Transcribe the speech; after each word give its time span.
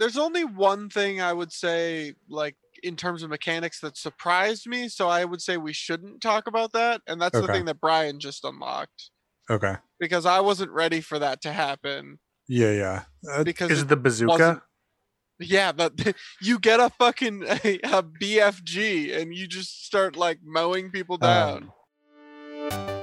there's 0.00 0.16
only 0.16 0.44
one 0.44 0.88
thing 0.88 1.20
I 1.20 1.32
would 1.32 1.52
say, 1.52 2.14
like 2.28 2.56
in 2.82 2.96
terms 2.96 3.22
of 3.22 3.30
mechanics, 3.30 3.78
that 3.80 3.96
surprised 3.96 4.66
me. 4.66 4.88
So 4.88 5.08
I 5.08 5.24
would 5.24 5.40
say 5.42 5.58
we 5.58 5.72
shouldn't 5.74 6.20
talk 6.22 6.48
about 6.48 6.72
that, 6.72 7.02
and 7.06 7.20
that's 7.20 7.38
the 7.38 7.46
thing 7.46 7.66
that 7.66 7.80
Brian 7.80 8.18
just 8.18 8.42
unlocked 8.44 9.10
Okay. 9.48 9.74
because 10.00 10.26
I 10.26 10.40
wasn't 10.40 10.70
ready 10.72 11.00
for 11.00 11.18
that 11.20 11.42
to 11.42 11.52
happen. 11.52 12.18
Yeah, 12.48 12.72
yeah. 12.72 13.02
Uh, 13.30 13.44
Because 13.44 13.70
Is 13.70 13.80
it 13.80 13.82
it 13.82 13.88
the 13.88 13.96
bazooka? 13.96 14.62
yeah, 15.38 15.70
that 15.72 16.16
you 16.40 16.58
get 16.58 16.80
a 16.80 16.90
fucking 16.90 17.42
a, 17.64 17.78
a 17.84 18.02
BFG 18.02 19.16
and 19.16 19.34
you 19.34 19.46
just 19.46 19.84
start 19.84 20.16
like 20.16 20.38
mowing 20.42 20.90
people 20.90 21.18
down. 21.18 21.70
Um, 22.72 22.99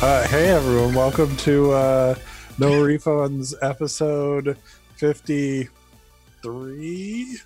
Uh, 0.00 0.24
hey 0.28 0.50
everyone, 0.50 0.94
welcome 0.94 1.36
to 1.38 1.72
uh, 1.72 2.14
No 2.56 2.70
Refunds 2.70 3.52
episode 3.62 4.56
53 4.94 7.36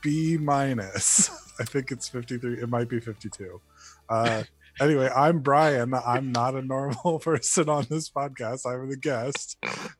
B 0.00 0.38
minus. 0.38 1.52
I 1.60 1.64
think 1.64 1.90
it's 1.90 2.08
53. 2.08 2.62
It 2.62 2.68
might 2.70 2.88
be 2.88 2.98
52. 2.98 3.60
Uh, 4.08 4.42
anyway, 4.80 5.10
I'm 5.14 5.40
Brian. 5.40 5.92
I'm 5.92 6.32
not 6.32 6.54
a 6.54 6.62
normal 6.62 7.18
person 7.22 7.68
on 7.68 7.86
this 7.90 8.08
podcast. 8.08 8.64
I'm 8.64 8.88
the 8.88 8.96
guest. 8.96 9.58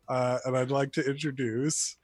Uh, 0.08 0.38
and 0.46 0.56
I'd 0.56 0.70
like 0.70 0.92
to 0.92 1.06
introduce. 1.06 1.98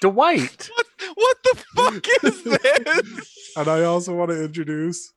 Dwight. 0.00 0.70
What 0.74 0.86
what 1.14 1.36
the 1.44 1.64
fuck 1.76 2.04
is 2.24 2.42
this? 2.44 3.52
And 3.56 3.68
I 3.68 3.84
also 3.84 4.12
want 4.14 4.32
to 4.32 4.44
introduce. 4.44 5.12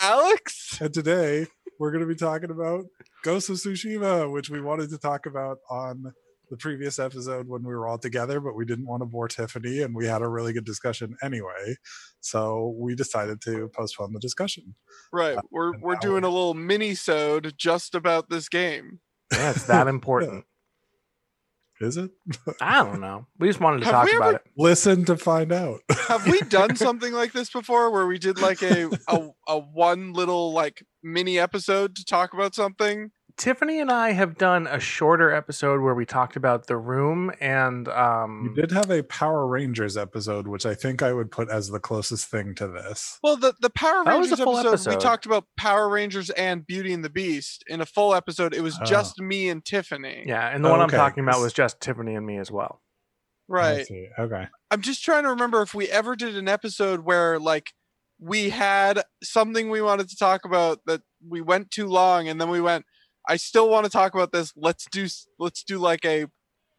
Alex? 0.00 0.78
And 0.80 0.92
today 0.92 1.46
we're 1.78 1.90
going 1.90 2.02
to 2.02 2.06
be 2.08 2.14
talking 2.14 2.50
about 2.50 2.84
Ghost 3.22 3.50
of 3.50 3.56
Tsushima, 3.56 4.30
which 4.32 4.50
we 4.50 4.60
wanted 4.60 4.90
to 4.90 4.98
talk 4.98 5.26
about 5.26 5.58
on 5.70 6.12
the 6.50 6.56
previous 6.58 6.98
episode 6.98 7.48
when 7.48 7.62
we 7.62 7.74
were 7.74 7.88
all 7.88 7.98
together, 7.98 8.38
but 8.38 8.54
we 8.54 8.64
didn't 8.66 8.86
want 8.86 9.00
to 9.00 9.06
bore 9.06 9.28
Tiffany, 9.28 9.80
and 9.80 9.94
we 9.94 10.06
had 10.06 10.20
a 10.22 10.28
really 10.28 10.52
good 10.52 10.64
discussion 10.66 11.16
anyway. 11.22 11.74
So 12.20 12.74
we 12.78 12.94
decided 12.94 13.40
to 13.42 13.68
postpone 13.74 14.12
the 14.12 14.20
discussion. 14.20 14.74
Right. 15.12 15.36
Uh, 15.38 15.42
we're 15.50 15.76
we're 15.78 15.94
hour. 15.94 16.00
doing 16.00 16.24
a 16.24 16.28
little 16.28 16.54
mini 16.54 16.94
sode 16.94 17.54
just 17.56 17.94
about 17.94 18.28
this 18.28 18.48
game. 18.48 19.00
Yeah, 19.32 19.50
it's 19.50 19.64
that 19.64 19.88
important. 19.88 20.44
Is 21.80 21.96
it? 21.96 22.10
I 22.60 22.84
don't 22.84 23.00
know. 23.00 23.26
We 23.38 23.48
just 23.48 23.60
wanted 23.60 23.80
to 23.80 23.86
Have 23.86 23.94
talk 23.94 24.04
we 24.06 24.16
about 24.16 24.28
ever- 24.28 24.36
it. 24.36 24.42
Listen 24.56 25.04
to 25.06 25.16
find 25.16 25.50
out. 25.50 25.80
Have 26.08 26.26
we 26.26 26.40
done 26.42 26.76
something 26.76 27.12
like 27.12 27.32
this 27.32 27.50
before 27.50 27.90
where 27.90 28.06
we 28.06 28.18
did 28.18 28.40
like 28.40 28.62
a, 28.62 28.88
a 29.08 29.28
a 29.48 29.58
one 29.58 30.12
little 30.12 30.52
like 30.52 30.84
mini 31.04 31.38
episode 31.38 31.94
to 31.96 32.04
talk 32.04 32.32
about 32.32 32.54
something? 32.54 33.10
Tiffany 33.36 33.80
and 33.80 33.90
I 33.90 34.12
have 34.12 34.38
done 34.38 34.68
a 34.68 34.78
shorter 34.78 35.32
episode 35.34 35.80
where 35.80 35.94
we 35.94 36.06
talked 36.06 36.36
about 36.36 36.68
the 36.68 36.76
room 36.76 37.32
and 37.40 37.88
you 37.88 37.92
um 37.92 38.52
did 38.54 38.70
have 38.70 38.90
a 38.92 39.02
Power 39.02 39.44
Rangers 39.48 39.96
episode, 39.96 40.46
which 40.46 40.64
I 40.64 40.74
think 40.76 41.02
I 41.02 41.12
would 41.12 41.32
put 41.32 41.50
as 41.50 41.68
the 41.68 41.80
closest 41.80 42.26
thing 42.30 42.54
to 42.54 42.68
this. 42.68 43.18
Well, 43.24 43.36
the 43.36 43.52
the 43.60 43.70
Power 43.70 44.04
That 44.04 44.12
Rangers 44.12 44.38
a 44.38 44.44
full 44.44 44.56
episode, 44.56 44.90
we 44.90 44.96
talked 44.98 45.26
about 45.26 45.46
Power 45.56 45.88
Rangers 45.88 46.30
and 46.30 46.64
Beauty 46.64 46.92
and 46.92 47.04
the 47.04 47.10
Beast. 47.10 47.64
In 47.66 47.80
a 47.80 47.86
full 47.86 48.14
episode, 48.14 48.54
it 48.54 48.60
was 48.60 48.78
Oh. 48.80 48.84
just 48.84 49.20
me 49.20 49.48
and 49.48 49.64
Tiffany. 49.64 50.22
yeah, 50.26 50.48
and 50.54 50.64
the 50.64 50.68
Oh, 50.68 50.72
one 50.72 50.82
okay. 50.82 50.96
I'm 50.96 51.00
talking 51.00 51.24
about 51.24 51.40
was 51.40 51.52
just 51.52 51.80
Tiffany 51.80 52.14
and 52.14 52.24
me 52.24 52.38
as 52.38 52.52
well. 52.52 52.82
Right. 53.48 53.84
Okay. 54.16 54.46
I'm 54.70 54.80
just 54.80 55.04
trying 55.04 55.24
to 55.24 55.30
remember 55.30 55.60
if 55.60 55.74
we 55.74 55.88
ever 55.88 56.14
did 56.16 56.36
an 56.36 56.48
episode 56.48 57.00
where 57.00 57.38
like 57.40 57.72
we 58.24 58.48
had 58.50 59.02
something 59.22 59.68
we 59.70 59.82
wanted 59.82 60.08
to 60.08 60.16
talk 60.16 60.44
about 60.44 60.80
that 60.86 61.02
we 61.28 61.40
went 61.40 61.70
too 61.70 61.86
long 61.86 62.26
and 62.28 62.40
then 62.40 62.48
we 62.48 62.60
went 62.60 62.84
I 63.28 63.36
still 63.36 63.70
want 63.70 63.84
to 63.86 63.90
talk 63.90 64.14
about 64.14 64.32
this. 64.32 64.52
Let's 64.56 64.86
do 64.90 65.06
let's 65.38 65.62
do 65.64 65.78
like 65.78 66.04
a 66.04 66.26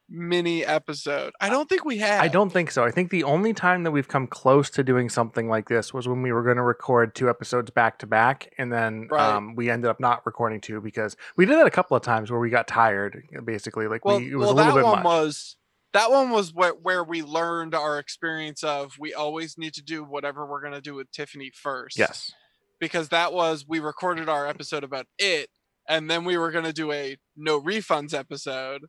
mini 0.07 0.63
episode. 0.63 1.33
I 1.41 1.49
don't 1.49 1.67
think 1.67 1.83
we 1.85 1.97
had. 1.97 2.21
I 2.21 2.27
don't 2.27 2.51
think 2.51 2.69
so. 2.69 2.83
I 2.83 2.91
think 2.91 3.09
the 3.09 3.23
only 3.23 3.53
time 3.53 3.83
that 3.83 3.89
we've 3.91 4.07
come 4.07 4.27
close 4.27 4.69
to 4.71 4.83
doing 4.83 5.09
something 5.09 5.49
like 5.49 5.67
this 5.69 5.91
was 5.93 6.07
when 6.07 6.21
we 6.21 6.31
were 6.31 6.43
going 6.43 6.57
to 6.57 6.61
record 6.63 7.15
two 7.15 7.29
episodes 7.29 7.71
back 7.71 7.97
to 7.99 8.07
back, 8.07 8.53
and 8.59 8.71
then 8.71 9.07
Right. 9.09 9.35
um, 9.35 9.55
we 9.55 9.69
ended 9.71 9.89
up 9.89 9.99
not 9.99 10.23
recording 10.25 10.61
two 10.61 10.81
because 10.81 11.17
we 11.35 11.45
did 11.47 11.57
that 11.57 11.65
a 11.65 11.71
couple 11.71 11.97
of 11.97 12.03
times 12.03 12.29
where 12.29 12.39
we 12.39 12.51
got 12.51 12.67
tired. 12.67 13.23
Basically, 13.43 13.87
like 13.87 14.05
Well, 14.05 14.19
we, 14.19 14.31
it 14.31 14.35
was 14.35 14.47
well 14.47 14.53
a 14.53 14.57
little 14.57 14.73
that 14.73 14.79
bit 14.81 14.85
one 14.85 14.95
much. 14.97 15.05
was 15.05 15.55
that 15.95 16.11
one 16.11 16.29
was 16.29 16.53
where, 16.53 16.73
where 16.73 17.03
we 17.03 17.21
learned 17.23 17.73
our 17.73 17.97
experience 17.99 18.63
of 18.63 18.93
we 18.99 19.13
always 19.13 19.57
need 19.57 19.73
to 19.73 19.81
do 19.83 20.03
whatever 20.03 20.45
we're 20.45 20.61
going 20.61 20.73
to 20.73 20.81
do 20.81 20.93
with 20.93 21.11
Tiffany 21.11 21.51
first. 21.53 21.97
yes. 21.97 22.31
because 22.79 23.09
that 23.09 23.33
was 23.33 23.65
we 23.67 23.79
recorded 23.79 24.29
our 24.29 24.45
episode 24.47 24.83
about 24.83 25.07
it 25.17 25.49
and 25.89 26.09
then 26.09 26.25
we 26.25 26.37
were 26.37 26.51
going 26.51 26.65
to 26.65 26.73
do 26.73 26.91
a 26.91 27.17
no 27.35 27.59
refunds 27.61 28.13
episode 28.13 28.81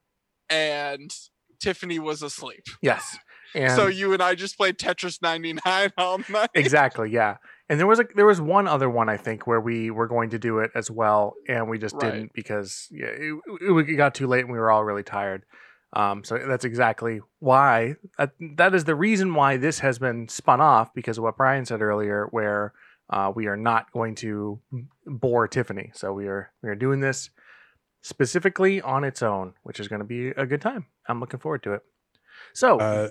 and 0.50 1.10
tiffany 1.60 1.98
was 1.98 2.22
asleep 2.22 2.64
Yes. 2.82 3.16
And 3.54 3.72
so 3.72 3.86
you 3.86 4.12
and 4.12 4.22
i 4.22 4.34
just 4.34 4.56
played 4.56 4.76
tetris 4.78 5.22
99 5.22 5.92
all 5.98 6.18
night 6.28 6.50
exactly, 6.54 7.10
yeah. 7.10 7.36
And 7.68 7.80
there 7.80 7.86
was 7.86 7.98
a 7.98 8.04
there 8.14 8.26
was 8.26 8.40
one 8.40 8.68
other 8.68 8.88
one 8.88 9.08
I 9.08 9.16
think 9.16 9.46
where 9.46 9.60
we 9.60 9.90
were 9.90 10.06
going 10.06 10.30
to 10.30 10.38
do 10.38 10.60
it 10.60 10.70
as 10.76 10.88
well, 10.88 11.34
and 11.48 11.68
we 11.68 11.78
just 11.78 11.96
Right. 11.96 12.12
didn't 12.12 12.32
because 12.32 12.86
yeah, 12.92 13.06
it, 13.06 13.34
it, 13.60 13.88
it 13.90 13.96
got 13.96 14.14
too 14.14 14.28
late 14.28 14.44
and 14.44 14.52
we 14.52 14.58
were 14.58 14.70
all 14.70 14.84
really 14.84 15.02
tired. 15.02 15.44
Um, 15.96 16.24
so 16.24 16.38
that's 16.46 16.66
exactly 16.66 17.22
why 17.38 17.96
that, 18.18 18.32
that 18.56 18.74
is 18.74 18.84
the 18.84 18.94
reason 18.94 19.34
why 19.34 19.56
this 19.56 19.78
has 19.78 19.98
been 19.98 20.28
spun 20.28 20.60
off 20.60 20.92
because 20.92 21.16
of 21.16 21.24
what 21.24 21.38
Brian 21.38 21.64
said 21.64 21.80
earlier, 21.80 22.28
where 22.32 22.74
uh, 23.08 23.32
we 23.34 23.46
are 23.46 23.56
not 23.56 23.90
going 23.92 24.14
to 24.16 24.60
bore 25.06 25.48
Tiffany. 25.48 25.90
So 25.94 26.12
we 26.12 26.26
are 26.26 26.52
we 26.62 26.68
are 26.68 26.74
doing 26.74 27.00
this 27.00 27.30
specifically 28.02 28.82
on 28.82 29.04
its 29.04 29.22
own, 29.22 29.54
which 29.62 29.80
is 29.80 29.88
going 29.88 30.00
to 30.00 30.06
be 30.06 30.28
a 30.28 30.44
good 30.44 30.60
time. 30.60 30.84
I'm 31.08 31.18
looking 31.18 31.40
forward 31.40 31.62
to 31.62 31.72
it. 31.72 31.82
So 32.52 32.78
Uh, 32.78 33.08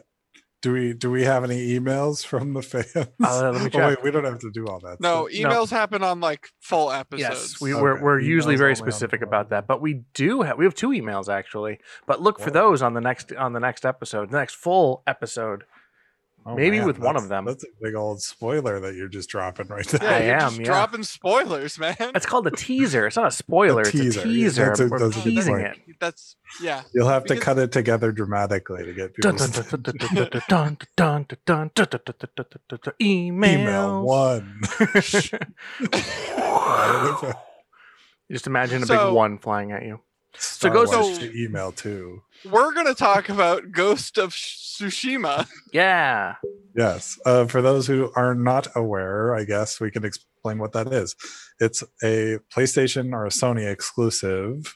do 0.66 0.72
we 0.74 0.94
do 0.94 1.12
we 1.12 1.24
have 1.26 1.44
any 1.44 1.78
emails 1.78 2.26
from 2.26 2.54
the 2.54 2.64
fans? 2.64 2.88
Uh, 3.24 3.52
let 3.52 3.62
me 3.62 3.70
Oh, 3.80 3.88
wait, 3.90 4.02
we 4.02 4.10
don't 4.10 4.24
have 4.26 4.40
to 4.40 4.50
do 4.50 4.66
all 4.66 4.80
that. 4.80 5.00
no 5.00 5.28
stuff. 5.28 5.40
emails 5.52 5.70
happen 5.70 6.02
on 6.02 6.20
like 6.20 6.48
full 6.60 6.92
episodes 6.92 7.52
Yes, 7.54 7.62
we, 7.62 7.72
Okay. 7.72 7.82
we're, 7.84 8.02
we're 8.02 8.20
usually 8.20 8.56
very 8.56 8.72
only 8.72 8.82
on 8.82 8.86
the 8.88 8.92
specific 8.92 9.22
about 9.22 9.52
that, 9.52 9.68
but 9.68 9.80
we 9.80 10.02
do 10.16 10.42
have 10.42 10.58
we 10.58 10.66
have 10.66 10.74
two 10.74 10.90
emails 10.90 11.30
actually. 11.30 11.78
But 12.08 12.20
look 12.20 12.40
for 12.40 12.50
those 12.50 12.82
on 12.82 12.96
the 12.96 13.02
next 13.02 13.32
on 13.34 13.54
the 13.54 13.60
next 13.60 13.86
episode, 13.86 14.32
the 14.32 14.38
next 14.40 14.56
full 14.56 15.04
episode. 15.06 15.66
Oh, 16.48 16.54
Maybe 16.54 16.78
man, 16.78 16.86
with 16.86 17.00
one 17.00 17.16
of 17.16 17.28
them. 17.28 17.46
That's 17.46 17.64
a 17.64 17.68
big 17.82 17.96
old 17.96 18.22
spoiler 18.22 18.80
that 18.80 18.94
you're 18.94 19.08
just 19.08 19.30
dropping 19.30 19.66
right 19.68 19.88
there. 19.88 20.04
Yeah, 20.04 20.26
you're 20.26 20.42
am. 20.42 20.54
Yeah. 20.56 20.64
Dropping 20.66 21.02
spoilers, 21.02 21.80
man. 21.80 21.96
It's 22.00 22.28
called 22.28 22.46
a 22.46 22.52
teaser. 22.52 23.08
It's 23.08 23.16
not 23.16 23.30
a 23.30 23.32
spoiler. 23.32 23.82
A 23.82 23.92
teaser. 23.92 24.20
A 24.20 24.24
teaser. 24.24 24.62
Yeah, 24.62 24.68
that's 24.68 24.80
a, 24.80 24.88
that's 24.90 25.24
teasing 25.24 25.60
it. 25.60 25.80
That's 26.00 26.36
yeah. 26.62 26.84
You'll 26.94 27.08
have 27.08 27.24
because... 27.24 27.40
to 27.40 27.44
cut 27.44 27.58
it 27.58 27.72
together 27.72 28.12
dramatically 28.12 28.86
to 28.86 28.94
get 28.94 29.16
people. 29.16 29.32
Email 33.02 34.04
one. 34.04 34.62
just 38.32 38.46
imagine 38.46 38.84
a 38.84 38.86
so, 38.86 39.08
big 39.08 39.16
one 39.16 39.40
flying 39.40 39.72
at 39.72 39.82
you. 39.82 40.00
Star 40.40 40.72
Ghost 40.72 40.94
Wars 40.94 41.18
of- 41.18 41.24
to 41.24 41.44
email 41.44 41.72
too. 41.72 42.22
we're 42.50 42.74
going 42.74 42.86
to 42.88 42.96
talk 42.96 43.30
about 43.30 43.72
ghost 43.72 44.18
of 44.18 44.32
tsushima 44.32 45.48
Yeah. 45.74 46.36
Yes. 46.76 47.18
Uh, 47.26 47.46
for 47.46 47.62
those 47.62 47.88
who 47.88 48.12
are 48.16 48.36
not 48.36 48.68
aware, 48.76 49.34
I 49.34 49.46
guess 49.46 49.80
we 49.80 49.92
can 49.92 50.04
explain 50.04 50.58
what 50.60 50.74
that 50.74 50.92
is. 50.92 51.16
It's 51.60 51.84
a 52.04 52.40
PlayStation 52.54 53.14
or 53.14 53.26
a 53.26 53.30
Sony 53.30 53.72
exclusive 53.72 54.76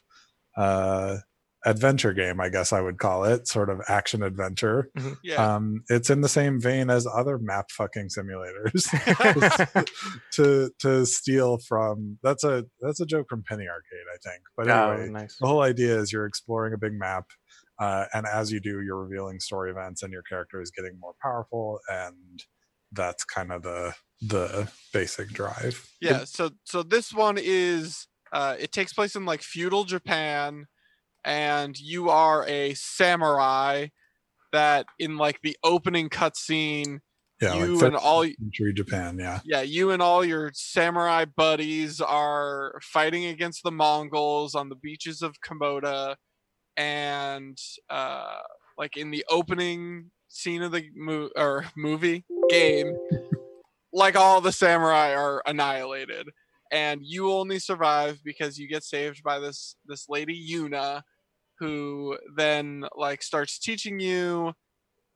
uh, 0.57 1.17
adventure 1.65 2.13
game, 2.13 2.39
I 2.39 2.49
guess 2.49 2.71
I 2.71 2.81
would 2.81 2.97
call 2.99 3.23
it, 3.25 3.47
sort 3.47 3.69
of 3.69 3.81
action 3.87 4.23
adventure. 4.23 4.89
yeah 5.23 5.55
Um, 5.55 5.83
it's 5.89 6.09
in 6.09 6.21
the 6.21 6.29
same 6.29 6.59
vein 6.61 6.89
as 6.89 7.05
other 7.05 7.37
map 7.37 7.71
fucking 7.71 8.09
simulators 8.09 8.85
to 10.33 10.71
to 10.79 11.05
steal 11.05 11.57
from. 11.67 12.17
That's 12.23 12.43
a 12.43 12.65
that's 12.81 12.99
a 12.99 13.05
joke 13.05 13.27
from 13.29 13.43
Penny 13.47 13.65
Arcade, 13.67 14.07
I 14.13 14.17
think. 14.29 14.43
But 14.55 14.69
Oh, 14.69 14.91
anyway, 14.91 15.09
nice. 15.09 15.37
the 15.39 15.47
whole 15.47 15.61
idea 15.61 15.97
is 15.99 16.11
you're 16.13 16.25
exploring 16.25 16.73
a 16.73 16.77
big 16.77 16.93
map 16.93 17.25
uh, 17.79 18.05
and 18.13 18.25
as 18.27 18.51
you 18.51 18.59
do 18.59 18.81
you're 18.81 19.03
revealing 19.03 19.39
story 19.39 19.71
events 19.71 20.03
and 20.03 20.11
your 20.11 20.23
character 20.23 20.61
is 20.61 20.71
getting 20.71 20.99
more 20.99 21.13
powerful 21.21 21.79
and 21.89 22.43
that's 22.91 23.23
kind 23.23 23.51
of 23.51 23.61
the 23.63 23.93
the 24.21 24.69
basic 24.91 25.29
drive 25.29 25.87
yeah 26.01 26.23
so 26.25 26.49
so 26.65 26.81
this 26.83 27.13
one 27.13 27.37
is 27.39 28.07
uh 28.33 28.55
it 28.59 28.71
takes 28.71 28.91
place 28.93 29.15
in 29.15 29.25
like 29.25 29.41
feudal 29.41 29.83
japan 29.85 30.65
and 31.23 31.77
you 31.79 32.09
are 32.09 32.45
a 32.47 32.73
samurai 32.73 33.87
that 34.51 34.85
in 34.97 35.17
like 35.17 35.39
the 35.43 35.57
opening 35.63 36.09
cutscene 36.09 36.99
Yeah, 37.41 37.55
you 37.55 37.75
like 37.75 37.83
and 37.83 37.95
all 37.95 38.23
century 38.23 38.73
Japan. 38.73 39.17
Yeah, 39.19 39.39
yeah, 39.43 39.61
you 39.61 39.91
and 39.91 40.01
all 40.01 40.25
your 40.25 40.51
samurai 40.53 41.25
buddies 41.25 42.01
are 42.01 42.79
fighting 42.81 43.25
against 43.25 43.63
the 43.63 43.71
Mongols 43.71 44.55
on 44.55 44.69
the 44.69 44.75
beaches 44.75 45.21
of 45.21 45.35
Komoda, 45.41 46.15
and 46.75 47.57
uh, 47.89 48.39
like 48.77 48.97
in 48.97 49.11
the 49.11 49.25
opening 49.29 50.11
scene 50.27 50.61
of 50.61 50.71
the 50.71 50.89
mo- 50.95 51.29
or 51.35 51.65
movie 51.75 52.25
game, 52.49 52.95
like 53.93 54.15
all 54.15 54.41
the 54.41 54.51
samurai 54.51 55.13
are 55.13 55.41
annihilated, 55.45 56.27
and 56.71 57.01
you 57.03 57.31
only 57.31 57.59
survive 57.59 58.19
because 58.23 58.57
you 58.57 58.67
get 58.67 58.83
saved 58.83 59.23
by 59.23 59.39
this 59.39 59.75
this 59.85 60.07
lady 60.09 60.47
Yuna, 60.49 61.03
who 61.59 62.17
then 62.35 62.85
like 62.95 63.21
starts 63.23 63.59
teaching 63.59 63.99
you 63.99 64.53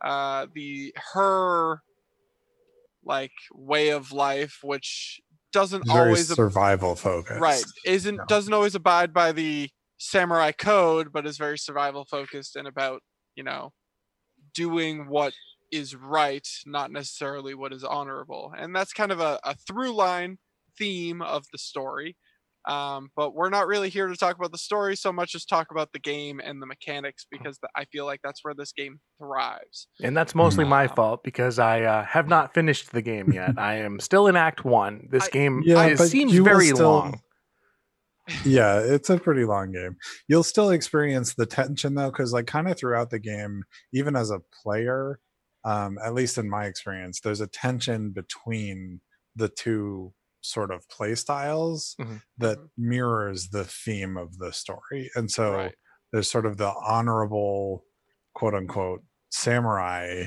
uh 0.04 0.48
the 0.54 0.94
her 1.14 1.80
like 3.04 3.32
way 3.54 3.90
of 3.90 4.12
life 4.12 4.60
which 4.64 5.20
doesn't 5.52 5.86
very 5.86 6.06
always 6.08 6.32
ab- 6.32 6.36
survival 6.36 6.96
focused. 6.96 7.40
right 7.40 7.64
isn't 7.86 8.18
No. 8.18 8.26
doesn't 8.28 8.54
always 8.54 8.76
abide 8.76 9.14
by 9.14 9.32
the 9.32 9.70
samurai 9.98 10.52
code 10.52 11.12
but 11.12 11.26
is 11.26 11.38
very 11.38 11.58
survival 11.58 12.06
focused 12.06 12.56
and 12.56 12.68
about 12.68 13.02
you 13.36 13.44
know 13.44 13.72
doing 14.54 15.08
what 15.08 15.34
is 15.72 15.96
right 15.96 16.48
not 16.66 16.92
necessarily 16.92 17.54
what 17.56 17.74
is 17.74 17.84
honorable 17.84 18.54
and 18.58 18.76
that's 18.76 18.94
kind 18.94 19.12
of 19.12 19.20
a, 19.20 19.40
a 19.44 19.56
through 19.56 19.94
line 19.94 20.38
theme 20.78 21.22
of 21.22 21.46
the 21.52 21.58
story 21.58 22.16
um, 22.66 23.10
but 23.16 23.34
we're 23.36 23.50
not 23.50 23.68
really 23.68 23.90
here 23.90 24.08
to 24.08 24.16
talk 24.16 24.36
about 24.38 24.52
the 24.52 24.58
story 24.58 24.96
so 24.96 25.12
much 25.12 25.36
as 25.36 25.46
talk 25.46 25.68
about 25.72 25.92
the 25.92 26.00
game 26.00 26.40
and 26.44 26.62
the 26.62 26.66
mechanics 26.66 27.26
because 27.30 27.58
th- 27.58 27.70
i 27.76 27.86
feel 27.86 28.06
like 28.06 28.22
that's 28.24 28.44
where 28.44 28.54
this 28.54 28.72
game 28.72 29.00
thrives 29.18 29.88
And 30.02 30.16
that's 30.16 30.34
mostly 30.36 30.64
my 30.66 30.88
fault 30.88 31.24
because 31.24 31.60
I 31.60 31.82
uh, 31.82 32.04
have 32.06 32.28
not 32.28 32.54
finished 32.54 32.92
the 32.92 33.02
game 33.02 33.32
yet. 33.32 33.52
I 33.58 33.76
am 33.76 34.00
still 34.00 34.28
in 34.28 34.36
Act 34.36 34.66
One. 34.66 35.08
This 35.12 35.26
I- 35.26 35.30
game 35.30 35.62
Yeah, 35.66 35.86
is- 35.88 36.12
seems 36.12 36.34
very 36.34 36.68
still- 36.68 36.90
long. 36.90 37.20
yeah, 38.46 38.80
it's 38.80 39.10
a 39.10 39.18
pretty 39.18 39.44
long 39.44 39.72
game. 39.74 39.98
You'll 40.30 40.44
still 40.44 40.70
experience 40.70 41.34
the 41.34 41.46
tension 41.46 41.96
though, 41.96 42.10
because 42.10 42.32
like 42.32 42.48
kind 42.48 42.70
of 42.70 42.78
throughout 42.78 43.10
the 43.10 43.20
game, 43.20 43.64
even 43.92 44.16
as 44.16 44.32
a 44.32 44.40
player, 44.64 45.20
um, 45.66 45.98
at 46.04 46.14
least 46.14 46.38
in 46.38 46.50
my 46.50 46.66
experience, 46.66 47.20
there's 47.20 47.42
a 47.42 47.48
tension 47.48 48.12
between 48.12 49.02
the 49.36 49.50
two 49.50 50.14
sort 50.44 50.72
of 50.72 50.88
play 50.90 51.16
styles 51.16 51.96
Mhm. 52.00 52.22
that 52.38 52.60
Mhm. 52.60 52.70
mirrors 52.78 53.50
the 53.50 53.66
theme 53.66 54.18
of 54.18 54.38
the 54.40 54.52
story. 54.54 55.10
And 55.16 55.32
so 55.32 55.52
Right. 55.56 55.76
there's 56.12 56.30
sort 56.30 56.46
of 56.46 56.58
the 56.58 56.74
honorable 56.86 57.86
quote 58.36 58.54
unquote 58.56 59.04
samurai 59.32 60.26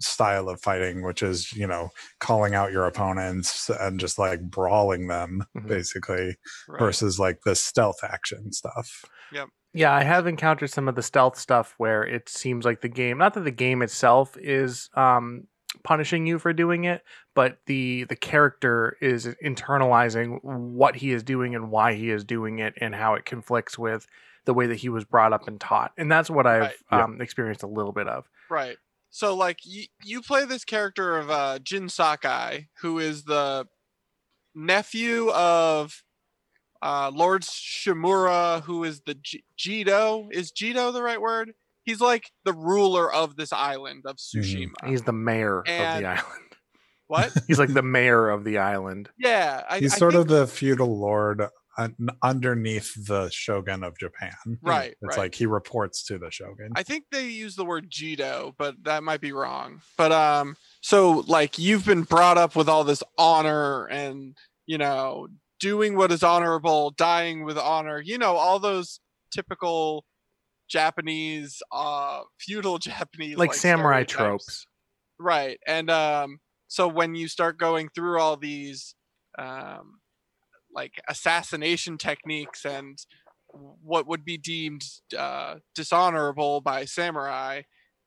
style 0.00 0.48
of 0.48 0.60
fighting 0.60 1.02
which 1.02 1.22
is 1.22 1.52
you 1.54 1.66
know 1.66 1.88
calling 2.20 2.54
out 2.54 2.72
your 2.72 2.84
opponents 2.86 3.70
and 3.70 4.00
just 4.00 4.18
like 4.18 4.42
brawling 4.50 5.06
them 5.08 5.44
Mhm. 5.54 5.68
basically 5.68 6.36
right? 6.68 6.78
versus 6.80 7.18
like 7.18 7.40
the 7.44 7.54
stealth 7.54 8.02
action 8.04 8.52
stuff 8.52 9.04
Yep. 9.30 9.48
Yeah, 9.72 9.92
I 9.92 10.04
have 10.04 10.26
encountered 10.26 10.68
some 10.70 10.88
of 10.88 10.94
the 10.94 11.02
stealth 11.02 11.36
stuff 11.36 11.74
where 11.78 12.04
it 12.04 12.28
seems 12.28 12.64
like 12.64 12.80
the 12.80 12.88
game, 12.88 13.18
not 13.18 13.34
that 13.34 13.40
the 13.40 13.50
game 13.50 13.82
itself 13.82 14.36
is 14.36 14.88
um, 14.94 15.48
punishing 15.82 16.26
you 16.26 16.38
for 16.38 16.52
doing 16.52 16.84
it, 16.84 17.02
but 17.34 17.58
the 17.66 18.04
the 18.04 18.16
character 18.16 18.96
is 19.00 19.26
internalizing 19.44 20.42
what 20.42 20.96
he 20.96 21.12
is 21.12 21.22
doing 21.22 21.54
and 21.54 21.70
why 21.70 21.94
he 21.94 22.10
is 22.10 22.24
doing 22.24 22.58
it 22.58 22.74
and 22.80 22.94
how 22.94 23.14
it 23.14 23.24
conflicts 23.24 23.78
with 23.78 24.06
the 24.44 24.54
way 24.54 24.66
that 24.66 24.76
he 24.76 24.88
was 24.88 25.04
brought 25.04 25.32
up 25.32 25.48
and 25.48 25.60
taught. 25.60 25.92
And 25.96 26.10
that's 26.12 26.28
what 26.30 26.46
I've 26.46 26.60
Right. 26.60 26.76
Yeah. 26.92 27.04
um, 27.04 27.20
experienced 27.20 27.62
a 27.62 27.66
little 27.66 27.92
bit 27.92 28.08
of. 28.08 28.28
Right. 28.50 28.76
So 29.10 29.34
like 29.34 29.58
you 29.64 29.84
you 30.02 30.20
play 30.22 30.44
this 30.44 30.64
character 30.64 31.16
of 31.16 31.30
uh 31.30 31.58
Jin 31.60 31.88
Sakai, 31.88 32.68
who 32.80 32.98
is 32.98 33.24
the 33.24 33.66
nephew 34.54 35.30
of 35.30 36.02
uh 36.82 37.10
Lord 37.14 37.42
Shimura, 37.42 38.62
who 38.64 38.84
is 38.84 39.00
the 39.02 39.14
J- 39.14 39.44
Jito. 39.58 40.30
Is 40.32 40.52
Jito 40.52 40.92
the 40.92 41.02
right 41.02 41.20
word? 41.20 41.54
He's 41.84 42.00
like 42.00 42.30
the 42.44 42.52
ruler 42.52 43.12
of 43.12 43.36
this 43.36 43.52
island 43.52 44.04
of 44.06 44.16
Tsushima. 44.16 44.72
He's 44.86 45.02
the 45.02 45.12
mayor 45.12 45.60
of 45.60 45.66
the 45.66 45.72
island. 45.72 46.24
What? 47.06 47.36
He's 47.46 47.58
like 47.58 47.74
the 47.74 47.82
mayor 47.82 48.30
of 48.30 48.44
the 48.44 48.56
island. 48.56 49.10
Yeah, 49.18 49.62
I, 49.68 49.78
he's 49.78 49.92
I 49.92 49.98
sort 49.98 50.14
think- 50.14 50.22
of 50.22 50.28
the 50.28 50.46
feudal 50.46 50.98
lord 50.98 51.42
underneath 52.22 52.94
the 53.08 53.28
shogun 53.30 53.82
of 53.82 53.98
japan 53.98 54.30
right. 54.62 54.92
it's 55.02 55.16
right. 55.16 55.18
like 55.18 55.34
he 55.34 55.44
reports 55.44 56.04
to 56.04 56.18
the 56.18 56.30
shogun 56.30 56.70
I 56.76 56.84
think 56.84 57.06
they 57.10 57.26
use 57.26 57.56
the 57.56 57.64
word 57.64 57.90
Jito, 57.90 58.52
but 58.56 58.76
that 58.84 59.02
might 59.02 59.20
be 59.20 59.32
wrong. 59.32 59.80
But 59.98 60.12
um, 60.12 60.56
so 60.82 61.24
like 61.26 61.58
you've 61.58 61.84
been 61.84 62.02
brought 62.02 62.38
up 62.38 62.54
with 62.54 62.68
all 62.68 62.84
this 62.84 63.02
honor 63.18 63.86
and 63.86 64.36
you 64.66 64.78
know 64.78 65.26
doing 65.60 65.96
what 65.96 66.12
is 66.12 66.22
honorable, 66.22 66.90
dying 66.90 67.44
with 67.44 67.58
honor. 67.58 68.00
You 68.00 68.18
know 68.18 68.36
all 68.36 68.58
those 68.58 69.00
typical 69.32 70.04
Japanese, 70.68 71.62
uh, 71.72 72.22
feudal 72.38 72.78
Japanese 72.90 73.36
Like, 73.36 73.54
samurai 73.54 74.04
tropes. 74.04 74.66
right? 75.18 75.58
And 75.66 75.90
um, 75.90 76.38
so 76.68 76.88
when 76.88 77.14
you 77.14 77.28
start 77.28 77.58
going 77.58 77.88
through 77.94 78.18
all 78.20 78.36
these 78.36 78.94
um, 79.38 80.00
like 80.74 80.92
assassination 81.08 81.98
techniques 81.98 82.64
and 82.64 82.98
what 83.52 84.06
would 84.08 84.24
be 84.24 84.36
deemed 84.36 84.84
uh, 85.16 85.56
dishonorable 85.74 86.60
by 86.60 86.84
samurai, 86.84 87.62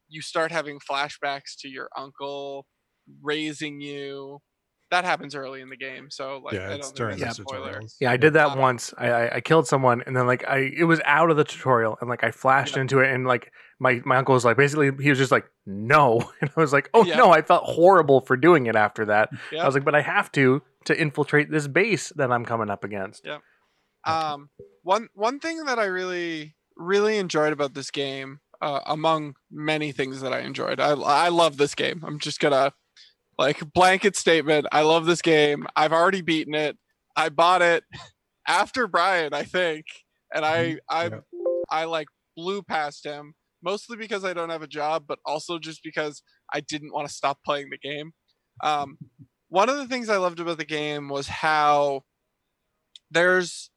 you 0.09 0.21
start 0.21 0.51
having 0.51 0.79
flashbacks 0.79 1.55
to 1.59 1.69
your 1.69 1.89
uncle 1.97 2.65
raising 3.21 3.79
you. 3.79 4.39
That 4.89 5.03
happens 5.03 5.35
early 5.35 5.59
in 5.61 5.69
the 5.69 5.75
game, 5.75 6.09
so 6.09 6.39
like 6.43 6.53
yeah 6.53 6.69
I 6.69 6.73
it's 6.75 6.87
don't 6.87 6.95
during 6.95 7.17
the 7.17 7.25
that's 7.25 7.37
spoiler. 7.37 7.81
Yeah, 7.99 8.11
I 8.11 8.17
did 8.17 8.33
that 8.33 8.51
Um, 8.51 8.59
once. 8.59 8.93
I, 8.97 9.09
I 9.09 9.35
I 9.35 9.41
killed 9.41 9.67
someone, 9.67 10.01
and 10.05 10.15
then 10.15 10.25
like 10.27 10.47
I 10.47 10.71
it 10.75 10.85
was 10.85 11.01
out 11.03 11.29
of 11.29 11.35
the 11.37 11.43
tutorial, 11.43 11.97
and 11.99 12.09
like 12.09 12.23
I 12.23 12.31
flashed 12.31 12.75
Yeah. 12.75 12.81
into 12.83 12.99
it, 12.99 13.11
and 13.13 13.27
like 13.27 13.51
my 13.79 14.01
my 14.05 14.15
uncle 14.17 14.33
was 14.33 14.45
like 14.45 14.55
basically 14.55 14.91
he 15.03 15.09
was 15.09 15.17
just 15.17 15.31
like 15.31 15.45
no, 15.65 16.31
and 16.41 16.49
I 16.55 16.59
was 16.59 16.71
like 16.71 16.89
oh 16.93 17.03
Yeah. 17.03 17.17
no, 17.17 17.31
I 17.31 17.41
felt 17.41 17.63
horrible 17.65 18.21
for 18.21 18.37
doing 18.37 18.67
it 18.67 18.75
after 18.77 19.05
that. 19.05 19.29
Yeah. 19.51 19.63
I 19.63 19.65
was 19.65 19.75
like, 19.75 19.83
but 19.83 19.93
I 19.95 20.01
have 20.01 20.31
to 20.33 20.61
to 20.85 20.97
infiltrate 20.99 21.51
this 21.51 21.67
base 21.67 22.13
that 22.15 22.31
I'm 22.31 22.45
coming 22.45 22.69
up 22.69 22.85
against. 22.85 23.25
Yeah. 23.25 23.39
Um, 24.05 24.49
one 24.83 25.09
one 25.13 25.39
thing 25.39 25.65
that 25.65 25.79
I 25.79 25.85
really 25.85 26.55
really 26.77 27.17
enjoyed 27.17 27.51
about 27.51 27.73
this 27.73 27.91
game, 27.91 28.39
uh, 28.61 28.79
among 28.85 29.35
many 29.51 29.91
things 29.91 30.21
that 30.21 30.31
I 30.31 30.39
enjoyed, 30.39 30.79
I 30.79 30.91
I 30.91 31.27
love 31.27 31.57
this 31.57 31.75
game. 31.75 32.03
I'm 32.07 32.19
just 32.19 32.39
gonna 32.39 32.71
like 33.37 33.73
blanket 33.73 34.15
statement. 34.15 34.67
I 34.71 34.81
love 34.81 35.05
this 35.05 35.21
game. 35.21 35.67
I've 35.75 35.93
already 35.93 36.21
beaten 36.21 36.55
it. 36.55 36.77
I 37.15 37.29
bought 37.29 37.61
it 37.61 37.83
after 38.47 38.87
Brian, 38.87 39.33
I 39.33 39.43
think, 39.43 39.85
and 40.33 40.45
I 40.45 40.77
I 40.89 41.09
Yeah. 41.09 41.19
I 41.69 41.85
like 41.85 42.07
blew 42.35 42.63
past 42.63 43.05
him 43.05 43.33
mostly 43.63 43.97
because 43.97 44.23
I 44.23 44.33
don't 44.33 44.49
have 44.49 44.61
a 44.61 44.67
job, 44.67 45.05
but 45.07 45.19
also 45.25 45.59
just 45.59 45.83
because 45.83 46.21
I 46.53 46.61
didn't 46.61 46.93
want 46.93 47.07
to 47.07 47.13
stop 47.13 47.39
playing 47.43 47.69
the 47.69 47.77
game. 47.77 48.13
Um, 48.63 48.97
one 49.49 49.69
of 49.69 49.77
the 49.77 49.87
things 49.87 50.09
I 50.09 50.17
loved 50.17 50.39
about 50.39 50.57
the 50.57 50.65
game 50.65 51.09
was 51.09 51.27
how 51.27 52.03
there's 53.11 53.69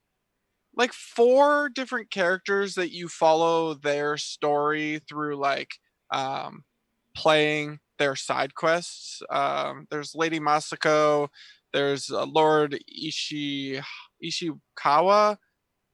like 0.76 0.92
four 0.92 1.68
different 1.68 2.10
characters 2.10 2.74
that 2.74 2.92
you 2.92 3.08
follow 3.08 3.74
their 3.74 4.16
story 4.16 5.00
through 5.08 5.36
like 5.36 5.70
um 6.12 6.64
playing 7.14 7.78
their 8.00 8.16
side 8.16 8.54
quests 8.56 9.22
um 9.30 9.86
there's 9.90 10.14
lady 10.16 10.40
masako 10.40 11.28
there's 11.72 12.10
uh, 12.10 12.24
lord 12.24 12.78
ishi 12.88 13.80
ishikawa 14.24 15.36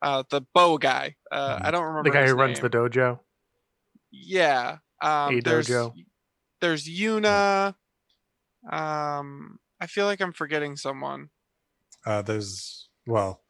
uh 0.03 0.23
the 0.31 0.41
bow 0.55 0.79
guy 0.79 1.15
uh 1.33 1.59
i 1.63 1.71
don't 1.71 1.85
remember 1.85 2.09
The 2.09 2.15
guy 2.15 2.23
his 2.23 2.31
who 2.31 2.37
runs 2.39 2.61
the 2.61 2.71
dojo. 2.71 3.19
yeah 4.13 4.79
um 5.03 5.35
A 5.37 5.41
there's 5.41 5.69
dojo. 5.69 5.93
there's 6.63 6.89
yuna 6.89 7.75
um 8.71 9.59
i 9.81 9.87
feel 9.87 10.07
like 10.07 10.21
i'm 10.21 10.33
forgetting 10.33 10.77
someone. 10.77 11.29
Uh 12.07 12.23
there's 12.23 12.89
well 13.07 13.43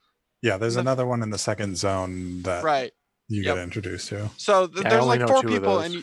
yeah 0.43 0.57
there's 0.57 0.75
The- 0.75 0.81
another 0.81 1.07
one 1.07 1.23
in 1.23 1.31
the 1.31 1.39
second 1.39 1.77
zone 1.77 2.43
that 2.43 2.65
right. 2.65 2.93
you 3.29 3.43
Yep. 3.43 3.55
get 3.57 3.63
introduced 3.63 4.09
to. 4.09 4.31
So 4.39 4.67
th- 4.67 4.83
Yeah, 4.85 4.91
there's 4.91 5.05
like 5.07 5.27
four 5.29 5.43
people, 5.43 5.81
and 5.81 5.95
you 5.95 6.03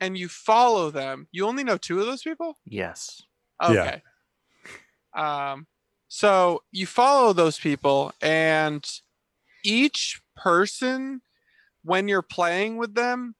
and 0.00 0.16
you 0.18 0.28
follow 0.28 0.90
them. 0.90 1.28
You 1.32 1.46
only 1.46 1.64
know 1.64 1.76
two 1.76 2.00
of 2.00 2.06
those 2.06 2.22
people. 2.22 2.56
Yes. 2.64 3.22
Yeah. 3.60 3.90
Okay. 3.90 4.02
Um. 5.14 5.66
So 6.08 6.62
you 6.72 6.86
follow 6.86 7.32
those 7.32 7.58
people, 7.58 8.12
and 8.20 8.84
each 9.64 10.20
person, 10.36 11.22
when 11.84 12.08
you're 12.08 12.22
playing 12.22 12.78
with 12.78 12.94
them, 12.94 13.36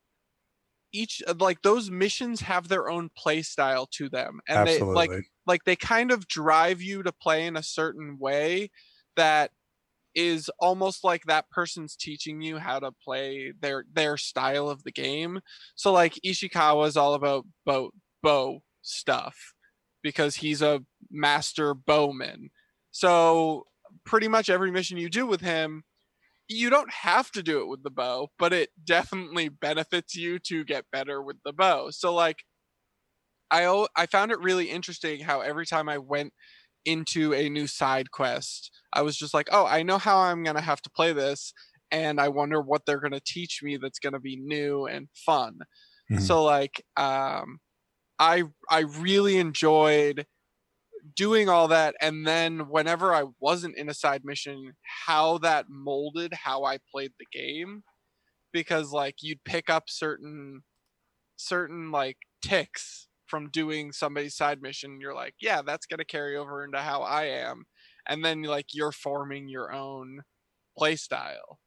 each 0.92 1.22
like 1.38 1.62
those 1.62 1.90
missions 1.90 2.40
have 2.42 2.68
their 2.68 2.88
own 2.90 3.10
play 3.16 3.42
style 3.42 3.86
to 3.92 4.08
them, 4.08 4.40
and 4.48 4.66
they 4.66 4.84
like 4.94 5.12
like 5.46 5.64
they 5.64 5.76
kind 5.76 6.10
of 6.12 6.28
drive 6.28 6.82
you 6.82 7.02
to 7.02 7.12
play 7.12 7.46
in 7.46 7.56
a 7.56 7.62
certain 7.62 8.18
way 8.18 8.70
that 9.16 9.52
is 10.14 10.50
almost 10.58 11.04
like 11.04 11.24
that 11.24 11.50
person's 11.50 11.96
teaching 11.96 12.40
you 12.42 12.58
how 12.58 12.78
to 12.80 12.92
play 13.04 13.52
their 13.60 13.84
their 13.92 14.16
style 14.16 14.68
of 14.68 14.82
the 14.84 14.92
game. 14.92 15.40
So 15.76 15.92
like 15.92 16.14
Ishikawa 16.24 16.86
is 16.88 16.96
all 16.96 17.14
about 17.14 17.46
bow 17.64 17.90
bow 18.22 18.62
stuff. 18.82 19.36
because 20.02 20.36
he's 20.36 20.62
a 20.62 20.82
master 21.10 21.74
bowman. 21.74 22.50
So 22.90 23.64
pretty 24.04 24.28
much 24.28 24.48
every 24.50 24.70
mission 24.70 24.96
you 24.98 25.08
do 25.10 25.26
with 25.26 25.40
him, 25.40 25.84
you 26.48 26.70
don't 26.70 26.90
have 26.92 27.30
to 27.32 27.42
do 27.42 27.60
it 27.62 27.68
with 27.68 27.82
the 27.84 27.90
bow, 27.90 28.28
but 28.38 28.52
it 28.52 28.70
definitely 28.84 29.48
benefits 29.48 30.16
you 30.16 30.38
to 30.40 30.64
get 30.64 30.90
better 30.92 31.22
with 31.22 31.36
the 31.44 31.52
bow. 31.52 31.90
So 31.90 32.14
like 32.14 32.44
I 33.50 33.86
I 33.96 34.06
found 34.06 34.30
it 34.32 34.40
really 34.40 34.70
interesting 34.70 35.20
how 35.20 35.40
every 35.40 35.66
time 35.66 35.88
I 35.88 35.98
went 35.98 36.32
into 36.84 37.34
a 37.34 37.48
new 37.48 37.66
side 37.66 38.10
quest, 38.10 38.70
I 38.92 39.02
was 39.02 39.16
just 39.16 39.34
like, 39.34 39.48
"Oh, 39.52 39.66
I 39.66 39.82
know 39.82 39.98
how 39.98 40.18
I'm 40.18 40.42
going 40.44 40.56
to 40.56 40.62
have 40.62 40.82
to 40.82 40.90
play 40.90 41.12
this." 41.12 41.52
And 41.90 42.20
I 42.20 42.28
wonder 42.28 42.60
what 42.62 42.86
they're 42.86 43.00
going 43.00 43.12
to 43.12 43.20
teach 43.20 43.62
me 43.62 43.76
that's 43.76 43.98
going 43.98 44.12
to 44.14 44.20
be 44.20 44.36
new 44.36 44.86
and 44.86 45.08
fun. 45.14 45.60
Mhm. 46.10 46.20
So 46.20 46.42
like 46.44 46.84
um 46.96 47.60
I 48.18 48.44
I 48.70 48.80
really 48.80 49.38
enjoyed 49.38 50.26
doing 51.16 51.48
all 51.48 51.68
that 51.68 51.94
and 52.00 52.26
then 52.26 52.68
whenever 52.68 53.14
I 53.14 53.24
wasn't 53.40 53.76
in 53.76 53.88
a 53.88 53.94
side 53.94 54.24
mission 54.24 54.74
how 55.06 55.38
that 55.38 55.66
molded 55.68 56.34
how 56.34 56.64
I 56.64 56.78
played 56.90 57.12
the 57.18 57.26
game 57.32 57.82
because 58.52 58.92
like 58.92 59.16
you'd 59.22 59.44
pick 59.44 59.70
up 59.70 59.84
certain 59.88 60.62
certain 61.36 61.92
like 61.92 62.18
ticks 62.42 63.08
from 63.30 63.50
doing 63.50 63.92
somebody's 63.92 64.36
side 64.36 64.60
mission 64.62 65.00
you're 65.00 65.14
like 65.14 65.34
yeah 65.40 65.62
that's 65.62 65.86
going 65.86 65.98
to 65.98 66.04
carry 66.04 66.36
over 66.36 66.64
into 66.64 66.78
how 66.78 67.02
I 67.02 67.24
am 67.26 67.64
and 68.06 68.24
then 68.24 68.42
like 68.42 68.66
you're 68.74 68.92
forming 68.92 69.48
your 69.48 69.72
own 69.72 70.22
play 70.76 70.96
style 70.96 71.60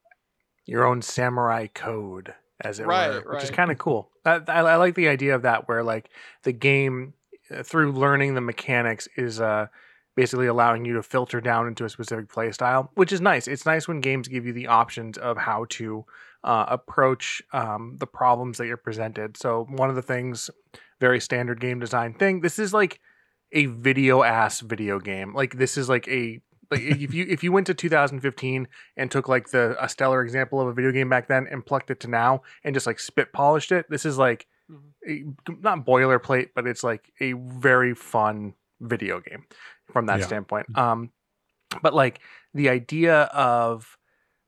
your 0.66 0.86
own 0.86 1.02
samurai 1.02 1.68
code 1.68 2.34
as 2.62 2.80
it 2.80 2.90
Right, 2.90 2.90
were 2.92 3.26
which 3.30 3.44
is 3.44 3.52
kind 3.52 3.72
of 3.72 3.78
cool. 3.78 4.12
That, 4.24 4.50
I, 4.50 4.60
I 4.60 4.76
like 4.78 4.96
the 4.96 5.08
idea 5.08 5.36
of 5.36 5.42
that 5.42 5.68
where 5.68 5.84
like 5.84 6.10
the 6.44 6.54
game 6.54 7.14
uh, 7.52 7.64
through 7.64 7.92
learning 7.92 8.36
the 8.36 8.42
mechanics 8.42 9.08
is 9.18 9.42
uh 9.42 9.68
basically 10.16 10.46
allowing 10.48 10.86
you 10.86 10.94
to 10.94 11.04
filter 11.04 11.42
down 11.42 11.68
into 11.68 11.86
a 11.86 11.90
specific 11.90 12.30
play 12.30 12.52
style 12.52 12.92
which 12.96 13.12
is 13.12 13.22
nice. 13.22 13.48
It's 13.48 13.66
nice 13.66 13.88
when 13.88 14.02
games 14.02 14.28
give 14.28 14.46
you 14.46 14.54
the 14.54 14.68
options 14.68 15.18
of 15.18 15.38
how 15.38 15.66
to 15.72 16.06
uh, 16.44 16.66
approach 16.68 17.42
um, 17.54 17.96
the 18.00 18.08
problems 18.08 18.58
that 18.58 18.68
you're 18.68 18.78
presented 18.78 19.38
so 19.38 19.66
one 19.70 19.90
of 19.90 19.96
the 19.96 20.02
things 20.02 20.50
very 21.00 21.20
standard 21.20 21.60
game 21.60 21.80
design 21.80 22.14
thing 22.14 22.42
this 22.42 22.60
is 22.60 22.74
like 22.74 23.00
a 23.52 23.66
video 23.68 24.24
ass 24.24 24.60
video 24.62 25.00
game 25.00 25.34
like 25.34 25.58
this 25.58 25.78
is 25.78 25.88
like 25.90 26.08
a 26.08 26.40
like 26.72 26.82
if 26.82 27.14
you 27.14 27.26
if 27.30 27.44
you 27.44 27.52
went 27.52 27.68
to 27.68 27.74
2015 27.74 28.68
and 28.98 29.12
took 29.12 29.28
like 29.28 29.50
the 29.52 29.76
a 29.84 29.88
stellar 29.88 30.22
example 30.24 30.60
of 30.60 30.68
a 30.68 30.74
video 30.74 30.92
game 30.92 31.10
back 31.10 31.28
then 31.28 31.48
and 31.52 31.66
plucked 31.66 31.92
it 31.92 32.00
to 32.00 32.08
now 32.08 32.42
and 32.64 32.74
just 32.74 32.88
like 32.88 33.00
spit 33.00 33.32
polished 33.34 33.72
it 33.72 33.86
this 33.90 34.06
is 34.06 34.18
like 34.18 34.48
Mhm. 34.72 35.36
a, 35.50 35.54
not 35.62 35.86
boilerplate 35.86 36.50
but 36.56 36.66
it's 36.66 36.84
like 36.86 37.12
a 37.20 37.34
very 37.34 37.94
fun 37.94 38.54
video 38.80 39.20
game 39.20 39.46
from 39.92 40.06
that 40.08 40.20
Yeah. 40.22 40.26
standpoint 40.26 40.68
um 40.78 41.12
but 41.82 41.94
like 41.94 42.22
the 42.54 42.70
idea 42.70 43.24
of 43.24 43.98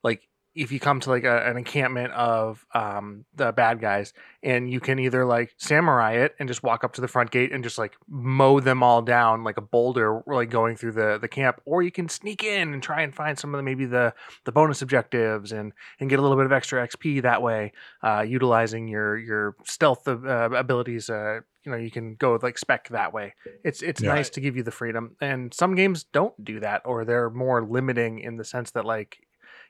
like 0.04 0.28
if 0.56 0.72
you 0.72 0.80
come 0.80 1.00
to 1.02 1.10
like 1.10 1.26
a, 1.26 1.46
an 1.48 1.58
encampment 1.58 2.14
of 2.14 2.66
um 2.74 3.26
the 3.36 3.52
bad 3.52 3.80
guys 3.82 4.14
and 4.42 4.72
you 4.72 4.80
can 4.80 5.00
either 5.00 5.26
like 5.26 5.54
samurai 5.58 6.14
it 6.14 6.34
and 6.40 6.48
just 6.48 6.64
walk 6.64 6.84
up 6.84 6.94
to 6.94 7.02
the 7.02 7.08
front 7.08 7.30
gate 7.30 7.52
and 7.52 7.64
just 7.64 7.78
like 7.78 7.94
mow 8.08 8.60
them 8.60 8.82
all 8.82 9.02
down 9.02 9.44
like 9.44 9.58
a 9.58 9.62
boulder 9.62 10.24
like 10.28 10.50
going 10.50 10.76
through 10.78 10.94
the 10.94 11.18
the 11.20 11.28
camp 11.28 11.62
or 11.66 11.82
you 11.82 11.92
can 11.92 12.08
sneak 12.08 12.44
in 12.44 12.74
and 12.74 12.82
try 12.82 13.02
and 13.02 13.14
find 13.14 13.38
some 13.38 13.54
of 13.54 13.60
the 13.60 13.64
maybe 13.64 13.86
the 13.86 14.14
the 14.46 14.52
bonus 14.52 14.82
objectives 14.82 15.52
and 15.52 15.74
and 16.00 16.10
get 16.10 16.20
a 16.20 16.22
little 16.22 16.38
bit 16.38 16.46
of 16.46 16.52
extra 16.52 16.88
xp 16.88 17.22
that 17.22 17.42
way 17.42 17.72
uh 18.02 18.24
utilizing 18.26 18.88
your 18.88 19.18
your 19.18 19.56
stealth 19.66 20.08
uh, 20.08 20.14
abilities 20.54 21.10
uh 21.10 21.40
you 21.64 21.72
know 21.72 21.78
you 21.78 21.92
can 21.92 22.16
go 22.16 22.32
with 22.34 22.44
like 22.44 22.58
spec 22.58 22.88
that 22.90 23.12
way 23.12 23.34
it's 23.64 23.82
it's 23.82 24.02
Yeah. 24.02 24.14
nice 24.14 24.30
to 24.32 24.40
give 24.40 24.56
you 24.56 24.64
the 24.64 24.72
freedom 24.72 25.16
and 25.20 25.54
some 25.54 25.76
games 25.76 26.04
don't 26.04 26.44
do 26.46 26.60
that 26.62 26.82
or 26.86 27.04
they're 27.04 27.30
more 27.30 27.66
limiting 27.66 28.20
in 28.20 28.38
the 28.38 28.44
sense 28.46 28.72
that 28.72 28.86
like 28.86 29.25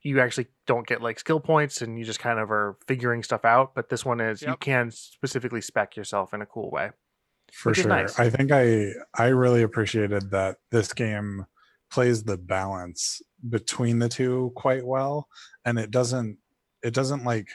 you 0.06 0.20
actually 0.20 0.46
don't 0.68 0.86
get 0.86 1.02
like 1.02 1.20
skill 1.20 1.40
points 1.40 1.82
and 1.82 1.98
you 1.98 2.06
just 2.06 2.20
kind 2.20 2.40
of 2.40 2.52
are 2.52 2.78
figuring 2.88 3.24
stuff 3.24 3.44
out 3.44 3.74
but 3.74 3.90
this 3.90 4.06
one 4.06 4.22
is 4.22 4.42
you 4.42 4.56
can 4.60 4.92
specifically 4.92 5.62
spec 5.62 5.96
yourself 5.96 6.34
in 6.34 6.42
a 6.42 6.46
cool 6.46 6.70
way 6.70 6.92
for 7.52 7.72
which 7.72 7.80
is 7.80 7.84
sure. 7.84 7.90
nice. 7.90 8.20
i 8.20 8.30
think 8.30 8.52
i 8.52 8.92
i 9.16 9.28
really 9.28 9.64
appreciated 9.64 10.30
that 10.30 10.58
this 10.72 10.94
game 10.94 11.46
plays 11.92 12.24
the 12.24 12.38
balance 12.38 13.22
between 13.50 14.00
the 14.00 14.10
two 14.10 14.52
quite 14.56 14.86
well 14.86 15.28
and 15.66 15.80
it 15.80 15.90
doesn't 15.90 16.38
it 16.84 16.94
doesn't 16.94 17.24
like 17.24 17.48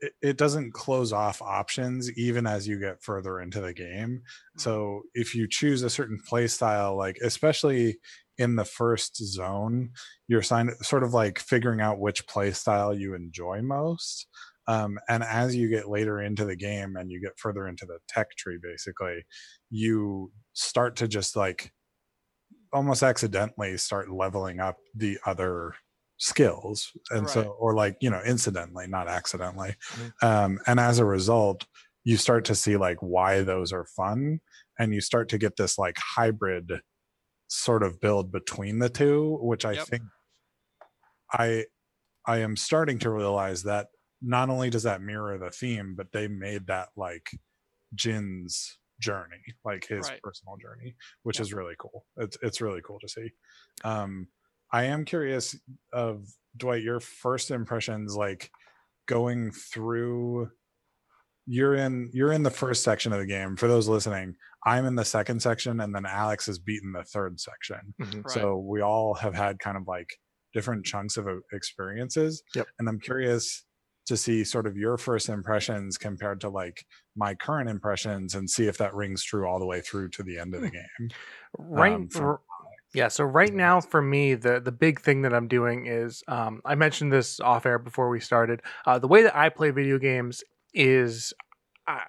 it, 0.00 0.12
it 0.22 0.38
doesn't 0.38 0.72
close 0.72 1.12
off 1.12 1.42
options 1.42 2.10
even 2.16 2.46
as 2.46 2.66
you 2.66 2.78
get 2.78 3.02
further 3.02 3.40
into 3.40 3.60
the 3.60 3.74
game. 3.74 4.22
Mm. 4.56 4.60
So 4.60 5.02
if 5.14 5.34
you 5.34 5.46
choose 5.46 5.82
a 5.82 5.90
certain 5.90 6.18
play 6.26 6.46
style 6.46 6.96
like 6.96 7.18
especially 7.22 7.98
in 8.40 8.56
the 8.56 8.64
first 8.64 9.16
zone 9.16 9.90
you're 10.28 10.42
sort 10.42 11.04
of 11.04 11.14
like 11.14 11.38
figuring 11.38 11.80
out 11.80 12.00
which 12.00 12.26
play 12.26 12.50
style 12.50 12.94
you 12.94 13.14
enjoy 13.14 13.62
most 13.62 14.26
um, 14.68 14.98
and 15.08 15.22
as 15.24 15.54
you 15.56 15.68
get 15.68 15.88
later 15.88 16.20
into 16.20 16.44
the 16.44 16.56
game 16.56 16.96
and 16.96 17.10
you 17.10 17.20
get 17.20 17.38
further 17.38 17.68
into 17.68 17.86
the 17.86 17.98
tech 18.08 18.30
tree 18.36 18.58
basically 18.62 19.24
you 19.70 20.32
start 20.54 20.96
to 20.96 21.06
just 21.08 21.36
like 21.36 21.72
almost 22.72 23.02
accidentally 23.02 23.76
start 23.76 24.10
leveling 24.10 24.60
up 24.60 24.76
the 24.94 25.18
other 25.26 25.74
skills 26.18 26.92
and 27.10 27.28
so 27.28 27.42
or 27.58 27.74
like 27.74 27.96
you 28.00 28.10
know 28.10 28.20
incidentally 28.26 28.86
not 28.86 29.08
accidentally 29.08 29.74
Mhm. 29.92 30.12
um, 30.22 30.60
and 30.66 30.78
as 30.78 30.98
a 30.98 31.04
result 31.04 31.66
you 32.04 32.16
start 32.16 32.44
to 32.46 32.54
see 32.54 32.76
like 32.76 32.98
why 33.00 33.42
those 33.42 33.72
are 33.72 33.86
fun 33.86 34.40
and 34.78 34.94
you 34.94 35.00
start 35.00 35.28
to 35.30 35.38
get 35.38 35.56
this 35.56 35.78
like 35.78 35.96
hybrid 35.98 36.70
sort 37.50 37.82
of 37.84 38.00
build 38.00 38.32
between 38.32 38.80
the 38.80 38.90
two 38.90 39.38
which 39.42 39.64
i 39.66 39.76
Yep. 39.76 39.90
think 39.90 40.04
i 41.32 41.64
i 42.26 42.38
am 42.38 42.56
starting 42.56 42.98
to 42.98 43.10
realize 43.10 43.64
that 43.64 43.88
not 44.22 44.50
only 44.50 44.70
does 44.70 44.84
that 44.84 45.02
mirror 45.02 45.38
the 45.38 45.50
theme 45.50 45.94
but 45.96 46.12
they 46.12 46.28
made 46.28 46.66
that 46.68 46.90
like 46.96 47.30
jin's 47.94 48.78
journey 49.00 49.42
like 49.64 49.86
his 49.86 50.10
Right. 50.10 50.22
personal 50.22 50.56
journey 50.58 50.96
which 51.24 51.40
is 51.40 51.54
really 51.54 51.74
cool 51.78 52.06
it's 52.18 52.38
it's 52.42 52.60
really 52.60 52.82
cool 52.82 53.00
to 53.00 53.08
see 53.08 53.30
um 53.84 54.28
i 54.72 54.84
am 54.84 55.04
curious 55.04 55.56
of 55.92 56.26
dwight 56.56 56.82
your 56.82 57.00
first 57.00 57.50
impressions 57.50 58.16
like 58.16 58.50
going 59.06 59.52
through 59.52 60.50
you're 61.52 61.74
in 61.74 62.08
you're 62.12 62.32
in 62.32 62.44
the 62.44 62.50
first 62.50 62.84
section 62.84 63.12
of 63.12 63.18
the 63.18 63.26
game. 63.26 63.56
For 63.56 63.66
those 63.68 63.88
listening 63.88 64.34
i'm 64.66 64.84
in 64.84 64.94
the 64.94 65.04
second 65.04 65.40
section 65.40 65.80
and 65.80 65.94
then 65.94 66.04
alex 66.06 66.46
has 66.46 66.58
beaten 66.58 66.92
the 66.92 67.02
third 67.02 67.40
section. 67.40 67.80
Mhm. 68.00 68.24
Right. 68.24 68.30
so 68.30 68.58
we 68.58 68.80
all 68.82 69.14
have 69.14 69.34
had 69.34 69.58
kind 69.58 69.76
of 69.76 69.84
like 69.88 70.08
different 70.54 70.84
chunks 70.84 71.16
of 71.16 71.26
uh, 71.26 71.36
experiences. 71.52 72.42
Yep. 72.54 72.66
and 72.78 72.88
i'm 72.88 73.00
curious 73.00 73.64
to 74.06 74.16
see 74.16 74.44
sort 74.44 74.66
of 74.66 74.76
your 74.76 74.96
first 74.96 75.28
impressions 75.28 75.96
compared 75.96 76.40
to 76.42 76.48
like 76.48 76.84
my 77.16 77.34
current 77.34 77.68
impressions 77.70 78.34
and 78.34 78.48
see 78.48 78.66
if 78.66 78.76
that 78.78 78.94
rings 78.94 79.22
true 79.24 79.46
all 79.48 79.58
the 79.58 79.66
way 79.66 79.80
through 79.80 80.08
to 80.10 80.22
the 80.22 80.38
end 80.38 80.54
of 80.54 80.60
the 80.62 80.70
game. 80.70 81.08
Right 81.58 81.94
um, 81.94 82.08
from 82.08 82.24
r- 82.24 82.40
yeah 82.92 83.08
so 83.08 83.24
right 83.24 83.54
now 83.54 83.80
for 83.80 84.02
me 84.02 84.34
the 84.34 84.60
the 84.60 84.72
big 84.72 85.00
thing 85.00 85.22
that 85.22 85.32
i'm 85.32 85.46
doing 85.48 85.86
is 85.86 86.22
um, 86.28 86.60
i 86.64 86.74
mentioned 86.74 87.12
this 87.12 87.38
off 87.40 87.64
air 87.66 87.78
before 87.78 88.08
we 88.10 88.20
started. 88.20 88.60
Uh, 88.86 88.98
the 88.98 89.08
way 89.08 89.22
that 89.22 89.36
i 89.36 89.48
play 89.48 89.70
video 89.70 89.98
games 89.98 90.42
is 90.74 91.32
I, 91.86 92.00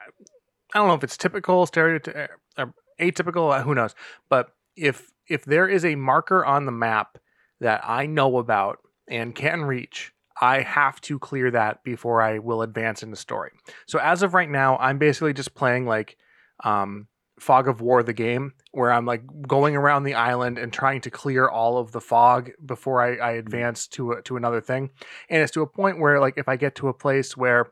I 0.74 0.78
don't 0.78 0.88
know 0.88 0.94
if 0.94 1.04
it's 1.04 1.18
typical 1.18 1.66
stereotypical 1.66 2.28
or 2.58 2.74
atypical 3.00 3.58
uh, 3.58 3.64
who 3.64 3.76
knows 3.76 3.96
but 4.30 4.52
if 4.76 5.12
if 5.28 5.46
there 5.46 5.68
is 5.68 5.86
a 5.86 5.96
marker 5.96 6.46
on 6.46 6.66
the 6.66 6.72
map 6.72 7.18
that 7.60 7.82
i 7.84 8.06
know 8.06 8.38
about 8.38 8.80
and 9.08 9.36
can 9.36 9.64
reach 9.64 10.14
i 10.40 10.62
have 10.62 11.02
to 11.02 11.20
clear 11.20 11.52
that 11.52 11.84
before 11.84 12.22
i 12.22 12.40
will 12.40 12.62
advance 12.62 13.04
in 13.04 13.12
the 13.12 13.18
story. 13.18 13.52
So 13.88 14.00
as 14.00 14.24
of 14.24 14.34
right 14.34 14.50
now 14.50 14.78
i'm 14.78 14.98
basically 14.98 15.34
just 15.34 15.56
playing 15.56 15.86
like 15.86 16.18
um 16.64 17.08
fog 17.40 17.68
of 17.68 17.82
war 17.82 18.04
the 18.04 18.14
game 18.14 18.54
where 18.72 18.92
i'm 18.92 19.06
like 19.06 19.24
going 19.48 19.76
around 19.76 20.04
the 20.04 20.14
island 20.14 20.60
and 20.60 20.72
trying 20.72 21.02
to 21.02 21.10
clear 21.10 21.50
all 21.50 21.80
of 21.80 21.92
the 21.92 22.00
fog 22.00 22.52
before 22.64 23.02
i, 23.02 23.16
I 23.16 23.32
advance 23.32 23.88
to 23.90 24.12
a, 24.12 24.22
to 24.24 24.38
another 24.38 24.62
thing. 24.62 24.92
And 25.28 25.42
it's 25.42 25.52
to 25.54 25.64
a 25.64 25.68
point 25.68 26.00
where 26.00 26.20
like 26.20 26.36
if 26.38 26.48
i 26.48 26.56
get 26.56 26.76
to 26.76 26.88
a 26.88 26.94
place 26.94 27.36
where 27.36 27.72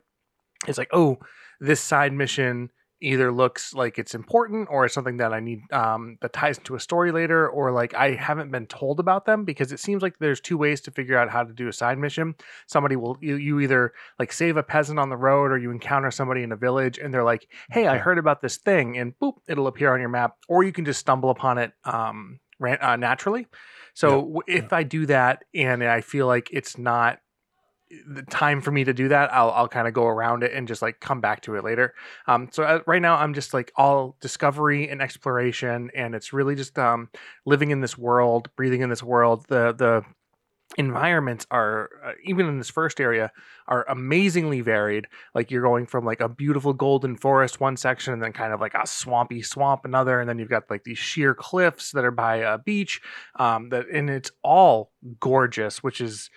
it's 0.67 0.77
like 0.77 0.89
oh 0.93 1.17
this 1.59 1.81
side 1.81 2.13
mission 2.13 2.69
either 3.01 3.31
looks 3.31 3.73
like 3.73 3.97
it's 3.97 4.13
important 4.13 4.67
or 4.69 4.83
it's 4.83 4.93
something 4.93 5.15
that 5.17 5.31
i 5.31 5.39
need 5.39 5.61
um, 5.71 6.17
that 6.21 6.33
ties 6.33 6.57
into 6.57 6.75
a 6.75 6.79
story 6.81 7.13
later 7.13 7.47
or 7.47 7.71
like 7.71 7.93
i 7.93 8.11
haven't 8.11 8.51
been 8.51 8.65
told 8.67 8.99
about 8.99 9.25
them 9.25 9.45
because 9.45 9.71
it 9.71 9.79
seems 9.79 10.01
like 10.01 10.17
there's 10.19 10.41
two 10.41 10.57
ways 10.57 10.81
to 10.81 10.91
figure 10.91 11.17
out 11.17 11.29
how 11.29 11.41
to 11.43 11.53
do 11.53 11.69
a 11.69 11.73
side 11.73 11.97
mission. 11.97 12.35
Somebody 12.67 12.97
will 12.97 13.17
you, 13.21 13.35
you 13.37 13.61
either 13.61 13.93
like 14.19 14.33
save 14.33 14.57
a 14.57 14.63
peasant 14.63 14.99
on 14.99 15.07
the 15.09 15.15
road 15.15 15.49
or 15.51 15.57
you 15.57 15.71
encounter 15.71 16.11
somebody 16.11 16.43
in 16.43 16.51
a 16.51 16.57
village 16.57 16.97
and 16.97 17.13
they're 17.13 17.23
like 17.23 17.47
hey 17.71 17.87
i 17.87 17.97
heard 17.97 18.17
about 18.17 18.41
this 18.41 18.57
thing 18.57 18.97
and 18.97 19.17
boop 19.19 19.35
it'll 19.47 19.67
appear 19.67 19.93
on 19.93 20.01
your 20.01 20.09
map 20.09 20.35
or 20.49 20.65
you 20.65 20.73
can 20.73 20.83
just 20.83 20.99
stumble 20.99 21.29
upon 21.29 21.57
it 21.57 21.71
um, 21.85 22.39
ran, 22.59 22.77
uh, 22.81 22.97
naturally. 22.97 23.47
So 23.93 24.41
Yeah. 24.45 24.55
if 24.57 24.73
i 24.73 24.83
do 24.83 25.05
that 25.05 25.45
and 25.55 25.83
i 25.85 26.01
feel 26.01 26.27
like 26.27 26.49
it's 26.51 26.77
not 26.77 27.19
the 28.07 28.21
time 28.23 28.61
for 28.61 28.71
me 28.71 28.83
to 28.83 28.93
do 28.93 29.07
that, 29.07 29.33
I'll 29.33 29.51
I'll 29.51 29.67
kind 29.67 29.87
of 29.87 29.93
go 29.93 30.05
around 30.05 30.43
it 30.43 30.53
and 30.53 30.67
just 30.67 30.81
like 30.81 30.99
come 30.99 31.21
back 31.21 31.41
to 31.41 31.55
it 31.55 31.63
later. 31.63 31.93
Um, 32.27 32.49
so 32.51 32.63
uh, 32.63 32.79
right 32.85 33.01
now 33.01 33.15
I'm 33.15 33.33
just 33.33 33.53
like 33.53 33.71
all 33.75 34.15
discovery 34.21 34.87
and 34.89 35.01
exploration, 35.01 35.89
and 35.95 36.13
it's 36.15 36.33
really 36.33 36.55
just 36.55 36.77
um 36.77 37.09
living 37.45 37.71
in 37.71 37.81
this 37.81 37.97
world, 37.97 38.49
breathing 38.55 38.81
in 38.81 38.89
this 38.89 39.03
world. 39.03 39.45
The 39.47 39.73
the 39.73 40.03
environments 40.77 41.47
are 41.49 41.89
uh, 42.05 42.11
even 42.23 42.47
in 42.47 42.59
this 42.59 42.69
first 42.69 43.01
area 43.01 43.31
are 43.67 43.85
amazingly 43.89 44.61
varied 44.61 45.07
like 45.33 45.49
you're 45.49 45.63
going 45.63 45.87
from 45.87 46.05
like 46.05 46.19
a 46.19 46.29
beautiful 46.29 46.73
golden 46.73 47.17
forest 47.17 47.59
one 47.59 47.75
section 47.75 48.13
and 48.13 48.21
then 48.21 48.31
kind 48.31 48.53
of 48.53 48.61
like 48.61 48.75
a 48.75 48.85
swampy 48.85 49.41
swamp 49.41 49.83
another 49.83 50.19
and 50.19 50.29
then 50.29 50.37
you've 50.37 50.49
got 50.49 50.69
like 50.69 50.83
these 50.83 50.97
sheer 50.97 51.33
cliffs 51.33 51.91
that 51.91 52.05
are 52.05 52.11
by 52.11 52.35
a 52.35 52.59
beach 52.59 53.01
um 53.39 53.69
that 53.69 53.87
and 53.91 54.11
it's 54.11 54.29
all 54.43 54.91
gorgeous 55.19 55.81
which 55.81 55.99
is 55.99 56.29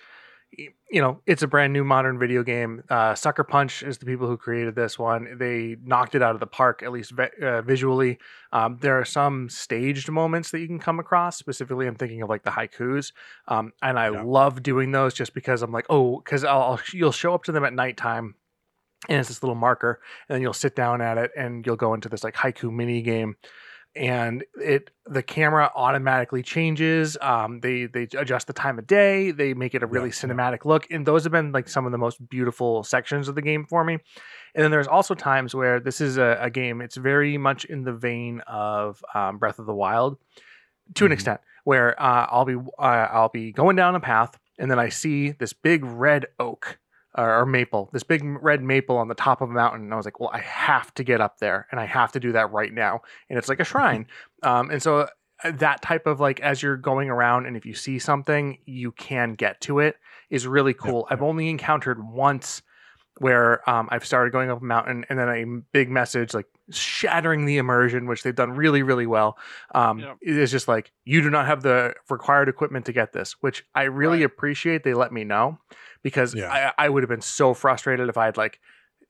you 0.57 1.01
know, 1.01 1.21
it's 1.25 1.41
a 1.41 1.47
brand 1.47 1.73
new 1.73 1.83
modern 1.83 2.19
video 2.19 2.43
game. 2.43 2.83
Uh, 2.89 3.15
Sucker 3.15 3.43
Punch 3.43 3.81
is 3.83 3.97
the 3.97 4.05
people 4.05 4.27
who 4.27 4.37
created 4.37 4.75
this 4.75 4.99
one. 4.99 5.37
They 5.37 5.75
knocked 5.83 6.15
it 6.15 6.21
out 6.21 6.33
of 6.35 6.39
the 6.39 6.47
park, 6.47 6.83
at 6.83 6.91
least 6.91 7.13
uh, 7.41 7.61
visually. 7.63 8.19
Um, 8.51 8.77
there 8.81 8.99
are 8.99 9.05
some 9.05 9.49
staged 9.49 10.09
moments 10.09 10.51
that 10.51 10.59
you 10.59 10.67
can 10.67 10.79
come 10.79 10.99
across. 10.99 11.37
Specifically, 11.37 11.87
I'm 11.87 11.95
thinking 11.95 12.21
of 12.21 12.29
like 12.29 12.43
the 12.43 12.51
haikus, 12.51 13.11
um, 13.47 13.73
and 13.81 13.97
I 13.97 14.09
Yeah. 14.09 14.23
love 14.23 14.61
doing 14.61 14.91
those 14.91 15.13
just 15.13 15.33
because 15.33 15.61
I'm 15.61 15.71
like, 15.71 15.87
oh, 15.89 16.19
because 16.19 16.43
I'll, 16.43 16.61
I'll 16.61 16.79
you'll 16.93 17.11
show 17.11 17.33
up 17.33 17.43
to 17.45 17.51
them 17.51 17.65
at 17.65 17.73
nighttime. 17.73 18.35
And 19.09 19.19
it's 19.19 19.27
this 19.27 19.43
little 19.43 19.55
marker, 19.55 19.99
and 20.29 20.35
then 20.35 20.41
you'll 20.41 20.53
sit 20.53 20.77
down 20.77 21.01
at 21.01 21.17
it, 21.17 21.31
and 21.35 21.65
you'll 21.65 21.75
go 21.75 21.93
into 21.93 22.07
this 22.07 22.23
like 22.23 22.35
haiku 22.35 22.71
mini 22.71 23.01
game, 23.01 23.35
and 23.95 24.43
it 24.59 24.89
the 25.05 25.21
camera 25.21 25.71
automatically 25.75 26.41
changes 26.41 27.15
um 27.21 27.59
they 27.59 27.85
they 27.85 28.03
adjust 28.17 28.47
the 28.47 28.53
time 28.53 28.79
of 28.79 28.87
day 28.87 29.29
they 29.31 29.53
make 29.53 29.75
it 29.75 29.83
a 29.83 29.85
really 29.85 30.09
Yeah, 30.09 30.13
yeah. 30.23 30.33
cinematic 30.33 30.65
look 30.65 30.87
and 30.89 31.05
those 31.05 31.23
have 31.23 31.31
been 31.31 31.51
like 31.51 31.67
some 31.69 31.85
of 31.85 31.91
the 31.91 31.97
most 31.97 32.27
beautiful 32.27 32.83
sections 32.83 33.27
of 33.27 33.35
the 33.35 33.41
game 33.41 33.65
for 33.69 33.83
me 33.83 33.93
and 34.55 34.63
then 34.63 34.71
there's 34.71 34.87
also 34.87 35.13
times 35.13 35.53
where 35.53 35.79
this 35.79 36.01
is 36.01 36.17
a, 36.17 36.37
a 36.41 36.49
game 36.49 36.81
it's 36.81 36.95
very 36.95 37.37
much 37.37 37.65
in 37.65 37.83
the 37.83 37.93
vein 37.93 38.41
of 38.47 39.03
um, 39.13 39.37
breath 39.37 39.59
of 39.59 39.65
the 39.67 39.75
wild 39.75 40.17
to 40.95 41.05
an 41.05 41.11
Mhm. 41.11 41.13
extent 41.13 41.41
where 41.63 41.99
uh, 42.01 42.25
i'll 42.31 42.45
be 42.45 42.55
uh, 42.55 43.07
i'll 43.11 43.29
be 43.29 43.51
going 43.51 43.75
down 43.75 43.93
a 43.95 43.99
path 43.99 44.37
and 44.57 44.71
then 44.71 44.79
i 44.79 44.89
see 44.89 45.31
this 45.31 45.53
big 45.53 45.83
red 45.85 46.25
oak 46.39 46.79
or, 47.15 47.41
or 47.41 47.45
maple, 47.45 47.89
this 47.93 48.03
big 48.03 48.21
red 48.23 48.61
maple 48.61 48.97
on 48.97 49.07
the 49.07 49.15
top 49.15 49.41
of 49.41 49.49
a 49.49 49.53
mountain. 49.53 49.81
And 49.83 49.93
I 49.93 49.97
was 49.97 50.05
like, 50.05 50.19
well, 50.19 50.31
I 50.33 50.39
have 50.39 50.93
to 50.95 51.03
get 51.03 51.21
up 51.21 51.39
there 51.39 51.67
and 51.71 51.79
I 51.79 51.85
have 51.85 52.11
to 52.13 52.19
do 52.19 52.31
that 52.33 52.51
right 52.51 52.73
now. 52.73 53.01
And 53.29 53.37
it's 53.37 53.49
like 53.49 53.59
a 53.59 53.63
shrine. 53.65 54.07
Um, 54.41 54.69
and 54.71 54.81
so 54.81 55.07
uh, 55.43 55.51
that 55.51 55.81
type 55.81 56.07
of 56.07 56.19
like, 56.19 56.39
as 56.39 56.61
you're 56.63 56.77
going 56.77 57.09
around 57.09 57.45
and 57.45 57.55
if 57.55 57.65
you 57.65 57.73
see 57.73 57.99
something, 57.99 58.57
you 58.65 58.91
can 58.93 59.33
get 59.33 59.61
to 59.61 59.79
it 59.79 59.97
is 60.29 60.47
really 60.47 60.73
cool. 60.73 61.07
I've 61.09 61.21
only 61.21 61.49
encountered 61.49 62.03
once 62.03 62.61
where 63.19 63.67
um, 63.69 63.87
I've 63.91 64.05
started 64.05 64.31
going 64.31 64.49
up 64.49 64.59
a 64.59 64.65
mountain 64.65 65.05
and 65.07 65.19
then 65.19 65.29
a 65.29 65.61
big 65.71 65.87
message 65.89 66.33
like 66.33 66.47
shattering 66.71 67.45
the 67.45 67.57
immersion, 67.57 68.07
which 68.07 68.23
they've 68.23 68.33
done 68.33 68.53
really, 68.53 68.81
really 68.81 69.05
well. 69.05 69.37
Um, 69.75 70.03
is 70.21 70.49
just 70.49 70.67
like, 70.67 70.91
you 71.05 71.21
do 71.21 71.29
not 71.29 71.45
have 71.45 71.61
the 71.61 71.93
required 72.09 72.49
equipment 72.49 72.87
to 72.87 72.93
get 72.93 73.13
this, 73.13 73.33
which 73.41 73.65
I 73.75 73.83
really 73.83 74.19
Right. 74.19 74.25
appreciate 74.25 74.83
they 74.83 74.95
let 74.95 75.11
me 75.11 75.23
know 75.23 75.59
because 76.03 76.35
Yeah. 76.35 76.71
I, 76.77 76.85
I 76.85 76.89
would 76.89 77.03
have 77.03 77.09
been 77.09 77.21
so 77.21 77.53
frustrated 77.53 78.09
if 78.09 78.17
I 78.17 78.25
had 78.25 78.37
like 78.37 78.59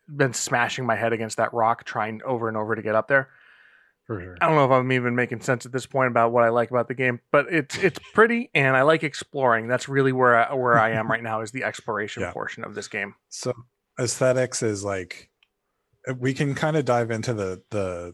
been 0.07 0.33
smashing 0.33 0.85
my 0.85 0.95
head 0.95 1.13
against 1.13 1.37
that 1.37 1.53
rock 1.53 1.83
trying 1.85 2.21
over 2.23 2.47
and 2.47 2.55
over 2.57 2.75
to 2.75 2.81
get 2.81 2.95
up 2.95 3.07
there. 3.07 3.29
sure. 4.07 4.35
I 4.41 4.47
don't 4.47 4.55
know 4.55 4.65
if 4.65 4.71
I'm 4.71 4.91
even 4.91 5.15
making 5.15 5.41
sense 5.41 5.65
at 5.65 5.71
this 5.71 5.85
point 5.85 6.09
about 6.09 6.31
what 6.31 6.43
I 6.43 6.49
like 6.49 6.69
about 6.71 6.87
the 6.87 6.93
game, 6.93 7.19
but 7.31 7.45
it's 7.51 7.77
it's 7.77 7.99
pretty 8.13 8.49
and 8.53 8.75
I 8.75 8.81
like 8.81 9.03
exploring. 9.03 9.67
That's 9.67 9.87
really 9.87 10.11
where 10.11 10.35
I, 10.35 10.53
where 10.53 10.77
I 10.77 10.91
am 10.91 11.09
right 11.09 11.23
now 11.23 11.41
is 11.41 11.51
the 11.51 11.63
exploration 11.69 12.21
Yeah. 12.21 12.31
portion 12.33 12.63
of 12.63 12.75
this 12.75 12.87
game. 12.87 13.15
So 13.29 13.53
aesthetics 13.99 14.61
is 14.63 14.83
like 14.83 15.29
we 16.19 16.33
can 16.33 16.53
kind 16.53 16.75
of 16.75 16.83
dive 16.85 17.11
into 17.11 17.33
the 17.33 17.61
the 17.69 18.13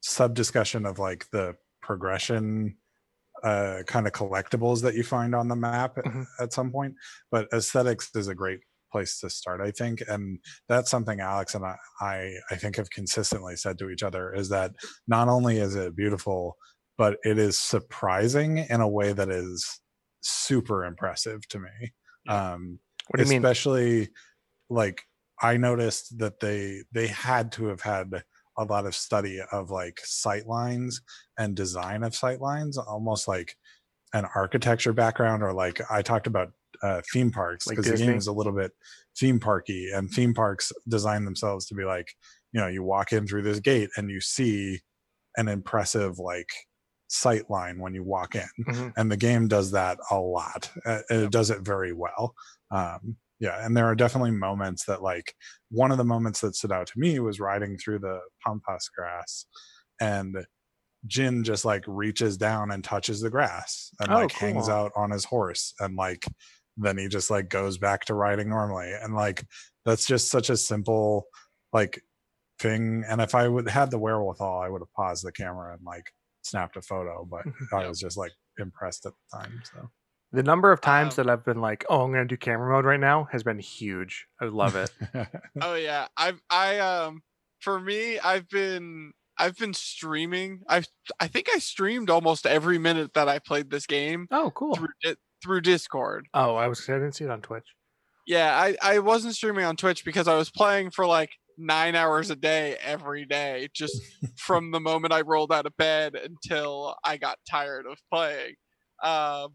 sub 0.00 0.34
discussion 0.34 0.84
of 0.86 0.98
like 0.98 1.30
the 1.30 1.54
progression 1.82 2.76
uh 3.44 3.82
kind 3.86 4.06
of 4.06 4.12
collectibles 4.12 4.82
that 4.82 4.94
you 4.94 5.02
find 5.02 5.34
on 5.34 5.48
the 5.48 5.56
map 5.56 5.96
Mhm. 5.96 6.26
at 6.40 6.52
some 6.52 6.70
point 6.72 6.94
but 7.30 7.48
aesthetics 7.52 8.10
is 8.14 8.28
a 8.28 8.34
great 8.34 8.60
place 8.90 9.20
to 9.20 9.28
start 9.30 9.60
i 9.60 9.70
think 9.70 10.02
and 10.08 10.38
that's 10.68 10.90
something 10.90 11.20
alex 11.20 11.54
and 11.54 11.64
I, 11.64 11.76
I 12.00 12.34
i 12.50 12.56
think 12.56 12.76
have 12.76 12.90
consistently 12.90 13.54
said 13.56 13.78
to 13.78 13.90
each 13.90 14.02
other 14.02 14.32
is 14.34 14.48
that 14.48 14.72
not 15.06 15.28
only 15.28 15.58
is 15.58 15.74
it 15.76 15.94
beautiful 15.96 16.56
but 16.96 17.18
it 17.22 17.38
is 17.38 17.58
surprising 17.58 18.58
in 18.58 18.80
a 18.80 18.88
way 18.88 19.12
that 19.12 19.30
is 19.30 19.80
super 20.22 20.84
impressive 20.84 21.46
to 21.48 21.58
me 21.60 21.92
um 22.28 22.80
What 23.08 23.18
do 23.18 23.22
you 23.24 23.28
mean? 23.28 23.42
especially 23.42 24.08
like 24.70 25.02
i 25.42 25.56
noticed 25.56 26.18
that 26.18 26.40
they 26.40 26.82
they 26.92 27.06
had 27.08 27.52
to 27.52 27.66
have 27.66 27.80
had 27.82 28.22
a 28.58 28.64
lot 28.64 28.86
of 28.86 28.94
study 28.94 29.40
of 29.52 29.70
like 29.70 30.00
sight 30.04 30.46
lines 30.46 31.00
and 31.38 31.56
design 31.56 32.02
of 32.02 32.14
sight 32.14 32.40
lines 32.40 32.76
almost 32.78 33.28
like 33.28 33.56
an 34.14 34.26
architecture 34.34 34.92
background 34.92 35.42
or 35.42 35.52
like 35.52 35.80
i 35.90 36.02
talked 36.02 36.26
about 36.26 36.48
uh, 36.82 37.02
theme 37.12 37.30
parks 37.30 37.66
Like 37.66 37.76
because 37.76 37.90
the 37.90 37.96
game 38.06 38.18
is 38.18 38.26
a 38.26 38.32
little 38.32 38.52
bit 38.52 38.72
theme 39.18 39.40
parky 39.40 39.90
and 39.92 40.10
theme 40.10 40.34
parks 40.34 40.72
design 40.88 41.24
themselves 41.24 41.66
to 41.66 41.74
be 41.74 41.84
like 41.84 42.08
you 42.52 42.60
know 42.60 42.68
you 42.68 42.82
walk 42.82 43.12
in 43.12 43.26
through 43.26 43.42
this 43.42 43.60
gate 43.60 43.90
and 43.96 44.10
you 44.10 44.20
see 44.20 44.80
an 45.36 45.48
impressive 45.48 46.18
like 46.18 46.48
sight 47.08 47.48
line 47.50 47.80
when 47.80 47.94
you 47.94 48.04
walk 48.04 48.34
in 48.34 48.48
Mhm. 48.68 48.92
and 48.96 49.10
the 49.10 49.16
game 49.16 49.48
does 49.48 49.70
that 49.72 49.98
a 50.10 50.18
lot 50.18 50.70
and 50.84 51.04
it 51.10 51.30
does 51.30 51.50
it 51.50 51.60
very 51.62 51.92
well 51.92 52.34
um 52.70 53.16
yeah 53.40 53.64
and 53.64 53.76
there 53.76 53.86
are 53.86 53.94
definitely 53.94 54.30
moments 54.30 54.84
that 54.84 55.02
like 55.02 55.34
one 55.70 55.90
of 55.90 55.98
the 55.98 56.04
moments 56.04 56.40
that 56.40 56.54
stood 56.54 56.72
out 56.72 56.86
to 56.86 56.98
me 56.98 57.18
was 57.18 57.40
riding 57.40 57.76
through 57.76 57.98
the 57.98 58.18
pampas 58.44 58.88
grass 58.96 59.46
and 60.00 60.36
jin 61.06 61.44
just 61.44 61.64
like 61.64 61.84
reaches 61.86 62.36
down 62.36 62.70
and 62.70 62.82
touches 62.82 63.20
the 63.20 63.30
grass 63.30 63.90
and 64.00 64.10
Oh, 64.10 64.16
like 64.16 64.32
hangs 64.32 64.68
out 64.68 64.92
on 64.96 65.10
his 65.10 65.24
horse 65.24 65.72
and 65.78 65.96
like 65.96 66.26
then 66.76 66.98
he 66.98 67.08
just 67.08 67.30
like 67.30 67.48
goes 67.48 67.78
back 67.78 68.04
to 68.06 68.14
riding 68.14 68.48
normally 68.48 68.92
and 68.92 69.14
like 69.14 69.44
that's 69.84 70.06
just 70.06 70.30
such 70.30 70.50
a 70.50 70.56
simple 70.56 71.26
like 71.72 72.00
thing 72.58 73.04
and 73.08 73.20
if 73.20 73.34
i 73.34 73.46
would 73.46 73.68
had 73.68 73.90
the 73.90 73.98
wherewithal 73.98 74.60
i 74.60 74.68
would 74.68 74.80
have 74.80 74.92
paused 74.92 75.24
the 75.24 75.32
camera 75.32 75.72
and 75.72 75.84
like 75.84 76.04
snapped 76.42 76.76
a 76.76 76.82
photo 76.82 77.26
but 77.30 77.44
i 77.72 77.88
was 77.88 78.00
just 78.00 78.16
like 78.16 78.32
impressed 78.58 79.06
at 79.06 79.12
the 79.12 79.38
time 79.38 79.60
so 79.64 79.88
The 80.32 80.42
number 80.42 80.70
of 80.72 80.80
times 80.80 81.18
Um, 81.18 81.24
that 81.26 81.32
I've 81.32 81.44
been 81.44 81.60
like, 81.60 81.84
"Oh, 81.88 82.02
I'm 82.02 82.12
going 82.12 82.26
to 82.26 82.28
do 82.28 82.36
camera 82.36 82.70
mode 82.70 82.84
right 82.84 83.00
now," 83.00 83.28
has 83.32 83.42
been 83.42 83.58
huge. 83.58 84.26
I 84.40 84.44
love 84.46 84.76
it. 84.76 84.90
oh 85.62 85.74
yeah 85.74 86.06
i've 86.16 86.40
i 86.50 86.78
um 86.78 87.22
for 87.60 87.80
me 87.80 88.18
i've 88.20 88.48
been 88.48 89.12
i've 89.38 89.56
been 89.56 89.72
streaming 89.74 90.60
i've 90.68 90.86
i 91.18 91.26
think 91.26 91.48
i 91.54 91.58
streamed 91.58 92.10
almost 92.10 92.46
every 92.46 92.78
minute 92.78 93.14
that 93.14 93.28
i 93.28 93.38
played 93.38 93.70
this 93.70 93.86
game 93.86 94.26
oh, 94.30 94.50
cool. 94.50 94.74
through 94.74 94.88
Di- 95.02 95.16
through 95.42 95.60
discord 95.62 96.26
Oh, 96.34 96.54
I 96.56 96.68
was 96.68 96.88
I 96.88 96.94
didn't 96.94 97.12
see 97.12 97.24
it 97.24 97.30
on 97.30 97.40
Twitch. 97.40 97.66
yeah 98.26 98.56
i 98.56 98.76
i 98.82 98.98
wasn't 98.98 99.34
streaming 99.34 99.64
on 99.64 99.76
twitch 99.76 100.04
because 100.04 100.28
i 100.28 100.34
was 100.36 100.50
playing 100.50 100.90
for 100.90 101.06
like 101.06 101.30
nine 101.56 101.94
hours 101.96 102.30
a 102.30 102.36
day 102.36 102.76
every 102.82 103.24
day 103.24 103.68
just 103.74 104.00
from 104.36 104.70
the 104.72 104.80
moment 104.80 105.12
i 105.12 105.22
rolled 105.22 105.52
out 105.52 105.66
of 105.66 105.76
bed 105.76 106.14
until 106.14 106.94
i 107.04 107.16
got 107.16 107.38
tired 107.50 107.86
of 107.86 107.98
playing 108.12 108.54
um 109.02 109.54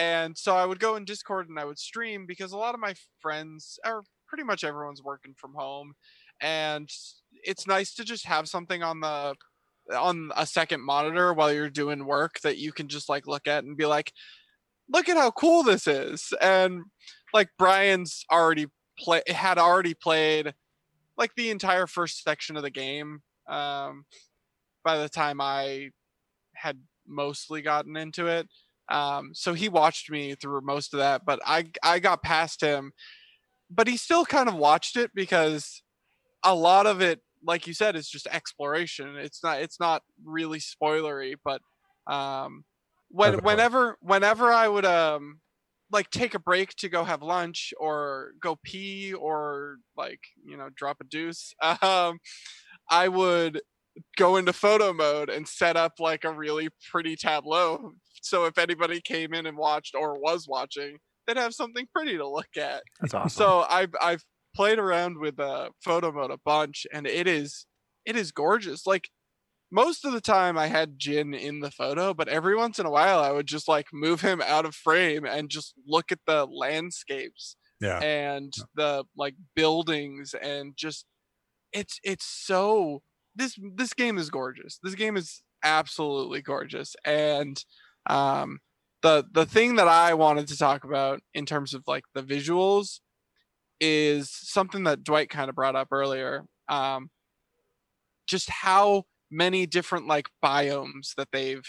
and 0.00 0.36
so 0.36 0.56
i 0.56 0.64
would 0.64 0.80
go 0.80 0.96
in 0.96 1.04
discord 1.04 1.48
and 1.48 1.58
i 1.58 1.64
would 1.64 1.78
stream 1.78 2.24
because 2.24 2.52
a 2.52 2.56
lot 2.56 2.74
of 2.74 2.80
my 2.80 2.94
friends 3.20 3.78
or 3.84 4.02
pretty 4.26 4.44
much 4.44 4.64
everyone's 4.64 5.02
working 5.02 5.34
from 5.36 5.52
home 5.54 5.92
and 6.40 6.88
it's 7.44 7.66
nice 7.66 7.94
to 7.94 8.02
just 8.02 8.24
have 8.24 8.48
something 8.48 8.82
on 8.82 9.00
the 9.00 9.34
on 9.94 10.30
a 10.36 10.46
second 10.46 10.80
monitor 10.80 11.34
while 11.34 11.52
you're 11.52 11.68
doing 11.68 12.06
work 12.06 12.40
that 12.40 12.56
you 12.56 12.72
can 12.72 12.88
just 12.88 13.08
like 13.08 13.26
look 13.26 13.46
at 13.46 13.64
and 13.64 13.76
be 13.76 13.84
like 13.84 14.12
look 14.88 15.08
at 15.08 15.16
how 15.16 15.30
cool 15.32 15.62
this 15.62 15.86
is 15.86 16.32
and 16.40 16.82
like 17.34 17.48
brian's 17.58 18.24
already 18.32 18.66
play 18.98 19.22
had 19.26 19.58
already 19.58 19.94
played 19.94 20.54
like 21.18 21.34
the 21.36 21.50
entire 21.50 21.86
first 21.86 22.22
section 22.22 22.56
of 22.56 22.62
the 22.62 22.70
game 22.70 23.20
um 23.48 24.04
by 24.82 24.96
the 24.96 25.08
time 25.08 25.40
i 25.40 25.90
had 26.54 26.78
mostly 27.06 27.60
gotten 27.60 27.96
into 27.96 28.28
it 28.28 28.48
um 28.90 29.30
so 29.34 29.54
he 29.54 29.68
watched 29.68 30.10
me 30.10 30.34
through 30.34 30.60
most 30.62 30.92
of 30.94 30.98
that 30.98 31.22
but 31.24 31.40
i 31.46 31.64
i 31.82 31.98
got 31.98 32.22
past 32.22 32.60
him 32.60 32.92
but 33.70 33.86
he 33.86 33.96
still 33.96 34.24
kind 34.24 34.48
of 34.48 34.54
watched 34.54 34.96
it 34.96 35.10
because 35.14 35.82
a 36.44 36.54
lot 36.54 36.86
of 36.86 37.00
it 37.00 37.20
like 37.44 37.66
you 37.66 37.74
said 37.74 37.96
is 37.96 38.08
just 38.08 38.26
exploration. 38.26 39.16
It's 39.16 39.42
not 39.42 39.60
it's 39.60 39.80
not 39.80 40.02
really 40.24 40.58
spoilery 40.58 41.34
but 41.44 41.62
um 42.06 42.64
when 43.08 43.38
whenever 43.40 43.96
whenever 44.00 44.52
i 44.52 44.68
would 44.68 44.84
um 44.84 45.40
like 45.92 46.10
take 46.10 46.34
a 46.34 46.38
break 46.38 46.70
to 46.76 46.88
go 46.88 47.02
have 47.04 47.22
lunch 47.22 47.72
or 47.78 48.32
go 48.40 48.56
pee 48.62 49.12
or 49.12 49.78
like 49.96 50.20
you 50.44 50.56
know 50.56 50.68
drop 50.74 50.98
a 51.00 51.04
deuce 51.04 51.52
um 51.82 52.18
i 52.88 53.08
would 53.08 53.60
go 54.16 54.36
into 54.36 54.52
photo 54.52 54.92
mode 54.92 55.28
and 55.28 55.46
set 55.48 55.76
up 55.76 55.94
like 55.98 56.24
a 56.24 56.32
really 56.32 56.68
pretty 56.90 57.16
tableau 57.16 57.92
so 58.22 58.44
if 58.44 58.56
anybody 58.58 59.00
came 59.00 59.34
in 59.34 59.46
and 59.46 59.56
watched 59.56 59.94
or 59.94 60.18
was 60.18 60.46
watching 60.48 60.96
they'd 61.26 61.36
have 61.36 61.54
something 61.54 61.86
pretty 61.94 62.16
to 62.16 62.26
look 62.28 62.56
at. 62.56 62.82
That's 63.00 63.14
awesome. 63.14 63.28
So 63.30 63.64
I've 63.68 63.94
I've 64.00 64.24
played 64.54 64.78
around 64.80 65.18
with 65.18 65.38
uh, 65.38 65.70
photo 65.84 66.10
mode 66.10 66.30
a 66.32 66.38
bunch, 66.44 66.86
and 66.92 67.06
it 67.06 67.28
is 67.28 67.66
it 68.04 68.16
is 68.16 68.32
gorgeous. 68.32 68.86
Like 68.86 69.10
most 69.70 70.04
of 70.04 70.12
the 70.12 70.20
time, 70.20 70.58
I 70.58 70.66
had 70.66 70.98
Jin 70.98 71.32
in 71.34 71.60
the 71.60 71.70
photo, 71.70 72.12
but 72.14 72.26
every 72.28 72.56
once 72.56 72.78
in 72.80 72.86
a 72.86 72.90
while, 72.90 73.20
I 73.20 73.30
would 73.30 73.46
just 73.46 73.68
like 73.68 73.86
move 73.92 74.22
him 74.22 74.42
out 74.44 74.64
of 74.64 74.74
frame 74.74 75.24
and 75.24 75.48
just 75.50 75.74
look 75.86 76.10
at 76.10 76.18
the 76.26 76.46
landscapes 76.46 77.56
Yeah. 77.80 78.00
and 78.00 78.52
the 78.74 79.04
like 79.16 79.34
buildings 79.54 80.34
and 80.34 80.72
just 80.76 81.06
it's 81.72 82.00
it's 82.02 82.24
so 82.26 83.02
this 83.34 83.58
this 83.76 83.94
game 83.94 84.18
is 84.18 84.30
gorgeous. 84.30 84.78
This 84.82 84.94
game 84.94 85.16
is 85.16 85.42
absolutely 85.62 86.42
gorgeous 86.42 86.96
and 87.04 87.62
um 88.06 88.60
the 89.02 89.24
the 89.32 89.46
thing 89.46 89.76
that 89.76 89.88
I 89.88 90.14
wanted 90.14 90.48
to 90.48 90.56
talk 90.58 90.84
about 90.84 91.20
in 91.34 91.46
terms 91.46 91.74
of 91.74 91.84
like 91.86 92.04
the 92.14 92.22
visuals 92.22 93.00
is 93.80 94.30
something 94.30 94.84
that 94.84 95.04
Dwight 95.04 95.30
kind 95.30 95.50
of 95.50 95.56
brought 95.56 95.76
up 95.76 95.88
earlier. 95.92 96.44
Um 96.68 97.10
just 98.26 98.50
how 98.50 99.04
many 99.30 99.66
different 99.66 100.06
like 100.06 100.28
biomes 100.42 101.14
that 101.16 101.28
they've 101.32 101.64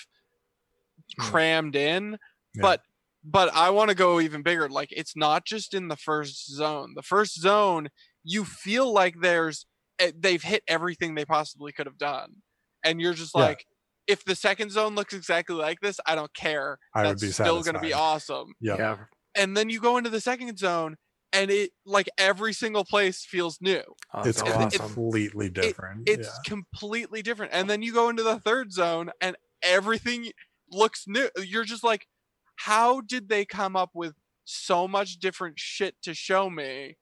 Mm. 1.17 1.31
crammed 1.31 1.75
in 1.75 2.17
Yeah. 2.53 2.61
but 2.61 2.81
but 3.23 3.53
I 3.53 3.69
want 3.69 3.89
to 3.89 3.95
go 3.95 4.19
even 4.19 4.41
bigger. 4.41 4.67
Like 4.67 4.89
it's 4.91 5.15
not 5.15 5.45
just 5.45 5.75
in 5.75 5.89
the 5.89 5.95
first 5.95 6.49
zone. 6.49 6.93
The 6.95 7.03
first 7.03 7.39
zone, 7.39 7.89
you 8.23 8.43
feel 8.45 8.91
like 8.91 9.19
there's 9.21 9.67
Eh, 10.01 10.11
they've 10.17 10.41
hit 10.43 10.63
everything 10.67 11.15
they 11.15 11.25
possibly 11.25 11.71
could 11.71 11.85
have 11.85 11.97
done, 11.97 12.41
and 12.83 12.99
you're 12.99 13.13
just 13.13 13.33
Yeah. 13.35 13.41
like, 13.41 13.65
if 14.07 14.25
the 14.25 14.35
second 14.35 14.71
zone 14.71 14.95
looks 14.95 15.13
exactly 15.13 15.55
like 15.55 15.79
this, 15.79 15.99
I 16.05 16.15
don't 16.15 16.33
care. 16.33 16.79
I 16.93 17.03
would 17.03 17.11
That's 17.11 17.21
be 17.21 17.31
still 17.31 17.61
going 17.63 17.75
to 17.75 17.79
be 17.79 17.93
awesome. 17.93 18.53
Yeah. 18.59 18.75
yeah. 18.77 18.97
And 19.35 19.55
then 19.55 19.69
you 19.69 19.79
go 19.79 19.97
into 19.97 20.09
the 20.09 20.19
second 20.19 20.57
zone, 20.57 20.97
and 21.31 21.49
it 21.51 21.71
like 21.85 22.09
every 22.17 22.51
single 22.51 22.83
place 22.83 23.23
feels 23.23 23.59
new. 23.61 23.83
Oh, 24.13 24.23
It's 24.27 24.39
so 24.39 24.47
it- 24.47 24.55
awesome. 24.55 24.79
completely 24.79 25.49
different. 25.49 26.09
It's 26.09 26.27
yeah. 26.27 26.49
completely 26.49 27.21
different. 27.21 27.53
And 27.53 27.69
then 27.69 27.81
you 27.83 27.93
go 27.93 28.09
into 28.09 28.23
the 28.23 28.39
third 28.39 28.73
zone, 28.73 29.11
and 29.21 29.37
everything 29.61 30.31
looks 30.69 31.05
new. 31.07 31.29
You're 31.41 31.63
just 31.63 31.83
like, 31.83 32.07
how 32.57 33.01
did 33.01 33.29
they 33.29 33.45
come 33.45 33.75
up 33.75 33.91
with 33.93 34.15
so 34.43 34.87
much 34.87 35.19
different 35.19 35.59
shit 35.59 35.95
to 36.01 36.13
show 36.13 36.49
me 36.49 36.97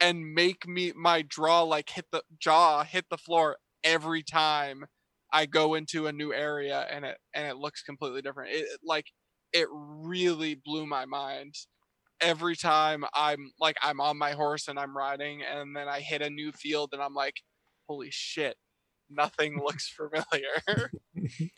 and 0.00 0.34
make 0.34 0.66
me 0.66 0.92
my 0.96 1.22
draw 1.22 1.62
like 1.62 1.90
hit 1.90 2.06
the 2.12 2.22
jaw 2.38 2.84
hit 2.84 3.06
the 3.10 3.18
floor 3.18 3.56
every 3.84 4.22
time 4.22 4.84
I 5.32 5.46
go 5.46 5.74
into 5.74 6.06
a 6.06 6.12
new 6.12 6.32
area 6.32 6.86
and 6.90 7.04
it 7.04 7.18
and 7.34 7.46
it 7.46 7.56
looks 7.56 7.82
completely 7.82 8.22
different. 8.22 8.52
It 8.52 8.66
like 8.82 9.06
it 9.52 9.68
really 9.72 10.54
blew 10.54 10.86
my 10.86 11.06
mind 11.06 11.54
every 12.20 12.56
time 12.56 13.04
I'm 13.14 13.52
like 13.58 13.76
I'm 13.82 14.00
on 14.00 14.18
my 14.18 14.32
horse 14.32 14.68
and 14.68 14.78
I'm 14.78 14.96
riding 14.96 15.42
and 15.42 15.74
then 15.76 15.88
I 15.88 16.00
hit 16.00 16.22
a 16.22 16.30
new 16.30 16.52
field 16.52 16.90
and 16.92 17.02
I'm 17.02 17.14
like 17.14 17.36
holy 17.88 18.10
shit 18.10 18.56
nothing 19.10 19.58
looks 19.58 19.88
familiar. 19.96 20.90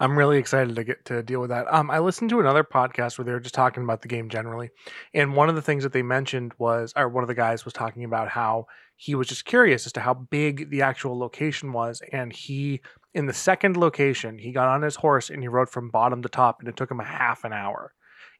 I'm 0.00 0.16
really 0.16 0.38
excited 0.38 0.74
to 0.74 0.82
get 0.82 1.04
to 1.04 1.22
deal 1.22 1.40
with 1.40 1.50
that. 1.50 1.72
Um, 1.72 1.90
I 1.90 1.98
listened 1.98 2.30
to 2.30 2.40
another 2.40 2.64
podcast 2.64 3.18
where 3.18 3.24
they 3.26 3.32
were 3.32 3.40
just 3.40 3.54
talking 3.54 3.82
about 3.82 4.00
the 4.00 4.08
game 4.08 4.30
generally, 4.30 4.70
and 5.12 5.36
one 5.36 5.50
of 5.50 5.54
the 5.56 5.62
things 5.62 5.82
that 5.82 5.92
they 5.92 6.02
mentioned 6.02 6.54
was, 6.58 6.94
or 6.96 7.08
one 7.10 7.22
of 7.22 7.28
the 7.28 7.34
guys 7.34 7.66
was 7.66 7.74
talking 7.74 8.04
about 8.04 8.28
how 8.28 8.66
he 8.96 9.14
was 9.14 9.28
just 9.28 9.44
curious 9.44 9.84
as 9.84 9.92
to 9.92 10.00
how 10.00 10.14
big 10.14 10.70
the 10.70 10.80
actual 10.80 11.18
location 11.18 11.72
was, 11.72 12.02
and 12.12 12.32
he, 12.32 12.80
in 13.14 13.26
the 13.26 13.34
second 13.34 13.76
location, 13.76 14.38
he 14.38 14.52
got 14.52 14.68
on 14.68 14.80
his 14.80 14.96
horse 14.96 15.28
and 15.28 15.42
he 15.42 15.48
rode 15.48 15.68
from 15.68 15.90
bottom 15.90 16.22
to 16.22 16.28
top, 16.30 16.60
and 16.60 16.68
it 16.68 16.76
took 16.76 16.90
him 16.90 17.00
a 17.00 17.04
half 17.04 17.44
an 17.44 17.52
hour, 17.52 17.92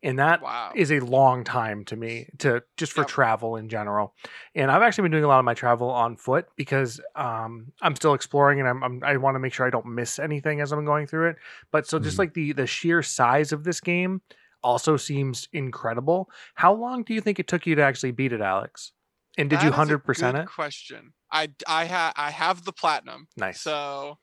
and 0.03 0.19
that 0.19 0.41
wow. 0.41 0.75
is 0.75 0.91
a 0.93 1.01
long 1.01 1.45
time 1.45 1.85
to 1.85 1.97
me 1.97 2.29
to 2.39 2.63
just 2.77 2.93
for 2.93 3.05
Yep. 3.05 3.05
travel 3.05 3.57
in 3.57 3.69
general. 3.69 4.15
And 4.55 4.71
I've 4.71 4.83
actually 4.83 5.03
been 5.03 5.13
doing 5.13 5.25
a 5.25 5.29
lot 5.29 5.39
of 5.41 5.45
my 5.45 5.55
travel 5.55 5.91
on 5.91 6.17
foot 6.17 6.47
because 6.57 7.01
um, 7.17 7.73
I'm 7.83 7.97
still 7.97 8.15
exploring 8.15 8.61
and 8.61 8.69
I'm, 8.69 8.83
I'm 8.85 9.05
I 9.05 9.17
want 9.17 9.35
to 9.35 9.41
make 9.41 9.53
sure 9.53 9.67
I 9.67 9.71
don't 9.71 9.87
miss 9.87 10.19
anything 10.19 10.61
as 10.61 10.73
I'm 10.73 10.85
going 10.85 11.07
through 11.07 11.31
it. 11.31 11.37
But 11.73 11.87
so 11.87 11.99
just 11.99 12.19
Mhm. 12.19 12.21
like 12.21 12.35
the 12.35 12.53
the 12.53 12.67
sheer 12.67 13.03
size 13.03 13.53
of 13.53 13.65
this 13.65 13.81
game 13.81 14.23
also 14.63 14.97
seems 14.97 15.49
incredible. 15.53 16.31
How 16.55 16.73
long 16.75 17.03
do 17.03 17.15
you 17.15 17.21
think 17.21 17.39
it 17.39 17.49
took 17.49 17.67
you 17.67 17.75
to 17.75 17.83
actually 17.83 18.13
beat 18.13 18.33
it, 18.33 18.41
Alex? 18.41 18.93
And 19.39 19.49
did 19.51 19.63
That 19.63 19.63
you 19.63 19.73
hundred 19.73 20.01
percent 20.01 20.37
good 20.37 20.37
it? 20.37 20.51
Question. 20.55 21.15
I 21.33 21.53
I 21.67 21.87
ha 21.87 22.13
I 22.17 22.31
have 22.31 22.65
the 22.65 22.73
platinum. 22.73 23.29
Nice. 23.37 23.63
So, 23.63 24.19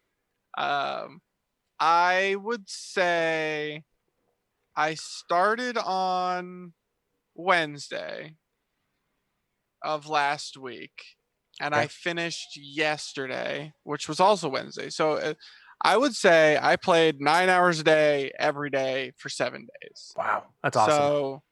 um, 0.58 1.22
I 1.80 2.36
would 2.40 2.70
say 2.70 3.84
I 4.78 4.94
started 4.94 5.76
on 5.76 6.74
Wednesday 7.34 8.36
of 9.84 10.08
last 10.08 10.56
week, 10.56 11.04
and 11.60 11.74
I 11.74 11.88
finished 11.88 12.50
yesterday, 12.56 13.74
which 13.84 14.08
was 14.08 14.20
also 14.20 14.48
Wednesday. 14.48 14.90
So. 14.90 15.13
Uh, 15.13 15.34
I 15.80 15.96
would 15.96 16.16
say 16.16 16.58
I 16.60 16.76
played 16.76 17.22
nine 17.22 17.50
hours 17.50 17.80
a 17.80 17.84
day 17.84 18.32
every 18.40 18.72
day 18.72 19.12
for 19.16 19.30
seven 19.30 19.68
days. 19.80 20.12
Wow, 20.18 20.46
that's 20.63 20.76
awesome. 20.76 20.96
So, 20.96 21.44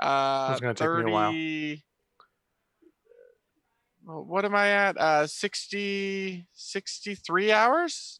uh, 0.00 0.48
It's 0.50 0.60
gonna 0.60 0.74
take 0.74 1.04
me 1.04 1.12
a 1.12 1.14
while. 1.14 1.32
What 4.24 4.44
am 4.44 4.56
I 4.56 4.68
at? 4.68 4.98
Uh, 4.98 5.26
60, 5.28 6.48
63 6.52 7.52
hours? 7.52 8.18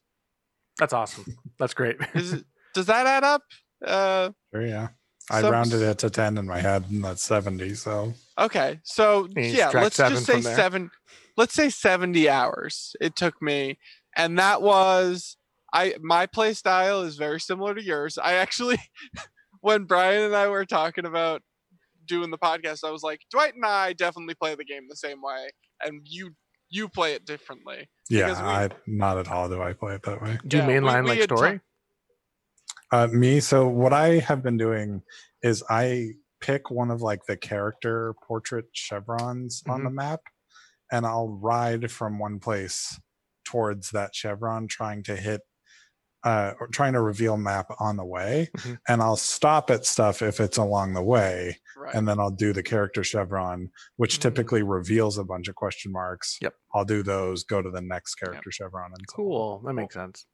that's 0.78 0.92
awesome. 0.92 1.24
That's 1.59 1.74
great. 1.74 1.96
Is 2.14 2.33
it, 2.33 2.44
does 2.74 2.87
that 2.87 3.07
add 3.07 3.24
up? 3.24 3.42
Uh, 3.84 4.30
Sure, 4.54 4.66
yeah. 4.66 4.88
I 5.30 5.40
some- 5.40 5.52
rounded 5.52 5.82
it 5.82 5.98
to 5.98 6.10
10 6.10 6.36
in 6.38 6.46
my 6.46 6.60
head, 6.60 6.84
and 6.90 7.04
that's 7.04 7.22
70. 7.22 7.74
So, 7.74 8.12
okay. 8.38 8.80
So 8.84 9.28
yeah, 9.36 9.70
let's 9.72 9.96
just 9.96 10.26
say 10.26 10.40
seven. 10.40 10.90
Let's 11.36 11.54
say 11.54 11.70
70 11.70 12.28
hours 12.28 12.94
it 13.00 13.16
took 13.16 13.40
me. 13.40 13.78
And 14.16 14.38
that 14.38 14.60
was, 14.62 15.36
I, 15.72 15.94
my 16.02 16.26
play 16.26 16.52
style 16.54 17.02
is 17.02 17.16
very 17.16 17.40
similar 17.40 17.74
to 17.74 17.82
yours. 17.82 18.18
I 18.18 18.34
actually, 18.34 18.78
when 19.60 19.84
Brian 19.84 20.24
and 20.24 20.34
I 20.36 20.48
were 20.48 20.66
talking 20.66 21.06
about 21.06 21.40
doing 22.06 22.30
the 22.30 22.36
podcast, 22.38 22.84
I 22.84 22.90
was 22.90 23.02
like, 23.02 23.20
Dwight 23.30 23.54
and 23.54 23.64
I 23.64 23.92
definitely 23.94 24.34
play 24.34 24.54
the 24.54 24.64
game 24.64 24.82
the 24.88 24.96
same 24.96 25.22
way, 25.22 25.48
and 25.84 26.02
you 26.04 26.34
you 26.68 26.88
play 26.88 27.12
it 27.14 27.24
differently. 27.26 27.88
yeah, 28.10 28.26
we- 28.28 28.32
I 28.48 28.68
not 28.86 29.18
at 29.18 29.28
all 29.28 29.48
do 29.48 29.62
I 29.62 29.72
play 29.74 29.94
it 29.94 30.02
that 30.04 30.20
way. 30.22 30.38
do 30.46 30.56
you 30.56 30.62
Yeah, 30.62 30.66
we- 30.68 30.74
mainline 30.74 31.04
we 31.04 31.10
like 31.10 31.20
had 31.20 31.28
ta- 31.28 31.36
story? 31.36 31.60
Uh, 32.92 33.09
me, 33.09 33.40
so 33.40 33.66
what 33.66 33.92
I 33.94 34.18
have 34.18 34.42
been 34.42 34.59
doing 34.59 35.02
is 35.42 35.64
I 35.70 36.11
pick 36.40 36.70
one 36.70 36.90
of 36.90 37.00
like 37.00 37.24
the 37.26 37.37
character 37.37 38.14
portrait 38.26 38.66
chevrons 38.72 39.62
on 39.68 39.83
the 39.85 39.90
map, 39.90 40.20
and 40.90 41.07
I'll 41.07 41.28
ride 41.28 41.90
from 41.90 42.18
one 42.18 42.38
place 42.38 43.00
towards 43.46 43.90
that 43.90 44.14
chevron, 44.14 44.68
trying 44.68 45.02
to 45.05 45.16
hit, 45.16 45.40
uh, 46.24 46.52
or 46.61 46.68
trying 46.68 46.92
to 46.92 47.00
reveal 47.00 47.37
map 47.37 47.66
on 47.81 47.96
the 47.96 48.05
way, 48.05 48.48
Mhm. 48.59 48.78
and 48.88 49.00
I'll 49.02 49.16
stop 49.16 49.70
at 49.70 49.87
stuff 49.87 50.20
if 50.22 50.38
it's 50.38 50.59
along 50.59 50.92
the 50.94 51.02
way, 51.02 51.59
Right. 51.76 51.94
and 51.94 52.07
then 52.07 52.20
I'll 52.20 52.31
do 52.31 52.52
the 52.52 52.62
character 52.62 53.02
chevron, 53.02 53.70
which 53.96 54.18
Mm. 54.18 54.22
typically 54.22 54.62
reveals 54.62 55.16
a 55.18 55.24
bunch 55.24 55.48
of 55.48 55.55
question 55.55 55.90
marks. 55.92 56.38
Yep. 56.42 56.55
I'll 56.74 56.85
do 56.85 57.02
those, 57.02 57.42
go 57.42 57.62
to 57.62 57.70
the 57.70 57.81
next 57.81 58.16
character 58.16 58.50
chevron, 58.52 58.92
and. 58.92 59.07
Cool. 59.09 59.61
That 59.64 59.72
makes 59.72 59.94
sense. 59.94 60.26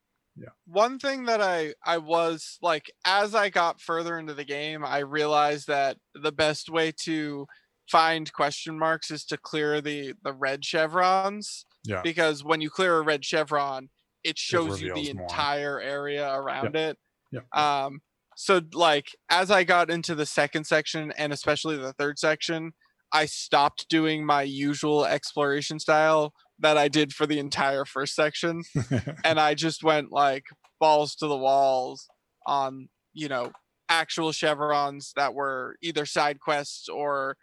One 0.66 0.98
thing 0.98 1.24
that 1.24 1.40
I 1.40 1.74
I 1.84 1.98
was 1.98 2.58
like 2.62 2.90
as 3.04 3.34
I 3.34 3.50
got 3.50 3.80
further 3.80 4.18
into 4.18 4.34
the 4.34 4.44
game, 4.44 4.84
I 4.84 4.98
realized 4.98 5.66
that 5.68 5.96
the 6.14 6.32
best 6.32 6.68
way 6.70 6.92
to 7.04 7.46
find 7.90 8.32
question 8.32 8.78
marks 8.78 9.10
is 9.10 9.24
to 9.26 9.36
clear 9.38 9.80
the 9.80 10.14
the 10.22 10.32
red 10.32 10.64
chevrons 10.64 11.64
Yeah. 11.84 12.02
because 12.02 12.44
when 12.44 12.60
you 12.60 12.70
clear 12.70 12.98
a 12.98 13.02
red 13.02 13.24
chevron, 13.24 13.88
it 14.24 14.38
shows 14.38 14.80
you 14.82 14.92
the 14.94 15.12
more. 15.14 15.22
entire 15.24 15.80
area 15.80 16.30
around 16.32 16.76
it. 16.76 16.98
Yeah. 17.32 17.40
Um 17.54 18.00
so 18.36 18.60
like 18.74 19.06
as 19.30 19.50
I 19.50 19.64
got 19.64 19.90
into 19.90 20.14
the 20.14 20.26
second 20.26 20.64
section 20.64 21.12
and 21.16 21.32
especially 21.32 21.76
the 21.76 21.92
third 21.94 22.18
section, 22.18 22.72
I 23.12 23.24
stopped 23.26 23.88
doing 23.88 24.24
my 24.26 24.42
usual 24.42 25.04
exploration 25.06 25.78
style 25.80 26.32
that 26.60 26.76
I 26.76 26.88
did 26.88 27.12
for 27.12 27.26
the 27.26 27.38
entire 27.38 27.84
first 27.84 28.14
section 28.14 28.62
and 29.24 29.38
I 29.40 29.54
just 29.54 29.82
went 29.84 30.10
like 30.12 30.44
balls 30.80 31.14
to 31.16 31.26
the 31.26 31.36
walls 31.36 32.06
on 32.46 32.88
you 33.12 33.28
know 33.28 33.52
actual 33.88 34.32
chevrons 34.32 35.12
that 35.16 35.34
were 35.34 35.76
either 35.82 36.04
side 36.06 36.40
quests 36.40 36.88
or 36.88 37.36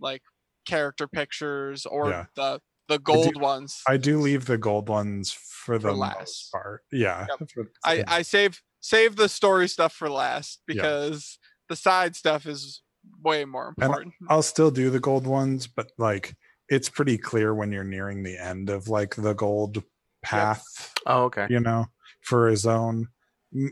like 0.00 0.22
character 0.66 1.08
pictures 1.08 1.86
or 1.86 2.10
Yeah. 2.10 2.26
the 2.36 2.60
the 2.88 2.98
gold 2.98 3.38
ones. 3.38 3.82
I 3.86 3.98
do 3.98 4.18
leave 4.18 4.46
the 4.46 4.56
gold 4.56 4.88
ones 4.88 5.30
for 5.30 5.78
the 5.78 5.92
last. 5.92 6.50
part. 6.50 6.84
Yeah. 6.90 7.26
Yep. 7.38 7.50
for- 7.52 7.70
I, 7.84 8.02
I 8.06 8.22
save 8.22 8.62
save 8.80 9.16
the 9.16 9.28
story 9.28 9.68
stuff 9.68 9.92
for 9.92 10.08
last 10.08 10.60
Yeah. 10.66 10.74
because 10.76 11.38
the 11.68 11.76
side 11.76 12.16
stuff 12.16 12.46
is 12.46 12.82
way 13.22 13.44
more 13.44 13.68
important. 13.68 14.14
And. 14.20 14.28
I'll 14.30 14.42
still 14.42 14.70
do 14.70 14.88
the 14.88 15.00
gold 15.00 15.26
ones, 15.26 15.66
but 15.66 15.92
like 15.98 16.34
it's 16.68 16.88
pretty 16.88 17.18
clear 17.18 17.54
when 17.54 17.72
you're 17.72 17.84
nearing 17.84 18.22
the 18.22 18.36
end 18.38 18.70
of 18.70 18.88
like 18.88 19.14
the 19.16 19.34
gold 19.34 19.82
path, 20.22 20.62
Oh, 21.06 21.24
okay. 21.24 21.46
you 21.50 21.60
know, 21.60 21.86
for 22.22 22.48
a 22.48 22.56
zone. 22.56 23.08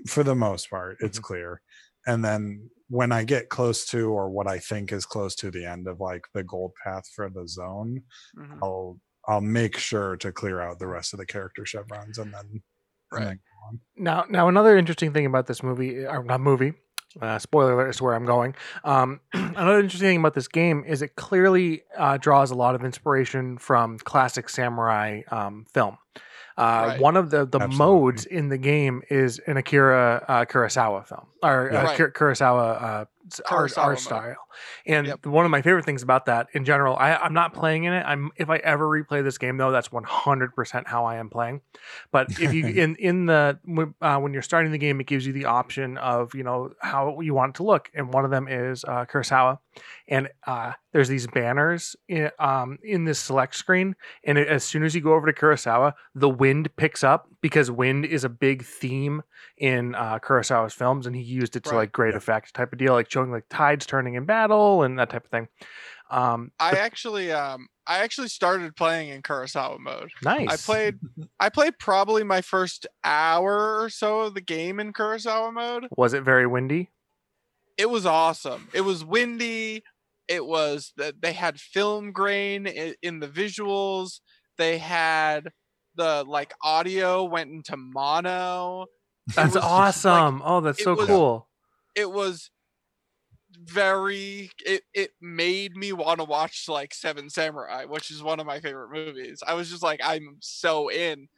For 0.09 0.23
the 0.25 0.35
most 0.35 0.71
part, 0.71 0.97
it's 1.01 1.19
Mm-hmm. 1.19 1.25
Mhm. 1.25 1.27
clear. 1.29 1.63
and 2.09 2.25
then 2.25 2.71
when 2.89 3.11
I 3.13 3.25
get 3.25 3.49
close 3.49 3.85
to 3.87 4.11
or 4.13 4.31
what 4.31 4.47
I 4.47 4.59
think 4.61 4.93
is 4.93 5.05
close 5.07 5.35
to 5.37 5.51
the 5.51 5.65
end 5.67 5.89
of 5.89 5.99
like 6.01 6.23
the 6.35 6.45
gold 6.45 6.73
path 6.85 7.05
for 7.15 7.29
the 7.29 7.47
zone, 7.49 8.03
Mhm. 8.37 8.59
I'll 8.63 9.01
I'll 9.29 9.41
make 9.41 9.77
sure 9.77 10.17
to 10.19 10.31
clear 10.33 10.61
out 10.61 10.79
the 10.79 10.87
rest 10.87 11.13
of 11.13 11.19
the 11.19 11.27
character 11.27 11.67
chevrons 11.67 12.17
and 12.19 12.33
then 12.33 12.63
Right. 13.13 13.23
and 13.23 13.29
then 13.31 13.37
go 13.37 13.67
on. 13.69 13.81
Now, 13.97 14.25
now 14.31 14.49
another 14.49 14.77
interesting 14.79 15.13
thing 15.13 15.27
about 15.27 15.47
this 15.49 15.63
movie, 15.65 16.07
or 16.07 16.23
not 16.25 16.41
movie, 16.41 16.75
uh, 17.21 17.39
spoiler 17.39 17.73
alert 17.73 17.91
is 17.91 18.01
where 18.03 18.15
I'm 18.15 18.27
going. 18.27 18.55
Um, 18.85 19.21
another 19.33 19.81
interesting 19.81 20.09
thing 20.09 20.19
about 20.21 20.35
this 20.35 20.49
game 20.49 20.85
is 20.87 21.03
it 21.03 21.17
clearly 21.17 21.83
uh, 21.97 22.17
draws 22.19 22.51
a 22.51 22.55
lot 22.55 22.75
of 22.75 22.85
inspiration 22.85 23.59
from 23.59 23.99
classic 23.99 24.49
samurai 24.49 25.23
um, 25.31 25.67
film. 25.73 25.99
Uh, 26.59 26.85
Right. 26.89 27.01
One 27.01 27.17
of 27.19 27.31
the, 27.31 27.45
the 27.45 27.61
Absolutely. 27.61 27.77
modes 27.77 28.25
in 28.25 28.49
the 28.49 28.57
game 28.57 29.03
is 29.11 29.39
an 29.47 29.59
Akira 29.59 30.25
uh, 30.27 30.45
Kurosawa 30.47 31.07
film, 31.07 31.27
or 31.43 31.71
uh, 31.71 31.85
Right. 31.85 31.97
Kur- 31.99 32.11
Kurosawa 32.13 33.07
Kurosawa 33.31 33.79
art 33.79 33.91
mode. 33.95 33.99
style. 34.01 34.37
And 34.87 35.07
Yep. 35.09 35.27
one 35.27 35.45
of 35.45 35.51
my 35.51 35.61
favorite 35.63 35.85
things 35.85 36.03
about 36.03 36.27
that, 36.27 36.49
in 36.53 36.65
general, 36.65 36.97
I, 36.97 37.15
I'm 37.17 37.35
not 37.35 37.53
playing 37.53 37.85
in 37.85 37.93
it. 37.93 38.05
I'm 38.07 38.31
if 38.37 38.49
I 38.49 38.57
ever 38.59 38.87
replay 38.87 39.23
this 39.23 39.37
game 39.39 39.57
though, 39.57 39.71
that's 39.71 39.89
100% 39.89 40.87
how 40.87 41.05
I 41.05 41.17
am 41.17 41.29
playing. 41.29 41.61
But 42.13 42.31
if 42.41 42.53
you 42.53 42.67
in 42.83 42.97
in 42.97 43.27
the 43.27 43.59
when- 43.65 43.95
uh, 44.01 44.19
when 44.19 44.33
you're 44.33 44.43
starting 44.43 44.73
the 44.73 44.79
game, 44.79 45.01
it 45.01 45.07
gives 45.07 45.27
you 45.27 45.33
the 45.33 45.45
option 45.47 45.99
of 45.99 46.35
you 46.35 46.43
know 46.43 46.73
how 46.81 47.21
you 47.21 47.35
want 47.35 47.51
it 47.51 47.57
to 47.57 47.63
look, 47.65 47.91
and 47.95 48.13
one 48.13 48.25
of 48.25 48.31
them 48.31 48.49
is 48.49 48.85
uh, 48.85 49.05
Kurosawa, 49.07 49.59
and 50.09 50.29
uh, 50.47 50.73
there's 50.93 51.09
these 51.09 51.27
banners 51.27 51.97
in, 52.09 52.31
um, 52.39 52.79
in 52.83 53.05
this 53.05 53.19
select 53.19 53.55
screen, 53.55 53.95
and 54.25 54.39
it, 54.39 54.49
as 54.49 54.65
soon 54.65 54.83
as 54.85 54.95
you 54.95 55.01
go 55.01 55.15
over 55.15 55.31
to 55.31 55.39
Kurosawa, 55.39 55.93
the 56.15 56.29
wind 56.29 56.75
picks 56.77 57.05
up 57.05 57.29
because 57.43 57.71
wind 57.71 58.05
is 58.07 58.25
a 58.25 58.29
big 58.29 58.65
theme 58.65 59.23
in 59.59 59.95
uh, 59.95 60.19
Kurosawa's 60.19 60.73
films, 60.75 61.07
and 61.07 61.15
he 61.15 61.23
used 61.23 61.57
it 61.57 61.65
to 61.65 61.71
Right. 61.71 61.77
like 61.79 61.93
great 61.93 62.13
Yeah. 62.13 62.19
effect 62.19 62.55
type 62.55 62.73
of 62.73 62.79
deal, 62.79 62.93
like 62.95 63.09
showing 63.17 63.31
like 63.31 63.45
tides 63.49 63.87
turning 63.87 64.15
in 64.15 64.27
battle 64.27 64.83
and 64.83 64.99
that 64.99 65.09
type 65.09 65.25
of 65.25 65.31
thing. 65.31 65.49
Um, 66.11 66.53
I 66.61 66.73
actually 66.73 67.33
um 67.33 67.67
I 67.87 67.99
actually 68.01 68.29
started 68.29 68.77
playing 68.77 69.09
in 69.09 69.23
Kurosawa 69.23 69.79
mode. 69.81 70.11
nice. 70.23 70.49
I 70.51 70.57
played 70.57 70.99
I 71.41 71.49
played 71.49 71.79
probably 71.79 72.25
my 72.25 72.43
first 72.43 72.87
hour 73.03 73.81
or 73.83 73.89
so 73.89 74.21
of 74.21 74.35
the 74.35 74.43
game 74.43 74.79
in 74.81 74.93
Kurosawa 74.93 75.53
mode. 75.53 75.87
Was 75.97 76.13
it 76.13 76.23
very 76.25 76.47
windy? 76.47 76.91
It 77.79 77.89
was 77.89 78.05
awesome. 78.05 78.69
It 78.75 78.83
was 78.83 79.03
windy. 79.05 79.83
It 80.29 80.45
was 80.45 80.93
that 80.99 81.23
they 81.23 81.33
had 81.33 81.59
film 81.59 82.13
grain 82.13 82.67
in, 82.67 82.95
in 83.03 83.21
the 83.21 83.29
visuals. 83.29 84.21
They 84.59 84.77
had 84.79 85.49
the 85.95 86.23
like 86.27 86.53
audio 86.63 87.25
went 87.25 87.51
into 87.51 87.77
mono. 87.79 88.87
That's 89.35 89.55
just, 89.55 89.57
like- 89.57 89.65
awesome. 89.65 90.43
oh, 90.45 90.61
that's 90.61 90.85
so 90.85 90.95
was- 90.95 91.07
cool. 91.07 91.49
It 91.95 92.11
was 92.11 92.51
very 93.65 94.51
it 94.65 94.83
it 94.95 95.13
made 95.21 95.77
me 95.77 95.93
want 95.93 96.19
to 96.21 96.25
watch 96.25 96.69
like 96.69 96.95
Seven 96.95 97.31
Samurai, 97.31 97.85
which 97.85 98.11
is 98.11 98.23
one 98.23 98.41
of 98.41 98.47
my 98.47 98.61
favorite 98.61 98.91
movies. 98.91 99.43
I 99.47 99.55
was 99.55 99.71
just 99.71 99.83
like 99.83 100.01
I'm 100.03 100.37
so 100.41 100.91
in. 100.91 101.29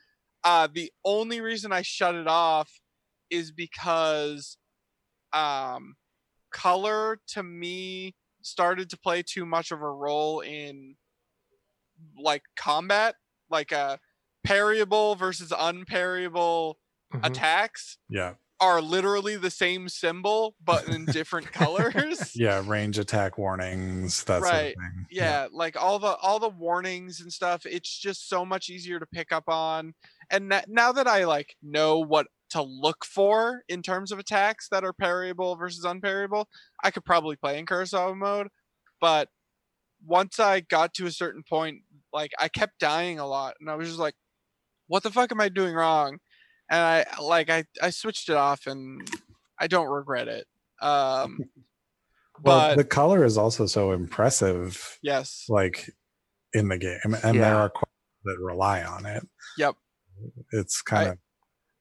Uh 0.45 0.69
the 0.73 0.93
only 1.05 1.41
reason 1.41 1.73
I 1.73 1.83
shut 1.83 2.15
it 2.15 2.27
off 2.29 2.71
is 3.31 3.53
because 3.53 4.57
um 5.33 5.97
color 6.51 7.21
to 7.29 7.43
me 7.43 8.15
started 8.43 8.91
to 8.91 8.99
play 8.99 9.23
too 9.23 9.45
much 9.47 9.71
of 9.73 9.83
a 9.83 9.91
role 9.91 10.41
in 10.41 10.97
like 12.19 12.43
combat, 12.57 13.17
like 13.51 13.73
uh 13.73 13.97
parryable 14.45 15.15
versus 15.15 15.53
unparryable 15.57 16.79
Mhm. 17.13 17.25
attacks 17.25 17.99
Yeah. 18.09 18.35
Are 18.61 18.81
literally 18.81 19.37
the 19.37 19.51
same 19.51 19.89
symbol 19.89 20.55
but 20.65 20.89
in 20.89 21.05
different 21.13 21.53
colors. 21.53 22.33
Yeah. 22.35 22.63
Range 22.67 22.99
attack 22.99 23.39
warnings, 23.39 24.25
that 24.25 24.43
sort 24.43 24.53
of 24.53 24.59
Right. 24.61 24.75
thing. 24.77 25.07
yeah 25.11 25.47
like 25.53 25.81
all 25.81 25.99
the 25.99 26.17
all 26.17 26.39
the 26.41 26.49
warnings 26.49 27.21
and 27.21 27.33
stuff 27.33 27.65
it's 27.67 27.97
just 27.99 28.29
so 28.29 28.45
much 28.45 28.69
easier 28.69 28.99
to 28.99 29.07
pick 29.07 29.31
up 29.33 29.45
on 29.49 29.95
and 30.31 30.49
na- 30.49 30.63
now 30.67 30.91
that 30.93 31.07
i 31.07 31.25
like 31.25 31.55
know 31.63 31.99
what 32.01 32.27
to 32.51 32.63
look 32.63 33.05
for 33.05 33.63
in 33.69 33.83
terms 33.83 34.11
of 34.11 34.19
attacks 34.19 34.69
that 34.71 34.83
are 34.85 34.93
parryable 34.93 35.55
versus 35.57 35.85
unparryable 35.85 36.49
i 36.83 36.91
could 36.91 37.05
probably 37.05 37.37
play 37.37 37.59
in 37.59 37.65
kurosawa 37.67 38.17
mode 38.17 38.49
but 39.01 39.29
once 40.05 40.39
i 40.41 40.61
got 40.61 40.95
to 40.95 41.07
a 41.07 41.11
certain 41.13 41.43
point 41.49 41.79
like 42.13 42.33
i 42.41 42.49
kept 42.49 42.79
dying 42.81 43.19
a 43.19 43.27
lot 43.27 43.55
and 43.61 43.71
i 43.71 43.75
was 43.75 43.87
just 43.89 44.01
like 44.01 44.15
what 44.89 45.03
the 45.03 45.11
fuck 45.11 45.31
am 45.33 45.41
i 45.41 45.49
doing 45.49 45.75
wrong 45.75 46.19
and 46.71 46.81
i 46.81 47.05
like 47.21 47.51
i 47.51 47.65
i 47.83 47.91
switched 47.91 48.29
it 48.29 48.37
off 48.37 48.67
and 48.67 49.09
i 49.59 49.67
don't 49.67 49.89
regret 49.89 50.29
it 50.29 50.47
um 50.81 51.39
Well, 52.43 52.69
but 52.71 52.77
the 52.77 52.85
color 52.85 53.25
is 53.25 53.37
also 53.37 53.67
so 53.67 53.93
impressive, 53.93 54.99
yes 55.03 55.45
like 55.49 55.91
in 56.53 56.69
the 56.69 56.79
game, 56.79 57.17
and 57.25 57.41
there 57.41 57.57
are 57.57 57.69
quests 57.69 57.95
that 58.25 58.39
rely 58.41 58.83
on 58.83 59.05
it. 59.07 59.23
Yep. 59.59 59.75
It's 60.53 60.81
kind 60.83 61.09
I- 61.09 61.11
of 61.13 61.19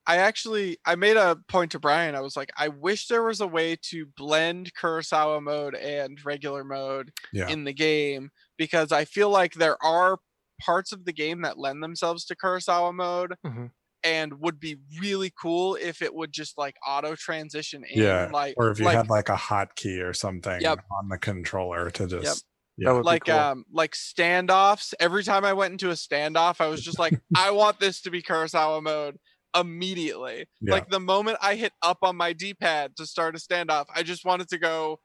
I 0.09 0.17
actually 0.17 0.77
I 0.85 0.95
made 0.95 1.17
a 1.17 1.35
point 1.49 1.71
to 1.73 1.79
Brian. 1.79 2.15
I 2.15 2.21
was 2.21 2.37
like, 2.37 2.49
I 2.57 2.69
wish 2.69 3.07
there 3.07 3.23
was 3.23 3.41
a 3.41 3.47
way 3.47 3.75
to 3.89 4.05
blend 4.15 4.71
Kurosawa 4.73 5.43
mode 5.43 5.75
and 5.75 6.17
regular 6.25 6.63
mode 6.63 7.11
yeah. 7.33 7.49
in 7.49 7.65
the 7.65 7.73
game 7.73 8.29
because 8.57 8.91
I 8.93 9.03
feel 9.05 9.29
like 9.29 9.55
there 9.55 9.75
are 9.83 10.17
parts 10.61 10.91
of 10.93 11.03
the 11.05 11.11
game 11.13 11.41
that 11.41 11.59
lend 11.59 11.83
themselves 11.83 12.23
to 12.25 12.35
Kurosawa 12.37 12.93
mode 12.95 13.35
Mhm. 13.45 13.71
And 14.07 14.39
would 14.39 14.59
be 14.59 14.77
really 15.01 15.31
cool 15.41 15.75
if 15.75 16.01
it 16.01 16.13
would 16.15 16.31
just 16.31 16.57
like 16.57 16.75
auto 16.87 17.13
transition 17.15 17.83
in 17.89 18.01
Yeah, 18.01 18.29
like 18.31 18.53
or 18.57 18.71
if 18.71 18.79
you 18.79 18.85
like, 18.85 18.95
had 18.95 19.09
like 19.09 19.27
a 19.29 19.35
hotkey 19.35 20.01
or 20.01 20.13
something 20.13 20.61
Yep. 20.61 20.79
on 20.97 21.09
the 21.09 21.17
controller 21.17 21.89
to 21.91 22.07
just 22.07 22.45
That 22.77 22.83
yeah. 22.85 22.91
would 22.93 23.01
be 23.01 23.05
like 23.05 23.25
cool. 23.25 23.35
um 23.35 23.65
like 23.71 23.91
standoffs 23.93 24.93
every 24.99 25.23
time 25.23 25.43
i 25.43 25.51
went 25.53 25.73
into 25.73 25.89
a 25.89 25.93
standoff 25.93 26.61
i 26.61 26.67
was 26.67 26.81
just 26.81 26.99
like 26.99 27.19
i 27.37 27.51
want 27.51 27.79
this 27.79 28.01
to 28.03 28.09
be 28.11 28.21
kurosawa 28.21 28.81
mode 28.81 29.17
immediately 29.57 30.45
Yeah. 30.61 30.73
like 30.75 30.89
the 30.89 30.99
moment 30.99 31.37
i 31.41 31.55
hit 31.55 31.73
up 31.81 31.97
on 32.03 32.15
my 32.15 32.31
d-pad 32.33 32.95
to 32.97 33.05
start 33.05 33.35
a 33.35 33.39
standoff 33.39 33.85
i 33.93 34.03
just 34.03 34.23
wanted 34.25 34.47
to 34.49 34.57
go 34.57 34.99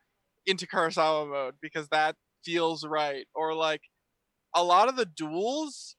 into 0.46 0.66
kurosawa 0.66 1.28
mode 1.28 1.54
because 1.60 1.88
that 1.88 2.14
feels 2.44 2.84
right 2.86 3.26
or 3.34 3.54
like 3.54 3.82
a 4.54 4.62
lot 4.62 4.88
of 4.88 4.96
the 4.96 5.06
duels 5.06 5.96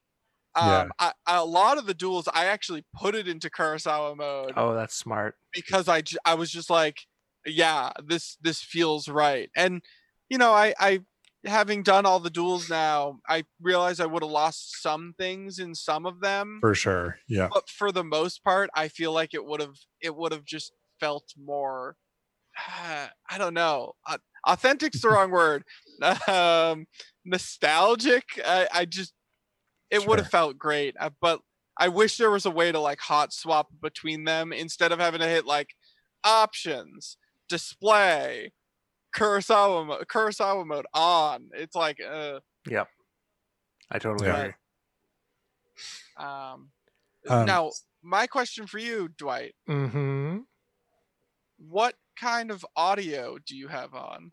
Yeah. 0.56 0.82
um 0.82 0.92
I, 1.00 1.12
a 1.28 1.46
lot 1.46 1.78
of 1.78 1.86
the 1.88 1.94
duels 1.94 2.28
i 2.34 2.46
actually 2.46 2.86
put 2.96 3.16
it 3.16 3.28
into 3.28 3.50
kurosawa 3.50 4.16
mode 4.16 4.54
oh, 4.56 4.74
that's 4.76 4.96
smart. 4.96 5.36
because 5.54 5.90
I, 5.90 6.04
I 6.26 6.36
was 6.36 6.52
just 6.52 6.70
like, 6.70 6.98
yeah, 7.46 7.92
this 8.06 8.38
this 8.42 8.62
feels 8.62 9.08
right. 9.10 9.50
And 9.56 9.82
you 10.30 10.38
know, 10.38 10.54
I 10.54 10.74
I 10.80 11.02
having 11.46 11.84
done 11.84 12.06
all 12.06 12.20
the 12.22 12.30
duels 12.30 12.70
now, 12.70 13.20
I 13.28 13.44
realize 13.62 14.00
I 14.00 14.06
would 14.06 14.24
have 14.24 14.32
lost 14.32 14.82
some 14.82 15.14
things 15.18 15.60
in 15.60 15.76
some 15.76 16.06
of 16.06 16.22
them, 16.22 16.60
for 16.62 16.74
sure. 16.74 17.18
Yeah. 17.28 17.50
but 17.54 17.70
for 17.70 17.92
the 17.92 18.04
most 18.04 18.44
part, 18.44 18.70
I 18.74 18.88
feel 18.88 19.12
like 19.12 19.34
it 19.34 19.44
would 19.46 19.60
have 19.60 19.76
it 20.02 20.16
would 20.16 20.32
have 20.32 20.46
just 20.46 20.72
felt 21.00 21.34
more. 21.38 21.98
I 23.30 23.38
don't 23.38 23.54
know. 23.56 23.94
Uh, 24.08 24.20
authentic's 24.48 25.02
the 25.02 25.10
wrong 25.14 25.32
word. 25.32 25.64
Um, 26.28 26.86
nostalgic. 27.26 28.24
I, 28.46 28.68
I 28.74 28.86
just 28.86 29.14
it 29.90 30.06
would 30.08 30.20
have 30.20 30.30
felt 30.30 30.58
great, 30.58 30.96
uh, 31.00 31.10
but 31.22 31.42
I 31.78 31.88
wish 31.88 32.18
there 32.18 32.32
was 32.32 32.46
a 32.46 32.52
way 32.52 32.72
to 32.72 32.80
like 32.80 33.00
hot 33.00 33.34
swap 33.34 33.68
between 33.82 34.24
them 34.26 34.52
instead 34.54 34.92
of 34.92 35.00
having 35.00 35.20
to 35.22 35.28
hit 35.28 35.46
like 35.46 35.76
options, 36.24 37.18
display, 37.50 38.52
Kurosawa, 39.16 39.86
mo- 39.86 40.02
Kurosawa 40.06 40.66
mode 40.66 40.86
on. 40.94 41.50
It's 41.54 41.76
like, 41.76 42.00
uh, 42.02 42.40
yeah, 42.68 42.86
I 43.92 44.00
totally 44.00 44.28
Yeah. 44.28 44.40
agree. 44.40 44.54
um, 46.18 46.72
Um, 47.30 47.46
now 47.46 47.72
my 48.02 48.28
question 48.28 48.68
for 48.68 48.78
you, 48.80 49.08
Dwight, 49.18 49.56
Mm-hmm. 49.70 50.40
what 51.58 51.96
kind 52.20 52.52
of 52.52 52.66
audio 52.76 53.38
do 53.40 53.56
you 53.56 53.68
have 53.70 53.94
on? 53.96 54.32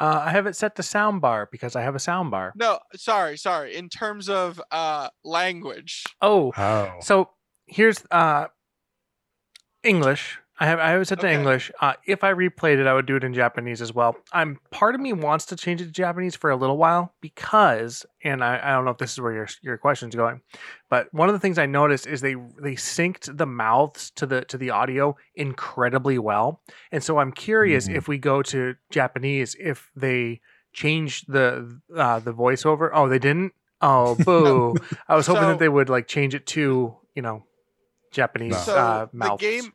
Uh, 0.00 0.22
I 0.26 0.30
have 0.30 0.46
it 0.46 0.56
set 0.56 0.74
to 0.76 0.82
soundbar 0.82 1.46
because 1.52 1.76
I 1.76 1.82
have 1.82 1.94
a 1.94 1.98
soundbar. 1.98 2.50
No, 2.56 2.80
sorry, 2.96 3.36
sorry. 3.36 3.76
In 3.76 3.88
terms 3.88 4.28
of 4.28 4.60
uh 4.70 5.08
language, 5.24 6.02
Oh, 6.20 6.52
Oh. 6.56 6.94
so 7.00 7.30
here's 7.66 8.04
uh 8.10 8.46
English. 9.82 10.38
I 10.60 10.66
have 10.66 10.78
I 10.78 10.90
have 10.90 11.00
it 11.02 11.06
set 11.08 11.18
to 11.20 11.28
English. 11.30 11.72
Uh, 11.80 11.94
if 12.06 12.22
I 12.22 12.32
replayed 12.32 12.78
it, 12.78 12.86
I 12.86 12.94
would 12.94 13.06
do 13.06 13.16
it 13.16 13.24
in 13.24 13.34
Japanese 13.34 13.82
as 13.82 13.92
well. 13.92 14.14
I'm 14.32 14.60
part 14.70 14.94
of 14.94 15.00
me 15.00 15.12
wants 15.12 15.46
to 15.46 15.56
change 15.56 15.80
it 15.80 15.86
to 15.86 15.90
Japanese 15.90 16.36
for 16.36 16.48
a 16.50 16.54
little 16.56 16.76
while 16.76 17.12
because, 17.20 18.06
and 18.22 18.42
I, 18.44 18.60
I 18.62 18.70
don't 18.72 18.84
know 18.84 18.92
if 18.92 18.98
this 18.98 19.12
is 19.12 19.20
where 19.20 19.32
your 19.32 19.48
your 19.62 19.78
question's 19.78 20.14
going, 20.14 20.42
but 20.88 21.12
one 21.12 21.28
of 21.28 21.32
the 21.32 21.40
things 21.40 21.58
I 21.58 21.66
noticed 21.66 22.06
is 22.06 22.20
they 22.20 22.34
they 22.62 22.74
synced 22.76 23.36
the 23.36 23.46
mouths 23.46 24.12
to 24.12 24.26
the 24.26 24.42
to 24.44 24.56
the 24.56 24.70
audio 24.70 25.16
incredibly 25.34 26.18
well, 26.18 26.60
and 26.92 27.02
so 27.02 27.18
I'm 27.18 27.32
curious 27.32 27.88
Mhm. 27.88 27.96
if 27.96 28.06
we 28.06 28.18
go 28.18 28.40
to 28.42 28.76
Japanese 28.90 29.56
if 29.58 29.90
they 29.96 30.40
changed 30.72 31.24
the 31.32 31.80
uh, 31.96 32.20
the 32.20 32.32
voiceover. 32.32 32.90
Oh, 32.94 33.08
they 33.08 33.18
didn't. 33.18 33.54
Oh, 33.80 34.14
boo! 34.24 34.76
I 35.08 35.16
was 35.16 35.26
hoping 35.26 35.42
So- 35.42 35.48
that 35.48 35.58
they 35.58 35.68
would 35.68 35.88
like 35.88 36.06
change 36.06 36.32
it 36.36 36.46
to 36.46 36.96
you 37.16 37.22
know 37.22 37.44
Japanese 38.12 38.52
No. 38.52 38.58
so 38.58 38.76
uh, 38.76 39.04
the 39.06 39.16
mouths. 39.16 39.40
game 39.40 39.72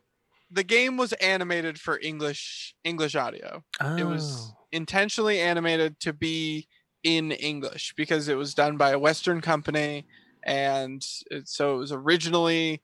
the 0.50 0.64
game 0.64 0.96
was 0.96 1.12
animated 1.14 1.80
for 1.80 1.98
English 2.00 2.74
English 2.84 3.14
audio. 3.14 3.62
It 3.98 4.04
was 4.04 4.52
Oh. 4.52 4.56
intentionally 4.72 5.40
animated 5.40 6.00
to 6.00 6.12
be 6.12 6.68
in 7.02 7.32
English 7.32 7.94
because 7.96 8.28
it 8.28 8.34
was 8.36 8.54
done 8.54 8.76
by 8.76 8.90
a 8.90 8.98
Western 8.98 9.40
company, 9.40 10.06
and 10.42 11.04
it, 11.30 11.48
so 11.48 11.74
it 11.74 11.78
was 11.78 11.92
originally 11.92 12.82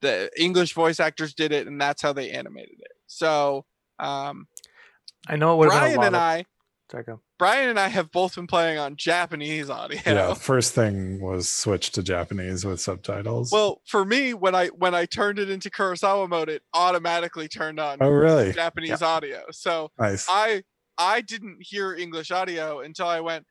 the 0.00 0.30
English 0.36 0.74
voice 0.74 1.00
actors 1.00 1.34
did 1.34 1.52
it, 1.52 1.66
and 1.66 1.80
that's 1.80 2.02
how 2.02 2.12
they 2.12 2.30
animated 2.30 2.78
it. 2.80 2.92
So 3.06 3.64
um, 3.98 4.46
I 5.28 5.36
know 5.36 5.54
it 5.54 5.58
would 5.58 5.72
have 5.72 5.82
been 5.90 5.96
Brian 5.96 6.06
and 6.06 6.16
of, 6.16 6.20
I, 6.22 6.44
Sorry. 7.02 7.18
Brian 7.38 7.68
and 7.68 7.78
I 7.78 7.88
have 7.88 8.10
both 8.10 8.34
been 8.36 8.46
playing 8.46 8.78
on 8.78 8.96
Japanese 8.96 9.70
audio. 9.70 10.00
Yeah, 10.06 10.34
first 10.34 10.74
thing 10.74 11.20
was 11.20 11.50
switch 11.50 11.90
to 11.92 12.02
Japanese 12.02 12.64
with 12.64 12.80
subtitles. 12.80 13.50
Well, 13.50 13.80
for 13.86 14.04
me, 14.04 14.34
when 14.34 14.54
I 14.54 14.68
when 14.68 14.94
I 14.94 15.06
turned 15.06 15.38
it 15.38 15.50
into 15.50 15.70
Kurosawa 15.70 16.28
mode, 16.28 16.48
it 16.48 16.62
automatically 16.72 17.48
turned 17.48 17.80
on 17.80 17.98
oh 18.00 18.08
really? 18.08 18.52
Japanese 18.52 19.02
audio. 19.02 19.44
So 19.50 19.90
Nice. 19.98 20.26
I 20.28 20.62
I 20.96 21.20
didn't 21.20 21.58
hear 21.60 21.94
English 21.94 22.30
audio 22.30 22.80
until 22.80 23.06
I 23.08 23.20
went. 23.20 23.46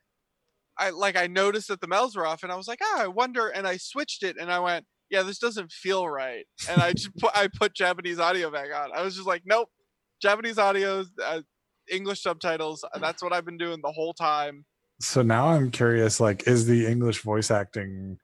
I 0.77 0.89
like 0.89 1.17
I 1.17 1.27
noticed 1.27 1.67
that 1.67 1.81
the 1.81 1.87
melds 1.87 2.15
were 2.15 2.25
off, 2.25 2.43
and 2.43 2.51
I 2.51 2.55
was 2.55 2.67
like, 2.67 2.79
ah, 2.81 3.01
I 3.01 3.07
wonder. 3.07 3.47
And 3.49 3.67
I 3.67 3.77
switched 3.77 4.23
it, 4.23 4.37
and 4.39 4.51
I 4.51 4.59
went, 4.59 4.85
yeah, 5.09 5.21
this 5.21 5.37
doesn't 5.37 5.71
feel 5.71 6.07
right. 6.07 6.45
And 6.69 6.81
I 6.81 6.93
just 6.93 7.15
put 7.17 7.31
I 7.35 7.47
put 7.47 7.75
Japanese 7.75 8.19
audio 8.19 8.49
back 8.49 8.69
on. 8.75 8.89
I 8.93 9.03
was 9.03 9.15
just 9.15 9.27
like, 9.27 9.43
nope, 9.45 9.69
Japanese 10.21 10.57
audio, 10.57 11.05
uh, 11.23 11.41
English 11.89 12.21
subtitles. 12.21 12.83
uh, 12.83 12.99
That's 12.99 13.21
what 13.23 13.33
I've 13.33 13.45
been 13.45 13.57
doing 13.57 13.79
the 13.83 13.91
whole 13.91 14.13
time. 14.13 14.65
So 15.01 15.21
now 15.21 15.47
I'm 15.47 15.71
curious. 15.71 16.19
Like, 16.19 16.47
is 16.47 16.65
the 16.65 16.85
English 16.87 17.21
voice 17.21 17.51
acting 17.51 18.17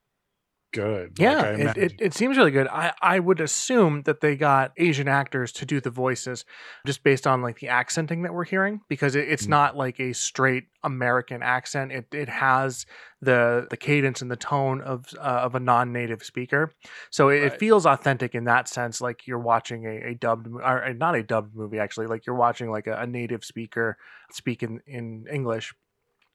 good? 0.71 1.19
Like, 1.19 1.19
Yeah, 1.19 1.41
I 1.41 1.49
it, 1.51 1.77
it, 1.77 1.93
it 1.99 2.13
seems 2.13 2.37
really 2.37 2.51
good. 2.51 2.67
I, 2.67 2.93
I 3.01 3.19
would 3.19 3.39
assume 3.39 4.03
that 4.03 4.21
they 4.21 4.35
got 4.35 4.71
Asian 4.77 5.07
actors 5.07 5.51
to 5.53 5.65
do 5.65 5.81
the 5.81 5.89
voices 5.89 6.45
just 6.85 7.03
based 7.03 7.25
on 7.27 7.41
like 7.41 7.59
the 7.59 7.69
accenting 7.69 8.21
that 8.23 8.33
we're 8.33 8.45
hearing 8.45 8.81
because 8.87 9.15
it, 9.15 9.27
it's 9.27 9.45
Mm. 9.45 9.49
not 9.49 9.75
like 9.77 9.99
a 9.99 10.13
straight 10.13 10.65
American 10.83 11.41
accent. 11.43 11.91
It 11.91 12.07
it 12.13 12.29
has 12.29 12.85
the 13.21 13.67
the 13.69 13.77
cadence 13.77 14.21
and 14.21 14.29
the 14.31 14.35
tone 14.35 14.81
of 14.81 15.05
uh, 15.17 15.21
of 15.21 15.55
a 15.55 15.59
non-native 15.59 16.23
speaker, 16.23 16.73
so 17.09 17.29
it, 17.29 17.43
it 17.43 17.59
feels 17.59 17.85
authentic 17.85 18.35
in 18.35 18.45
that 18.45 18.67
sense. 18.67 19.01
Like 19.01 19.27
you're 19.27 19.39
watching 19.39 19.85
a, 19.85 20.11
a 20.11 20.15
dubbed 20.15 20.47
or 20.47 20.85
uh, 20.85 20.93
not 20.93 21.15
a 21.15 21.23
dubbed 21.23 21.55
movie 21.55 21.79
actually. 21.79 22.07
Like 22.07 22.25
you're 22.25 22.35
watching 22.35 22.69
like 22.71 22.87
a, 22.87 22.93
a 23.01 23.07
native 23.07 23.43
speaker 23.43 23.97
speak 24.31 24.63
in, 24.63 24.79
in 24.85 25.25
English. 25.31 25.73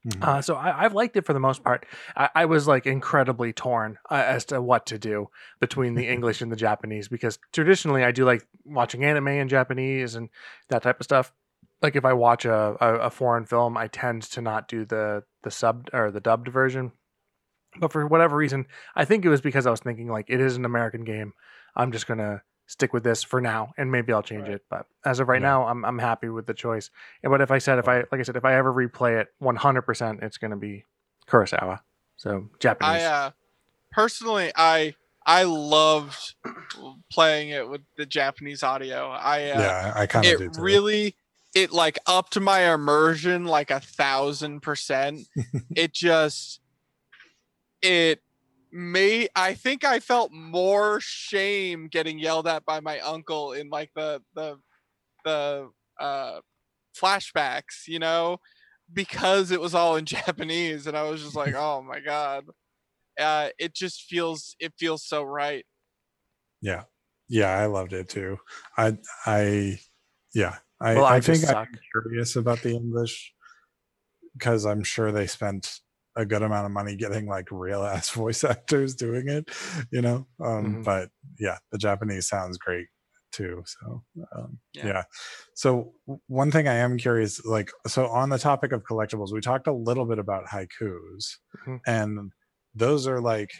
Mhm. 0.06 0.22
Uh, 0.22 0.42
so 0.42 0.54
I, 0.54 0.84
I've 0.84 0.92
liked 0.92 1.16
it 1.16 1.24
for 1.24 1.32
the 1.32 1.40
most 1.40 1.64
part. 1.64 1.86
I, 2.16 2.28
I 2.34 2.44
was 2.44 2.68
like 2.68 2.86
incredibly 2.86 3.52
torn 3.52 3.98
uh, 4.10 4.14
as 4.26 4.44
to 4.46 4.60
what 4.60 4.86
to 4.86 4.98
do 4.98 5.28
between 5.60 5.94
the 5.94 6.08
English 6.14 6.42
and 6.42 6.52
the 6.52 6.56
Japanese 6.56 7.08
because 7.08 7.38
traditionally 7.52 8.04
I 8.04 8.12
do 8.12 8.24
like 8.24 8.46
watching 8.66 9.04
anime 9.04 9.28
in 9.28 9.48
Japanese 9.48 10.14
and 10.14 10.28
that 10.68 10.82
type 10.82 11.00
of 11.00 11.04
stuff. 11.04 11.32
Like 11.80 11.96
if 11.96 12.04
I 12.04 12.12
watch 12.12 12.44
a, 12.44 12.76
a, 12.80 12.94
a 13.06 13.10
foreign 13.10 13.46
film, 13.46 13.76
I 13.76 13.88
tend 13.88 14.22
to 14.22 14.40
not 14.40 14.68
do 14.68 14.84
the 14.84 15.24
the 15.42 15.50
sub 15.50 15.88
or 15.92 16.10
the 16.10 16.20
dubbed 16.20 16.48
version. 16.48 16.92
But 17.78 17.92
for 17.92 18.06
whatever 18.06 18.36
reason, 18.36 18.66
I 18.94 19.04
think 19.04 19.24
it 19.24 19.28
was 19.30 19.40
because 19.40 19.66
I 19.66 19.70
was 19.70 19.80
thinking 19.80 20.08
like 20.08 20.26
it 20.28 20.40
is 20.40 20.56
an 20.56 20.64
American 20.64 21.04
game. 21.04 21.32
I'm 21.74 21.92
just 21.92 22.06
gonna 22.06 22.42
stick 22.66 22.92
with 22.92 23.04
this 23.04 23.22
for 23.22 23.40
now, 23.40 23.72
and 23.76 23.90
maybe 23.92 24.12
I'll 24.12 24.22
change 24.22 24.48
Right. 24.48 24.54
it. 24.54 24.64
But 24.70 24.86
as 25.04 25.20
of 25.20 25.28
right 25.28 25.40
Yeah. 25.40 25.48
now, 25.48 25.66
I'm 25.66 25.84
I'm 25.84 25.98
happy 25.98 26.28
with 26.28 26.46
the 26.46 26.54
choice. 26.54 26.90
Yeah, 27.22 27.30
but 27.30 27.40
if 27.40 27.50
I 27.50 27.58
said 27.58 27.78
if 27.78 27.88
I 27.88 28.04
like 28.10 28.20
I 28.20 28.22
said 28.22 28.36
if 28.36 28.44
I 28.44 28.54
ever 28.54 28.72
replay 28.72 29.20
it 29.20 29.28
100%, 29.42 30.22
it's 30.22 30.38
gonna 30.38 30.56
be 30.56 30.84
Kurosawa. 31.28 31.80
So 32.16 32.48
Japanese. 32.60 33.02
I 33.02 33.06
uh, 33.06 33.30
personally, 33.92 34.52
I 34.56 34.94
I 35.26 35.44
loved 35.44 36.34
playing 37.10 37.50
it 37.50 37.68
with 37.68 37.82
the 37.96 38.06
Japanese 38.06 38.62
audio. 38.62 39.08
I 39.10 39.50
uh, 39.50 39.60
yeah, 39.60 39.92
I 39.96 40.06
kind 40.06 40.26
of 40.26 40.38
do 40.38 40.44
it 40.44 40.54
too. 40.54 40.60
really 40.62 41.16
it 41.54 41.72
like 41.72 41.98
upped 42.06 42.38
my 42.40 42.72
immersion 42.74 43.44
like 43.44 43.70
a 43.70 43.80
thousand 43.80 44.60
percent 44.60 45.20
it 45.76 45.92
just 45.92 46.60
it 47.80 48.20
made 48.74 49.28
i 49.36 49.54
think 49.54 49.84
i 49.84 50.00
felt 50.00 50.32
more 50.32 50.98
shame 51.00 51.86
getting 51.86 52.18
yelled 52.18 52.48
at 52.48 52.64
by 52.64 52.80
my 52.80 52.98
uncle 53.00 53.52
in 53.52 53.70
like 53.70 53.90
the 53.94 54.20
the 54.34 54.56
the 55.24 55.70
uh 56.00 56.40
flashbacks 57.00 57.86
you 57.86 58.00
know 58.00 58.38
because 58.92 59.50
it 59.52 59.60
was 59.60 59.74
all 59.74 59.96
in 59.96 60.04
japanese 60.06 60.86
and 60.86 60.96
i 60.96 61.04
was 61.04 61.22
just 61.22 61.36
like 61.36 61.54
oh 61.56 61.82
my 61.82 62.00
god. 62.00 62.44
Uh 63.18 63.50
it 63.58 63.74
just 63.74 64.02
feels 64.02 64.56
it 64.58 64.72
feels 64.76 65.04
so 65.04 65.22
right. 65.22 65.64
Yeah, 66.60 66.84
yeah, 67.28 67.50
I 67.50 67.66
loved 67.66 67.92
it 67.92 68.08
too. 68.08 68.38
I, 68.76 68.96
I, 69.26 69.78
yeah, 70.34 70.58
I, 70.80 70.94
Well, 70.94 71.04
I 71.04 71.16
I 71.16 71.20
think 71.20 71.40
just 71.40 71.52
I'm 71.52 71.68
curious 71.92 72.36
about 72.36 72.62
the 72.62 72.70
English 72.74 73.34
because 74.32 74.66
I'm 74.66 74.82
sure 74.82 75.12
they 75.12 75.26
spent 75.26 75.80
a 76.16 76.24
good 76.26 76.42
amount 76.42 76.66
of 76.66 76.72
money 76.72 76.96
getting 76.96 77.26
like 77.26 77.48
real 77.50 77.82
ass 77.82 78.10
voice 78.22 78.44
actors 78.44 78.94
doing 78.94 79.28
it, 79.28 79.50
you 79.90 80.00
know. 80.02 80.26
Um, 80.44 80.78
Mhm. 80.78 80.84
But 80.84 81.10
yeah, 81.38 81.58
the 81.72 81.78
Japanese 81.78 82.28
sounds 82.28 82.58
great 82.58 82.88
too. 83.32 83.64
So 83.66 84.04
um, 84.36 84.60
Yeah. 84.72 84.86
yeah. 84.86 85.04
So 85.54 85.94
one 86.28 86.50
thing 86.52 86.68
I 86.68 86.74
am 86.74 86.98
curious, 86.98 87.44
like, 87.44 87.70
so 87.86 88.06
on 88.06 88.28
the 88.30 88.38
topic 88.38 88.72
of 88.72 88.82
collectibles, 88.84 89.32
we 89.32 89.40
talked 89.40 89.66
a 89.66 89.72
little 89.72 90.06
bit 90.06 90.18
about 90.18 90.46
haikus, 90.46 91.36
Mhm. 91.66 91.80
and 91.86 92.32
those 92.74 93.06
are 93.06 93.20
like 93.20 93.50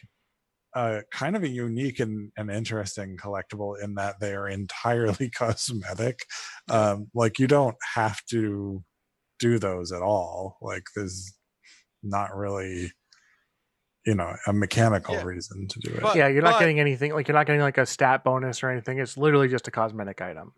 uh, 0.74 1.02
kind 1.12 1.36
of 1.36 1.44
a 1.44 1.48
unique 1.48 2.00
and, 2.00 2.32
and 2.36 2.50
interesting 2.50 3.16
collectible 3.16 3.80
in 3.82 3.94
that 3.94 4.18
they 4.20 4.34
are 4.34 4.48
entirely 4.60 5.30
cosmetic. 5.30 6.20
Um, 6.68 7.10
like 7.14 7.38
you 7.38 7.46
don't 7.46 7.76
have 7.94 8.24
to 8.30 8.84
do 9.40 9.58
those 9.58 9.92
at 9.92 10.02
all. 10.02 10.58
Like 10.62 10.84
there's 10.96 11.32
not 12.04 12.36
really, 12.36 12.92
you 14.06 14.14
know, 14.14 14.34
a 14.46 14.52
mechanical 14.52 15.14
Yeah. 15.14 15.22
reason 15.24 15.66
to 15.68 15.78
do 15.80 15.90
it. 15.94 16.02
But- 16.02 16.16
yeah, 16.16 16.28
you're 16.28 16.42
not 16.42 16.54
but- 16.54 16.60
getting 16.60 16.80
anything 16.80 17.12
like 17.12 17.26
you're 17.28 17.36
not 17.36 17.46
getting 17.46 17.62
like 17.62 17.78
a 17.78 17.86
stat 17.86 18.22
bonus 18.24 18.62
or 18.62 18.70
anything. 18.70 18.98
It's 18.98 19.16
literally 19.16 19.48
just 19.48 19.66
a 19.68 19.70
cosmetic 19.70 20.20
item. 20.20 20.52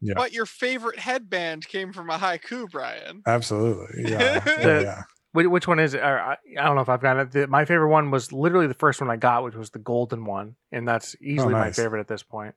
Yeah. 0.00 0.14
but 0.16 0.32
your 0.32 0.46
favorite 0.46 1.00
headband 1.00 1.66
came 1.66 1.92
from 1.92 2.08
a 2.08 2.16
haiku 2.16 2.70
brian 2.70 3.20
Absolutely. 3.26 4.12
Yeah. 4.12 4.18
yeah, 4.46 4.56
The- 4.62 4.82
yeah. 4.82 5.02
Which, 5.32 5.46
which 5.46 5.66
one 5.66 5.78
is 5.80 5.94
it? 5.94 6.02
Or, 6.02 6.20
I, 6.20 6.36
I 6.60 6.64
don't 6.66 6.76
know 6.76 6.82
if 6.82 6.88
I've 6.90 7.00
got 7.00 7.16
it. 7.16 7.30
The, 7.32 7.46
my 7.46 7.64
favorite 7.64 7.88
one 7.88 8.10
was 8.10 8.32
literally 8.32 8.66
the 8.66 8.74
first 8.74 9.00
one 9.00 9.10
I 9.10 9.16
got, 9.16 9.42
which 9.44 9.54
was 9.56 9.70
the 9.70 9.78
golden 9.78 10.26
one, 10.26 10.56
and 10.70 10.86
that's 10.86 11.16
oh, 11.18 11.24
easily 11.24 11.54
my 11.54 11.60
Oh, 11.60 11.64
nice. 11.64 11.76
favorite 11.76 12.00
at 12.00 12.06
this 12.06 12.22
point. 12.22 12.54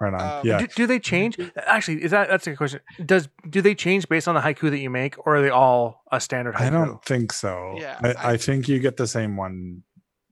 Right 0.00 0.12
on. 0.12 0.20
Um, 0.40 0.46
yeah. 0.46 0.58
Do, 0.58 0.66
do 0.66 0.86
they 0.86 0.98
change? 0.98 1.38
Actually, 1.56 2.02
is 2.02 2.10
that 2.10 2.28
that's 2.28 2.46
a 2.46 2.50
good 2.50 2.58
question? 2.58 2.80
Does 3.04 3.28
do 3.48 3.62
they 3.62 3.74
change 3.74 4.08
based 4.08 4.28
on 4.28 4.34
the 4.34 4.42
haiku 4.42 4.68
that 4.70 4.78
you 4.78 4.90
make, 4.90 5.16
or 5.26 5.36
are 5.36 5.42
they 5.42 5.48
all 5.50 6.02
a 6.12 6.20
standard 6.20 6.54
haiku? 6.54 6.66
I 6.66 6.70
don't 6.70 7.04
think 7.04 7.32
so. 7.32 7.74
Yeah, 7.78 7.98
I, 8.02 8.08
I- 8.12 8.32
I 8.32 8.36
think 8.36 8.68
you 8.68 8.78
get 8.78 8.96
the 8.98 9.06
same 9.06 9.36
one 9.36 9.82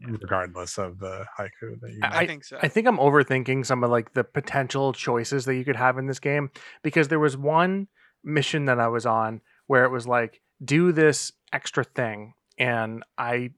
regardless 0.07 0.77
of 0.79 0.99
the 0.99 1.25
haiku 1.39 1.81
that 1.81 1.91
you 1.91 2.01
I- 2.03 2.09
make. 2.11 2.19
i, 2.19 2.27
think 2.27 2.45
so 2.45 2.59
I 2.61 2.69
think 2.69 2.87
I'm 2.87 2.99
overthinking 2.99 3.65
some 3.65 3.83
of 3.85 3.91
like 3.91 4.13
the 4.13 4.25
potential 4.25 4.93
choices 4.93 5.45
that 5.47 5.55
you 5.55 5.65
could 5.65 5.77
have 5.77 5.97
in 5.99 6.07
this 6.07 6.19
game 6.19 6.51
because 6.83 7.09
there 7.09 7.19
was 7.19 7.37
one 7.37 7.89
mission 8.23 8.67
that 8.67 8.79
I 8.81 8.89
was 8.89 9.07
on 9.07 9.41
where 9.67 9.85
it 9.85 9.91
was 9.91 10.07
like 10.07 10.43
do 10.63 10.93
this 10.93 11.33
extra 11.53 11.85
thing 11.85 12.35
and 12.59 13.03
I 13.17 13.51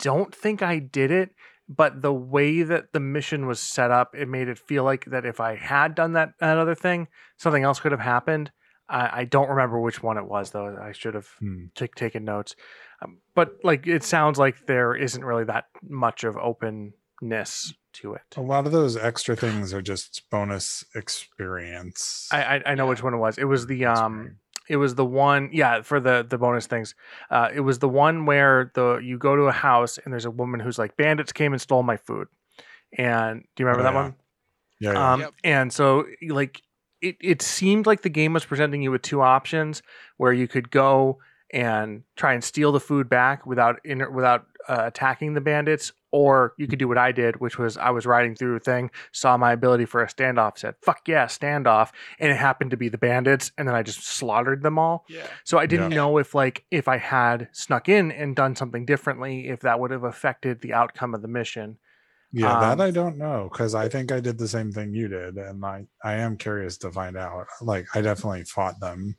don't 0.00 0.34
think 0.34 0.60
I 0.62 0.78
did 0.80 1.10
it 1.10 1.30
but 1.76 2.02
the 2.02 2.12
way 2.12 2.62
that 2.62 2.92
the 2.92 3.00
mission 3.00 3.46
was 3.46 3.60
set 3.60 3.90
up 3.90 4.14
it 4.14 4.28
made 4.28 4.48
it 4.48 4.58
feel 4.58 4.84
like 4.84 5.04
that 5.06 5.24
if 5.24 5.40
I 5.40 5.56
had 5.56 5.94
done 5.94 6.12
that 6.12 6.34
that 6.40 6.58
other 6.58 6.74
thing 6.74 7.08
something 7.38 7.62
else 7.64 7.80
could 7.80 7.92
have 7.92 8.00
happened 8.00 8.50
I, 8.88 9.20
I 9.20 9.24
don't 9.24 9.48
remember 9.48 9.80
which 9.80 10.02
one 10.02 10.18
it 10.18 10.26
was 10.26 10.50
though 10.50 10.76
I 10.80 10.92
should 10.92 11.14
have 11.14 11.28
Hmm. 11.38 11.66
take, 11.74 11.94
taken 11.94 12.24
notes. 12.24 12.54
Um, 13.00 13.18
but 13.34 13.56
like 13.64 13.86
it 13.86 14.02
sounds 14.02 14.38
like 14.38 14.66
there 14.66 14.94
isn't 14.94 15.24
really 15.24 15.44
that 15.44 15.64
much 15.88 16.24
of 16.24 16.36
openness 16.36 17.72
to 17.94 18.14
it. 18.14 18.22
A 18.36 18.40
lot 18.42 18.66
of 18.66 18.72
those 18.72 18.96
extra 18.96 19.34
things 19.36 19.72
are 19.72 19.82
just 19.82 20.22
bonus 20.30 20.84
experience. 20.94 22.28
I 22.30 22.42
I, 22.56 22.62
I 22.66 22.74
know 22.74 22.84
Yeah. 22.84 22.90
which 22.90 23.02
one 23.02 23.14
it 23.14 23.18
was. 23.18 23.38
It 23.38 23.44
was 23.44 23.66
the 23.66 23.86
um. 23.86 24.38
It 24.68 24.76
was 24.76 24.94
the 24.94 25.04
one 25.04 25.50
yeah 25.52 25.82
for 25.82 26.00
the 26.00 26.24
the 26.28 26.38
bonus 26.38 26.66
things. 26.66 26.94
Uh, 27.30 27.48
it 27.54 27.60
was 27.60 27.78
the 27.80 27.88
one 27.88 28.26
where 28.26 28.70
the 28.74 28.96
you 28.98 29.18
go 29.18 29.36
to 29.36 29.42
a 29.44 29.52
house 29.52 29.98
and 29.98 30.12
there's 30.12 30.24
a 30.24 30.30
woman 30.30 30.60
who's 30.60 30.78
like 30.78 30.96
bandits 30.96 31.32
came 31.32 31.52
and 31.52 31.60
stole 31.60 31.82
my 31.82 31.96
food. 31.96 32.28
And 32.96 33.42
do 33.56 33.62
you 33.62 33.66
remember 33.66 33.82
Oh, 33.82 33.84
that 33.84 33.94
yeah. 33.94 34.02
one? 34.02 34.14
yeah, 34.80 34.92
yeah. 34.92 35.12
Um, 35.12 35.20
Yep. 35.20 35.34
And 35.44 35.72
so, 35.72 36.04
like, 36.28 36.62
it, 37.00 37.16
it 37.20 37.42
seemed 37.42 37.86
like 37.86 38.02
the 38.02 38.08
game 38.10 38.32
was 38.32 38.44
presenting 38.44 38.82
you 38.82 38.90
with 38.90 39.02
two 39.02 39.22
options 39.22 39.82
where 40.18 40.32
you 40.32 40.46
could 40.46 40.70
go 40.70 41.18
and 41.52 42.02
try 42.16 42.32
and 42.34 42.42
steal 42.42 42.72
the 42.72 42.80
food 42.80 43.08
back 43.08 43.46
without 43.46 43.80
in, 43.84 44.12
without 44.14 44.46
uh, 44.68 44.82
attacking 44.86 45.34
the 45.34 45.40
bandits, 45.40 45.92
or 46.12 46.54
you 46.58 46.66
could 46.68 46.78
do 46.78 46.88
what 46.88 46.98
I 46.98 47.12
did, 47.12 47.40
which 47.40 47.58
was 47.58 47.76
I 47.76 47.90
was 47.90 48.06
riding 48.06 48.34
through 48.34 48.56
a 48.56 48.60
thing, 48.60 48.90
saw 49.12 49.36
my 49.36 49.52
ability 49.52 49.86
for 49.86 50.02
a 50.02 50.06
standoff, 50.06 50.58
said 50.58 50.74
"fuck 50.82 51.06
yeah, 51.08 51.26
standoff," 51.26 51.90
and 52.18 52.30
it 52.30 52.36
happened 52.36 52.70
to 52.70 52.76
be 52.76 52.88
the 52.88 52.98
bandits, 52.98 53.50
and 53.58 53.66
then 53.68 53.74
I 53.74 53.82
just 53.82 54.04
slaughtered 54.04 54.62
them 54.62 54.78
all. 54.78 55.04
yeah 55.08 55.26
So 55.44 55.58
I 55.58 55.66
didn't 55.66 55.88
Yeah. 55.90 55.94
know 55.94 56.18
if 56.18 56.34
like 56.34 56.64
if 56.70 56.88
I 56.88 56.96
had 56.98 57.48
snuck 57.52 57.88
in 57.88 58.12
and 58.12 58.36
done 58.36 58.56
something 58.56 58.84
differently, 58.86 59.48
if 59.48 59.60
that 59.60 59.80
would 59.80 59.90
have 59.90 60.04
affected 60.04 60.60
the 60.60 60.72
outcome 60.74 61.14
of 61.14 61.22
the 61.22 61.28
mission. 61.28 61.78
Yeah, 62.34 62.54
Um, 62.54 62.60
that 62.60 62.80
I 62.80 62.90
don't 62.90 63.18
know 63.18 63.48
because 63.52 63.74
I 63.74 63.88
think 63.88 64.10
I 64.10 64.20
did 64.20 64.38
the 64.38 64.48
same 64.48 64.72
thing 64.72 64.94
you 64.94 65.06
did, 65.08 65.36
and 65.36 65.64
I 65.64 65.86
I 66.02 66.14
am 66.14 66.36
curious 66.38 66.78
to 66.78 66.90
find 66.90 67.16
out. 67.16 67.46
Like, 67.60 67.86
I 67.94 68.00
definitely 68.00 68.44
fought 68.44 68.80
them. 68.80 69.16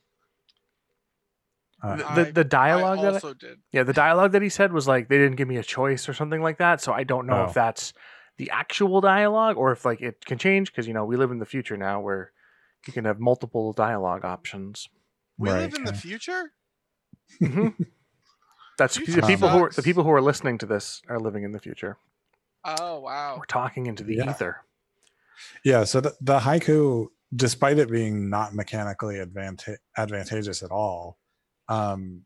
Uh, 1.83 1.97
The, 1.97 2.23
the, 2.25 2.31
the 2.31 2.43
dialogue 2.43 2.99
I 2.99 3.11
that 3.11 3.25
I- 3.25 3.33
did. 3.37 3.59
yeah, 3.73 3.83
the 3.83 3.93
dialogue 3.93 4.31
that 4.31 4.41
he 4.41 4.49
said 4.49 4.71
was 4.71 4.87
like 4.87 5.09
they 5.09 5.17
didn't 5.17 5.35
give 5.35 5.47
me 5.49 5.57
a 5.57 5.63
choice 5.63 6.07
or 6.07 6.13
something 6.13 6.41
like 6.41 6.57
that. 6.59 6.79
So 6.81 6.93
I 6.93 7.03
don't 7.03 7.27
know 7.27 7.41
Oh. 7.41 7.45
if 7.45 7.53
that's 7.53 7.93
the 8.37 8.49
actual 8.51 9.01
dialogue 9.01 9.57
or 9.57 9.71
if 9.73 9.83
like 9.85 10.01
it 10.01 10.23
can 10.25 10.37
change 10.37 10.71
because 10.71 10.87
you 10.87 10.93
know 10.93 11.05
we 11.05 11.17
live 11.17 11.29
in 11.31 11.39
the 11.39 11.45
future 11.45 11.75
now 11.77 11.99
where 11.99 12.31
you 12.87 12.93
can 12.93 13.05
have 13.05 13.19
multiple 13.19 13.73
dialogue 13.73 14.23
options. 14.25 14.87
We 15.37 15.49
Right, 15.49 15.59
live 15.61 15.73
in 15.75 15.83
the 15.83 15.91
okay. 15.91 15.99
future. 15.99 16.53
Mhm. 17.41 17.75
That's 18.77 18.97
Future 18.97 19.21
the 19.21 19.27
people 19.27 19.49
who 19.49 19.65
are, 19.65 19.69
the 19.69 19.83
people 19.83 20.03
who 20.03 20.09
are 20.11 20.21
listening 20.21 20.57
to 20.59 20.65
this 20.65 21.01
are 21.07 21.19
living 21.19 21.43
in 21.43 21.51
the 21.51 21.59
future. 21.59 21.97
Oh 22.65 22.99
wow. 23.01 23.35
We're 23.37 23.45
talking 23.45 23.85
into 23.87 24.03
the 24.03 24.15
Yeah. 24.15 24.29
ether. 24.31 24.57
yeah, 25.63 25.83
so 25.83 25.99
the, 26.01 26.15
the 26.21 26.39
haiku, 26.39 27.07
despite 27.35 27.77
it 27.77 27.89
being 27.91 28.29
not 28.29 28.53
mechanically 28.55 29.15
advanta- 29.17 29.77
advantageous 29.97 30.63
at 30.63 30.71
all, 30.71 31.17
um, 31.69 32.23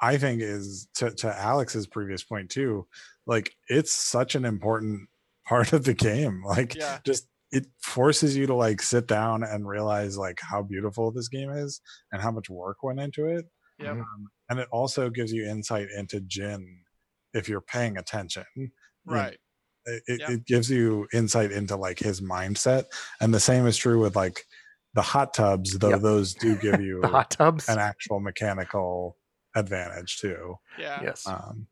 I 0.00 0.16
think 0.18 0.40
is 0.42 0.88
to 0.96 1.10
to 1.10 1.34
Alex's 1.38 1.86
previous 1.86 2.22
point 2.24 2.50
too. 2.50 2.86
Like, 3.26 3.54
it's 3.68 3.92
such 3.92 4.34
an 4.34 4.44
important 4.44 5.08
part 5.46 5.72
of 5.72 5.84
the 5.84 5.94
game. 5.94 6.42
Like, 6.46 6.74
Yeah. 6.74 6.98
just 7.04 7.26
it 7.52 7.66
forces 7.80 8.36
you 8.36 8.46
to 8.48 8.54
like 8.54 8.82
sit 8.82 9.06
down 9.06 9.44
and 9.44 9.68
realize 9.68 10.18
like 10.18 10.40
how 10.40 10.60
beautiful 10.62 11.12
this 11.12 11.28
game 11.28 11.50
is 11.50 11.80
and 12.10 12.20
how 12.20 12.32
much 12.32 12.50
work 12.50 12.82
went 12.82 12.98
into 12.98 13.26
it. 13.26 13.44
Yep. 13.78 13.92
Um, 13.92 14.28
and 14.50 14.58
it 14.58 14.68
also 14.72 15.08
gives 15.08 15.32
you 15.32 15.46
insight 15.48 15.86
into 15.96 16.20
Jin 16.22 16.66
if 17.32 17.48
you're 17.48 17.60
paying 17.60 17.96
attention. 17.96 18.44
Right. 19.06 19.36
it, 19.86 20.02
it, 20.08 20.20
Yep. 20.20 20.30
it 20.30 20.46
gives 20.46 20.68
you 20.70 21.06
insight 21.12 21.52
into 21.52 21.76
like 21.76 21.98
his 22.00 22.20
mindset. 22.20 22.86
And 23.20 23.32
the 23.32 23.38
same 23.40 23.66
is 23.66 23.76
true 23.76 24.00
with 24.00 24.16
like 24.16 24.44
the 24.94 25.02
hot 25.02 25.34
tubs, 25.34 25.78
though 25.78 25.90
Yep. 25.90 26.00
those 26.00 26.34
do 26.34 26.56
give 26.56 26.80
you 26.80 27.00
hot 27.02 27.30
tubs. 27.30 27.68
an 27.68 27.78
actual 27.78 28.20
mechanical 28.20 29.16
advantage 29.54 30.18
too. 30.18 30.56
Yeah. 30.78 31.00
Yes. 31.02 31.26
Um, 31.26 31.66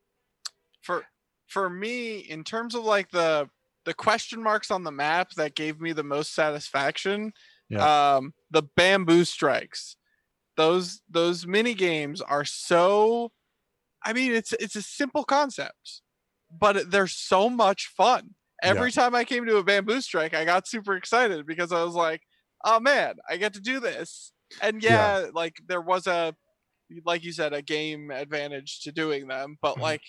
For 0.83 1.05
for 1.47 1.69
me, 1.71 2.19
in 2.19 2.45
terms 2.45 2.75
of 2.75 2.85
like 2.85 3.11
the 3.11 3.49
the 3.85 3.95
question 3.95 4.43
marks 4.43 4.71
on 4.71 4.85
the 4.85 4.93
map 4.93 5.33
that 5.33 5.55
gave 5.57 5.81
me 5.81 5.93
the 5.93 6.05
most 6.05 6.35
satisfaction, 6.35 7.33
um, 7.81 8.33
the 8.51 8.63
bamboo 8.77 9.25
strikes. 9.25 9.97
Those 10.57 11.01
those 11.09 11.47
mini 11.47 11.75
games 11.75 12.21
are 12.21 12.45
so. 12.45 13.33
I 14.05 14.13
mean, 14.13 14.33
it's 14.33 14.53
it's 14.55 14.77
a 14.77 14.83
simple 14.83 15.25
concept, 15.25 16.03
but 16.51 16.91
they're 16.91 17.07
so 17.07 17.49
much 17.49 17.87
fun. 17.87 18.35
Every 18.63 18.91
time 18.93 19.15
I 19.15 19.25
came 19.25 19.45
to 19.47 19.57
a 19.57 19.65
bamboo 19.65 20.01
strike, 20.01 20.35
I 20.35 20.45
got 20.45 20.69
super 20.69 20.95
excited 20.95 21.47
because 21.47 21.73
I 21.73 21.83
was 21.83 21.95
like, 21.95 22.23
"Oh 22.65 22.81
man, 22.81 23.17
I 23.29 23.37
get 23.37 23.55
to 23.55 23.61
do 23.61 23.81
this!" 23.81 24.33
And 24.61 24.83
Yeah. 24.83 25.21
yeah, 25.21 25.27
like 25.33 25.57
there 25.67 25.81
was 25.81 26.07
a, 26.07 26.35
like 27.05 27.25
you 27.25 27.33
said, 27.33 27.53
a 27.55 27.63
game 27.63 28.11
advantage 28.11 28.81
to 28.83 28.93
doing 28.93 29.27
them, 29.29 29.57
but 29.63 29.77
Mhm. 29.77 29.81
like, 29.83 30.03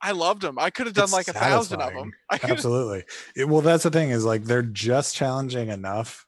I 0.00 0.12
loved 0.12 0.42
them. 0.42 0.58
I 0.58 0.70
could 0.70 0.86
have 0.86 0.94
done 0.94 1.04
It's 1.04 1.12
like 1.12 1.28
a 1.28 1.32
thousand 1.32 1.80
of 1.80 1.92
them. 1.94 2.12
I 2.30 2.38
absolutely. 2.42 3.04
It- 3.36 3.48
well, 3.48 3.60
that's 3.60 3.84
the 3.84 3.90
thing 3.90 4.10
is 4.10 4.24
like 4.24 4.44
they're 4.44 4.62
just 4.62 5.14
challenging 5.14 5.68
enough 5.68 6.26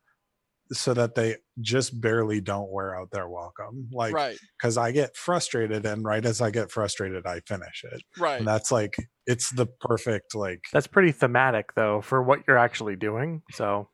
so 0.72 0.94
that 0.94 1.14
they 1.14 1.36
just 1.60 2.00
barely 2.00 2.40
don't 2.40 2.70
wear 2.70 2.98
out 2.98 3.10
their 3.12 3.28
welcome. 3.28 3.88
Like, 3.92 4.14
Right. 4.14 4.38
because 4.58 4.78
I 4.78 4.92
get 4.92 5.14
frustrated, 5.16 5.84
and 5.86 6.02
right 6.04 6.24
as 6.24 6.40
I 6.40 6.50
get 6.50 6.70
frustrated, 6.70 7.26
I 7.26 7.40
finish 7.40 7.84
it. 7.84 8.02
Right. 8.18 8.38
And 8.38 8.48
that's 8.48 8.72
like 8.72 8.96
it's 9.26 9.50
the 9.50 9.66
perfect 9.66 10.34
like 10.34 10.60
That's 10.72 10.86
pretty 10.86 11.12
thematic 11.12 11.74
though 11.74 12.00
for 12.00 12.22
what 12.22 12.40
you're 12.48 12.58
actually 12.58 12.96
doing. 12.96 13.42
So 13.52 13.90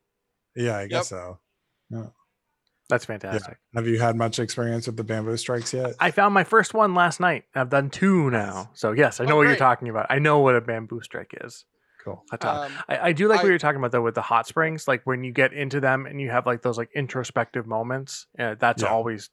yeah, 0.55 0.77
I 0.79 0.87
guess 0.87 1.09
so. 1.09 1.41
That's 2.88 3.05
fantastic. 3.05 3.59
Have 3.74 3.86
you 3.86 3.99
had 4.01 4.16
much 4.16 4.38
experience 4.38 4.86
with 4.86 4.97
the 4.97 5.05
bamboo 5.05 5.36
strikes 5.36 5.72
yet? 5.72 5.95
I 6.01 6.11
found 6.11 6.34
my 6.34 6.45
first 6.45 6.74
one 6.74 6.95
last 6.95 7.20
night. 7.20 7.45
I've 7.55 7.70
done 7.70 7.88
two 7.91 8.30
now. 8.30 8.70
So 8.74 8.93
yes, 8.93 9.20
I 9.20 9.24
know 9.24 9.34
Oh, 9.34 9.36
what 9.36 9.47
you're 9.47 9.57
talking 9.57 9.88
about. 9.88 10.07
I 10.11 10.18
know 10.18 10.41
what 10.41 10.57
a 10.57 10.61
bamboo 10.61 11.01
strike 11.03 11.32
is. 11.41 11.64
Cool. 12.05 12.24
Um, 12.41 12.72
I, 12.88 12.99
I 12.99 13.12
do 13.12 13.28
like 13.28 13.43
what 13.43 13.49
you're 13.49 13.59
talking 13.59 13.78
about 13.78 13.93
though 13.93 14.03
with 14.03 14.14
the 14.14 14.22
hot 14.22 14.47
springs, 14.47 14.88
like 14.88 15.03
when 15.05 15.22
you 15.22 15.32
get 15.32 15.53
into 15.53 15.80
them 15.80 16.07
and 16.07 16.20
you 16.20 16.30
have 16.30 16.47
like 16.47 16.62
those 16.62 16.78
like 16.78 16.91
introspective 16.95 17.66
moments. 17.66 18.26
Uh, 18.38 18.55
that's 18.59 18.82
Yeah. 18.82 18.88
always 18.88 19.30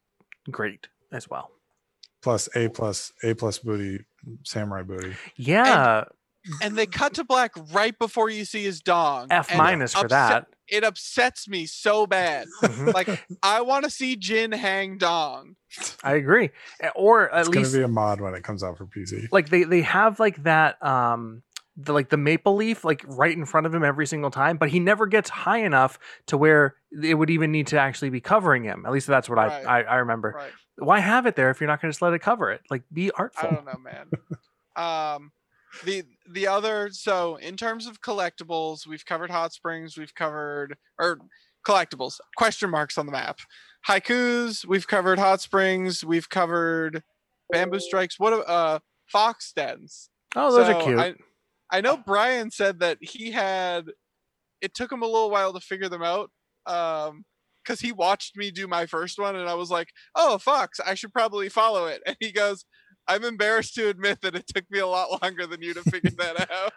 great 0.51 0.88
as 1.12 1.30
well. 1.30 1.49
Plus 2.22 2.49
A 2.55 2.68
plus 2.68 3.14
A 3.24 3.34
plus 3.34 3.60
booty, 3.60 4.03
samurai 4.43 4.84
booty. 4.84 5.16
Yeah, 5.36 5.99
and 5.99 6.08
they 6.78 6.86
cut 6.86 7.14
to 7.16 7.24
black 7.24 7.52
right 7.74 7.98
before 7.98 8.30
you 8.30 8.45
see 8.45 8.64
his 8.64 8.82
dong. 8.82 9.28
F 9.32 9.56
minus 9.56 9.93
for 9.93 10.06
upset- 10.06 10.10
that. 10.10 10.48
It 10.70 10.84
upsets 10.84 11.48
me 11.48 11.66
so 11.66 12.06
bad. 12.06 12.45
Mhm. 12.62 12.93
Like 12.93 13.24
I 13.41 13.62
want 13.62 13.86
to 13.86 13.89
see 13.89 14.18
Jin 14.18 14.52
hang 14.52 14.98
dong. 14.98 15.56
I 16.04 16.16
agree. 16.16 16.50
Or 16.93 17.30
at 17.34 17.39
It's 17.39 17.48
going 17.50 17.60
least 17.60 17.72
to 17.72 17.78
be 17.78 17.84
a 17.84 17.88
mod 17.88 18.20
when 18.20 18.34
it 18.34 18.43
comes 18.43 18.64
out 18.64 18.78
for 18.78 18.86
PC. 18.86 19.28
like 19.32 19.48
they 19.50 19.64
they 19.64 19.82
have 19.84 20.20
like 20.20 20.43
that 20.43 20.84
um 20.86 21.41
the 21.78 21.93
like 21.93 22.10
the 22.10 22.18
maple 22.18 22.56
leaf 22.56 22.84
like 22.84 23.02
right 23.08 23.32
in 23.38 23.45
front 23.45 23.66
of 23.66 23.74
him 23.74 23.84
every 23.86 24.06
single 24.08 24.30
time, 24.32 24.58
but 24.58 24.68
he 24.68 24.80
never 24.82 25.06
gets 25.06 25.30
high 25.30 25.60
enough 25.60 26.00
to 26.26 26.38
where 26.38 26.76
it 27.02 27.14
would 27.14 27.30
even 27.30 27.52
need 27.54 27.68
to 27.68 27.80
actually 27.80 28.10
be 28.10 28.20
covering 28.20 28.64
him. 28.66 28.84
At 28.86 28.91
least 28.91 29.08
that's 29.08 29.30
what 29.30 29.38
Right. 29.38 29.66
I, 29.66 29.80
I 29.80 29.84
I 29.84 29.95
remember. 29.98 30.34
Right. 30.36 30.52
Why 30.80 31.00
have 31.00 31.26
it 31.28 31.36
there 31.38 31.50
if 31.50 31.62
you're 31.62 31.68
not 31.70 31.82
going 31.82 31.89
to 31.89 31.93
just 31.93 32.02
let 32.02 32.12
it 32.14 32.20
cover 32.20 32.52
it? 32.52 32.60
Like 32.70 32.84
be 32.91 33.10
artful 33.12 33.48
I 33.50 33.54
don't 33.54 33.66
know, 33.66 33.80
man. 33.80 34.10
Um, 34.76 35.32
the 35.84 36.03
the 36.30 36.47
other 36.47 36.89
so 36.91 37.36
in 37.38 37.57
terms 37.57 37.88
of 37.88 38.01
collectibles, 38.01 38.88
we've 38.88 39.05
covered 39.05 39.30
hot 39.30 39.53
springs, 39.53 39.97
we've 39.97 40.15
covered 40.15 40.78
or 40.99 41.20
collectibles 41.65 42.20
question 42.38 42.70
marks 42.70 42.97
on 42.97 43.05
the 43.05 43.11
map. 43.11 43.39
Haikus, 43.88 44.65
we've 44.65 44.88
covered 44.88 45.20
hot 45.20 45.41
springs, 45.41 46.03
we've 46.03 46.30
covered 46.30 47.03
bamboo 47.51 47.80
strikes. 47.80 48.20
What 48.20 48.34
uh 48.47 48.80
fox 49.07 49.53
dens. 49.53 50.09
Oh, 50.36 50.55
those 50.55 50.68
So 50.68 50.80
are 50.80 50.84
cute. 50.84 50.99
I, 50.99 51.15
I 51.72 51.82
know 51.82 51.97
Brian 51.97 52.51
said 52.51 52.80
that 52.80 52.97
he 53.01 53.32
had 53.32 53.91
it 54.61 54.74
took 54.74 54.91
him 54.91 55.01
a 55.01 55.05
little 55.05 55.30
while 55.30 55.53
to 55.53 55.59
figure 55.59 55.89
them 55.89 56.03
out. 56.03 56.32
Um 56.65 57.26
because 57.63 57.82
he 57.82 57.91
watched 57.91 58.38
me 58.38 58.49
do 58.49 58.65
my 58.65 58.86
first 58.86 59.20
one 59.20 59.36
and 59.36 59.49
I 59.49 59.53
was 59.55 59.70
like, 59.70 59.89
oh 60.15 60.38
Fox, 60.38 60.80
I 60.80 60.93
should 60.93 61.11
probably 61.11 61.49
follow 61.49 61.88
it. 61.88 62.01
And 62.05 62.15
he 62.22 62.32
goes, 62.32 62.63
I'm 63.08 63.24
embarrassed 63.24 63.76
to 63.76 63.88
admit 63.89 64.22
that 64.22 64.36
it 64.36 64.47
took 64.47 64.70
me 64.70 64.80
a 64.80 64.88
lot 64.88 65.22
longer 65.22 65.47
than 65.47 65.62
you 65.62 65.74
to 65.74 65.82
figure 65.84 66.12
that 66.18 66.51
out. 66.51 66.74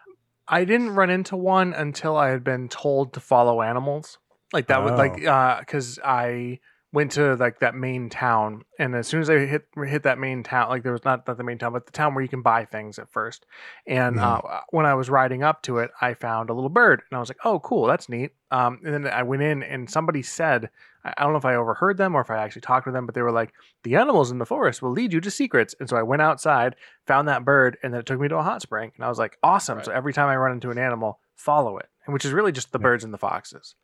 I 0.47 0.65
didn't 0.65 0.91
run 0.91 1.11
into 1.11 1.37
one 1.37 1.73
until 1.73 2.17
I 2.17 2.29
had 2.29 2.43
been 2.45 2.69
told 2.69 3.13
to 3.15 3.21
follow 3.21 3.63
animals. 3.63 4.19
Like 4.53 4.67
that 4.67 4.83
would 4.83 4.95
like 4.95 5.25
uh 5.25 5.63
cuz 5.63 5.99
I 6.05 6.59
went 6.93 7.13
to 7.13 7.37
like 7.37 7.61
that 7.61 7.75
main 7.77 8.09
town 8.11 8.63
and 8.79 8.97
as 8.97 9.07
soon 9.07 9.21
as 9.21 9.31
I 9.31 9.39
hit 9.39 9.69
hit 9.77 10.03
that 10.03 10.19
main 10.19 10.43
town 10.43 10.69
like 10.71 10.83
there 10.83 10.91
was 10.93 11.05
not, 11.05 11.25
not 11.27 11.37
the 11.39 11.45
main 11.45 11.57
town 11.57 11.73
but 11.73 11.87
the 11.87 11.93
town 11.93 12.15
where 12.15 12.23
you 12.23 12.29
can 12.29 12.43
buy 12.43 12.65
things 12.65 12.99
at 12.99 13.09
first. 13.11 13.47
And 13.87 14.17
Mhm. 14.17 14.45
uh 14.45 14.61
when 14.71 14.87
I 14.87 14.95
was 14.95 15.09
riding 15.09 15.43
up 15.45 15.63
to 15.63 15.79
it 15.79 15.93
I 16.01 16.15
found 16.15 16.51
a 16.51 16.53
little 16.53 16.69
bird 16.71 17.03
and 17.09 17.17
I 17.17 17.21
was 17.21 17.29
like, 17.31 17.39
"Oh, 17.45 17.61
cool, 17.61 17.87
that's 17.87 18.09
neat." 18.09 18.33
Um 18.51 18.81
and 18.85 18.93
then 18.93 19.07
I 19.13 19.23
went 19.23 19.43
in 19.43 19.63
and 19.63 19.89
somebody 19.89 20.23
said 20.23 20.69
I 21.05 21.23
don't 21.23 21.33
know 21.33 21.39
if 21.39 21.45
I 21.45 21.55
overheard 21.55 21.97
them 21.97 22.15
or 22.17 22.21
if 22.21 22.31
I 22.31 22.37
actually 22.39 22.61
talked 22.63 22.87
to 22.87 22.93
them, 22.93 23.07
but 23.07 23.15
they 23.15 23.23
were 23.23 23.31
like, 23.33 23.53
"The 23.85 23.95
animals 23.97 24.31
in 24.33 24.39
the 24.39 24.45
forest 24.45 24.83
will 24.83 24.91
lead 24.91 25.13
you 25.13 25.21
to 25.23 25.31
secrets." 25.31 25.75
And 25.81 25.89
so 25.89 25.97
I 25.97 26.03
went 26.03 26.21
outside, 26.23 26.77
found 27.07 27.27
that 27.29 27.45
bird, 27.45 27.79
and 27.83 27.95
then 27.95 28.01
it 28.01 28.07
took 28.07 28.21
me 28.21 28.29
to 28.29 28.37
a 28.37 28.43
hot 28.43 28.61
spring. 28.63 28.93
And 28.97 29.05
I 29.05 29.09
was 29.09 29.19
like, 29.19 29.39
"Awesome!" 29.43 29.83
So 29.83 29.93
every 29.93 30.13
time 30.13 30.29
I 30.29 30.37
run 30.37 30.53
into 30.53 30.71
an 30.71 30.77
animal, 30.79 31.21
follow 31.37 31.79
it, 31.79 31.89
which 32.07 32.25
is 32.27 32.33
really 32.33 32.53
just 32.53 32.73
the 32.73 32.79
Yeah. 32.79 32.83
birds 32.83 33.05
and 33.05 33.15
the 33.15 33.19
foxes. 33.19 33.77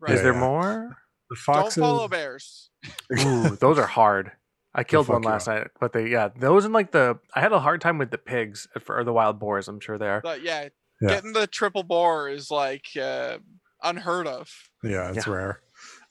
Right. 0.00 0.12
Is 0.14 0.22
there 0.22 0.32
yeah. 0.32 0.40
more? 0.40 0.96
The 1.30 1.36
Don't 1.46 1.72
follow 1.72 2.08
bears. 2.08 2.70
Ooh, 3.26 3.56
those 3.56 3.78
are 3.78 3.86
hard. 3.86 4.32
I 4.74 4.84
killed 4.84 5.08
one 5.08 5.22
you 5.22 5.28
last 5.28 5.46
night, 5.46 5.68
but 5.80 5.92
they 5.92 6.08
yeah, 6.08 6.28
those 6.38 6.64
and 6.64 6.72
like 6.74 6.92
the 6.92 7.18
I 7.34 7.40
had 7.40 7.52
a 7.52 7.58
hard 7.60 7.80
time 7.80 7.98
with 7.98 8.10
the 8.10 8.18
pigs 8.18 8.68
at 8.76 8.82
or 8.88 9.02
the 9.04 9.12
wild 9.12 9.38
boars. 9.38 9.66
I'm 9.68 9.80
sure 9.80 9.98
they 9.98 10.08
are. 10.08 10.20
But 10.20 10.42
yeah, 10.42 10.68
Yeah. 11.00 11.08
getting 11.08 11.32
the 11.32 11.46
triple 11.46 11.82
boar 11.82 12.28
is 12.28 12.50
like 12.50 12.86
uh, 13.00 13.38
unheard 13.82 14.26
of. 14.26 14.50
yeah 14.84 15.10
it's 15.12 15.26
Yeah. 15.26 15.32
rare 15.32 15.60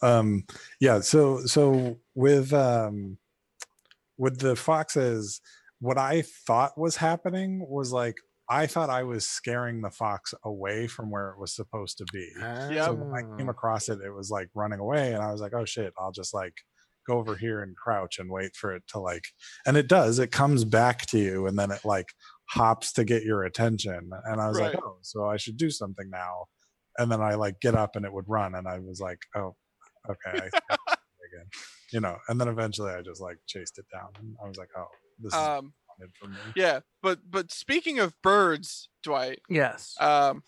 um 0.02 0.44
yeah 0.80 1.00
so 1.00 1.46
so 1.46 1.98
with 2.16 2.54
um 2.54 3.18
with 4.18 4.40
the 4.40 4.56
foxes 4.56 5.42
what 5.80 5.98
i 5.98 6.22
thought 6.46 6.78
was 6.78 6.96
happening 6.98 7.66
was 7.68 7.92
like 7.92 8.16
i 8.50 8.66
thought 8.66 8.90
i 8.90 9.04
was 9.04 9.26
scaring 9.26 9.82
the 9.82 9.90
fox 9.92 10.34
away 10.46 10.88
from 10.88 11.10
where 11.12 11.30
it 11.30 11.40
was 11.40 11.54
supposed 11.56 11.98
to 11.98 12.06
be 12.14 12.30
so 12.86 12.94
when 12.94 13.14
i 13.14 13.38
came 13.38 13.48
Ah. 13.48 13.52
across 13.52 13.90
it 13.90 14.00
it 14.02 14.12
was 14.14 14.30
like 14.30 14.50
running 14.56 14.80
away 14.80 15.14
and 15.14 15.22
i 15.24 15.32
was 15.32 15.42
like 15.42 15.54
oh 15.54 15.66
shit 15.66 15.94
i'll 16.00 16.12
just 16.12 16.34
like 16.34 16.54
go 17.08 17.18
over 17.20 17.36
here 17.36 17.62
and 17.62 17.76
crouch 17.78 18.20
and 18.20 18.30
wait 18.30 18.54
for 18.56 18.76
it 18.76 18.84
to 18.90 19.00
like 19.00 19.24
and 19.66 19.78
it 19.78 19.88
does 19.88 20.20
it 20.20 20.32
comes 20.32 20.66
back 20.66 21.06
to 21.06 21.18
you 21.18 21.48
and 21.48 21.58
then 21.58 21.72
it 21.72 21.80
like 21.86 22.08
hops 22.50 22.92
to 22.94 23.04
get 23.06 23.24
your 23.24 23.44
attention 23.44 24.10
and 24.26 24.42
i 24.42 24.48
was 24.48 24.60
like 24.60 24.76
oh 24.84 24.98
so 25.02 25.26
i 25.26 25.38
should 25.38 25.56
do 25.58 25.70
something 25.70 26.10
now 26.10 26.46
and 26.98 27.10
then 27.12 27.22
i 27.22 27.34
like 27.36 27.60
get 27.62 27.76
up 27.76 27.96
and 27.96 28.06
it 28.06 28.12
would 28.12 28.26
run 28.28 28.56
and 28.56 28.68
i 28.68 28.78
was 28.80 29.00
like 29.00 29.20
oh 29.36 29.56
okay 30.10 30.38
I 30.38 30.40
see 30.42 30.48
it 30.70 30.80
again 31.34 31.48
you 31.94 32.00
know 32.02 32.18
and 32.28 32.40
then 32.42 32.48
eventually 32.50 32.92
i 32.92 33.02
just 33.02 33.22
like 33.22 33.38
chased 33.48 33.78
it 33.78 33.86
down 33.94 34.10
and 34.20 34.36
i 34.44 34.48
was 34.48 34.58
like 34.58 34.70
oh 34.78 34.88
this 35.20 35.34
is 35.34 35.40
Um, 35.40 35.74
wanted 36.00 36.16
from 36.16 36.32
me 36.34 36.38
yeah, 36.56 36.80
but 37.02 37.20
but 37.30 37.52
speaking 37.52 38.00
of 38.00 38.14
birds, 38.22 38.90
Dwight, 39.04 39.40
yes. 39.50 39.96
um, 40.00 40.44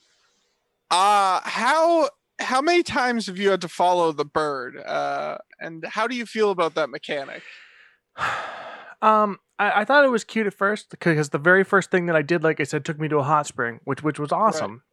Uh 0.91 1.41
how 1.43 2.09
how 2.39 2.61
many 2.61 2.83
times 2.83 3.27
have 3.27 3.37
you 3.37 3.49
had 3.49 3.61
to 3.61 3.67
follow 3.69 4.11
the 4.11 4.25
bird? 4.25 4.77
Uh 4.77 5.37
and 5.59 5.85
how 5.85 6.07
do 6.07 6.15
you 6.15 6.25
feel 6.25 6.51
about 6.51 6.75
that 6.75 6.89
mechanic? 6.89 7.43
um, 9.01 9.37
I, 9.57 9.81
I 9.81 9.85
thought 9.85 10.05
it 10.05 10.09
was 10.09 10.23
cute 10.23 10.47
at 10.47 10.53
first 10.53 10.89
because 10.89 11.29
the 11.29 11.37
very 11.37 11.63
first 11.63 11.91
thing 11.91 12.05
that 12.07 12.15
I 12.15 12.21
did, 12.21 12.43
like 12.43 12.59
I 12.59 12.63
said, 12.63 12.85
took 12.85 12.99
me 12.99 13.07
to 13.09 13.17
a 13.17 13.23
hot 13.23 13.45
spring, 13.47 13.79
which 13.83 14.03
which 14.03 14.19
was 14.19 14.31
awesome. 14.31 14.83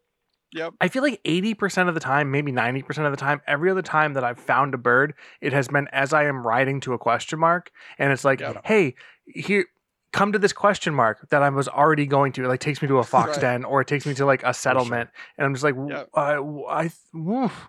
Yep. 0.52 0.74
I 0.80 0.88
feel 0.88 1.02
like 1.02 1.20
80% 1.24 1.88
of 1.88 1.94
the 1.94 2.00
time, 2.00 2.30
maybe 2.30 2.52
90% 2.52 3.04
of 3.04 3.10
the 3.10 3.16
time, 3.16 3.42
every 3.48 3.68
other 3.68 3.82
time 3.82 4.14
that 4.14 4.22
I've 4.22 4.38
found 4.38 4.74
a 4.74 4.78
bird, 4.78 5.14
it 5.40 5.52
has 5.52 5.68
been 5.68 5.88
as 5.92 6.12
I 6.12 6.24
am 6.24 6.46
riding 6.46 6.80
to 6.82 6.94
a 6.94 6.98
question 6.98 7.40
mark. 7.40 7.72
And 7.98 8.12
it's 8.12 8.24
like, 8.24 8.40
Yep. 8.40 8.62
hey, 8.64 8.94
here, 9.26 9.66
come 10.12 10.32
to 10.32 10.38
this 10.38 10.52
question 10.52 10.94
mark 10.94 11.28
that 11.30 11.42
I 11.42 11.48
was 11.50 11.68
already 11.68 12.06
going 12.06 12.32
to. 12.32 12.44
It 12.44 12.48
like 12.48 12.60
takes 12.60 12.80
me 12.82 12.88
to 12.88 12.98
a 12.98 13.04
fox 13.04 13.32
Right. 13.32 13.40
den 13.40 13.64
or 13.64 13.80
it 13.80 13.88
takes 13.88 14.06
me 14.06 14.14
to 14.14 14.24
like 14.26 14.42
a 14.44 14.54
settlement. 14.54 15.10
And 15.36 15.46
I'm 15.46 15.54
just 15.54 15.64
like. 15.64 15.74
I, 16.14 16.34
I, 16.68 16.90
woof. 17.12 17.68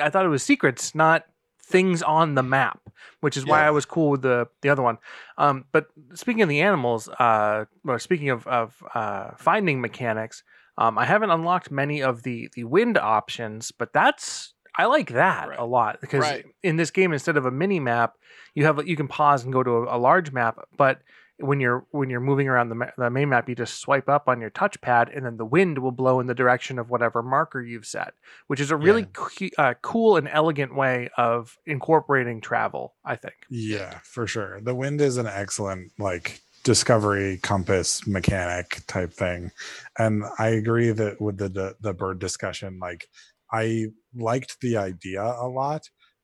I 0.00 0.10
thought 0.10 0.24
it 0.24 0.28
was 0.28 0.42
secrets, 0.42 0.94
not 0.94 1.26
things 1.64 2.02
on 2.02 2.34
the 2.34 2.42
map, 2.42 2.80
which 3.20 3.36
is 3.36 3.44
why 3.46 3.66
I 3.66 3.70
was 3.70 3.84
cool 3.84 4.10
with 4.10 4.22
the 4.22 4.46
the 4.60 4.68
other 4.68 4.82
one. 4.82 4.98
Um, 5.38 5.64
but 5.72 5.88
speaking 6.14 6.42
of 6.42 6.48
the 6.48 6.60
animals, 6.60 7.08
uh, 7.08 7.64
or 7.86 7.98
speaking 7.98 8.30
of 8.30 8.46
of 8.46 8.82
uh, 8.94 9.30
finding 9.38 9.80
mechanics, 9.80 10.44
um, 10.78 10.98
I 10.98 11.04
haven't 11.04 11.30
unlocked 11.30 11.70
many 11.70 12.02
of 12.02 12.22
the 12.22 12.48
the 12.54 12.64
wind 12.64 12.96
options, 12.96 13.72
but 13.72 13.92
that's 13.92 14.54
I 14.76 14.84
like 14.86 15.10
that 15.12 15.48
Right. 15.48 15.58
a 15.58 15.64
lot 15.64 16.00
because 16.00 16.20
Right. 16.22 16.46
in 16.62 16.76
this 16.76 16.90
game 16.90 17.12
instead 17.12 17.36
of 17.36 17.44
a 17.44 17.50
mini 17.50 17.80
map, 17.80 18.16
you 18.54 18.64
have 18.66 18.86
you 18.86 18.96
can 18.96 19.08
pause 19.08 19.42
and 19.44 19.52
go 19.52 19.62
to 19.62 19.70
a, 19.70 19.96
a 19.96 19.98
large 19.98 20.30
map, 20.32 20.58
but 20.76 21.00
when 21.38 21.60
you're 21.60 21.86
when 21.90 22.10
you're 22.10 22.20
moving 22.20 22.48
around 22.48 22.68
the, 22.68 22.74
ma- 22.74 22.90
the 22.96 23.10
main 23.10 23.28
map, 23.28 23.48
you 23.48 23.54
just 23.54 23.80
swipe 23.80 24.08
up 24.08 24.28
on 24.28 24.40
your 24.40 24.50
touchpad, 24.50 25.14
and 25.16 25.26
then 25.26 25.36
the 25.36 25.44
wind 25.44 25.78
will 25.78 25.92
blow 25.92 26.20
in 26.20 26.26
the 26.26 26.34
direction 26.34 26.78
of 26.78 26.90
whatever 26.90 27.22
marker 27.22 27.60
you've 27.60 27.86
set, 27.86 28.14
which 28.46 28.60
is 28.60 28.70
a 28.70 28.76
really 28.76 29.06
cu- 29.12 29.50
uh, 29.58 29.74
cool 29.82 30.16
and 30.16 30.28
elegant 30.28 30.74
way 30.74 31.08
of 31.16 31.56
incorporating 31.66 32.40
travel. 32.40 32.94
I 33.04 33.16
think. 33.16 33.34
Yeah, 33.50 33.98
for 34.04 34.26
sure. 34.26 34.60
The 34.60 34.74
wind 34.74 35.00
is 35.00 35.16
an 35.16 35.26
excellent 35.26 35.92
like 35.98 36.40
discovery 36.64 37.38
compass 37.42 38.06
mechanic 38.06 38.80
type 38.86 39.12
thing. 39.12 39.50
And 39.98 40.24
I 40.38 40.48
agree 40.48 40.92
that 40.92 41.20
with 41.20 41.38
the 41.38 41.48
the, 41.48 41.74
the 41.80 41.94
bird 41.94 42.18
discussion, 42.18 42.78
like 42.80 43.06
I 43.52 43.86
liked 44.14 44.60
the 44.60 44.76
idea 44.76 45.22
a 45.22 45.48
lot, 45.48 45.82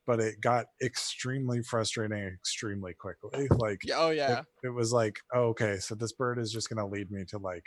but 0.09 0.21
it 0.21 0.41
got 0.41 0.65
extremely 0.83 1.63
frustrating 1.63 2.19
extremely 2.19 2.95
quickly. 2.95 3.47
Like 3.51 3.83
oh 3.95 4.09
yeah. 4.09 4.41
it, 4.41 4.69
it 4.69 4.71
was 4.71 4.91
like, 4.91 5.21
oh, 5.35 5.49
okay, 5.49 5.77
so 5.77 5.95
this 5.95 6.13
bird 6.13 6.39
is 6.39 6.51
just 6.51 6.71
going 6.71 6.79
to 6.79 6.91
lead 6.91 7.11
me 7.11 7.25
to 7.29 7.37
like 7.39 7.67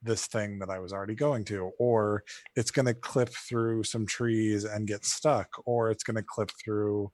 this 0.00 0.26
thing 0.26 0.60
that 0.60 0.70
I 0.70 0.78
was 0.78 0.92
already 0.92 1.16
going 1.16 1.44
to, 1.46 1.72
or 1.80 2.22
it's 2.54 2.70
going 2.70 2.86
to 2.86 2.94
clip 2.94 3.30
through 3.30 3.82
some 3.82 4.06
trees 4.06 4.64
and 4.64 4.86
get 4.86 5.04
stuck, 5.04 5.48
or 5.66 5.90
it's 5.90 6.04
going 6.04 6.14
to 6.14 6.22
clip 6.22 6.52
through, 6.64 7.10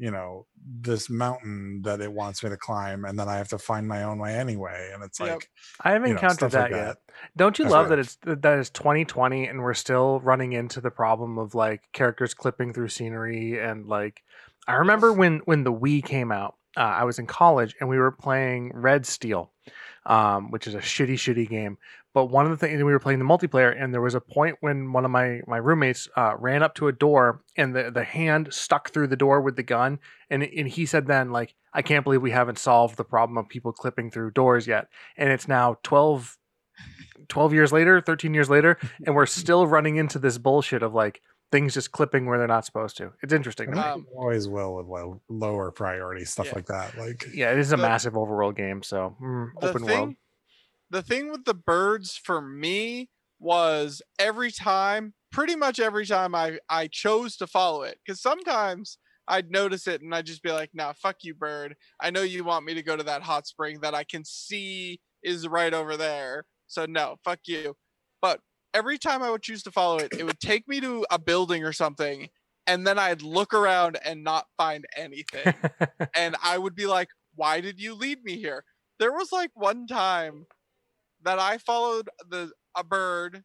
you 0.00 0.10
know, 0.10 0.46
this 0.64 1.10
mountain 1.10 1.82
that 1.82 2.00
it 2.00 2.10
wants 2.10 2.42
me 2.42 2.48
to 2.48 2.56
climb, 2.56 3.04
and 3.04 3.18
then 3.18 3.28
I 3.28 3.36
have 3.36 3.48
to 3.48 3.58
find 3.58 3.86
my 3.86 4.02
own 4.02 4.18
way 4.18 4.34
anyway. 4.34 4.90
And 4.94 5.04
it's 5.04 5.20
Yep. 5.20 5.28
like, 5.28 5.50
I 5.82 5.92
haven't 5.92 6.08
you 6.08 6.14
know, 6.14 6.20
encountered 6.20 6.52
that 6.52 6.62
like 6.62 6.70
yet. 6.70 6.84
that. 6.86 6.98
Don't 7.36 7.58
you 7.58 7.66
That's 7.66 7.72
love 7.72 7.90
right. 7.90 7.90
that 7.90 7.98
it's 7.98 8.16
that 8.24 8.58
it's 8.58 8.70
2020 8.70 9.46
and 9.46 9.60
we're 9.60 9.74
still 9.74 10.18
running 10.20 10.54
into 10.54 10.80
the 10.80 10.90
problem 10.90 11.36
of 11.38 11.54
like 11.54 11.82
characters 11.92 12.32
clipping 12.32 12.72
through 12.72 12.88
scenery 12.88 13.60
and 13.60 13.86
like 13.86 14.22
I 14.66 14.74
remember 14.76 15.12
when 15.12 15.40
when 15.44 15.64
the 15.64 15.72
Wii 15.72 16.02
came 16.04 16.32
out, 16.32 16.56
uh, 16.76 16.80
I 16.80 17.04
was 17.04 17.18
in 17.18 17.26
college 17.26 17.74
and 17.80 17.88
we 17.88 17.98
were 17.98 18.10
playing 18.12 18.72
Red 18.74 19.04
Steel, 19.04 19.52
um, 20.06 20.50
which 20.50 20.66
is 20.66 20.74
a 20.74 20.78
shitty 20.78 21.14
shitty 21.14 21.48
game. 21.48 21.76
But 22.12 22.26
one 22.26 22.44
of 22.44 22.50
the 22.50 22.56
things 22.56 22.76
we 22.82 22.92
were 22.92 22.98
playing 22.98 23.20
the 23.20 23.24
multiplayer 23.24 23.72
and 23.80 23.94
there 23.94 24.00
was 24.00 24.14
a 24.16 24.20
point 24.20 24.56
when 24.60 24.92
one 24.92 25.04
of 25.04 25.10
my 25.10 25.40
my 25.46 25.58
roommates 25.58 26.08
uh, 26.16 26.34
ran 26.38 26.62
up 26.62 26.74
to 26.76 26.88
a 26.88 26.92
door 26.92 27.42
and 27.56 27.74
the 27.74 27.90
the 27.90 28.04
hand 28.04 28.52
stuck 28.52 28.90
through 28.90 29.06
the 29.06 29.16
door 29.16 29.40
with 29.40 29.54
the 29.56 29.62
gun 29.62 29.98
and 30.28 30.42
and 30.42 30.66
he 30.68 30.86
said 30.86 31.06
then 31.06 31.30
like 31.30 31.54
I 31.72 31.82
can't 31.82 32.02
believe 32.02 32.20
we 32.20 32.32
haven't 32.32 32.58
solved 32.58 32.96
the 32.96 33.04
problem 33.04 33.38
of 33.38 33.48
people 33.48 33.72
clipping 33.72 34.10
through 34.10 34.32
doors 34.32 34.66
yet 34.66 34.88
and 35.16 35.30
it's 35.30 35.46
now 35.46 35.76
12 35.84 36.36
12 37.28 37.52
years 37.52 37.72
later, 37.72 38.00
13 38.00 38.34
years 38.34 38.50
later, 38.50 38.76
and 39.06 39.14
we're 39.14 39.26
still 39.26 39.66
running 39.66 39.96
into 39.96 40.18
this 40.18 40.38
bullshit 40.38 40.82
of 40.82 40.94
like 40.94 41.20
things 41.52 41.74
just 41.74 41.92
clipping 41.92 42.26
where 42.26 42.38
they're 42.38 42.46
not 42.48 42.64
supposed 42.64 42.96
to. 42.96 43.12
It's 43.22 43.32
interesting. 43.32 43.66
and 43.68 43.76
to 43.76 43.80
me. 43.82 43.86
I 43.86 43.92
Um, 43.92 44.06
always 44.16 44.48
will 44.48 44.76
with 44.76 44.86
low, 44.86 45.20
lower 45.28 45.70
priority 45.70 46.24
stuff 46.24 46.46
Yeah. 46.46 46.52
like 46.54 46.66
that. 46.66 46.96
Like, 46.98 47.26
yeah, 47.34 47.52
it 47.52 47.58
is 47.58 47.72
a 47.72 47.76
the- 47.76 47.82
massive 47.82 48.14
overworld 48.14 48.56
game, 48.56 48.82
so 48.82 49.14
mm, 49.22 49.48
open 49.60 49.84
thing, 49.84 49.98
world. 49.98 50.14
The 50.90 51.02
thing 51.02 51.30
with 51.30 51.44
the 51.44 51.54
birds 51.54 52.16
for 52.16 52.40
me 52.42 53.08
was 53.38 54.02
every 54.18 54.50
time, 54.50 55.14
pretty 55.32 55.54
much 55.54 55.78
every 55.78 56.04
time 56.06 56.34
I 56.34 56.58
I 56.68 56.88
chose 56.88 57.36
to 57.36 57.46
follow 57.46 57.82
it 57.82 57.98
because 58.04 58.20
sometimes 58.20 58.98
I'd 59.28 59.50
notice 59.50 59.86
it 59.86 60.02
and 60.02 60.14
I'd 60.14 60.26
just 60.26 60.42
be 60.42 60.50
like, 60.50 60.70
"Nah, 60.74 60.92
fuck 60.92 61.18
you, 61.22 61.34
bird. 61.34 61.76
I 62.00 62.10
know 62.10 62.22
you 62.22 62.44
want 62.44 62.64
me 62.66 62.74
to 62.74 62.82
go 62.82 62.96
to 62.96 63.04
that 63.04 63.22
hot 63.22 63.46
spring 63.46 63.80
that 63.80 63.94
I 63.94 64.04
can 64.04 64.24
see 64.24 65.00
is 65.22 65.46
right 65.46 65.72
over 65.72 65.96
there. 65.96 66.46
So 66.66 66.86
no, 66.86 67.16
fuck 67.24 67.40
you." 67.46 67.76
But 68.20 68.40
every 68.74 68.98
time 68.98 69.22
I 69.22 69.30
would 69.30 69.42
choose 69.42 69.62
to 69.64 69.70
follow 69.70 69.98
it, 69.98 70.12
it 70.18 70.24
would 70.24 70.40
take 70.40 70.66
me 70.68 70.80
to 70.80 71.06
a 71.10 71.18
building 71.18 71.64
or 71.64 71.72
something, 71.72 72.28
and 72.66 72.86
then 72.86 72.98
I'd 72.98 73.22
look 73.22 73.54
around 73.54 73.98
and 74.04 74.24
not 74.24 74.46
find 74.56 74.84
anything 74.96 75.54
and 76.14 76.36
I 76.42 76.58
would 76.58 76.74
be 76.74 76.86
like, 76.86 77.08
"Why 77.34 77.60
did 77.60 77.78
you 77.80 77.94
lead 77.94 78.24
me 78.24 78.36
here?" 78.38 78.64
There 78.98 79.12
was 79.12 79.30
like 79.32 79.50
one 79.54 79.86
time 79.86 80.46
that 81.24 81.38
I 81.38 81.58
followed 81.58 82.08
the 82.28 82.50
a 82.76 82.84
bird, 82.84 83.42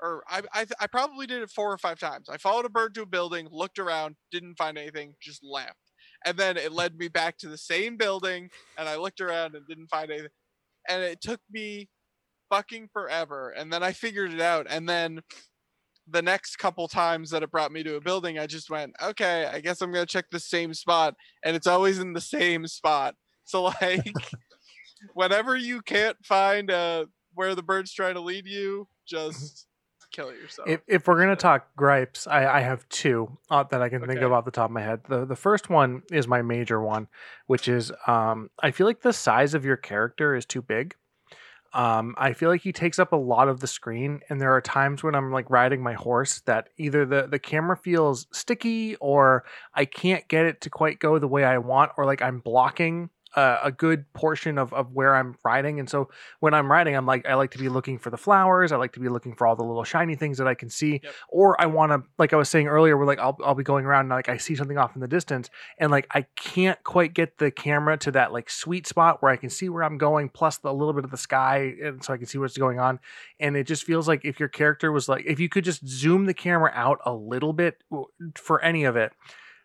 or 0.00 0.22
I 0.28 0.42
I, 0.52 0.66
I 0.80 0.86
probably 0.86 1.26
did 1.26 1.42
it 1.42 1.50
four 1.50 1.72
or 1.72 1.78
five 1.78 1.98
times. 1.98 2.28
I 2.28 2.36
followed 2.36 2.64
a 2.64 2.70
bird 2.70 2.94
to 2.94 3.02
a 3.02 3.06
building, 3.06 3.48
looked 3.50 3.78
around, 3.78 4.16
didn't 4.30 4.56
find 4.56 4.78
anything, 4.78 5.14
just 5.20 5.42
left, 5.44 5.92
and 6.24 6.36
then 6.36 6.56
it 6.56 6.72
led 6.72 6.96
me 6.96 7.08
back 7.08 7.38
to 7.38 7.48
the 7.48 7.58
same 7.58 7.96
building, 7.96 8.50
and 8.78 8.88
I 8.88 8.96
looked 8.96 9.20
around 9.20 9.54
and 9.54 9.66
didn't 9.66 9.88
find 9.88 10.10
anything, 10.10 10.30
and 10.88 11.02
it 11.02 11.20
took 11.20 11.40
me 11.50 11.88
fucking 12.50 12.88
forever, 12.92 13.50
and 13.50 13.72
then 13.72 13.82
I 13.82 13.92
figured 13.92 14.32
it 14.32 14.40
out, 14.40 14.66
and 14.68 14.88
then. 14.88 15.20
The 16.06 16.20
next 16.20 16.56
couple 16.56 16.86
times 16.86 17.30
that 17.30 17.42
it 17.42 17.50
brought 17.50 17.72
me 17.72 17.82
to 17.82 17.96
a 17.96 18.00
building, 18.02 18.38
I 18.38 18.46
just 18.46 18.68
went, 18.68 18.92
okay, 19.02 19.46
I 19.46 19.60
guess 19.60 19.80
I'm 19.80 19.90
gonna 19.90 20.04
check 20.04 20.26
the 20.30 20.38
same 20.38 20.74
spot 20.74 21.14
and 21.42 21.56
it's 21.56 21.66
always 21.66 21.98
in 21.98 22.12
the 22.12 22.20
same 22.20 22.66
spot. 22.66 23.14
So 23.44 23.62
like 23.80 24.12
whenever 25.12 25.56
you 25.56 25.82
can't 25.82 26.16
find 26.24 26.70
uh 26.70 27.06
where 27.34 27.54
the 27.54 27.62
bird's 27.62 27.92
trying 27.92 28.14
to 28.14 28.20
lead 28.20 28.46
you, 28.46 28.86
just 29.06 29.66
kill 30.14 30.32
yourself. 30.32 30.68
if, 30.68 30.80
if 30.86 31.08
we're 31.08 31.20
gonna 31.20 31.36
talk 31.36 31.74
gripes, 31.76 32.26
I, 32.26 32.46
I 32.46 32.60
have 32.60 32.88
two 32.88 33.36
uh, 33.50 33.64
that 33.64 33.82
I 33.82 33.88
can 33.88 34.06
think 34.06 34.20
of 34.20 34.32
off 34.32 34.44
the 34.44 34.50
top 34.50 34.70
of 34.70 34.70
my 34.70 34.82
head. 34.82 35.00
The 35.08 35.24
the 35.24 35.36
first 35.36 35.68
one 35.68 36.02
is 36.10 36.28
my 36.28 36.42
major 36.42 36.80
one, 36.80 37.08
which 37.46 37.68
is 37.68 37.92
um, 38.06 38.50
I 38.60 38.70
feel 38.70 38.86
like 38.86 39.02
the 39.02 39.12
size 39.12 39.54
of 39.54 39.64
your 39.64 39.76
character 39.76 40.34
is 40.34 40.46
too 40.46 40.62
big. 40.62 40.94
Um, 41.72 42.14
I 42.16 42.34
feel 42.34 42.50
like 42.50 42.60
he 42.60 42.72
takes 42.72 43.00
up 43.00 43.12
a 43.12 43.16
lot 43.16 43.48
of 43.48 43.58
the 43.58 43.66
screen, 43.66 44.20
and 44.28 44.40
there 44.40 44.52
are 44.52 44.60
times 44.60 45.02
when 45.02 45.16
I'm 45.16 45.32
like 45.32 45.50
riding 45.50 45.82
my 45.82 45.94
horse 45.94 46.40
that 46.42 46.68
either 46.78 47.04
the 47.04 47.26
the 47.26 47.40
camera 47.40 47.76
feels 47.76 48.28
sticky 48.32 48.94
or 48.96 49.44
I 49.74 49.84
can't 49.84 50.26
get 50.28 50.46
it 50.46 50.60
to 50.62 50.70
quite 50.70 51.00
go 51.00 51.18
the 51.18 51.28
way 51.28 51.44
I 51.44 51.58
want, 51.58 51.90
or 51.96 52.06
like 52.06 52.22
I'm 52.22 52.38
blocking 52.38 53.10
a, 53.36 53.58
a 53.64 53.72
good 53.72 54.12
portion 54.12 54.58
of 54.58 54.72
of 54.72 54.92
where 54.92 55.14
I'm 55.14 55.36
riding. 55.44 55.80
And 55.80 55.88
so 55.88 56.08
when 56.40 56.54
I'm 56.54 56.70
riding, 56.70 56.94
I'm 56.96 57.06
like 57.06 57.26
I 57.26 57.34
like 57.34 57.50
to 57.52 57.58
be 57.58 57.68
looking 57.68 57.98
for 57.98 58.10
the 58.10 58.16
flowers. 58.16 58.72
I 58.72 58.76
like 58.76 58.92
to 58.94 59.00
be 59.00 59.08
looking 59.08 59.34
for 59.34 59.46
all 59.46 59.56
the 59.56 59.64
little 59.64 59.84
shiny 59.84 60.14
things 60.16 60.38
that 60.38 60.46
I 60.46 60.54
can 60.54 60.70
see, 60.70 61.00
Yep. 61.02 61.14
or 61.28 61.60
I 61.60 61.66
want 61.66 61.92
to 61.92 62.02
like 62.18 62.32
I 62.32 62.36
was 62.36 62.48
saying 62.48 62.66
earlier, 62.68 62.96
we're 62.96 63.06
like 63.06 63.18
I'll 63.18 63.36
I'll 63.44 63.54
be 63.54 63.64
going 63.64 63.84
around 63.84 64.00
and 64.06 64.10
like 64.10 64.28
I 64.28 64.36
see 64.36 64.54
something 64.54 64.78
off 64.78 64.94
in 64.94 65.00
the 65.00 65.08
distance, 65.08 65.50
and 65.78 65.90
like 65.90 66.06
I 66.10 66.26
can't 66.36 66.82
quite 66.84 67.14
get 67.14 67.38
the 67.38 67.50
camera 67.50 67.96
to 67.98 68.10
that 68.12 68.32
like 68.32 68.50
sweet 68.50 68.86
spot 68.86 69.22
where 69.22 69.32
I 69.32 69.36
can 69.36 69.50
see 69.50 69.68
where 69.68 69.84
I'm 69.84 69.98
going, 69.98 70.28
plus 70.28 70.58
the, 70.58 70.70
a 70.70 70.72
little 70.72 70.92
bit 70.94 71.04
of 71.04 71.10
the 71.10 71.16
sky, 71.16 71.74
and 71.82 72.04
so 72.04 72.12
I 72.12 72.16
can 72.16 72.26
see 72.26 72.38
what's 72.38 72.56
going 72.56 72.78
on. 72.78 72.98
And 73.40 73.56
it 73.56 73.66
just 73.66 73.84
feels 73.84 74.06
like 74.08 74.24
if 74.24 74.38
your 74.40 74.48
character 74.48 74.92
was 74.92 75.08
like, 75.08 75.24
if 75.26 75.40
you 75.40 75.48
could 75.48 75.64
just 75.64 75.86
zoom 75.86 76.26
the 76.26 76.34
camera 76.34 76.70
out 76.74 76.98
a 77.04 77.12
little 77.12 77.52
bit 77.52 77.82
for 78.36 78.62
any 78.62 78.84
of 78.84 78.96
it, 78.96 79.12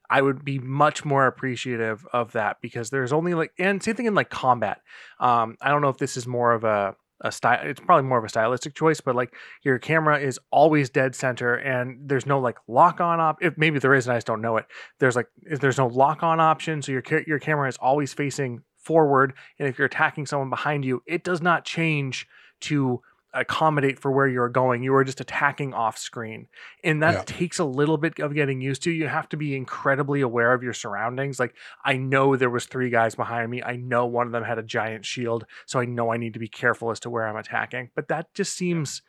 I 0.10 0.22
would 0.22 0.44
be 0.44 0.60
much 0.60 1.06
more 1.06 1.28
appreciative 1.28 2.06
of 2.14 2.32
that 2.32 2.58
because 2.62 2.90
there's 2.90 3.14
only 3.14 3.34
like, 3.34 3.52
and 3.60 3.82
same 3.82 3.96
thing 3.96 4.06
in 4.08 4.16
like 4.16 4.30
combat. 4.30 4.82
Um, 5.20 5.58
I 5.62 5.70
don't 5.70 5.82
know 5.82 5.90
if 5.90 5.98
this 5.98 6.18
is 6.18 6.26
more 6.26 6.54
of 6.54 6.64
a 6.64 6.96
a 7.22 7.32
style 7.32 7.60
it's 7.64 7.80
probably 7.82 8.08
more 8.08 8.18
of 8.18 8.24
a 8.24 8.30
stylistic 8.30 8.74
choice 8.76 9.02
but 9.02 9.16
like 9.16 9.34
your 9.64 9.78
camera 9.78 10.18
is 10.20 10.40
always 10.52 10.90
dead 10.90 11.14
center 11.14 11.56
and 11.56 11.98
there's 12.08 12.26
no 12.26 12.40
like 12.40 12.58
lock 12.68 13.02
on 13.02 13.20
op 13.20 13.38
if 13.42 13.58
maybe 13.58 13.80
there 13.80 13.94
is 13.94 14.08
and 14.08 14.14
I 14.14 14.18
just 14.18 14.28
don't 14.28 14.42
know 14.42 14.58
it 14.58 14.66
there's 15.00 15.16
like 15.16 15.28
there's 15.42 15.78
no 15.78 15.88
lock 15.88 16.24
on 16.24 16.40
option 16.40 16.82
so 16.82 16.92
your 16.92 17.04
your 17.28 17.40
camera 17.40 17.68
is 17.68 17.78
always 17.78 18.14
facing 18.14 18.64
forward 18.78 19.34
and 19.58 19.68
if 19.68 19.78
you're 19.78 19.88
attacking 19.88 20.26
someone 20.26 20.50
behind 20.50 20.86
you 20.86 21.04
it 21.06 21.24
does 21.24 21.42
not 21.42 21.66
change 21.66 22.26
to 22.62 23.02
accommodate 23.34 24.00
for 24.00 24.12
where 24.12 24.28
you're 24.28 24.50
going 24.50 24.82
you 24.82 24.94
are 24.96 25.04
just 25.04 25.22
attacking 25.22 25.74
off 25.74 25.98
screen 25.98 26.48
and 26.84 27.04
that 27.04 27.14
Yeah. 27.14 27.24
takes 27.26 27.60
a 27.60 27.64
little 27.64 27.98
bit 27.98 28.18
of 28.20 28.34
getting 28.34 28.60
used 28.60 28.82
to 28.84 28.92
you 28.92 29.08
have 29.08 29.30
to 29.30 29.38
be 29.38 29.56
incredibly 29.56 30.22
aware 30.22 30.52
of 30.54 30.64
your 30.64 30.74
surroundings 30.74 31.40
like 31.40 31.54
i 31.86 31.96
know 31.96 32.36
there 32.36 32.50
was 32.50 32.66
three 32.66 32.90
guys 32.90 33.14
behind 33.14 33.52
me 33.52 33.62
i 33.62 33.76
know 33.76 34.08
one 34.08 34.26
of 34.26 34.32
them 34.34 34.44
had 34.44 34.58
a 34.58 34.64
giant 34.64 35.06
shield 35.06 35.46
so 35.68 35.80
i 35.80 35.86
know 35.86 36.12
i 36.12 36.18
need 36.18 36.34
to 36.34 36.40
be 36.40 36.48
careful 36.48 36.90
as 36.90 37.00
to 37.00 37.10
where 37.10 37.28
i'm 37.28 37.36
attacking 37.36 37.90
but 37.96 38.08
that 38.08 38.34
just 38.34 38.56
seems 38.56 39.04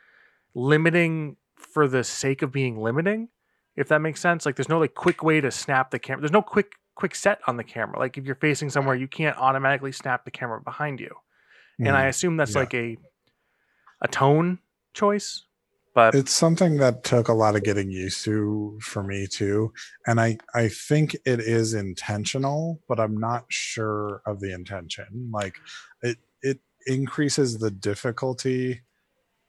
limiting 0.54 1.36
for 1.54 1.86
the 1.86 2.02
sake 2.04 2.42
of 2.42 2.50
being 2.52 2.80
limiting, 2.80 3.28
if 3.76 3.88
that 3.88 4.00
makes 4.00 4.20
sense. 4.20 4.44
Like 4.46 4.56
there's 4.56 4.68
no 4.68 4.78
like 4.78 4.94
quick 4.94 5.22
way 5.22 5.40
to 5.40 5.50
snap 5.50 5.90
the 5.90 5.98
camera. 5.98 6.22
There's 6.22 6.32
no 6.32 6.42
quick 6.42 6.72
quick 6.94 7.14
set 7.14 7.40
on 7.46 7.56
the 7.56 7.64
camera. 7.64 7.98
Like 7.98 8.18
if 8.18 8.24
you're 8.24 8.34
facing 8.34 8.70
somewhere, 8.70 8.96
you 8.96 9.08
can't 9.08 9.36
automatically 9.38 9.92
snap 9.92 10.24
the 10.24 10.30
camera 10.30 10.60
behind 10.60 11.00
you. 11.00 11.14
And 11.78 11.96
I 11.96 12.04
Mm. 12.04 12.08
assume 12.08 12.36
that's 12.36 12.54
yeah. 12.54 12.60
like 12.60 12.74
a 12.74 12.96
a 14.01 14.09
tone 14.09 14.59
choice. 14.94 15.44
But 15.94 16.14
it's 16.14 16.32
something 16.32 16.76
that 16.76 17.03
took 17.03 17.28
a 17.28 17.32
lot 17.32 17.57
of 17.57 17.64
getting 17.64 17.90
used 17.90 18.24
to 18.24 18.78
for 18.80 19.03
me 19.03 19.26
too 19.26 19.72
and 20.07 20.20
i 20.20 20.38
i 20.55 20.68
think 20.68 21.16
it 21.26 21.40
is 21.40 21.74
intentional 21.74 22.80
but 22.88 23.01
i'm 23.01 23.18
not 23.18 23.44
sure 23.48 24.22
of 24.24 24.38
the 24.38 24.53
intention 24.53 25.30
like 25.32 25.57
it 26.03 26.18
it 26.42 26.61
increases 26.86 27.59
the 27.59 27.72
difficulty 27.72 28.82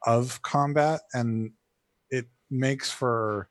of 0.07 0.41
combat 0.41 1.01
and 1.13 1.51
it 2.09 2.25
makes 2.49 2.89
for 2.89 3.47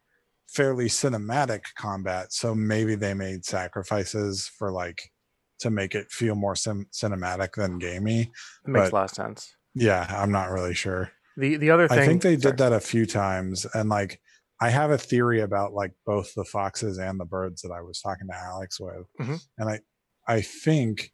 fairly 0.48 0.86
cinematic 0.86 1.62
combat 1.76 2.32
so 2.32 2.56
maybe 2.56 2.96
they 2.96 3.14
made 3.14 3.44
sacrifices 3.44 4.50
for 4.58 4.72
like 4.72 5.12
to 5.60 5.70
make 5.70 5.94
it 5.94 6.10
feel 6.10 6.34
more 6.34 6.56
sim- 6.56 6.88
cinematic 6.92 7.52
than 7.54 7.78
gamey 7.78 8.22
it 8.22 8.30
makes 8.66 8.90
but- 8.90 8.92
a 8.92 8.96
lot 8.96 9.04
of 9.04 9.10
sense. 9.10 9.54
Yeah 9.74 10.06
i'm 10.20 10.32
not 10.32 10.50
really 10.50 10.74
sure 10.74 11.10
The 11.36 11.56
the 11.56 11.70
other 11.70 11.88
thing 11.88 11.98
I 11.98 12.06
think 12.06 12.22
they 12.22 12.36
sorry. 12.38 12.52
did 12.52 12.58
that 12.58 12.72
a 12.72 12.80
few 12.80 13.06
times, 13.06 13.66
and 13.74 13.88
like 13.88 14.20
I 14.60 14.68
have 14.68 14.90
a 14.90 14.98
theory 14.98 15.40
about 15.40 15.72
like 15.72 15.92
both 16.04 16.34
the 16.34 16.44
foxes 16.44 16.98
and 16.98 17.18
the 17.18 17.24
birds 17.24 17.62
that 17.62 17.70
I 17.72 17.80
was 17.80 17.98
talking 18.00 18.26
to 18.30 18.36
Alex 18.36 18.78
with, 18.78 19.06
Mhm. 19.20 19.40
and 19.58 19.70
I 19.70 19.80
I 20.28 20.42
think 20.42 21.12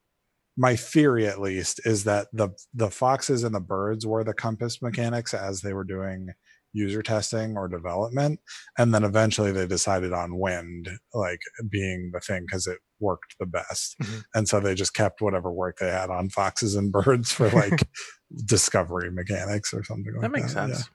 my 0.57 0.75
theory 0.75 1.27
at 1.29 1.41
least 1.41 1.81
is 1.87 2.05
that 2.05 2.27
the 2.33 2.49
the 2.75 2.91
foxes 2.91 3.45
and 3.45 3.55
the 3.55 3.61
birds 3.61 4.05
were 4.07 4.25
the 4.25 4.35
compass 4.35 4.81
mechanics 4.83 5.33
as 5.35 5.61
they 5.61 5.73
were 5.75 5.85
doing 5.85 6.29
user 6.73 7.03
testing 7.03 7.57
or 7.57 7.69
development 7.69 8.39
and 8.77 8.93
then 8.93 9.03
eventually 9.05 9.51
they 9.53 9.67
decided 9.67 10.13
on 10.13 10.39
wind 10.39 10.91
like 11.15 11.41
being 11.71 12.11
the 12.13 12.21
thing 12.21 12.43
because 12.47 12.67
it 12.67 12.79
worked 13.01 13.35
the 13.41 13.47
best 13.47 13.97
Mhm. 14.03 14.23
and 14.35 14.49
so 14.49 14.61
they 14.61 14.75
just 14.75 14.93
kept 14.93 15.21
whatever 15.23 15.51
work 15.53 15.77
they 15.79 15.89
had 15.91 16.11
on 16.11 16.29
foxes 16.29 16.75
and 16.75 16.93
birds 16.93 17.33
for 17.33 17.49
like 17.51 17.81
discovery 18.45 19.11
mechanics 19.11 19.73
or 19.73 19.85
something 19.85 20.13
like 20.15 20.23
that 20.23 20.33
That 20.33 20.33
makes 20.41 20.55
yeah. 20.55 20.67
sense. 20.67 20.91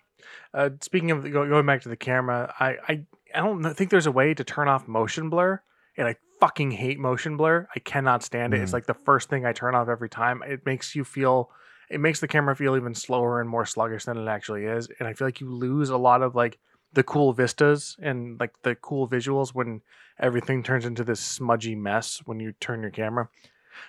Uh, 0.53 0.69
speaking 0.81 1.11
of 1.11 1.23
the, 1.23 1.29
going 1.29 1.65
back 1.65 1.81
to 1.81 1.89
the 1.89 1.95
camera, 1.97 2.53
I, 2.59 2.75
I 2.87 3.05
I 3.33 3.39
don't 3.39 3.61
know- 3.61 3.73
think 3.73 3.89
there's 3.89 4.05
a 4.07 4.11
way 4.11 4.33
to 4.33 4.43
turn 4.43 4.67
off 4.67 4.87
motion 4.87 5.29
blur, 5.29 5.61
and 5.97 6.07
I 6.07 6.15
fucking 6.39 6.71
hate 6.71 6.99
motion 6.99 7.37
blur. 7.37 7.67
I 7.75 7.79
cannot 7.79 8.23
stand 8.23 8.53
it. 8.53 8.61
It's 8.61 8.71
Mm. 8.71 8.75
like 8.75 8.85
the 8.87 8.93
first 9.05 9.29
thing 9.29 9.45
I 9.45 9.53
turn 9.53 9.75
off 9.75 9.87
every 9.87 10.09
time. 10.09 10.43
It 10.45 10.65
makes 10.65 10.95
you 10.95 11.03
feel, 11.03 11.51
it 11.89 11.99
makes 11.99 12.19
the 12.19 12.27
camera 12.27 12.55
feel 12.55 12.75
even 12.75 12.93
slower 12.93 13.39
and 13.39 13.49
more 13.49 13.65
sluggish 13.65 14.05
than 14.05 14.17
it 14.17 14.27
actually 14.27 14.65
is, 14.65 14.89
and 14.99 15.07
I 15.07 15.13
feel 15.13 15.27
like 15.27 15.39
you 15.39 15.49
lose 15.49 15.89
a 15.89 15.97
lot 15.97 16.21
of 16.21 16.35
like 16.35 16.59
the 16.93 17.03
cool 17.03 17.31
vistas 17.31 17.95
and 18.01 18.37
like 18.39 18.51
the 18.63 18.75
cool 18.75 19.07
visuals 19.07 19.53
when 19.55 19.81
everything 20.19 20.61
turns 20.61 20.85
into 20.85 21.05
this 21.05 21.21
smudgy 21.21 21.73
mess 21.75 22.21
when 22.25 22.39
you 22.41 22.51
turn 22.59 22.81
your 22.81 22.91
camera. 22.91 23.29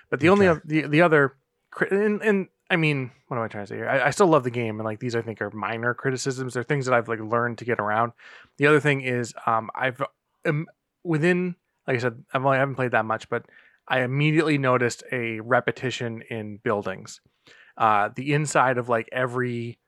But 0.09 0.21
the 0.21 0.29
only 0.29 0.47
Okay. 0.47 0.59
oth- 0.59 0.63
the 0.65 0.83
the 0.87 1.03
other 1.03 1.35
and, 1.91 2.23
and 2.23 2.49
I 2.73 2.77
mean, 2.77 3.11
what 3.29 3.37
am 3.37 3.43
I 3.43 3.49
trying 3.49 3.65
to 3.65 3.69
say 3.69 3.77
here? 3.77 3.89
I, 3.89 4.07
I 4.07 4.11
still 4.11 4.29
love 4.29 4.45
the 4.45 4.51
game, 4.51 4.81
and 4.81 4.87
like 4.87 4.99
these, 4.99 5.15
I 5.15 5.21
think 5.21 5.43
are 5.43 5.51
minor 5.51 5.93
criticisms. 5.93 6.55
They're 6.55 6.63
things 6.63 6.87
that 6.87 6.95
I've 6.95 7.07
like 7.07 7.21
learned 7.21 7.59
to 7.59 7.67
get 7.67 7.79
around. 7.79 8.13
The 8.57 8.67
other 8.67 8.81
thing 8.81 9.03
is, 9.03 9.35
um, 9.45 9.69
I've 9.75 10.03
um, 10.47 10.67
within, 11.05 11.55
like 11.87 11.97
I 11.97 12.01
said, 12.01 12.25
I've 12.33 12.43
only 12.43 12.57
I 12.57 12.61
haven't 12.61 12.77
played 12.77 12.93
that 12.93 13.05
much, 13.05 13.29
but 13.29 13.45
I 13.87 14.01
immediately 14.01 14.57
noticed 14.57 15.03
a 15.13 15.41
repetition 15.41 16.23
in 16.31 16.61
buildings. 16.65 17.21
Uh, 17.77 18.09
the 18.17 18.33
inside 18.33 18.79
of 18.79 18.89
like 18.89 19.07
every 19.13 19.79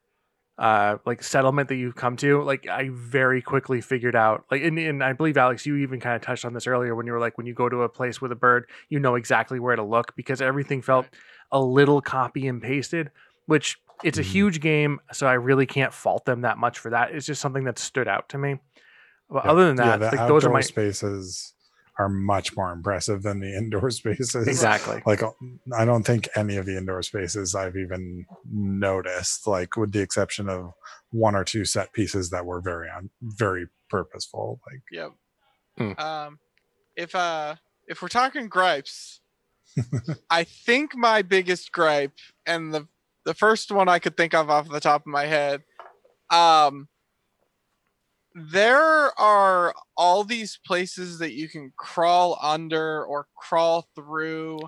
uh 0.58 0.96
like 1.04 1.22
settlement 1.22 1.68
that 1.68 1.74
you've 1.74 1.96
come 1.96 2.16
to 2.16 2.40
like 2.44 2.68
i 2.68 2.88
very 2.92 3.42
quickly 3.42 3.80
figured 3.80 4.14
out 4.14 4.44
like 4.52 4.62
and, 4.62 4.78
and 4.78 5.02
i 5.02 5.12
believe 5.12 5.36
alex 5.36 5.66
you 5.66 5.74
even 5.76 5.98
kind 5.98 6.14
of 6.14 6.22
touched 6.22 6.44
on 6.44 6.54
this 6.54 6.68
earlier 6.68 6.94
when 6.94 7.06
you 7.06 7.12
were 7.12 7.18
like 7.18 7.36
when 7.36 7.46
you 7.46 7.52
go 7.54 7.68
to 7.68 7.82
a 7.82 7.88
place 7.88 8.20
with 8.20 8.30
a 8.30 8.36
bird 8.36 8.68
you 8.88 9.00
know 9.00 9.16
exactly 9.16 9.58
where 9.58 9.74
to 9.74 9.82
look 9.82 10.14
because 10.14 10.40
everything 10.40 10.80
felt 10.80 11.06
a 11.50 11.60
little 11.60 12.00
copy 12.00 12.46
and 12.46 12.62
pasted 12.62 13.10
which 13.46 13.80
it's 14.04 14.18
a 14.18 14.22
Mhm. 14.22 14.26
huge 14.26 14.60
game 14.60 15.00
so 15.12 15.26
i 15.26 15.32
really 15.32 15.66
can't 15.66 15.92
fault 15.92 16.24
them 16.24 16.42
that 16.42 16.56
much 16.56 16.78
for 16.78 16.90
that 16.90 17.12
it's 17.12 17.26
just 17.26 17.40
something 17.40 17.64
that 17.64 17.78
stood 17.78 18.06
out 18.06 18.28
to 18.28 18.38
me 18.38 18.56
but 19.28 19.44
Yeah. 19.44 19.50
other 19.50 19.66
than 19.66 19.76
Yeah, 19.76 19.96
that 19.96 20.12
the 20.12 20.18
like 20.18 20.28
those 20.28 20.44
are 20.44 20.50
my 20.50 20.60
spaces 20.60 21.53
are 21.98 22.08
much 22.08 22.56
more 22.56 22.72
impressive 22.72 23.22
than 23.22 23.40
the 23.40 23.56
indoor 23.56 23.90
spaces 23.90 24.48
exactly 24.48 25.02
like 25.06 25.22
i 25.76 25.84
don't 25.84 26.04
think 26.04 26.28
any 26.36 26.56
of 26.56 26.66
the 26.66 26.76
indoor 26.76 27.02
spaces 27.02 27.54
i've 27.54 27.76
even 27.76 28.26
noticed 28.50 29.46
like 29.46 29.76
with 29.76 29.92
the 29.92 30.00
exception 30.00 30.48
of 30.48 30.72
one 31.10 31.34
or 31.34 31.44
two 31.44 31.64
set 31.64 31.92
pieces 31.92 32.30
that 32.30 32.44
were 32.44 32.60
very 32.60 32.88
on 32.88 33.10
very 33.22 33.66
purposeful 33.88 34.60
like 34.70 34.80
Yep. 34.90 35.12
Mm. 35.78 36.00
Um, 36.00 36.38
if 36.96 37.14
uh, 37.14 37.56
if 37.88 38.02
we're 38.02 38.08
talking 38.08 38.48
gripes, 38.48 39.20
I 40.30 40.44
think 40.44 40.96
my 40.96 41.22
biggest 41.22 41.72
gripe, 41.72 42.12
and 42.46 42.72
the 42.72 42.86
the 43.24 43.34
first 43.34 43.72
one 43.72 43.88
I 43.88 43.98
could 43.98 44.16
think 44.16 44.34
of 44.34 44.50
off 44.50 44.68
the 44.68 44.80
top 44.80 45.02
of 45.02 45.06
my 45.06 45.26
head, 45.26 45.62
um, 46.30 46.88
there 48.34 49.18
are 49.18 49.74
all 49.96 50.24
these 50.24 50.58
places 50.66 51.18
that 51.18 51.32
you 51.32 51.48
can 51.48 51.72
crawl 51.76 52.38
under 52.42 53.04
or 53.04 53.26
crawl 53.36 53.86
through, 53.94 54.58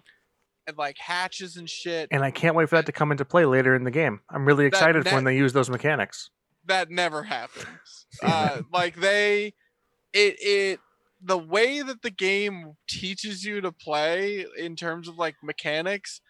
and 0.67 0.77
like 0.79 0.97
hatches 0.99 1.57
and 1.57 1.69
shit. 1.71 2.09
and 2.11 2.25
i 2.25 2.31
can't 2.31 2.57
wait 2.57 2.69
for 2.69 2.77
that 2.77 2.87
to 2.87 2.93
come 2.93 3.13
into 3.13 3.25
play 3.25 3.45
later 3.45 3.75
in 3.77 3.85
the 3.85 3.91
game 3.91 4.21
i'm 4.31 4.45
really 4.45 4.67
excited 4.67 4.99
for 4.99 5.05
that- 5.05 5.15
when 5.15 5.25
they 5.25 5.37
use 5.37 5.53
those 5.53 5.71
mechanics 5.71 6.31
that 6.67 6.91
never 6.91 7.23
happens. 7.23 7.67
Uh, 8.23 8.63
like 8.73 8.97
they, 8.97 9.53
it 10.15 10.37
it 10.41 10.81
the 11.23 11.37
way 11.37 11.83
that 11.83 12.01
the 12.01 12.11
game 12.11 12.73
teaches 12.89 13.45
you 13.45 13.61
to 13.61 13.71
play 13.71 14.47
in 14.57 14.75
terms 14.75 15.07
of 15.07 15.19
like 15.19 15.35
mechanics, 15.43 16.23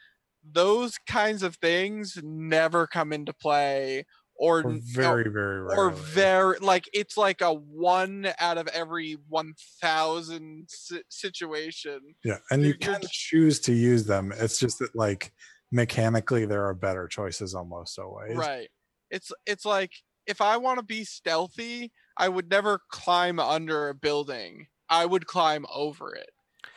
those 0.44 0.98
kinds 1.06 1.44
of 1.44 1.54
things 1.56 2.18
never 2.24 2.88
come 2.88 3.12
into 3.12 3.32
play 3.32 4.04
or 4.38 4.60
or 4.60 4.70
n- 4.70 4.80
very 4.84 5.30
very 5.30 5.60
rarely. 5.62 5.76
or 5.76 5.90
very 5.90 6.58
like 6.58 6.88
it's 6.92 7.16
like 7.16 7.40
a 7.40 7.52
one 7.52 8.28
out 8.38 8.58
of 8.58 8.66
every 8.68 9.16
one 9.28 9.54
thousand 9.80 10.66
si- 10.68 11.02
situation. 11.08 12.00
yeah 12.24 12.38
and 12.50 12.62
you 12.62 12.74
can 12.74 13.00
choose 13.10 13.60
to 13.60 13.72
use 13.72 14.04
them 14.04 14.32
it's 14.36 14.58
just 14.58 14.78
that 14.78 14.94
like 14.94 15.32
mechanically 15.72 16.46
there 16.46 16.64
are 16.64 16.74
better 16.74 17.08
choices 17.08 17.54
almost 17.54 17.98
always 17.98 18.36
Right. 18.36 18.68
It's 19.10 19.30
it's 19.46 19.64
like 19.64 19.92
if 20.26 20.40
I 20.40 20.56
want 20.56 20.78
to 20.80 20.84
be 20.84 21.04
stealthy, 21.04 21.92
I 22.16 22.28
would 22.28 22.50
never 22.50 22.80
climb 22.90 23.38
under 23.38 23.88
a 23.88 23.94
building. 23.94 24.66
I 24.88 25.06
would 25.06 25.26
climb 25.26 25.64
over 25.72 26.12
it, 26.14 26.30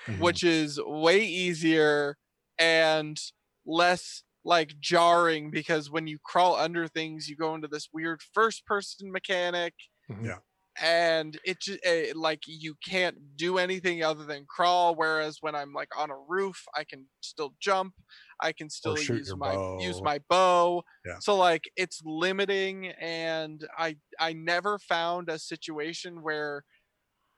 Mhm. 0.08 0.20
which 0.20 0.44
is 0.44 0.80
way 0.84 1.24
easier 1.24 2.18
and 2.60 3.20
less 3.66 4.24
like 4.56 4.72
jarring 4.80 5.52
because 5.52 5.92
when 5.92 6.08
you 6.08 6.18
crawl 6.24 6.56
under 6.56 6.88
things, 6.88 7.28
you 7.30 7.36
go 7.36 7.54
into 7.56 7.68
this 7.68 7.88
weird 7.94 8.20
first 8.34 8.66
person 8.66 9.12
mechanic 9.12 9.74
Mhm. 10.10 10.26
Yeah. 10.26 10.40
and 10.82 11.38
it 11.46 11.58
just 11.62 11.80
like 12.16 12.42
you 12.48 12.74
can't 12.84 13.18
do 13.36 13.58
anything 13.60 14.04
other 14.04 14.24
than 14.26 14.46
crawl 14.56 14.96
whereas 14.96 15.38
when 15.42 15.54
i'm 15.60 15.74
like 15.74 15.90
on 15.98 16.10
a 16.10 16.18
roof 16.36 16.58
i 16.80 16.84
can 16.92 17.02
still 17.22 17.52
jump 17.60 17.94
i 18.42 18.52
can 18.54 18.70
still 18.70 18.98
use 18.98 19.28
your 19.28 19.36
my 19.38 19.54
use 19.88 20.00
bow. 20.00 20.04
my 20.12 20.20
bow 20.30 20.84
Yeah. 21.06 21.20
so 21.20 21.36
like 21.36 21.66
it's 21.76 22.00
limiting 22.06 22.88
and 23.00 23.58
i 23.78 23.98
i 24.20 24.32
never 24.34 24.80
found 24.80 25.30
a 25.30 25.38
situation 25.38 26.24
where 26.24 26.64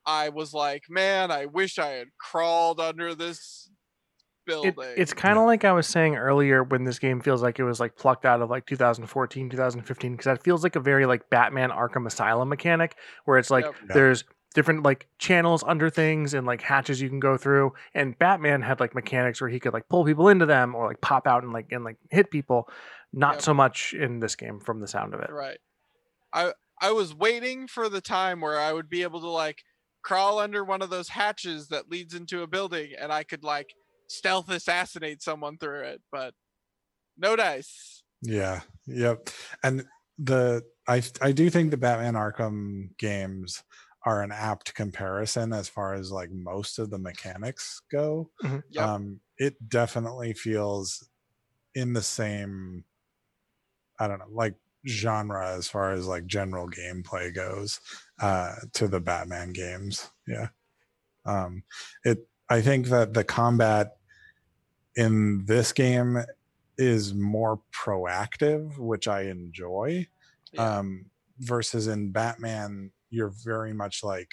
i 0.05 0.29
was 0.29 0.53
like 0.53 0.83
man 0.89 1.31
i 1.31 1.45
wish 1.45 1.79
i 1.79 1.87
had 1.99 2.09
crawled 2.19 2.79
under 2.79 3.15
this 3.15 3.69
It, 4.47 4.75
it's 4.97 5.13
kind 5.13 5.37
of 5.37 5.45
like 5.45 5.63
I 5.65 5.71
was 5.71 5.87
saying 5.87 6.15
earlier 6.15 6.63
when 6.63 6.83
this 6.83 6.99
game 6.99 7.21
feels 7.21 7.41
like 7.41 7.59
it 7.59 7.63
was 7.63 7.79
like 7.79 7.95
plucked 7.95 8.25
out 8.25 8.41
of 8.41 8.49
like 8.49 8.65
2014, 8.65 9.49
2015, 9.49 10.11
because 10.11 10.25
that 10.25 10.43
feels 10.43 10.63
like 10.63 10.75
a 10.75 10.79
very 10.79 11.05
like 11.05 11.29
Batman 11.29 11.69
Arkham 11.69 12.05
Asylum 12.07 12.49
mechanic 12.49 12.95
where 13.25 13.37
it's 13.37 13.49
like 13.51 13.65
Yep. 13.65 13.75
There's 13.93 14.23
different 14.53 14.83
like 14.83 15.07
channels 15.17 15.63
under 15.65 15.89
things 15.89 16.33
and 16.33 16.45
like 16.45 16.61
hatches 16.61 16.99
you 16.99 17.07
can 17.07 17.19
go 17.19 17.37
through. 17.37 17.73
And 17.93 18.17
Batman 18.19 18.61
had 18.61 18.79
like 18.79 18.93
mechanics 18.93 19.39
where 19.39 19.49
he 19.49 19.59
could 19.59 19.73
like 19.73 19.87
pull 19.87 20.03
people 20.03 20.27
into 20.27 20.45
them 20.45 20.75
or 20.75 20.87
like 20.87 20.99
pop 21.01 21.25
out 21.27 21.43
and 21.43 21.53
like 21.53 21.71
and 21.71 21.83
like 21.83 21.97
hit 22.09 22.31
people. 22.31 22.67
Not 23.13 23.35
Yep. 23.35 23.41
so 23.43 23.53
much 23.53 23.93
in 23.93 24.19
this 24.19 24.35
game 24.35 24.59
from 24.59 24.79
the 24.79 24.87
sound 24.87 25.13
of 25.13 25.21
it. 25.21 25.29
Right. 25.31 25.59
I 26.33 26.53
I 26.81 26.91
was 26.91 27.13
waiting 27.13 27.67
for 27.67 27.89
the 27.89 28.01
time 28.01 28.41
where 28.41 28.59
I 28.59 28.73
would 28.73 28.89
be 28.89 29.03
able 29.03 29.21
to 29.21 29.29
like 29.29 29.63
crawl 30.03 30.39
under 30.39 30.63
one 30.63 30.81
of 30.81 30.89
those 30.89 31.09
hatches 31.09 31.67
that 31.67 31.91
leads 31.91 32.13
into 32.13 32.41
a 32.41 32.47
building 32.47 32.91
and 32.99 33.13
I 33.13 33.23
could 33.23 33.43
like 33.43 33.75
stealth 34.11 34.49
assassinate 34.49 35.21
someone 35.21 35.57
through 35.57 35.81
it, 35.81 36.01
but 36.11 36.33
no 37.17 37.35
dice. 37.35 38.03
Yeah. 38.21 38.61
Yep. 38.87 39.29
And 39.63 39.85
the 40.17 40.63
I 40.87 41.01
I 41.21 41.31
do 41.31 41.49
think 41.49 41.71
the 41.71 41.77
Batman 41.77 42.13
Arkham 42.13 42.97
games 42.97 43.63
are 44.05 44.23
an 44.23 44.31
apt 44.31 44.73
comparison 44.73 45.53
as 45.53 45.69
far 45.69 45.93
as 45.93 46.11
like 46.11 46.31
most 46.31 46.79
of 46.79 46.89
the 46.89 46.99
mechanics 46.99 47.81
go. 47.91 48.29
Yep. 48.43 48.61
Um 48.77 49.19
it 49.37 49.69
definitely 49.69 50.33
feels 50.33 51.07
in 51.73 51.93
the 51.93 52.01
same 52.01 52.83
I 53.99 54.07
don't 54.07 54.19
know, 54.19 54.25
like 54.31 54.55
genre 54.87 55.55
as 55.55 55.67
far 55.67 55.91
as 55.91 56.07
like 56.07 56.25
general 56.25 56.67
gameplay 56.67 57.33
goes 57.33 57.79
uh 58.19 58.55
to 58.73 58.87
the 58.87 58.99
batman 58.99 59.53
games 59.53 60.09
yeah 60.27 60.47
um 61.25 61.63
it 62.03 62.27
i 62.49 62.61
think 62.61 62.87
that 62.87 63.13
the 63.13 63.23
combat 63.23 63.97
in 64.95 65.45
this 65.45 65.71
game 65.73 66.17
is 66.77 67.13
more 67.13 67.61
proactive 67.73 68.77
which 68.77 69.07
i 69.07 69.21
enjoy 69.23 70.05
Yeah. 70.51 70.79
um 70.79 71.05
versus 71.39 71.87
in 71.87 72.11
batman 72.11 72.91
you're 73.09 73.33
very 73.43 73.73
much 73.73 74.03
like 74.03 74.31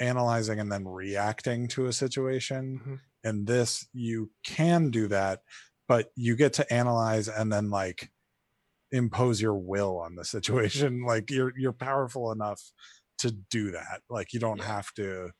analyzing 0.00 0.58
and 0.58 0.70
then 0.70 0.86
reacting 0.86 1.68
to 1.68 1.86
a 1.86 1.92
situation 1.92 2.80
Mhm. 2.84 3.00
in 3.22 3.44
this 3.44 3.86
you 3.92 4.30
can 4.44 4.90
do 4.90 5.06
that 5.08 5.42
but 5.86 6.10
you 6.16 6.34
get 6.36 6.52
to 6.54 6.72
analyze 6.72 7.28
and 7.28 7.52
then 7.52 7.70
like 7.70 8.10
impose 8.90 9.40
your 9.40 9.54
will 9.54 9.98
on 9.98 10.14
the 10.16 10.24
situation 10.24 11.02
like 11.06 11.30
you're 11.30 11.52
you're 11.56 11.72
powerful 11.72 12.32
enough 12.32 12.60
to 13.18 13.30
do 13.50 13.70
that 13.70 14.02
like 14.10 14.32
you 14.32 14.40
don't 14.40 14.58
Yeah. 14.58 14.66
have 14.66 14.92
to 14.94 15.30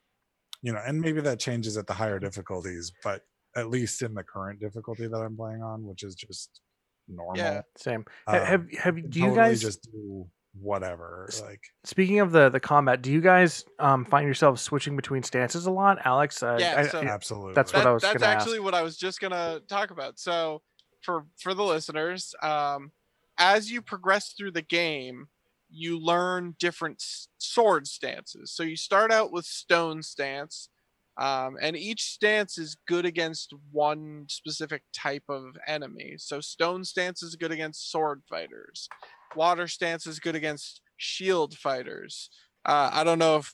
you 0.63 0.73
know 0.73 0.81
and 0.87 1.01
maybe 1.01 1.21
that 1.21 1.41
changes 1.41 1.77
at 1.77 1.87
the 1.89 1.95
higher 1.95 2.19
difficulties 2.21 2.93
but 3.03 3.23
at 3.57 3.71
least 3.71 4.03
in 4.03 4.15
the 4.15 4.23
current 4.23 4.61
difficulty 4.61 5.07
that 5.07 5.17
i'm 5.19 5.37
playing 5.37 5.63
on 5.63 5.85
which 5.85 6.03
is 6.03 6.15
just 6.15 6.61
normal 7.09 7.37
Yeah. 7.37 7.61
Same. 7.77 8.05
Um, 8.27 8.35
have 8.41 8.71
have 8.79 8.97
can 8.97 9.11
do 9.11 9.21
you 9.21 9.35
guys 9.35 9.61
just 9.61 9.83
do 9.93 10.27
whatever 10.59 11.29
like 11.43 11.61
speaking 11.85 12.21
of 12.21 12.33
the 12.33 12.49
the 12.49 12.61
combat? 12.61 13.03
Do 13.03 13.13
you 13.13 13.21
guys 13.21 13.65
um 13.79 14.05
find 14.07 14.25
yourselves 14.25 14.63
switching 14.63 14.97
between 14.97 15.23
stances 15.23 15.67
a 15.67 15.71
lot, 15.71 15.99
Alex? 16.07 16.43
Uh, 16.43 16.57
Yeah, 16.59 16.87
so- 16.89 17.01
I- 17.01 17.05
absolutely 17.07 17.53
that's 17.55 17.73
what 17.75 17.81
That- 17.83 17.89
I 17.89 17.93
was 17.93 18.03
that's 18.03 18.15
gonna 18.15 18.27
ask. 18.33 18.39
actually 18.47 18.61
what 18.61 18.73
I 18.75 18.83
was 18.83 18.97
just 18.97 19.21
gonna 19.21 19.61
talk 19.69 19.91
about. 19.91 20.19
So 20.19 20.63
for 21.03 21.27
for 21.39 21.53
the 21.53 21.63
listeners, 21.65 22.35
um, 22.43 22.93
as 23.37 23.71
you 23.71 23.83
progress 23.83 24.33
through 24.33 24.53
the 24.53 24.63
game, 24.63 25.27
you 25.69 25.99
learn 25.99 26.55
different 26.59 27.03
s- 27.03 27.29
sword 27.37 27.87
stances. 27.87 28.51
So 28.53 28.63
you 28.63 28.77
start 28.77 29.11
out 29.13 29.31
with 29.33 29.45
stone 29.45 30.03
stance, 30.03 30.71
um, 31.17 31.57
and 31.61 31.77
each 31.77 32.03
stance 32.03 32.59
is 32.59 32.77
good 32.89 33.05
against 33.05 33.53
one 33.71 34.25
specific 34.29 34.83
type 34.93 35.23
of 35.29 35.57
enemy. 35.67 36.15
So 36.19 36.41
stone 36.41 36.85
stance 36.85 37.23
is 37.23 37.37
good 37.37 37.53
against 37.53 37.91
sword 37.91 38.23
fighters. 38.29 38.89
Water 39.37 39.69
stance 39.69 40.07
is 40.07 40.19
good 40.19 40.35
against 40.35 40.81
shield 40.97 41.55
fighters. 41.57 42.31
Uh, 42.65 42.91
I 42.93 43.05
don't 43.05 43.19
know 43.19 43.37
if 43.37 43.53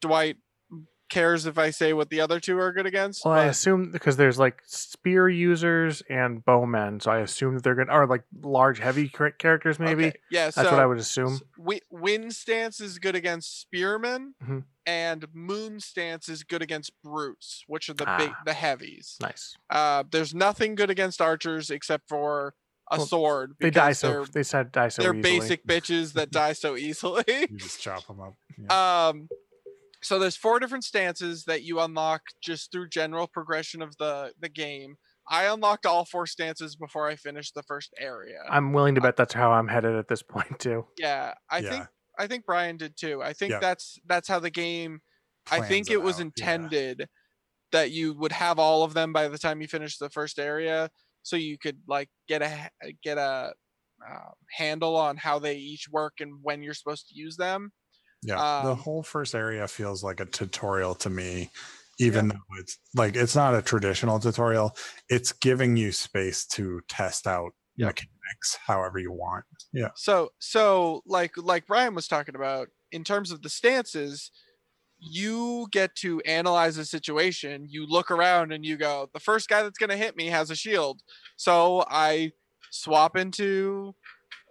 Dwight 0.00 0.36
cares 1.12 1.46
if 1.46 1.58
I 1.58 1.70
say 1.70 1.92
what 1.92 2.08
the 2.10 2.20
other 2.20 2.40
two 2.40 2.58
are 2.58 2.72
good 2.72 2.86
against. 2.86 3.24
Well, 3.24 3.34
I 3.34 3.44
assume 3.44 3.90
because 3.92 4.16
there's 4.16 4.38
like 4.38 4.62
spear 4.66 5.28
users 5.28 6.02
and 6.08 6.44
bowmen, 6.44 7.00
so 7.00 7.10
I 7.10 7.18
assume 7.20 7.54
that 7.54 7.62
they're 7.64 7.74
gonna 7.74 7.92
or 7.92 8.06
like 8.06 8.24
large, 8.42 8.78
heavy 8.78 9.08
characters. 9.08 9.78
Maybe 9.78 10.06
Okay, 10.06 10.18
Yeah, 10.30 10.46
that's 10.46 10.56
so 10.56 10.64
what 10.64 10.80
I 10.80 10.86
would 10.86 10.98
assume. 10.98 11.34
s- 11.34 11.80
wind 11.90 12.34
stance 12.34 12.80
is 12.80 12.98
good 12.98 13.14
against 13.14 13.60
spearmen, 13.60 14.34
Mhm. 14.42 14.64
and 14.86 15.26
moon 15.34 15.80
stance 15.80 16.28
is 16.28 16.42
good 16.44 16.62
against 16.62 16.92
brutes, 17.02 17.64
which 17.66 17.88
are 17.88 17.94
the 17.94 18.06
big, 18.18 18.30
Ah. 18.30 18.42
the 18.46 18.54
heavies. 18.54 19.16
Nice. 19.20 19.54
Uh, 19.70 20.04
there's 20.10 20.34
nothing 20.34 20.74
good 20.74 20.90
against 20.90 21.20
archers 21.20 21.70
except 21.70 22.08
for 22.08 22.54
a 22.90 22.96
Well, 22.98 23.06
sword. 23.06 23.52
They 23.60 23.70
die 23.70 23.92
so 23.92 24.08
They're, 24.10 24.24
they 24.26 24.42
said 24.42 24.72
die 24.72 24.88
so 24.88 25.02
they're 25.02 25.14
easily. 25.14 25.38
basic 25.40 25.66
bitches 25.66 26.14
that 26.14 26.30
die 26.30 26.52
so 26.52 26.76
easily. 26.76 27.24
you 27.50 27.56
just 27.58 27.80
chop 27.80 28.06
them 28.06 28.20
up 28.20 28.34
yeah. 28.58 28.68
um 29.08 29.28
so 30.02 30.18
there's 30.18 30.36
four 30.36 30.58
different 30.58 30.84
stances 30.84 31.44
that 31.44 31.62
you 31.62 31.80
unlock 31.80 32.22
just 32.42 32.72
through 32.72 32.88
general 32.88 33.26
progression 33.26 33.82
of 33.82 33.96
the 33.98 34.32
the 34.40 34.48
game 34.48 34.96
i 35.28 35.44
unlocked 35.44 35.86
all 35.86 36.04
four 36.04 36.26
stances 36.26 36.76
before 36.76 37.06
i 37.08 37.14
finished 37.16 37.54
the 37.54 37.62
first 37.62 37.92
area 37.98 38.38
I'm 38.50 38.72
willing 38.72 38.94
to 38.96 39.00
bet 39.00 39.16
that's 39.16 39.34
how 39.34 39.52
I'm 39.52 39.68
headed 39.68 39.94
at 39.96 40.08
this 40.08 40.22
point 40.34 40.58
too. 40.58 40.86
yeah 40.98 41.34
i 41.50 41.58
Yeah. 41.58 41.70
think 41.70 41.86
i 42.18 42.26
think 42.26 42.44
brian 42.46 42.76
did 42.76 42.96
too 42.96 43.22
i 43.22 43.32
think 43.32 43.52
Yeah. 43.52 43.58
that's 43.60 43.98
that's 44.06 44.28
how 44.28 44.38
the 44.40 44.50
game 44.50 45.00
i 45.50 45.60
think 45.60 45.86
Plans 45.86 45.90
it 45.90 46.02
was 46.02 46.16
out, 46.16 46.18
yeah. 46.20 46.24
intended 46.26 47.06
that 47.72 47.90
you 47.90 48.12
would 48.14 48.32
have 48.32 48.58
all 48.58 48.84
of 48.84 48.92
them 48.94 49.12
by 49.12 49.28
the 49.28 49.38
time 49.38 49.60
you 49.60 49.68
finish 49.68 49.96
the 49.98 50.10
first 50.10 50.38
area 50.38 50.90
so 51.22 51.36
you 51.36 51.56
could 51.58 51.78
like 51.88 52.08
get 52.28 52.42
a 52.42 52.70
get 53.02 53.16
a 53.18 53.52
uh, 54.06 54.30
handle 54.50 54.96
on 54.96 55.16
how 55.16 55.38
they 55.38 55.56
each 55.56 55.88
work 55.88 56.14
and 56.20 56.32
when 56.42 56.60
you're 56.62 56.74
supposed 56.74 57.08
to 57.08 57.14
use 57.14 57.36
them 57.36 57.70
Yeah, 58.22 58.42
the 58.60 58.74
Um, 58.74 58.76
whole 58.76 59.02
first 59.02 59.34
area 59.34 59.66
feels 59.68 60.04
like 60.04 60.20
a 60.20 60.26
tutorial 60.26 60.94
to 60.96 61.10
me, 61.10 61.50
even 61.98 62.28
though 62.28 62.36
it's 62.60 62.78
like 62.94 63.16
it's 63.16 63.34
not 63.36 63.54
a 63.54 63.62
traditional 63.62 64.20
tutorial. 64.20 64.76
It's 65.08 65.32
giving 65.32 65.76
you 65.76 65.92
space 65.92 66.46
to 66.48 66.80
test 66.88 67.26
out 67.26 67.52
Yep. 67.76 67.96
mechanics 67.96 68.56
however 68.66 68.98
you 68.98 69.10
want. 69.12 69.44
Yeah, 69.72 69.90
So 69.94 70.30
so 70.38 71.02
like 71.06 71.36
like 71.36 71.66
Brian 71.66 71.94
was 71.94 72.08
talking 72.08 72.34
about 72.34 72.68
in 72.90 73.04
terms 73.04 73.30
of 73.30 73.42
the 73.42 73.48
stances, 73.48 74.30
you 74.98 75.68
get 75.72 75.96
to 75.96 76.20
analyze 76.22 76.78
a 76.78 76.86
situation. 76.86 77.66
You 77.68 77.86
look 77.86 78.10
around 78.10 78.52
and 78.52 78.64
you 78.66 78.76
go, 78.78 79.10
the 79.14 79.20
first 79.20 79.48
guy 79.48 79.62
that's 79.62 79.78
gonna 79.78 79.96
hit 79.98 80.16
me 80.16 80.28
has 80.28 80.50
a 80.50 80.56
shield. 80.56 81.02
So 81.36 81.84
I 81.88 82.32
swap 82.70 83.16
into 83.16 83.94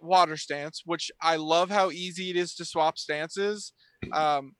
water 0.02 0.36
stance, 0.36 0.82
which 0.84 1.10
I 1.20 1.36
love 1.36 1.70
how 1.70 1.90
easy 1.90 2.30
it 2.30 2.36
is 2.36 2.54
to 2.56 2.64
swap 2.64 2.98
stances. 2.98 3.72
Um 4.12 4.52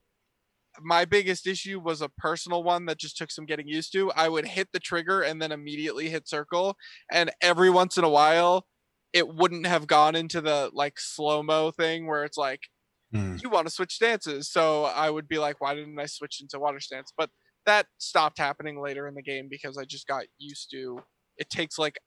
my 0.81 1.05
biggest 1.05 1.47
issue 1.47 1.79
was 1.79 2.01
a 2.01 2.09
personal 2.09 2.63
one 2.63 2.87
that 2.87 2.99
just 2.99 3.17
took 3.19 3.31
some 3.31 3.45
getting 3.45 3.69
used 3.69 3.93
to. 3.93 4.11
I 4.13 4.29
would 4.29 4.47
hit 4.47 4.69
the 4.73 4.81
trigger 4.81 5.21
and 5.21 5.41
then 5.41 5.53
immediately 5.53 6.09
hit 6.09 6.27
circle. 6.29 6.77
And 7.11 7.31
every 7.43 7.69
once 7.69 7.99
in 7.99 8.05
a 8.05 8.09
while, 8.09 8.67
it 9.13 9.29
wouldn't 9.29 9.67
have 9.67 9.87
gone 9.87 10.15
into 10.15 10.41
the 10.41 10.71
like 10.73 10.99
slow 10.99 11.43
mo 11.43 11.71
thing 11.71 12.07
where 12.07 12.25
it's 12.25 12.39
like 12.39 12.61
Mm. 13.15 13.43
you 13.43 13.51
want 13.51 13.67
to 13.67 13.73
switch 13.73 13.93
stances. 13.93 14.51
So 14.51 14.85
I 14.85 15.11
would 15.11 15.29
be 15.29 15.39
like, 15.39 15.61
why 15.61 15.75
didn't 15.75 15.99
I 15.99 16.07
switch 16.07 16.41
into 16.41 16.59
water 16.59 16.81
stance? 16.81 17.13
But 17.15 17.29
that 17.67 17.87
stopped 17.99 18.39
happening 18.39 18.81
later 18.81 19.07
in 19.07 19.15
the 19.15 19.23
game 19.23 19.49
because 19.51 19.77
I 19.77 19.85
just 19.85 20.07
got 20.07 20.25
used 20.39 20.71
to. 20.71 21.03
It 21.37 21.51
takes 21.51 21.79
like 21.79 21.99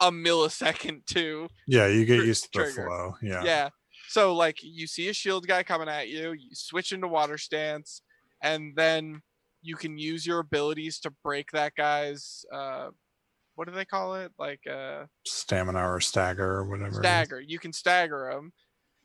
a 0.00 0.10
millisecond 0.10 1.06
too. 1.06 1.48
yeah, 1.66 1.86
you 1.86 2.04
get 2.04 2.24
used 2.24 2.52
to 2.52 2.64
the 2.64 2.66
flow. 2.66 3.14
Yeah, 3.22 3.44
yeah. 3.44 3.68
So 4.08 4.34
like 4.34 4.58
you 4.62 4.86
see 4.86 5.08
a 5.08 5.12
shield 5.12 5.46
guy 5.46 5.62
coming 5.62 5.88
at 5.88 6.08
you, 6.08 6.32
you 6.32 6.50
switch 6.54 6.92
into 6.92 7.08
water 7.08 7.38
stance, 7.38 8.02
and 8.42 8.74
then 8.76 9.22
you 9.62 9.76
can 9.76 9.98
use 9.98 10.26
your 10.26 10.40
abilities 10.40 11.00
to 11.00 11.12
break 11.22 11.50
that 11.52 11.74
guy's 11.74 12.44
uh 12.52 12.88
what 13.56 13.68
do 13.68 13.74
they 13.74 13.84
call 13.84 14.16
it? 14.16 14.32
Like 14.38 14.60
uh 14.70 15.04
stamina 15.26 15.88
or 15.90 16.00
stagger 16.00 16.58
or 16.58 16.68
whatever. 16.68 16.94
stagger. 16.96 17.40
You 17.40 17.58
can 17.58 17.72
stagger 17.72 18.30
them, 18.32 18.52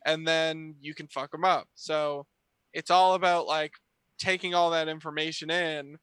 and 0.05 0.27
then 0.27 0.75
you 0.79 0.93
can 0.93 1.07
fuck 1.07 1.31
them 1.31 1.45
up. 1.45 1.67
So 1.75 2.25
it's 2.73 2.91
all 2.91 3.13
about 3.13 3.47
like 3.47 3.73
taking 4.19 4.53
all 4.53 4.71
that 4.71 4.87
information 4.87 5.49
in, 5.49 5.97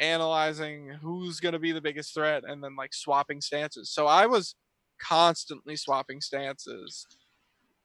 analyzing 0.00 0.98
who's 1.02 1.40
going 1.40 1.52
to 1.52 1.58
be 1.58 1.72
the 1.72 1.80
biggest 1.80 2.14
threat, 2.14 2.42
and 2.46 2.62
then 2.62 2.76
like 2.76 2.94
swapping 2.94 3.40
stances. 3.40 3.90
So 3.90 4.06
I 4.06 4.26
was 4.26 4.54
constantly 5.00 5.76
swapping 5.76 6.20
stances 6.20 7.06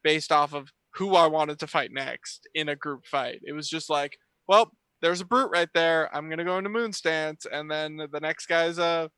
based 0.04 0.32
off 0.32 0.54
of 0.54 0.72
who 0.96 1.16
I 1.16 1.28
wanted 1.28 1.60
to 1.60 1.68
fight 1.68 1.92
next 1.92 2.48
in 2.56 2.70
a 2.70 2.76
group 2.76 3.06
fight. 3.06 3.42
It 3.44 3.54
was 3.54 3.70
just 3.70 3.90
like, 3.90 4.18
well, 4.48 4.72
there's 5.02 5.22
a 5.22 5.26
brute 5.26 5.52
right 5.52 5.70
there. 5.74 6.14
I'm 6.16 6.30
gonna 6.30 6.46
go 6.46 6.58
into 6.58 6.70
moon 6.70 6.94
stance, 6.94 7.46
and 7.52 7.70
then 7.70 7.98
the 8.12 8.20
next 8.20 8.48
guy's 8.48 8.78
a 8.78 9.10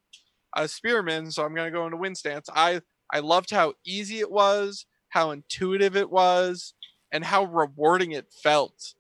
a 0.56 0.68
spearman, 0.68 1.32
so 1.32 1.44
I'm 1.44 1.56
gonna 1.56 1.72
go 1.72 1.86
into 1.86 1.98
wind 1.98 2.18
stance. 2.18 2.50
I 2.54 2.82
I 3.14 3.20
loved 3.20 3.52
how 3.52 3.74
easy 3.86 4.20
it 4.20 4.32
was, 4.32 4.86
how 5.10 5.32
intuitive 5.32 5.96
it 5.96 6.10
was, 6.10 6.74
and 7.12 7.24
how 7.24 7.46
rewarding 7.46 8.12
it 8.12 8.28
felt. 8.44 8.96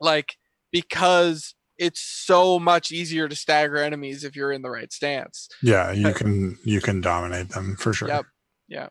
Like 0.00 0.36
because 0.72 1.54
it's 1.78 2.00
so 2.00 2.58
much 2.58 2.90
easier 2.92 3.28
to 3.28 3.36
stagger 3.36 3.76
enemies 3.76 4.24
if 4.24 4.34
you're 4.36 4.52
in 4.52 4.62
the 4.62 4.70
right 4.70 4.92
stance. 4.92 5.48
Yeah, 5.62 5.92
you 5.92 6.12
can 6.12 6.58
you 6.64 6.80
can 6.80 7.00
dominate 7.00 7.50
them 7.50 7.76
for 7.76 7.92
sure. 7.92 8.08
Yep. 8.08 8.26
Yeah, 8.68 8.88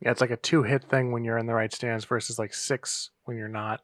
Yeah, 0.00 0.10
it's 0.10 0.20
like 0.20 0.30
a 0.30 0.36
two 0.36 0.62
hit 0.64 0.84
thing 0.90 1.12
when 1.12 1.22
you're 1.24 1.38
in 1.38 1.46
the 1.46 1.54
right 1.54 1.72
stance 1.72 2.04
versus 2.04 2.38
like 2.38 2.54
six 2.54 3.10
when 3.24 3.36
you're 3.36 3.48
not. 3.48 3.80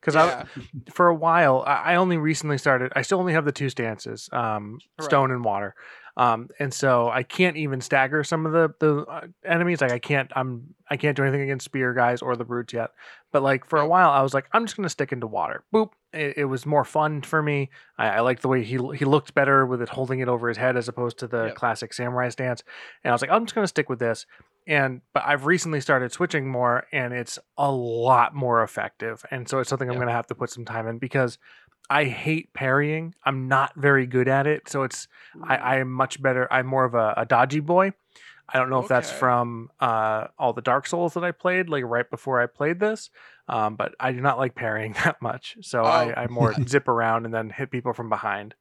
Because 0.00 0.16
I, 0.16 0.46
for 0.94 1.08
a 1.08 1.14
while, 1.14 1.62
I 1.66 1.92
I 1.92 1.94
only 1.96 2.16
recently 2.16 2.56
started. 2.56 2.90
I 2.96 3.02
still 3.02 3.18
only 3.20 3.34
have 3.34 3.44
the 3.44 3.52
two 3.52 3.68
stances, 3.68 4.28
um, 4.32 4.78
Right. 4.98 5.04
stone 5.04 5.30
and 5.30 5.44
water, 5.44 5.74
um, 6.16 6.48
and 6.58 6.72
so 6.72 7.08
I 7.08 7.22
can't 7.22 7.56
even 7.56 7.80
stagger 7.80 8.24
some 8.24 8.46
of 8.46 8.52
the 8.52 8.74
the 8.78 9.04
uh, 9.04 9.26
enemies. 9.44 9.80
Like 9.80 9.92
I 9.92 9.98
can't, 9.98 10.30
I'm 10.34 10.74
I 10.90 10.96
can't 10.96 11.16
do 11.16 11.22
anything 11.22 11.42
against 11.42 11.64
spear 11.64 11.94
guys 11.94 12.22
or 12.22 12.36
the 12.36 12.44
brutes 12.44 12.72
yet. 12.72 12.90
But 13.32 13.42
like 13.42 13.64
for 13.64 13.78
a 13.80 13.86
while, 13.86 14.10
I 14.10 14.22
was 14.22 14.34
like, 14.34 14.46
I'm 14.52 14.64
just 14.66 14.76
gonna 14.76 14.88
stick 14.88 15.12
into 15.12 15.26
water. 15.26 15.64
Boop. 15.72 15.90
It, 16.12 16.38
it 16.38 16.44
was 16.46 16.66
more 16.66 16.84
fun 16.84 17.22
for 17.22 17.40
me. 17.40 17.70
I, 17.96 18.08
I 18.08 18.20
liked 18.20 18.42
the 18.42 18.48
way 18.48 18.64
he 18.64 18.78
he 18.96 19.04
looked 19.04 19.34
better 19.34 19.64
with 19.64 19.80
it 19.80 19.88
holding 19.88 20.20
it 20.20 20.28
over 20.28 20.48
his 20.48 20.56
head 20.56 20.76
as 20.76 20.88
opposed 20.88 21.18
to 21.18 21.26
the 21.28 21.46
Yep. 21.46 21.54
classic 21.54 21.92
samurai 21.94 22.28
stance. 22.30 22.62
And 23.04 23.10
I 23.10 23.14
was 23.14 23.22
like, 23.22 23.30
I'm 23.30 23.44
just 23.46 23.54
gonna 23.54 23.66
stick 23.68 23.88
with 23.88 24.00
this 24.00 24.26
and 24.66 25.00
but 25.12 25.24
I've 25.26 25.46
recently 25.46 25.80
started 25.80 26.12
switching 26.12 26.48
more, 26.48 26.86
and 26.92 27.12
it's 27.12 27.38
a 27.56 27.70
lot 27.70 28.34
more 28.34 28.62
effective. 28.62 29.24
And 29.30 29.48
so 29.48 29.58
it's 29.58 29.70
something 29.70 29.88
I'm 29.88 29.96
going 29.96 30.06
to 30.06 30.12
have 30.12 30.26
to 30.28 30.34
put 30.34 30.50
some 30.50 30.64
time 30.64 30.86
in 30.86 30.98
because 30.98 31.38
I 31.90 32.04
hate 32.04 32.54
parrying. 32.54 33.14
I'm 33.24 33.48
not 33.48 33.72
very 33.76 34.06
good 34.06 34.28
at 34.28 34.46
it, 34.46 34.68
so 34.68 34.84
it's 34.84 35.08
I, 35.42 35.56
I 35.56 35.76
am 35.78 35.90
much 35.90 36.22
better. 36.22 36.46
I'm 36.52 36.66
more 36.66 36.84
of 36.84 36.94
a, 36.94 37.14
a 37.16 37.26
dodgy 37.26 37.60
boy. 37.60 37.92
I 38.48 38.58
don't 38.58 38.70
know 38.70 38.78
if 38.80 38.88
that's 38.88 39.08
Okay. 39.10 39.18
from 39.18 39.70
uh, 39.80 40.28
all 40.38 40.52
the 40.52 40.62
Dark 40.62 40.86
Souls 40.86 41.14
that 41.14 41.24
I 41.24 41.32
played, 41.32 41.68
like 41.68 41.84
right 41.84 42.08
before 42.08 42.40
I 42.40 42.46
played 42.46 42.80
this. 42.80 43.10
Um, 43.48 43.76
but 43.76 43.94
I 44.00 44.12
do 44.12 44.20
not 44.20 44.38
like 44.38 44.54
parrying 44.54 44.92
that 45.04 45.20
much, 45.20 45.56
so 45.62 45.82
Oh. 45.82 45.88
I, 45.88 46.22
I 46.24 46.26
more 46.28 46.54
zip 46.68 46.86
around 46.88 47.24
and 47.26 47.34
then 47.34 47.50
hit 47.50 47.70
people 47.70 47.92
from 47.92 48.08
behind. 48.08 48.54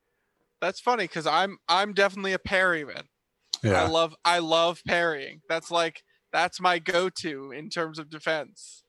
That's 0.61 0.79
funny 0.79 1.05
because 1.05 1.25
I'm 1.27 1.57
I'm 1.69 1.93
definitely 1.93 2.33
a 2.33 2.39
parryman. 2.39 3.03
I 3.63 3.67
Yeah. 3.69 3.87
love 3.87 4.15
I 4.25 4.39
love 4.39 4.81
parrying. 4.87 5.41
That's 5.47 5.69
like 5.71 6.03
that's 6.31 6.59
my 6.59 6.79
go-to 6.79 7.51
in 7.51 7.69
terms 7.69 7.97
of 7.99 8.09
defense. 8.09 8.83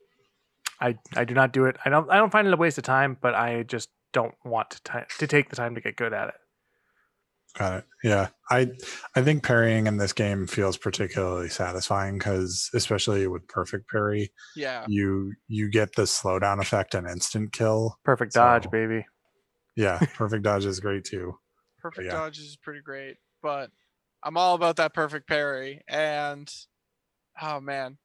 I, 0.81 0.97
I 1.15 1.25
do 1.25 1.35
not 1.35 1.53
do 1.53 1.67
it. 1.67 1.77
I 1.85 1.91
don't 1.91 2.11
I 2.11 2.17
don't 2.17 2.33
find 2.33 2.47
it 2.49 2.55
a 2.55 2.57
waste 2.57 2.79
of 2.79 2.85
time, 2.85 3.17
but 3.21 3.35
I 3.35 3.63
just 3.65 3.89
don't 4.13 4.35
want 4.45 4.71
to 4.71 4.81
ti 4.85 4.99
to 5.19 5.27
take 5.27 5.49
the 5.51 5.57
time 5.57 5.75
to 5.75 5.81
get 5.81 5.97
good 5.97 6.13
at 6.13 6.29
it. 6.29 6.35
Got 7.59 7.79
it. 7.79 7.85
Yeah. 8.05 8.29
I 8.51 8.69
I 9.17 9.23
think 9.23 9.43
parrying 9.43 9.87
in 9.89 9.97
this 9.97 10.13
game 10.13 10.47
feels 10.47 10.77
particularly 10.77 11.49
satisfying 11.49 12.19
because 12.19 12.71
especially 12.75 13.27
with 13.27 13.49
perfect 13.49 13.89
parry, 13.91 14.31
Yeah. 14.55 14.85
you 14.89 15.33
you 15.49 15.69
get 15.69 15.95
the 15.97 16.03
slowdown 16.03 16.61
effect 16.61 16.95
and 16.95 17.09
instant 17.09 17.53
kill. 17.53 17.99
Perfect 18.05 18.35
dodge, 18.35 18.65
So- 18.65 18.71
baby. 18.71 19.05
Yeah, 19.77 19.99
perfect 20.15 20.43
dodge 20.45 20.65
is 20.65 20.81
great 20.81 21.05
too. 21.05 21.39
Perfect 21.81 22.07
yeah. 22.07 22.13
dodge 22.13 22.39
is 22.39 22.59
pretty 22.63 22.83
great, 22.83 23.17
but 23.43 23.71
I'm 24.23 24.37
all 24.37 24.55
about 24.55 24.77
that 24.77 24.93
perfect 24.93 25.27
parry. 25.27 25.81
And 25.89 26.53
oh 27.41 27.59
man, 27.61 27.97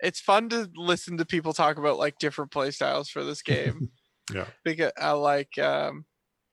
it's 0.00 0.18
fun 0.20 0.48
to 0.48 0.68
listen 0.74 1.16
to 1.18 1.24
people 1.24 1.52
talk 1.52 1.78
about 1.78 1.96
like 1.98 2.18
different 2.18 2.50
play 2.50 2.70
styles 2.72 3.08
for 3.08 3.22
this 3.22 3.40
game. 3.42 3.90
Yeah. 4.32 4.46
because 4.64 4.92
I 4.98 5.12
like 5.12 5.58
um, 5.58 6.06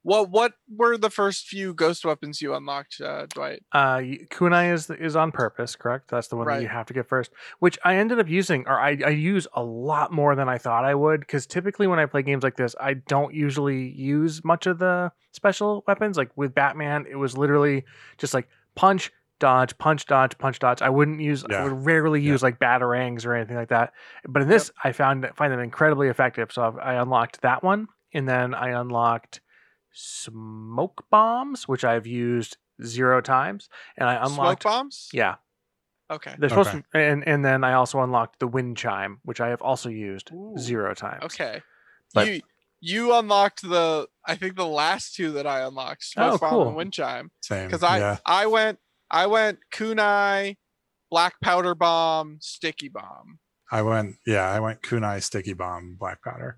what 0.04 0.32
what 0.32 0.54
were 0.68 0.98
the 0.98 1.12
first 1.12 1.46
few 1.46 1.74
ghost 1.74 2.04
weapons 2.04 2.42
you 2.42 2.56
unlocked, 2.56 3.00
uh, 3.02 3.28
Dwight? 3.28 3.64
Uh, 3.72 3.98
kunai 4.32 4.74
is 4.74 4.90
is 4.90 5.16
on 5.16 5.32
purpose, 5.32 5.76
correct? 5.76 6.10
That's 6.10 6.28
the 6.28 6.36
one 6.36 6.48
that 6.48 6.62
you 6.62 6.68
have 6.68 6.88
to 6.88 6.94
get 6.94 7.08
first, 7.08 7.32
which 7.60 7.78
I 7.84 7.98
ended 7.98 8.20
up 8.20 8.28
using, 8.28 8.68
or 8.68 8.80
I, 8.80 8.98
I 9.06 9.10
use 9.10 9.48
a 9.54 9.64
lot 9.64 10.12
more 10.12 10.36
than 10.36 10.50
I 10.50 10.58
thought 10.58 10.86
I 10.86 10.96
would. 10.96 11.20
Because 11.20 11.46
typically 11.46 11.86
when 11.86 12.00
I 12.00 12.08
play 12.08 12.24
games 12.24 12.44
like 12.44 12.58
this, 12.58 12.76
I 12.82 12.96
don't 12.96 13.34
usually 13.34 13.90
use 13.90 14.44
much 14.44 14.66
of 14.66 14.80
the 14.80 15.12
special 15.34 15.84
weapons. 15.88 16.18
Like 16.18 16.36
with 16.36 16.56
Batman, 16.56 17.06
it 17.08 17.16
was 17.16 17.38
literally 17.38 17.86
just 18.18 18.34
like 18.34 18.48
punch, 18.76 19.12
dodge, 19.42 19.78
punch, 19.78 20.06
dodge, 20.06 20.38
punch, 20.38 20.60
dodge. 20.60 20.82
I 20.82 20.90
wouldn't 20.90 21.20
use, 21.20 21.44
I 21.44 21.64
would 21.64 21.86
rarely 21.86 22.22
Yeah. 22.22 22.32
use 22.32 22.42
like 22.42 22.58
batarangs 22.60 23.26
or 23.26 23.34
anything 23.36 23.58
like 23.58 23.68
that. 23.70 23.92
But 24.26 24.44
in 24.44 24.48
this, 24.48 24.72
I 24.84 24.94
found 24.94 25.28
find 25.36 25.52
them 25.52 25.60
incredibly 25.60 26.08
effective. 26.08 26.54
So 26.54 26.64
I've, 26.64 26.78
I 26.78 26.94
unlocked 26.94 27.42
that 27.42 27.62
one, 27.62 27.88
and 28.14 28.30
then 28.30 28.54
I 28.54 28.70
unlocked 28.70 29.42
smoke 29.92 31.06
bombs, 31.10 31.68
which 31.68 31.84
I've 31.84 32.08
used 32.08 32.58
zero 32.84 33.22
times, 33.22 33.70
and 33.98 34.08
I 34.10 34.16
unlocked 34.16 34.62
Smoke 34.64 34.74
bombs. 34.74 35.10
Yeah, 35.14 35.36
Okay. 36.10 36.34
they're 36.38 36.50
supposed 36.50 36.70
Okay. 36.70 36.82
to, 36.94 36.98
and 36.98 37.28
and 37.28 37.44
then 37.46 37.64
I 37.64 37.74
also 37.74 38.02
unlocked 38.02 38.40
the 38.40 38.48
wind 38.48 38.78
chime, 38.78 39.20
which 39.24 39.42
I 39.42 39.50
have 39.50 39.62
also 39.62 39.90
used 39.90 40.32
Ooh, 40.32 40.56
zero 40.58 40.94
times. 40.94 41.24
Okay. 41.26 41.62
But- 42.14 42.28
you 42.28 42.42
you 42.84 43.14
unlocked 43.14 43.62
the 43.62 44.08
I 44.26 44.36
think 44.36 44.56
the 44.56 44.66
last 44.66 45.14
two 45.16 45.32
that 45.34 45.46
I 45.46 45.62
unlocked, 45.62 46.04
smoke 46.04 46.34
Oh, 46.34 46.38
bomb 46.40 46.50
cool. 46.50 46.68
and 46.70 46.76
wind 46.76 46.94
chime. 46.94 47.32
Same. 47.42 47.68
Because 47.68 47.84
I 47.84 48.00
yeah. 48.00 48.18
I 48.26 48.48
went 48.48 48.80
I 49.12 49.28
went 49.28 49.60
kunai, 49.74 50.56
black 51.12 51.34
powder 51.42 51.76
bomb, 51.76 52.38
sticky 52.40 52.88
bomb. 52.88 53.40
I 53.72 53.82
went 53.82 54.16
yeah, 54.26 54.50
I 54.50 54.60
went 54.60 54.82
kunai 54.82 55.22
sticky 55.22 55.54
bomb 55.54 55.96
black 56.00 56.24
powder. 56.24 56.58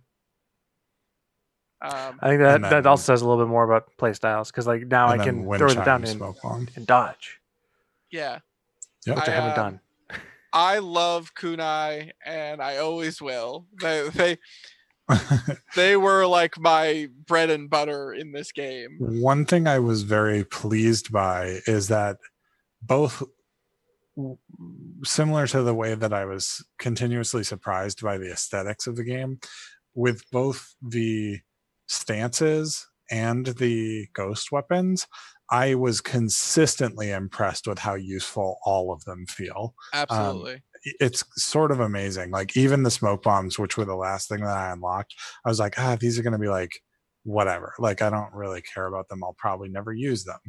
Um, 1.81 2.17
I 2.21 2.29
think 2.29 2.41
that 2.41 2.55
And 2.55 2.63
that 2.65 2.85
also 2.85 3.03
says 3.03 3.21
a 3.21 3.27
little 3.27 3.43
bit 3.43 3.49
more 3.49 3.65
about 3.65 3.89
play 3.97 4.13
styles 4.13 4.51
because 4.51 4.65
like 4.67 4.87
now 4.87 5.09
I 5.09 5.17
can 5.17 5.43
throw 5.43 5.67
it 5.67 5.83
down 5.83 6.01
and, 6.03 6.07
smoke 6.07 6.41
bomb. 6.41 6.69
and 6.75 6.87
dodge, 6.87 7.41
yeah. 8.11 8.39
Yep. 9.05 9.17
which 9.17 9.27
I, 9.27 9.31
I, 9.31 9.35
haven't 9.35 9.49
um, 9.49 9.55
done. 9.55 9.79
I 10.53 10.77
love 10.79 11.33
kunai 11.35 12.11
and 12.25 12.61
I 12.61 12.77
always 12.77 13.21
will. 13.21 13.65
They 13.81 14.09
they 14.09 14.37
they 15.75 15.97
were 15.97 16.25
like 16.25 16.57
my 16.59 17.09
bread 17.27 17.49
and 17.49 17.69
butter 17.69 18.13
in 18.13 18.31
this 18.31 18.51
game. 18.51 18.97
One 18.99 19.45
thing 19.45 19.67
I 19.67 19.79
was 19.79 20.03
very 20.03 20.45
pleased 20.45 21.11
by 21.11 21.59
is 21.67 21.89
that 21.89 22.17
both 22.85 23.23
similar 25.03 25.47
to 25.47 25.63
the 25.63 25.73
way 25.73 25.95
that 25.95 26.13
I 26.13 26.25
was 26.25 26.63
continuously 26.77 27.43
surprised 27.43 28.01
by 28.01 28.17
the 28.17 28.31
aesthetics 28.31 28.87
of 28.87 28.95
the 28.95 29.03
game, 29.03 29.39
with 29.95 30.23
both 30.31 30.75
the 30.81 31.39
stances 31.87 32.87
and 33.11 33.45
the 33.45 34.07
ghost 34.13 34.51
weapons, 34.51 35.07
I 35.49 35.75
was 35.75 36.01
consistently 36.01 37.11
impressed 37.11 37.67
with 37.67 37.79
how 37.79 37.95
useful 37.95 38.57
all 38.65 38.91
of 38.91 39.03
them 39.05 39.25
feel. 39.27 39.75
Absolutely. 39.93 40.61
It's 40.99 41.23
sort 41.35 41.71
of 41.71 41.79
amazing. 41.79 42.31
Like 42.31 42.57
even 42.57 42.83
the 42.83 42.91
smoke 42.91 43.23
bombs, 43.23 43.59
which 43.59 43.77
were 43.77 43.85
the 43.85 43.95
last 43.95 44.29
thing 44.29 44.41
that 44.41 44.57
I 44.57 44.71
unlocked, 44.71 45.13
I 45.45 45.49
was 45.49 45.59
like, 45.59 45.75
ah, 45.77 45.97
these 45.99 46.17
are 46.17 46.23
going 46.23 46.33
to 46.33 46.39
be 46.39 46.49
like 46.49 46.79
whatever. 47.23 47.73
Like 47.79 48.01
I 48.01 48.09
don't 48.09 48.33
really 48.33 48.61
care 48.61 48.87
about 48.87 49.09
them. 49.09 49.23
I'll 49.23 49.35
probably 49.37 49.69
never 49.69 49.93
use 49.93 50.23
them. 50.23 50.39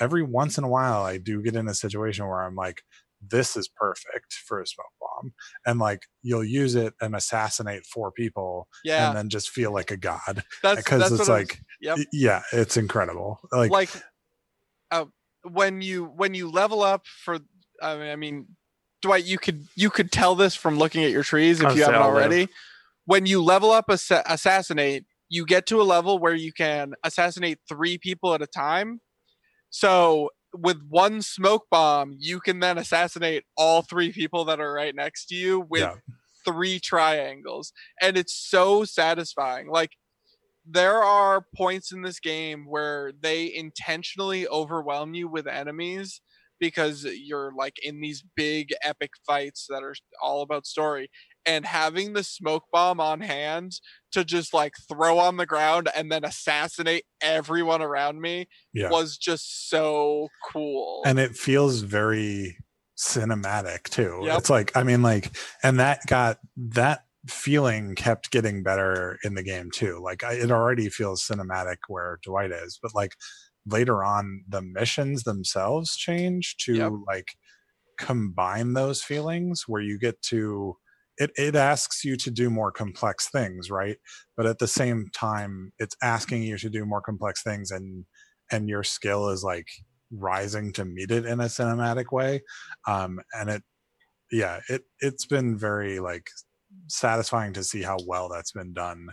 Every 0.00 0.22
once 0.22 0.58
in 0.58 0.64
a 0.64 0.68
while, 0.68 1.02
I 1.02 1.18
do 1.18 1.42
get 1.42 1.56
in 1.56 1.68
a 1.68 1.74
situation 1.74 2.26
where 2.26 2.42
I'm 2.42 2.54
like, 2.54 2.82
this 3.26 3.56
is 3.56 3.66
perfect 3.68 4.34
for 4.46 4.60
a 4.60 4.66
smoke 4.66 4.86
bomb. 5.00 5.32
And 5.66 5.78
like 5.78 6.02
you'll 6.22 6.44
use 6.44 6.74
it 6.74 6.92
and 7.00 7.16
assassinate 7.16 7.86
four 7.86 8.12
people 8.12 8.68
yeah. 8.84 9.08
and 9.08 9.16
then 9.16 9.28
just 9.30 9.48
feel 9.50 9.72
like 9.72 9.90
a 9.90 9.96
god. 9.96 10.44
That's 10.62 10.76
Because 10.82 11.00
that's 11.00 11.12
it's 11.12 11.20
what 11.20 11.30
I 11.36 11.40
was- 11.40 11.48
like, 11.48 11.60
Yep. 11.80 11.98
yeah, 12.12 12.42
it's 12.52 12.76
incredible. 12.76 13.40
Like, 13.50 13.70
like 13.70 13.90
uh, 14.90 15.06
when 15.42 15.80
you 15.80 16.04
when 16.04 16.34
you 16.34 16.50
level 16.50 16.82
up 16.82 17.06
for 17.06 17.38
I 17.82 17.96
mean, 17.96 18.08
I 18.10 18.16
mean 18.16 18.46
Dwight 19.02 19.24
you 19.24 19.38
could 19.38 19.64
you 19.76 19.90
could 19.90 20.12
tell 20.12 20.34
this 20.34 20.54
from 20.54 20.78
looking 20.78 21.02
at 21.04 21.10
your 21.10 21.22
trees 21.22 21.60
if 21.60 21.66
I'll 21.66 21.76
you 21.76 21.84
haven't 21.84 21.96
I'll 22.02 22.08
live. 22.12 22.22
already 22.22 22.48
when 23.06 23.24
you 23.26 23.42
level 23.42 23.70
up 23.70 23.86
assa- 23.88 24.22
assassinate 24.26 25.04
you 25.28 25.44
get 25.46 25.66
to 25.66 25.80
a 25.80 25.84
level 25.84 26.18
where 26.18 26.34
you 26.34 26.52
can 26.52 26.94
assassinate 27.02 27.58
3 27.68 27.98
people 27.98 28.32
at 28.34 28.42
a 28.42 28.46
time 28.46 29.00
so 29.78 30.30
with 30.54 30.78
one 30.88 31.20
smoke 31.20 31.66
bomb 31.70 32.14
you 32.18 32.40
can 32.40 32.60
then 32.60 32.78
assassinate 32.78 33.44
all 33.56 33.82
3 33.82 34.12
people 34.12 34.44
that 34.46 34.60
are 34.60 34.72
right 34.72 34.94
next 34.94 35.26
to 35.26 35.34
you 35.34 35.66
with 35.68 35.82
yeah, 35.82 35.94
three 36.46 36.78
triangles. 36.78 37.72
And 38.00 38.16
it's 38.16 38.34
so 38.34 38.84
satisfying. 38.84 39.68
Like 39.68 39.90
there 40.68 41.02
are 41.02 41.44
points 41.54 41.92
in 41.92 42.02
this 42.02 42.20
game 42.20 42.64
where 42.66 43.12
they 43.20 43.54
intentionally 43.54 44.48
overwhelm 44.48 45.14
you 45.14 45.28
with 45.28 45.46
enemies 45.46 46.20
because 46.58 47.04
you're 47.04 47.52
like 47.56 47.74
in 47.82 48.00
these 48.00 48.24
big 48.34 48.70
epic 48.82 49.10
fights 49.26 49.66
that 49.68 49.82
are 49.82 49.94
all 50.22 50.42
about 50.42 50.66
story 50.66 51.10
and 51.46 51.64
having 51.64 52.12
the 52.12 52.24
smoke 52.24 52.64
bomb 52.72 53.00
on 53.00 53.20
hand 53.20 53.80
to 54.12 54.24
just 54.24 54.52
like 54.52 54.74
throw 54.90 55.18
on 55.18 55.36
the 55.36 55.46
ground 55.46 55.88
and 55.94 56.10
then 56.10 56.24
assassinate 56.24 57.04
everyone 57.20 57.82
around 57.82 58.20
me 58.20 58.46
yeah. 58.74 58.90
was 58.90 59.16
just 59.16 59.68
so 59.70 60.28
cool 60.52 61.02
and 61.06 61.18
it 61.18 61.36
feels 61.36 61.80
very 61.80 62.56
cinematic 62.98 63.84
too 63.84 64.20
Yep. 64.24 64.38
it's 64.38 64.50
like 64.50 64.76
i 64.76 64.82
mean 64.82 65.02
like 65.02 65.36
and 65.62 65.78
that 65.78 66.00
got 66.06 66.38
that 66.56 67.04
feeling 67.28 67.94
kept 67.94 68.30
getting 68.30 68.62
better 68.62 69.18
in 69.24 69.34
the 69.34 69.42
game 69.42 69.70
too 69.70 70.00
like 70.02 70.22
I, 70.24 70.34
it 70.34 70.50
already 70.50 70.88
feels 70.88 71.22
cinematic 71.26 71.76
where 71.88 72.18
dwight 72.22 72.52
is 72.52 72.78
but 72.82 72.94
like 72.94 73.12
later 73.66 74.02
on 74.04 74.44
the 74.48 74.62
missions 74.62 75.24
themselves 75.24 75.96
change 75.96 76.56
to 76.58 76.74
Yep. 76.76 76.92
like 77.06 77.28
combine 77.98 78.74
those 78.74 79.02
feelings 79.02 79.64
where 79.66 79.82
you 79.82 79.98
get 79.98 80.20
to 80.22 80.76
it, 81.18 81.30
it 81.36 81.56
asks 81.56 82.04
you 82.04 82.16
to 82.16 82.30
do 82.30 82.50
more 82.50 82.70
complex 82.70 83.28
things 83.30 83.70
right? 83.70 83.96
But 84.36 84.46
at 84.46 84.58
the 84.58 84.68
same 84.68 85.06
time 85.14 85.72
it's 85.78 85.96
asking 86.02 86.42
you 86.42 86.58
to 86.58 86.70
do 86.70 86.84
more 86.84 87.00
complex 87.00 87.42
things 87.42 87.70
and 87.70 88.04
and 88.50 88.68
your 88.68 88.84
skill 88.84 89.30
is 89.30 89.42
like 89.42 89.66
rising 90.12 90.72
to 90.74 90.84
meet 90.84 91.10
it 91.10 91.26
in 91.26 91.40
a 91.40 91.44
cinematic 91.44 92.12
way. 92.12 92.42
Um 92.86 93.18
and 93.32 93.50
it 93.50 93.62
yeah 94.30 94.60
it 94.68 94.82
it's 95.00 95.26
been 95.26 95.58
very 95.58 96.00
like 96.00 96.26
satisfying 96.88 97.52
to 97.54 97.64
see 97.64 97.82
how 97.82 97.96
well 98.06 98.28
that's 98.28 98.52
been 98.52 98.72
done. 98.72 99.08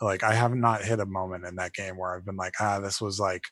Like 0.00 0.22
i 0.24 0.34
have 0.34 0.54
not 0.54 0.84
hit 0.84 1.00
a 1.00 1.06
moment 1.06 1.46
in 1.46 1.56
that 1.56 1.72
game 1.72 1.96
where 1.96 2.14
i've 2.14 2.26
been 2.26 2.36
like 2.36 2.54
ah 2.60 2.80
this 2.80 3.00
was 3.00 3.20
like 3.20 3.42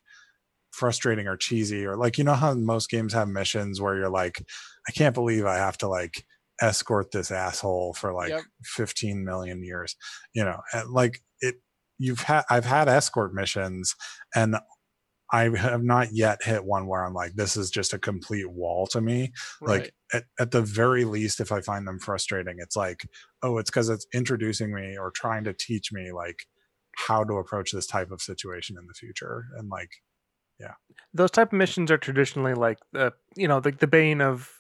frustrating 0.73 1.29
or 1.29 1.37
cheesy 1.37 1.87
or 1.87 1.97
like 1.97 2.19
you 2.19 2.25
know 2.25 2.35
how 2.35 2.55
most 2.55 2.91
games 2.91 3.13
have 3.13 3.29
missions 3.29 3.81
where 3.81 3.97
you're 3.97 4.11
like 4.11 4.43
i 4.89 4.93
can't 4.93 5.15
believe 5.15 5.45
i 5.45 5.57
have 5.57 5.77
to 5.79 5.87
like 5.87 6.25
escort 6.63 7.11
this 7.13 7.31
asshole 7.31 7.93
for 7.95 8.15
like 8.15 8.31
Yep. 8.31 8.43
15 8.65 9.25
million 9.25 9.63
years 9.63 9.97
you 10.35 10.45
know 10.45 10.59
and 10.73 10.89
like 10.91 11.19
it 11.41 11.57
you've 11.99 12.21
had 12.21 12.45
i've 12.51 12.65
had 12.65 12.89
escort 12.89 13.35
missions 13.35 13.95
and 14.35 14.57
i 15.33 15.49
have 15.57 15.83
not 15.83 16.09
yet 16.13 16.39
hit 16.43 16.65
one 16.65 16.87
where 16.87 17.05
i'm 17.05 17.15
like 17.15 17.33
this 17.35 17.57
is 17.57 17.71
just 17.71 17.93
a 17.93 17.99
complete 17.99 18.51
wall 18.51 18.87
to 18.87 19.01
me 19.01 19.33
Right. 19.61 19.81
like 19.83 19.95
at, 20.15 20.25
at 20.39 20.51
the 20.53 20.63
very 20.63 21.05
least 21.05 21.41
if 21.41 21.51
i 21.53 21.61
find 21.61 21.87
them 21.87 21.99
frustrating 21.99 22.57
it's 22.59 22.77
like 22.77 23.07
oh 23.43 23.59
it's 23.59 23.71
because 23.71 23.89
it's 23.89 24.07
introducing 24.15 24.73
me 24.73 24.97
or 24.97 25.11
trying 25.11 25.45
to 25.45 25.53
teach 25.53 25.93
me 25.93 26.13
like 26.13 26.47
how 27.09 27.25
to 27.25 27.35
approach 27.35 27.73
this 27.73 27.87
type 27.87 28.11
of 28.13 28.21
situation 28.23 28.77
in 28.79 28.87
the 28.87 28.95
future 28.95 29.47
and 29.59 29.69
like 29.69 29.91
yeah. 30.61 30.75
those 31.13 31.31
type 31.33 31.49
of 31.53 31.59
missions 31.59 31.91
are 31.91 31.99
traditionally 31.99 32.55
like 32.55 32.79
the 32.93 33.13
you 33.35 33.49
know 33.49 33.59
the, 33.59 33.73
the 33.73 33.87
bane 33.89 34.21
of 34.21 34.51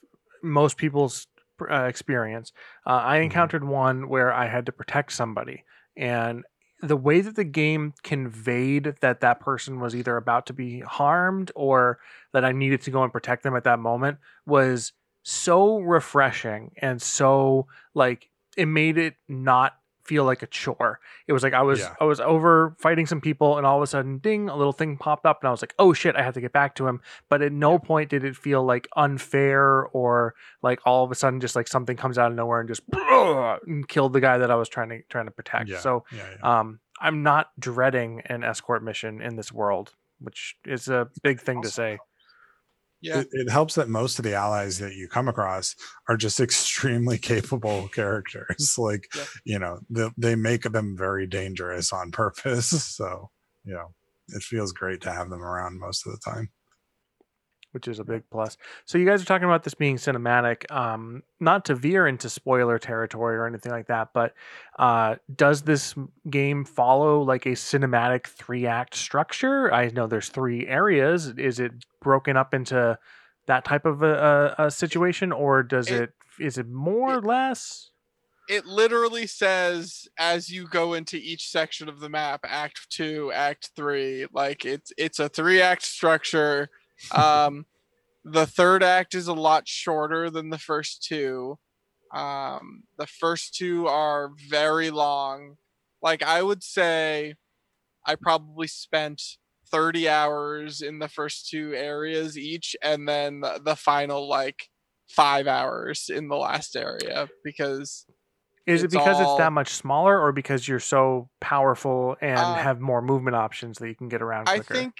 most 0.42 0.76
people's 0.76 1.26
uh, 1.70 1.84
experience. 1.86 2.52
Uh, 2.86 3.00
I 3.04 3.18
Mhm. 3.18 3.24
encountered 3.24 3.64
one 3.64 4.08
where 4.08 4.32
I 4.32 4.46
had 4.46 4.66
to 4.66 4.72
protect 4.72 5.12
somebody, 5.12 5.64
and 5.96 6.44
the 6.80 6.96
way 6.96 7.20
that 7.20 7.36
the 7.36 7.44
game 7.44 7.94
conveyed 8.02 8.96
that 9.00 9.20
that 9.20 9.38
person 9.40 9.78
was 9.80 9.94
either 9.94 10.16
about 10.16 10.46
to 10.46 10.52
be 10.52 10.80
harmed 10.80 11.52
or 11.54 12.00
that 12.32 12.44
I 12.44 12.50
needed 12.52 12.82
to 12.82 12.90
go 12.90 13.04
and 13.04 13.12
protect 13.12 13.44
them 13.44 13.54
at 13.54 13.64
that 13.64 13.78
moment 13.78 14.18
was 14.46 14.92
so 15.22 15.78
refreshing 15.78 16.72
and 16.78 17.00
so 17.00 17.68
like 17.94 18.28
it 18.56 18.66
made 18.66 18.98
it 18.98 19.14
not 19.28 19.74
feel 20.04 20.24
like 20.24 20.42
a 20.42 20.46
chore. 20.46 21.00
It 21.26 21.32
was 21.32 21.42
like 21.42 21.54
I 21.54 21.62
was 21.62 21.80
Yeah. 21.80 21.94
I 22.00 22.04
was 22.04 22.20
over 22.20 22.74
fighting 22.78 23.06
some 23.06 23.20
people 23.20 23.56
and 23.56 23.66
all 23.66 23.76
of 23.76 23.82
a 23.82 23.86
sudden 23.86 24.18
ding 24.18 24.48
a 24.48 24.56
little 24.56 24.72
thing 24.72 24.96
popped 24.96 25.26
up 25.26 25.40
and 25.42 25.48
I 25.48 25.50
was 25.50 25.62
like, 25.62 25.74
"Oh 25.78 25.92
shit, 25.92 26.16
I 26.16 26.22
have 26.22 26.34
to 26.34 26.40
get 26.40 26.52
back 26.52 26.74
to 26.76 26.86
him." 26.86 27.00
But 27.28 27.42
at 27.42 27.52
no 27.52 27.78
point 27.78 28.10
did 28.10 28.24
it 28.24 28.36
feel 28.36 28.64
like 28.64 28.88
unfair 28.96 29.84
or 29.86 30.34
like 30.62 30.80
all 30.84 31.04
of 31.04 31.10
a 31.10 31.14
sudden 31.14 31.40
just 31.40 31.56
like 31.56 31.68
something 31.68 31.96
comes 31.96 32.18
out 32.18 32.30
of 32.30 32.36
nowhere 32.36 32.60
and 32.60 32.68
just 32.68 32.82
and 33.66 33.88
killed 33.88 34.12
the 34.12 34.20
guy 34.20 34.38
that 34.38 34.50
I 34.50 34.54
was 34.56 34.68
trying 34.68 34.88
to 34.90 35.02
trying 35.08 35.26
to 35.26 35.30
protect. 35.30 35.68
Yeah. 35.68 35.78
So 35.78 36.04
yeah, 36.12 36.24
um 36.42 36.80
I'm 37.00 37.22
not 37.22 37.50
dreading 37.58 38.22
an 38.26 38.44
escort 38.44 38.82
mission 38.82 39.20
in 39.20 39.36
this 39.36 39.52
world, 39.52 39.94
which 40.20 40.56
is 40.64 40.88
a 40.88 41.08
big 41.22 41.40
thing 41.40 41.62
to 41.62 41.68
say. 41.68 41.98
Yeah. 43.02 43.20
It, 43.20 43.28
it 43.32 43.50
helps 43.50 43.74
that 43.74 43.88
most 43.88 44.18
of 44.18 44.24
the 44.24 44.34
allies 44.34 44.78
that 44.78 44.94
you 44.94 45.08
come 45.08 45.28
across 45.28 45.74
are 46.08 46.16
just 46.16 46.40
extremely 46.40 47.18
capable 47.18 47.88
characters. 47.88 48.76
Like, 48.78 49.08
Yeah. 49.14 49.24
you 49.44 49.58
know, 49.58 49.80
they, 49.90 50.08
they 50.16 50.34
make 50.36 50.62
them 50.62 50.96
very 50.96 51.26
dangerous 51.26 51.92
on 51.92 52.10
purpose. 52.12 52.70
So, 52.96 53.30
you 53.64 53.74
know, 53.74 53.94
it 54.28 54.42
feels 54.42 54.72
great 54.72 55.00
to 55.02 55.12
have 55.12 55.30
them 55.30 55.42
around 55.42 55.80
most 55.80 56.06
of 56.06 56.12
the 56.12 56.18
time. 56.18 56.50
Which 57.72 57.88
is 57.88 57.98
a 57.98 58.04
big 58.04 58.22
plus. 58.30 58.56
So 58.84 58.96
you 58.98 59.04
guys 59.06 59.20
are 59.22 59.26
talking 59.26 59.44
about 59.46 59.64
this 59.64 59.74
being 59.74 59.96
cinematic, 59.96 60.70
um, 60.70 61.22
not 61.40 61.64
to 61.66 61.74
veer 61.74 62.06
into 62.06 62.30
spoiler 62.30 62.78
territory 62.78 63.36
or 63.36 63.46
anything 63.46 63.72
like 63.72 63.88
that, 63.88 64.10
but 64.14 64.34
uh, 64.78 65.16
does 65.34 65.62
this 65.62 65.94
game 66.30 66.64
follow 66.64 67.20
like 67.22 67.44
a 67.46 67.50
cinematic 67.50 68.26
three 68.26 68.66
act 68.66 68.94
structure? 68.94 69.72
I 69.72 69.88
know 69.88 70.06
there's 70.06 70.28
three 70.28 70.66
areas. 70.66 71.28
Is 71.36 71.58
it 71.60 71.72
broken 72.00 72.36
up 72.36 72.54
into 72.54 72.98
that 73.46 73.64
type 73.64 73.84
of 73.86 74.02
a, 74.02 74.54
a, 74.58 74.66
a 74.66 74.70
situation, 74.70 75.32
or 75.32 75.62
does 75.62 75.88
It- 75.88 76.02
it 76.02 76.12
is 76.40 76.56
it 76.58 76.68
more 76.68 77.16
or 77.18 77.20
less? 77.20 77.90
it 78.48 78.66
literally 78.66 79.26
says 79.26 80.08
as 80.18 80.48
you 80.50 80.66
go 80.66 80.94
into 80.94 81.16
each 81.16 81.48
section 81.48 81.88
of 81.88 82.00
the 82.00 82.08
map 82.08 82.40
act 82.44 82.90
2 82.90 83.30
act 83.32 83.70
3 83.76 84.26
like 84.32 84.64
it's 84.64 84.92
it's 84.98 85.20
a 85.20 85.28
three 85.28 85.60
act 85.62 85.82
structure 85.82 86.68
um 87.10 87.66
the 88.24 88.46
third 88.46 88.82
act 88.82 89.14
is 89.14 89.26
a 89.26 89.32
lot 89.34 89.66
shorter 89.66 90.30
than 90.30 90.50
the 90.50 90.58
first 90.58 91.02
two 91.02 91.58
um 92.14 92.84
the 92.98 93.06
first 93.06 93.54
two 93.54 93.86
are 93.86 94.30
very 94.48 94.90
long 94.90 95.56
like 96.02 96.22
i 96.22 96.42
would 96.42 96.62
say 96.62 97.34
i 98.06 98.14
probably 98.14 98.66
spent 98.66 99.22
30 99.70 100.08
hours 100.08 100.82
in 100.82 100.98
the 100.98 101.08
first 101.08 101.48
two 101.48 101.72
areas 101.74 102.36
each 102.36 102.76
and 102.82 103.08
then 103.08 103.40
the, 103.40 103.60
the 103.64 103.76
final 103.76 104.28
like 104.28 104.68
5 105.08 105.46
hours 105.46 106.10
in 106.12 106.28
the 106.28 106.36
last 106.36 106.76
area 106.76 107.28
because 107.42 108.06
Is 108.66 108.84
it 108.84 108.90
because 108.90 109.18
it's 109.20 109.34
that 109.34 109.52
much 109.52 109.70
smaller, 109.70 110.20
or 110.20 110.32
because 110.32 110.68
you're 110.68 110.78
so 110.78 111.28
powerful 111.40 112.16
and 112.20 112.38
Uh, 112.38 112.54
have 112.56 112.80
more 112.80 113.02
movement 113.02 113.34
options 113.34 113.78
that 113.78 113.88
you 113.88 113.94
can 113.94 114.08
get 114.08 114.22
around 114.22 114.44
quicker? 114.46 114.74
I 114.74 114.76
think 114.76 114.94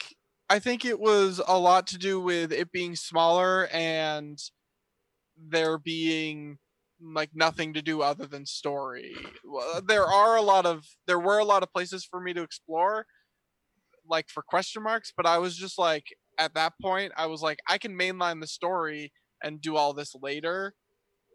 I 0.52 0.58
think 0.58 0.84
it 0.84 1.00
was 1.00 1.40
a 1.48 1.58
lot 1.58 1.86
to 1.86 1.98
do 1.98 2.20
with 2.20 2.52
it 2.52 2.70
being 2.72 2.94
smaller 2.94 3.68
and 3.72 4.38
there 5.34 5.78
being 5.78 6.58
like 7.00 7.30
nothing 7.32 7.72
to 7.72 7.80
do 7.80 8.02
other 8.02 8.26
than 8.26 8.44
story. 8.44 9.16
There 9.88 10.04
are 10.04 10.36
a 10.36 10.42
lot 10.42 10.66
of 10.66 10.84
there 11.06 11.18
were 11.18 11.38
a 11.38 11.44
lot 11.46 11.62
of 11.62 11.72
places 11.72 12.04
for 12.04 12.20
me 12.20 12.34
to 12.34 12.42
explore 12.42 13.06
like 14.06 14.28
for 14.28 14.42
question 14.42 14.82
marks, 14.82 15.10
but 15.16 15.24
I 15.24 15.38
was 15.38 15.56
just 15.56 15.78
like 15.78 16.04
at 16.36 16.52
that 16.52 16.74
point 16.82 17.12
I 17.16 17.24
was 17.24 17.40
like 17.40 17.60
I 17.66 17.78
can 17.78 17.98
mainline 17.98 18.42
the 18.42 18.46
story 18.46 19.10
and 19.42 19.58
do 19.58 19.76
all 19.76 19.94
this 19.94 20.14
later 20.20 20.74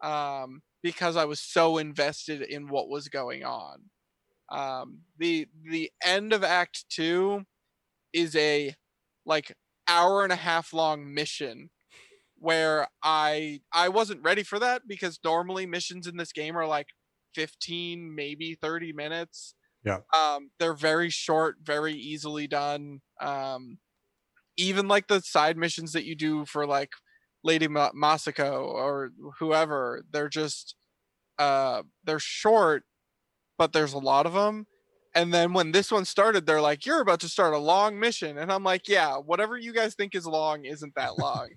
um 0.04 0.62
because 0.84 1.16
I 1.16 1.26
was 1.26 1.40
so 1.40 1.80
invested 1.80 2.44
in 2.44 2.68
what 2.68 2.88
was 2.88 3.10
going 3.10 3.44
on. 3.44 3.86
Um 4.52 5.00
the 5.18 5.48
the 5.68 5.90
end 6.06 6.34
of 6.34 6.44
act 6.44 6.86
2 6.92 7.42
is 8.14 8.36
a 8.36 8.76
like 9.28 9.54
hour 9.88 10.24
and 10.24 10.34
a 10.34 10.38
half 10.38 10.74
long 10.74 11.14
mission 11.14 11.70
where 12.40 12.88
I 13.04 13.62
I 13.74 13.90
wasn't 13.90 14.24
ready 14.24 14.44
for 14.44 14.60
that 14.60 14.84
because 14.88 15.20
normally 15.24 15.66
missions 15.66 16.08
in 16.08 16.18
this 16.18 16.32
game 16.32 16.58
are 16.58 16.68
like 16.68 16.88
15 17.36 18.16
maybe 18.16 18.56
30 18.56 18.94
minutes. 18.94 19.56
Yeah. 19.84 20.00
Um 20.16 20.52
they're 20.60 20.74
very 20.74 21.10
short, 21.10 21.58
very 21.62 21.94
easily 21.94 22.48
done. 22.48 23.02
Um 23.22 23.80
even 24.58 24.88
like 24.88 25.08
the 25.08 25.22
side 25.22 25.58
missions 25.58 25.94
that 25.94 26.06
you 26.06 26.16
do 26.16 26.46
for 26.46 26.66
like 26.66 26.92
Lady 27.44 27.68
Ma- 27.68 27.92
Masako 27.92 28.66
or 28.68 29.12
whoever, 29.40 30.04
they're 30.12 30.30
just 30.30 30.76
uh 31.40 31.84
they're 32.04 32.20
short 32.20 32.84
but 33.58 33.74
there's 33.74 33.94
a 33.94 34.00
lot 34.00 34.26
of 34.26 34.34
them 34.34 34.66
and 35.18 35.34
then 35.34 35.52
when 35.52 35.72
this 35.72 35.92
one 35.92 36.06
started, 36.06 36.46
they're 36.46 36.62
like, 36.62 36.86
"You're 36.86 37.02
about 37.02 37.20
to 37.22 37.30
start 37.30 37.54
a 37.54 37.58
long 37.58 38.00
mission," 38.00 38.38
and 38.38 38.52
I'm 38.52 38.64
like, 38.64 38.88
"Yeah, 38.88 39.18
whatever 39.18 39.58
you 39.58 39.74
guys 39.74 39.96
think 39.96 40.14
is 40.16 40.26
long 40.28 40.64
isn't 40.66 40.94
that 40.96 41.18
long." 41.18 41.50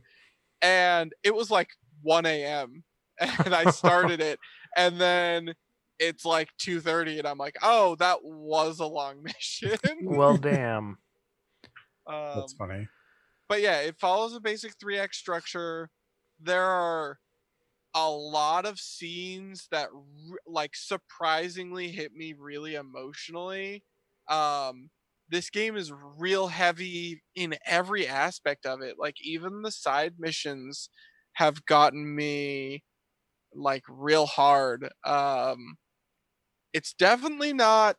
and 0.63 1.15
it 1.23 1.35
was 1.35 1.51
like 1.51 1.71
1 2.03 2.27
a.m. 2.27 2.85
and 3.45 3.55
I 3.55 3.71
started 3.71 4.21
it, 4.21 4.39
and 4.77 5.01
then 5.01 5.55
it's 5.99 6.25
like 6.25 6.49
2:30, 6.59 7.19
and 7.19 7.29
I'm 7.29 7.39
like, 7.39 7.57
"Oh, 7.63 7.97
that 7.97 8.19
was 8.25 8.81
a 8.81 8.87
long 8.87 9.23
mission." 9.31 9.79
well, 10.03 10.37
damn. 10.39 10.99
um, 12.07 12.33
That's 12.37 12.55
funny. 12.55 12.89
but 13.49 13.61
yeah, 13.61 13.81
it 13.81 13.99
follows 13.99 14.35
a 14.35 14.41
basic 14.41 14.79
3x 14.79 15.15
structure. 15.15 15.91
There 16.41 16.65
are 16.65 17.19
a 17.95 18.09
lot 18.11 18.67
of 18.67 18.79
scenes 18.81 19.69
that 19.71 19.91
like 20.47 20.77
surprisingly 20.77 21.91
hit 21.91 22.13
me 22.13 22.35
really 22.35 22.75
emotionally. 22.75 23.85
Um 24.29 24.91
this 25.29 25.51
game 25.51 25.77
is 25.77 25.93
real 25.93 26.49
heavy 26.49 27.23
in 27.37 27.57
every 27.65 28.07
aspect 28.07 28.67
of 28.67 28.81
it. 28.83 28.97
Like 28.99 29.17
even 29.23 29.63
the 29.63 29.71
side 29.73 30.15
missions 30.19 30.91
have 31.35 31.65
gotten 31.67 32.15
me 32.15 32.85
like 33.55 33.85
real 33.89 34.27
hard. 34.27 34.91
Um 35.05 35.79
it's 36.73 36.95
definitely 36.95 37.53
not 37.53 37.97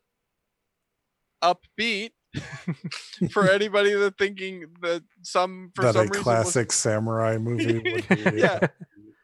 upbeat 1.43 2.13
for 3.31 3.47
anybody 3.49 3.93
that 3.93 4.17
thinking 4.17 4.73
that 4.81 5.03
some 5.23 5.71
for 5.75 5.85
that 5.85 5.95
some 5.95 6.07
a 6.07 6.09
reason 6.09 6.41
was 6.41 6.55
classic 6.55 6.71
samurai 6.71 7.37
movie 7.37 7.79
would 7.79 8.07
be. 8.09 8.29
Yeah. 8.33 8.59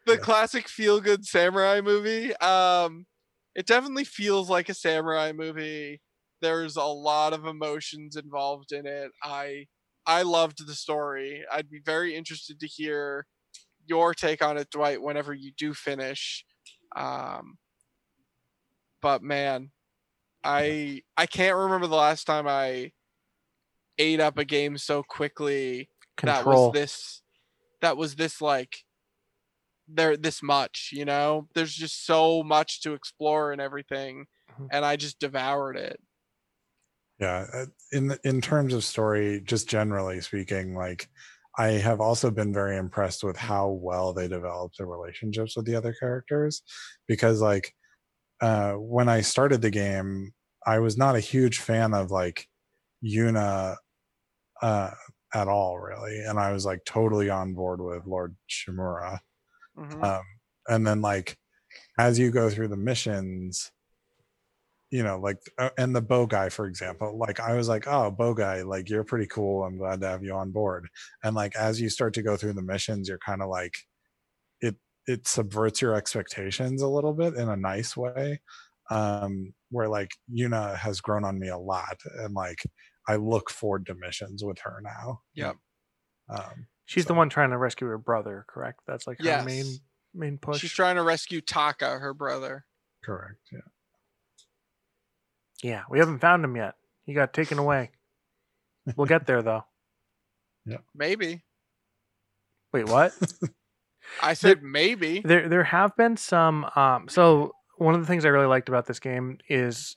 The 0.08 0.18
Yeah. 0.18 0.20
classic 0.20 0.70
feel 0.70 1.01
good 1.01 1.26
samurai 1.26 1.82
movie. 1.82 2.36
Um, 2.38 3.08
it 3.55 3.68
definitely 3.68 4.05
feels 4.05 4.49
like 4.49 4.70
a 4.70 4.74
samurai 4.76 5.34
movie. 5.34 6.01
There's 6.41 6.78
a 6.78 6.84
lot 6.84 7.34
of 7.34 7.45
emotions 7.45 8.16
involved 8.16 8.72
in 8.74 8.88
it. 8.88 9.12
I 9.24 9.68
I 10.08 10.24
loved 10.24 10.66
the 10.68 10.76
story. 10.76 11.45
I'd 11.51 11.70
be 11.70 11.82
very 11.86 12.16
interested 12.16 12.60
to 12.62 12.68
hear 12.68 13.28
your 13.86 14.14
take 14.16 14.43
on 14.43 14.58
it, 14.58 14.70
Dwight, 14.72 15.01
whenever 15.01 15.34
you 15.34 15.51
do 15.58 15.74
finish. 15.74 16.45
Um, 16.95 17.58
but 19.01 19.22
man, 19.22 19.72
I 20.43 21.03
I 21.18 21.28
can't 21.28 21.58
remember 21.58 21.88
the 21.88 21.95
last 21.95 22.26
time 22.26 22.47
I 22.47 22.93
ate 23.97 24.20
up 24.20 24.38
a 24.38 24.45
game 24.45 24.78
so 24.78 25.03
quickly 25.03 25.89
Control. 26.18 26.26
that 26.26 26.45
was 26.45 26.70
this 26.70 27.22
that 27.82 27.97
was 27.97 28.16
this 28.18 28.41
like 28.41 28.86
there 29.88 30.17
this 30.17 30.43
much 30.43 30.89
you 30.93 31.05
know? 31.05 31.47
There's 31.55 31.73
just 31.75 32.05
so 32.05 32.43
much 32.43 32.81
to 32.81 32.93
explore 32.93 33.51
and 33.51 33.61
everything 33.61 34.27
Mhm. 34.59 34.69
and 34.71 34.85
i 34.85 34.95
just 34.95 35.19
devoured 35.19 35.77
it. 35.77 35.99
Yeah 37.19 37.47
uh, 37.53 37.65
in 37.91 38.15
in 38.23 38.41
terms 38.41 38.73
of 38.73 38.83
story 38.83 39.41
just 39.43 39.67
generally 39.67 40.21
speaking 40.21 40.75
like 40.75 41.09
i 41.57 41.69
have 41.69 41.99
also 41.99 42.29
been 42.29 42.53
very 42.53 42.77
impressed 42.77 43.23
with 43.23 43.38
how 43.38 43.69
well 43.69 44.13
they 44.13 44.27
developed 44.27 44.77
the 44.77 44.85
relationships 44.85 45.55
with 45.57 45.65
the 45.65 45.75
other 45.75 45.93
characters 45.99 46.61
because 47.07 47.41
like 47.41 47.73
uh 48.41 48.73
when 48.73 49.09
i 49.09 49.21
started 49.21 49.61
the 49.61 49.71
game 49.71 50.31
i 50.65 50.79
was 50.79 50.97
not 50.97 51.15
a 51.15 51.19
huge 51.21 51.59
fan 51.59 51.93
of 51.93 52.11
like 52.11 52.47
yuna 53.03 53.77
uh 54.61 54.91
at 55.33 55.47
all 55.47 55.79
really 55.79 56.19
and 56.23 56.39
i 56.39 56.51
was 56.51 56.65
like 56.65 56.83
totally 56.85 57.29
on 57.29 57.53
board 57.53 57.81
with 57.81 58.05
lord 58.05 58.35
shimura 58.49 59.19
Mhm. 59.78 60.07
um, 60.07 60.23
and 60.67 60.86
then 60.88 61.01
like 61.01 61.38
as 61.99 62.19
you 62.19 62.32
go 62.32 62.49
through 62.49 62.69
the 62.69 62.78
missions 62.78 63.71
you 64.89 65.03
know 65.03 65.19
like 65.19 65.38
uh, 65.57 65.69
and 65.78 65.95
the 65.95 66.01
bow 66.01 66.25
guy 66.25 66.47
for 66.49 66.65
example 66.65 67.17
like 67.17 67.39
i 67.39 67.53
was 67.55 67.67
like 67.67 67.86
oh 67.88 68.09
bow 68.09 68.34
guy 68.34 68.61
like 68.61 68.89
you're 68.89 69.03
pretty 69.03 69.28
cool 69.28 69.63
i'm 69.63 69.78
glad 69.78 69.99
to 69.99 70.07
have 70.07 70.23
you 70.23 70.34
on 70.34 70.51
board 70.51 70.88
and 71.23 71.36
like 71.36 71.55
as 71.55 71.82
you 71.82 71.89
start 71.89 72.13
to 72.13 72.21
go 72.21 72.38
through 72.38 72.53
the 72.53 72.61
missions 72.61 73.09
you're 73.09 73.17
kind 73.19 73.41
of 73.41 73.49
like 73.49 73.73
it 74.61 74.78
it 75.07 75.28
subverts 75.28 75.82
your 75.82 75.95
expectations 75.95 76.82
a 76.82 76.88
little 76.89 77.13
bit 77.13 77.36
in 77.36 77.49
a 77.49 77.57
nice 77.57 77.97
way 77.97 78.41
um 78.91 79.53
where 79.71 79.89
like 79.89 80.11
yuna 80.32 80.75
has 80.78 81.01
grown 81.01 81.25
on 81.25 81.39
me 81.39 81.49
a 81.49 81.57
lot 81.59 81.97
and 82.19 82.34
like 82.36 82.63
i 83.07 83.15
look 83.15 83.49
forward 83.51 83.86
to 83.86 83.95
missions 83.95 84.43
with 84.43 84.59
her 84.59 84.82
now 84.84 85.21
Yep. 85.34 85.57
um 86.30 86.67
She's 86.88 87.05
the 87.05 87.13
one 87.13 87.29
trying 87.29 87.51
to 87.51 87.57
rescue 87.57 87.88
her 87.88 87.99
brother, 87.99 88.45
correct? 88.47 88.81
That's 88.88 89.05
like 89.05 89.19
her 89.21 89.43
main 89.43 89.65
main 90.15 90.39
push. 90.39 90.59
She's 90.59 90.71
trying 90.71 90.95
to 90.95 91.03
rescue 91.03 91.41
Taka, 91.41 91.99
her 91.99 92.13
brother. 92.13 92.65
correct 93.03 93.39
yeah 93.51 93.59
yeah, 95.63 95.83
we 95.89 95.99
haven't 95.99 96.19
found 96.19 96.43
him 96.43 96.55
yet. 96.55 96.75
He 97.05 97.13
got 97.13 97.33
taken 97.33 97.57
away. 97.57 97.91
We'll 98.95 99.07
get 99.07 99.25
there 99.25 99.41
though. 99.41 99.63
Yeah. 100.69 100.79
Maybe. 100.93 101.43
Wait, 102.73 102.89
what? 102.89 103.13
I 104.21 104.33
said 104.33 104.61
maybe. 104.61 105.21
there 105.21 105.47
there 105.47 105.63
have 105.63 105.95
been 105.95 106.17
some 106.17 106.69
um 106.75 107.07
so 107.07 107.53
one 107.77 107.95
of 107.95 108.01
the 108.01 108.05
things 108.05 108.25
I 108.25 108.29
really 108.29 108.47
liked 108.47 108.67
about 108.67 108.85
this 108.85 108.99
game 108.99 109.38
is 109.47 109.95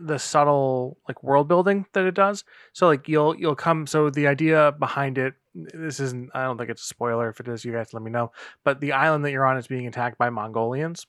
the 0.00 0.18
subtle 0.18 0.96
like 1.06 1.22
world 1.22 1.46
building 1.46 1.84
that 1.92 2.06
it 2.06 2.14
does. 2.14 2.42
So 2.72 2.86
like 2.86 3.06
you'll 3.06 3.36
you'll 3.36 3.54
come 3.54 3.86
so 3.86 4.08
the 4.08 4.26
idea 4.28 4.72
behind 4.78 5.18
it 5.18 5.34
this 5.74 6.00
isn't 6.00 6.30
I 6.34 6.44
don't 6.44 6.56
think 6.58 6.70
it's 6.70 6.82
a 6.82 6.86
spoiler 6.86 7.28
if 7.28 7.40
it 7.40 7.48
is 7.48 7.64
you 7.64 7.72
guys 7.72 7.92
let 7.92 8.02
me 8.02 8.10
know. 8.10 8.32
But 8.64 8.80
the 8.80 8.92
island 8.92 9.24
that 9.24 9.30
you're 9.32 9.46
on 9.46 9.56
is 9.56 9.66
being 9.66 9.86
attacked 9.86 10.18
by 10.18 10.30
Mongolians. 10.30 11.06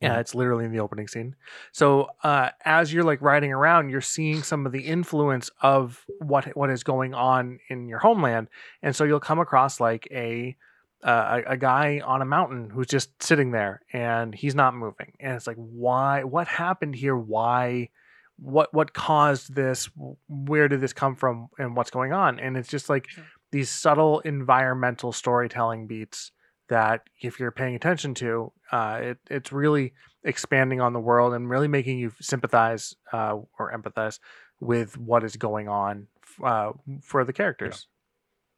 Yeah, 0.00 0.14
Mhm. 0.16 0.20
it's 0.20 0.34
literally 0.34 0.64
in 0.64 0.72
the 0.72 0.80
opening 0.80 1.08
scene. 1.08 1.36
So 1.72 2.08
uh, 2.22 2.50
as 2.64 2.90
you're 2.92 3.04
like 3.04 3.20
riding 3.20 3.52
around, 3.52 3.90
you're 3.90 4.00
seeing 4.00 4.42
some 4.42 4.64
of 4.64 4.72
the 4.72 4.80
influence 4.86 5.50
of 5.60 6.06
what 6.20 6.46
what 6.56 6.70
is 6.70 6.82
going 6.82 7.12
on 7.12 7.58
in 7.68 7.86
your 7.86 7.98
homeland, 7.98 8.48
and 8.82 8.96
so 8.96 9.04
you'll 9.04 9.20
come 9.20 9.38
across 9.38 9.78
like 9.78 10.08
a 10.10 10.56
uh, 11.04 11.42
a, 11.46 11.52
a 11.52 11.56
guy 11.56 12.00
on 12.04 12.22
a 12.22 12.24
mountain 12.26 12.70
who's 12.70 12.86
just 12.86 13.22
sitting 13.22 13.50
there 13.52 13.80
and 13.92 14.34
he's 14.34 14.54
not 14.54 14.74
moving, 14.74 15.12
and 15.20 15.34
it's 15.34 15.46
like 15.46 15.56
why? 15.56 16.24
What 16.24 16.46
happened 16.46 16.94
here? 16.94 17.16
Why? 17.16 17.90
What 18.38 18.72
what 18.72 18.94
caused 18.94 19.54
this? 19.54 19.90
Where 20.28 20.66
did 20.68 20.80
this 20.80 20.94
come 20.94 21.14
from? 21.14 21.48
And 21.58 21.76
what's 21.76 21.90
going 21.90 22.14
on? 22.14 22.38
And 22.40 22.56
it's 22.56 22.68
just 22.70 22.88
like. 22.88 23.06
These 23.52 23.70
subtle 23.70 24.20
environmental 24.20 25.12
storytelling 25.12 25.86
beats 25.86 26.32
that 26.68 27.02
if 27.20 27.40
you're 27.40 27.50
paying 27.50 27.74
attention 27.74 28.14
to, 28.14 28.52
uh, 28.70 28.98
it, 29.02 29.18
it's 29.28 29.52
really 29.52 29.92
expanding 30.24 30.80
on 30.80 30.92
the 30.92 31.00
world 31.00 31.34
and 31.34 31.50
really 31.50 31.68
making 31.68 31.98
you 31.98 32.12
sympathize 32.20 32.94
uh, 33.12 33.36
or 33.58 33.72
empathize 33.72 34.20
with 34.60 34.96
what 34.98 35.24
is 35.24 35.36
going 35.36 35.68
on 35.68 36.06
uh, 36.44 36.72
for 37.02 37.24
the 37.24 37.32
characters. 37.32 37.88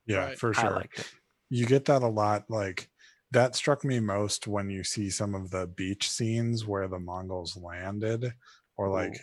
yeah 0.06 0.26
Right. 0.26 0.38
for 0.38 0.52
I 0.56 0.60
sure 0.60 0.70
liked 0.72 0.98
it. 0.98 1.10
you 1.48 1.66
get 1.66 1.84
that 1.86 2.02
a 2.02 2.08
lot 2.08 2.44
like 2.48 2.90
that 3.30 3.54
struck 3.56 3.84
me 3.84 4.00
most 4.00 4.46
when 4.46 4.68
you 4.68 4.84
see 4.84 5.08
some 5.10 5.34
of 5.34 5.50
the 5.50 5.66
beach 5.66 6.10
scenes 6.10 6.66
where 6.66 6.88
the 6.88 6.98
mongols 6.98 7.56
landed 7.56 8.32
or 8.76 8.88
like 8.90 9.16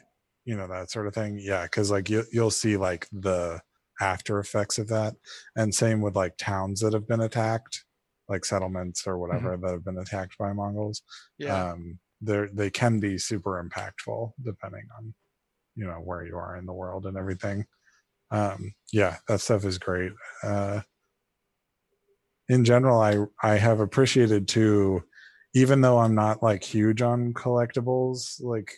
you 0.46 0.56
know 0.56 0.68
that 0.68 0.90
sort 0.90 1.08
of 1.08 1.14
thing 1.14 1.38
yeah 1.40 1.64
because 1.64 1.92
like 1.92 2.10
you, 2.10 2.24
you'll 2.32 2.50
see 2.52 2.78
like 2.78 3.08
the 3.12 3.62
after 4.00 4.40
effects 4.40 4.78
of 4.78 4.88
that 4.88 5.16
and 5.56 5.74
same 5.74 6.02
with 6.02 6.16
like 6.16 6.38
towns 6.38 6.80
that 6.82 6.94
have 6.94 7.08
been 7.08 7.22
attacked 7.22 7.84
like 8.28 8.46
settlements 8.46 9.08
or 9.08 9.18
whatever 9.18 9.58
that 9.58 9.72
have 9.72 9.84
been 9.84 9.98
attacked 9.98 10.38
by 10.38 10.54
mongols. 10.54 11.02
Yeah. 11.38 11.72
um 11.72 12.00
they're 12.22 12.50
they 12.54 12.70
can 12.70 13.00
be 13.00 13.18
super 13.18 13.64
impactful 13.64 14.32
depending 14.44 14.88
on 14.98 15.14
you 15.76 15.86
know 15.86 16.00
where 16.04 16.26
you 16.26 16.36
are 16.38 16.56
in 16.58 16.66
the 16.66 16.74
world 16.74 17.06
and 17.06 17.18
everything. 17.18 17.66
Um 18.32 18.74
yeah 18.92 19.18
that 19.28 19.42
stuff 19.42 19.66
is 19.66 19.78
great. 19.78 20.12
Uh 20.44 20.82
in 22.50 22.66
general 22.66 23.00
i 23.00 23.18
i 23.44 23.56
have 23.56 23.80
appreciated 23.80 24.48
too 24.48 25.04
even 25.54 25.82
though 25.82 26.00
i'm 26.00 26.16
not 26.16 26.44
like 26.44 26.64
huge 26.64 27.02
on 27.02 27.34
collectibles 27.34 28.44
like 28.44 28.74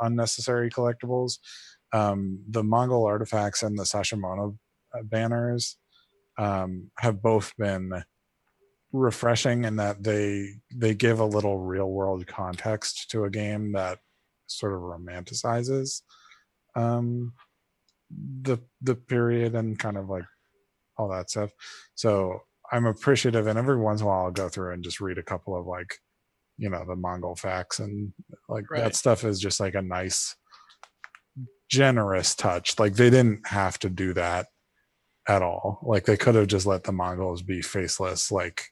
unnecessary 0.00 0.68
collectibles 0.68 1.38
um 1.94 2.44
the 2.50 2.64
mongol 2.64 3.06
artifacts 3.06 3.64
and 3.64 3.78
the 3.78 3.84
sashimono 3.84 4.58
uh, 4.98 5.04
banners 5.04 5.78
um 6.38 6.90
have 6.98 7.22
both 7.22 7.56
been 7.58 8.04
refreshing 8.92 9.64
in 9.64 9.76
that 9.76 10.04
they 10.04 10.48
they 10.74 10.94
give 10.94 11.18
a 11.18 11.24
little 11.24 11.58
real 11.60 11.90
world 11.90 12.26
context 12.26 13.10
to 13.10 13.24
a 13.24 13.30
game 13.30 13.72
that 13.72 13.98
sort 14.46 14.72
of 14.72 14.80
romanticizes 14.80 16.02
um 16.76 17.34
the 18.10 18.58
the 18.80 18.94
period 18.94 19.54
and 19.54 19.78
kind 19.78 19.96
of 19.96 20.08
like 20.08 20.24
all 20.98 21.08
that 21.08 21.30
stuff 21.30 21.52
so 21.94 22.40
i'm 22.72 22.86
appreciative 22.86 23.46
and 23.46 23.58
every 23.58 23.78
once 23.78 24.00
in 24.00 24.06
a 24.06 24.10
while 24.10 24.26
i'll 24.26 24.32
go 24.32 24.48
through 24.48 24.72
and 24.72 24.84
just 24.84 25.00
read 25.00 25.18
a 25.18 25.22
couple 25.22 25.56
of 25.58 25.66
like 25.66 25.98
you 26.58 26.70
know 26.70 26.84
the 26.86 26.96
mongol 26.96 27.36
facts 27.36 27.80
and 27.80 28.12
like 28.48 28.66
Right. 28.70 28.82
that 28.82 28.96
stuff 28.96 29.24
is 29.24 29.40
just 29.40 29.60
like 29.60 29.74
a 29.74 29.82
nice 29.82 30.36
generous 31.74 32.34
touch. 32.34 32.78
Like 32.78 32.94
they 32.94 33.10
didn't 33.10 33.46
have 33.48 33.78
to 33.80 33.90
do 33.90 34.14
that 34.14 34.46
at 35.28 35.42
all. 35.42 35.80
Like 35.82 36.04
they 36.04 36.16
could 36.16 36.34
have 36.34 36.46
just 36.46 36.66
let 36.66 36.84
the 36.84 36.92
mongols 36.92 37.42
be 37.42 37.62
faceless 37.62 38.30
like 38.30 38.66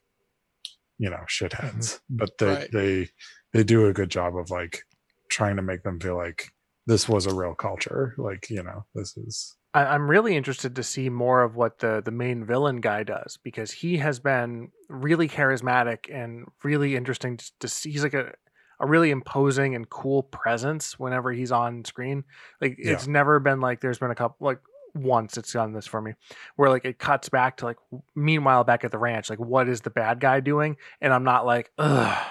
you 0.99 1.11
know 1.11 1.25
shitheads. 1.29 1.51
Mm-hmm. 1.61 2.15
Mm-hmm. 2.15 2.17
But 2.17 2.39
they 2.39 2.47
Right. 2.47 2.71
they 2.73 3.09
they 3.53 3.65
do 3.65 3.87
a 3.87 3.93
good 3.93 4.11
job 4.11 4.37
of 4.37 4.51
like 4.51 4.83
trying 5.31 5.57
to 5.57 5.63
make 5.63 5.83
them 5.83 5.99
feel 6.01 6.17
like 6.17 6.49
this 6.87 7.09
was 7.09 7.27
a 7.27 7.35
real 7.35 7.55
culture. 7.55 8.15
Like 8.19 8.51
you 8.51 8.63
know 8.63 8.85
this 8.95 9.17
is 9.17 9.57
I, 9.75 9.85
I'm 9.85 10.09
really 10.11 10.37
interested 10.37 10.77
to 10.77 10.83
see 10.83 11.09
more 11.09 11.43
of 11.43 11.57
what 11.57 11.79
the 11.79 12.03
the 12.05 12.11
main 12.11 12.45
villain 12.45 12.81
guy 12.81 13.03
does 13.05 13.39
because 13.43 13.71
he 13.73 13.99
has 13.99 14.21
been 14.21 14.71
really 14.89 15.29
charismatic 15.29 16.13
and 16.13 16.47
really 16.63 16.97
interesting 16.97 17.39
to, 17.39 17.51
to 17.61 17.69
see. 17.69 17.91
He's 17.91 18.03
like 18.03 18.15
a 18.15 18.33
a 18.83 18.87
really 18.87 19.11
imposing 19.11 19.75
and 19.75 19.89
cool 19.89 20.25
presence 20.25 20.99
whenever 20.99 21.33
he's 21.33 21.53
on 21.53 21.85
screen. 21.87 22.25
Like 22.61 22.77
Yeah. 22.79 22.93
it's 22.93 23.07
never 23.07 23.41
been 23.41 23.61
like 23.61 23.81
there's 23.81 23.99
been 23.99 24.11
a 24.11 24.15
couple 24.15 24.45
like 24.45 24.59
once 24.95 25.39
it's 25.39 25.55
done 25.55 25.73
this 25.73 25.87
for 25.87 26.03
me 26.03 26.13
where 26.57 26.69
like 26.69 26.85
it 26.85 26.99
cuts 26.99 27.31
back 27.31 27.57
to 27.57 27.65
like 27.65 27.79
meanwhile 28.15 28.63
back 28.63 28.85
at 28.85 28.91
the 28.91 28.99
ranch 28.99 29.31
like 29.31 29.39
what 29.39 29.67
is 29.67 29.81
the 29.81 29.89
bad 29.89 30.21
guy 30.21 30.39
doing 30.41 30.77
and 31.01 31.15
I'm 31.15 31.25
not 31.25 31.47
like 31.47 31.71
ugh 31.79 32.23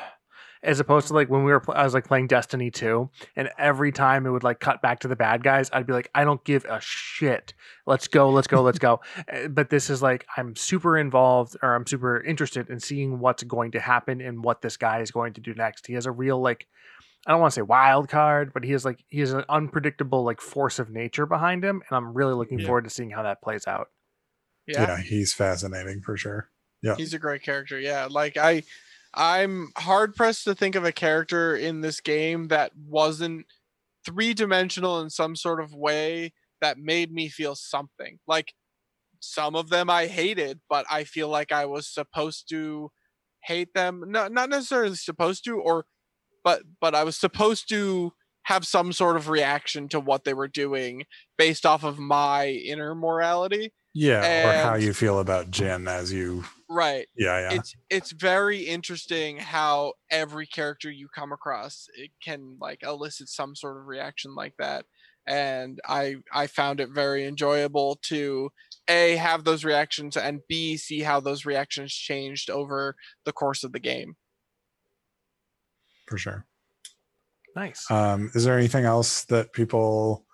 as 0.64 0.80
opposed 0.80 1.08
to 1.08 1.14
like 1.14 1.30
when 1.30 1.44
we 1.44 1.52
were 1.52 1.60
pl- 1.60 1.74
I 1.76 1.84
was 1.84 1.94
like 1.94 2.06
playing 2.08 2.28
Destiny 2.28 2.70
2 2.70 3.10
and 3.36 3.50
every 3.58 3.92
time 3.92 4.26
it 4.26 4.30
would 4.30 4.44
like 4.44 4.60
cut 4.60 4.82
back 4.82 5.00
to 5.00 5.08
the 5.08 5.16
bad 5.16 5.44
guys 5.44 5.70
I'd 5.74 5.88
be 5.88 5.94
like 5.94 6.10
I 6.14 6.24
don't 6.24 6.44
give 6.44 6.66
a 6.66 6.80
shit 6.82 7.54
let's 7.88 8.08
go 8.08 8.30
let's 8.30 8.48
go 8.48 8.62
let's 8.62 8.78
go 8.80 9.00
Uh, 9.32 9.48
but 9.50 9.70
this 9.70 9.90
is 9.90 10.02
like 10.02 10.26
I'm 10.38 10.56
super 10.56 10.98
involved 10.98 11.58
or 11.64 11.74
I'm 11.76 11.88
super 11.88 12.22
interested 12.24 12.70
in 12.70 12.80
seeing 12.80 13.20
what's 13.20 13.44
going 13.44 13.72
to 13.72 13.80
happen 13.80 14.22
and 14.22 14.44
what 14.44 14.62
this 14.62 14.78
guy 14.78 15.02
is 15.02 15.10
going 15.12 15.34
to 15.34 15.42
do 15.42 15.54
next 15.56 15.88
he 15.88 15.94
has 15.94 16.06
a 16.06 16.12
real 16.12 16.40
like 16.40 16.68
I 17.28 17.32
don't 17.32 17.42
want 17.42 17.52
to 17.54 17.56
say 17.56 17.62
wild 17.64 18.08
card 18.10 18.52
but 18.54 18.64
he 18.64 18.74
is 18.74 18.86
like 18.86 19.04
he 19.08 19.20
has 19.22 19.34
an 19.34 19.46
unpredictable 19.50 20.24
like 20.24 20.42
force 20.42 20.78
of 20.80 20.90
nature 20.90 21.26
behind 21.26 21.64
him 21.64 21.82
and 21.90 21.98
I'm 21.98 22.14
really 22.14 22.34
looking 22.34 22.60
Yeah. 22.60 22.68
forward 22.68 22.84
to 22.84 22.90
seeing 22.92 23.10
how 23.12 23.24
that 23.24 23.42
plays 23.42 23.66
out 23.68 23.90
yeah. 24.68 24.82
yeah 24.98 25.02
he's 25.02 25.34
fascinating 25.34 26.02
for 26.02 26.16
sure 26.18 26.50
yeah 26.84 26.96
He's 26.96 27.14
a 27.16 27.20
great 27.20 27.44
character. 27.44 27.80
Yeah. 27.80 28.08
Like 28.10 28.38
I 28.38 28.64
I'm 29.14 29.72
hard 29.78 30.16
pressed 30.16 30.46
to 30.46 30.56
think 30.56 30.76
of 30.76 30.86
a 30.86 30.92
character 30.92 31.56
in 31.56 31.82
this 31.82 32.00
game 32.00 32.48
that 32.48 32.72
wasn't 32.76 33.46
three 34.06 34.34
dimensional 34.34 35.02
in 35.02 35.10
some 35.10 35.36
sort 35.36 35.60
of 35.60 35.74
way 35.74 36.34
that 36.62 36.78
made 36.78 37.12
me 37.12 37.28
feel 37.28 37.56
something. 37.56 38.20
Like 38.28 38.54
some 39.20 39.56
of 39.56 39.70
them 39.70 39.90
I 39.90 40.08
hated, 40.08 40.60
but 40.70 40.86
I 40.90 41.04
feel 41.04 41.28
like 41.28 41.52
I 41.52 41.66
was 41.66 41.88
supposed 41.88 42.48
to 42.50 42.90
hate 43.44 43.74
them. 43.74 44.04
Not 44.08 44.32
not 44.32 44.50
necessarily 44.50 44.96
supposed 44.96 45.44
to, 45.46 45.60
or 45.60 45.86
but 46.44 46.64
but 46.80 46.96
I 46.96 47.04
was 47.04 47.18
supposed 47.18 47.70
to 47.70 48.14
have 48.44 48.66
some 48.66 48.92
sort 48.92 49.18
of 49.18 49.30
reaction 49.30 49.88
to 49.90 50.00
what 50.00 50.24
they 50.24 50.34
were 50.34 50.48
doing 50.48 51.04
based 51.38 51.66
off 51.66 51.84
of 51.84 52.00
my 52.00 52.48
inner 52.48 52.96
morality. 52.96 53.72
yeah 53.94 54.50
or 54.50 54.64
how 54.64 54.76
you 54.76 54.94
feel 54.94 55.20
about 55.20 55.52
Jin 55.52 55.88
as 55.88 56.12
you 56.12 56.46
Right. 56.74 57.08
yeah 57.18 57.50
yeah. 57.50 57.58
It's 57.58 57.76
it's 57.90 58.12
very 58.12 58.60
interesting 58.60 59.38
how 59.38 59.94
every 60.10 60.48
character 60.48 60.90
you 60.90 61.10
come 61.14 61.34
across 61.34 61.88
it 61.96 62.12
can 62.24 62.58
like 62.62 62.82
elicit 62.84 63.28
some 63.28 63.56
sort 63.56 63.78
of 63.78 63.88
reaction 63.88 64.36
like 64.36 64.54
that 64.58 64.86
and 65.28 65.80
i 65.86 66.16
i 66.34 66.48
found 66.48 66.80
it 66.80 66.90
very 66.90 67.26
enjoyable 67.26 68.00
to 68.04 68.50
a 68.88 69.18
have 69.18 69.44
those 69.44 69.64
reactions 69.64 70.16
and 70.18 70.40
b 70.48 70.78
see 70.78 71.02
how 71.02 71.20
those 71.20 71.46
reactions 71.46 71.94
changed 71.94 72.50
over 72.50 72.96
the 73.26 73.34
course 73.34 73.64
of 73.64 73.74
the 73.74 73.80
game. 73.80 74.16
For 76.08 76.18
sure. 76.18 76.46
Nice. 77.56 77.90
Um 77.92 78.32
is 78.34 78.46
there 78.46 78.58
anything 78.58 78.86
else 78.86 79.26
that 79.26 79.52
people 79.54 80.26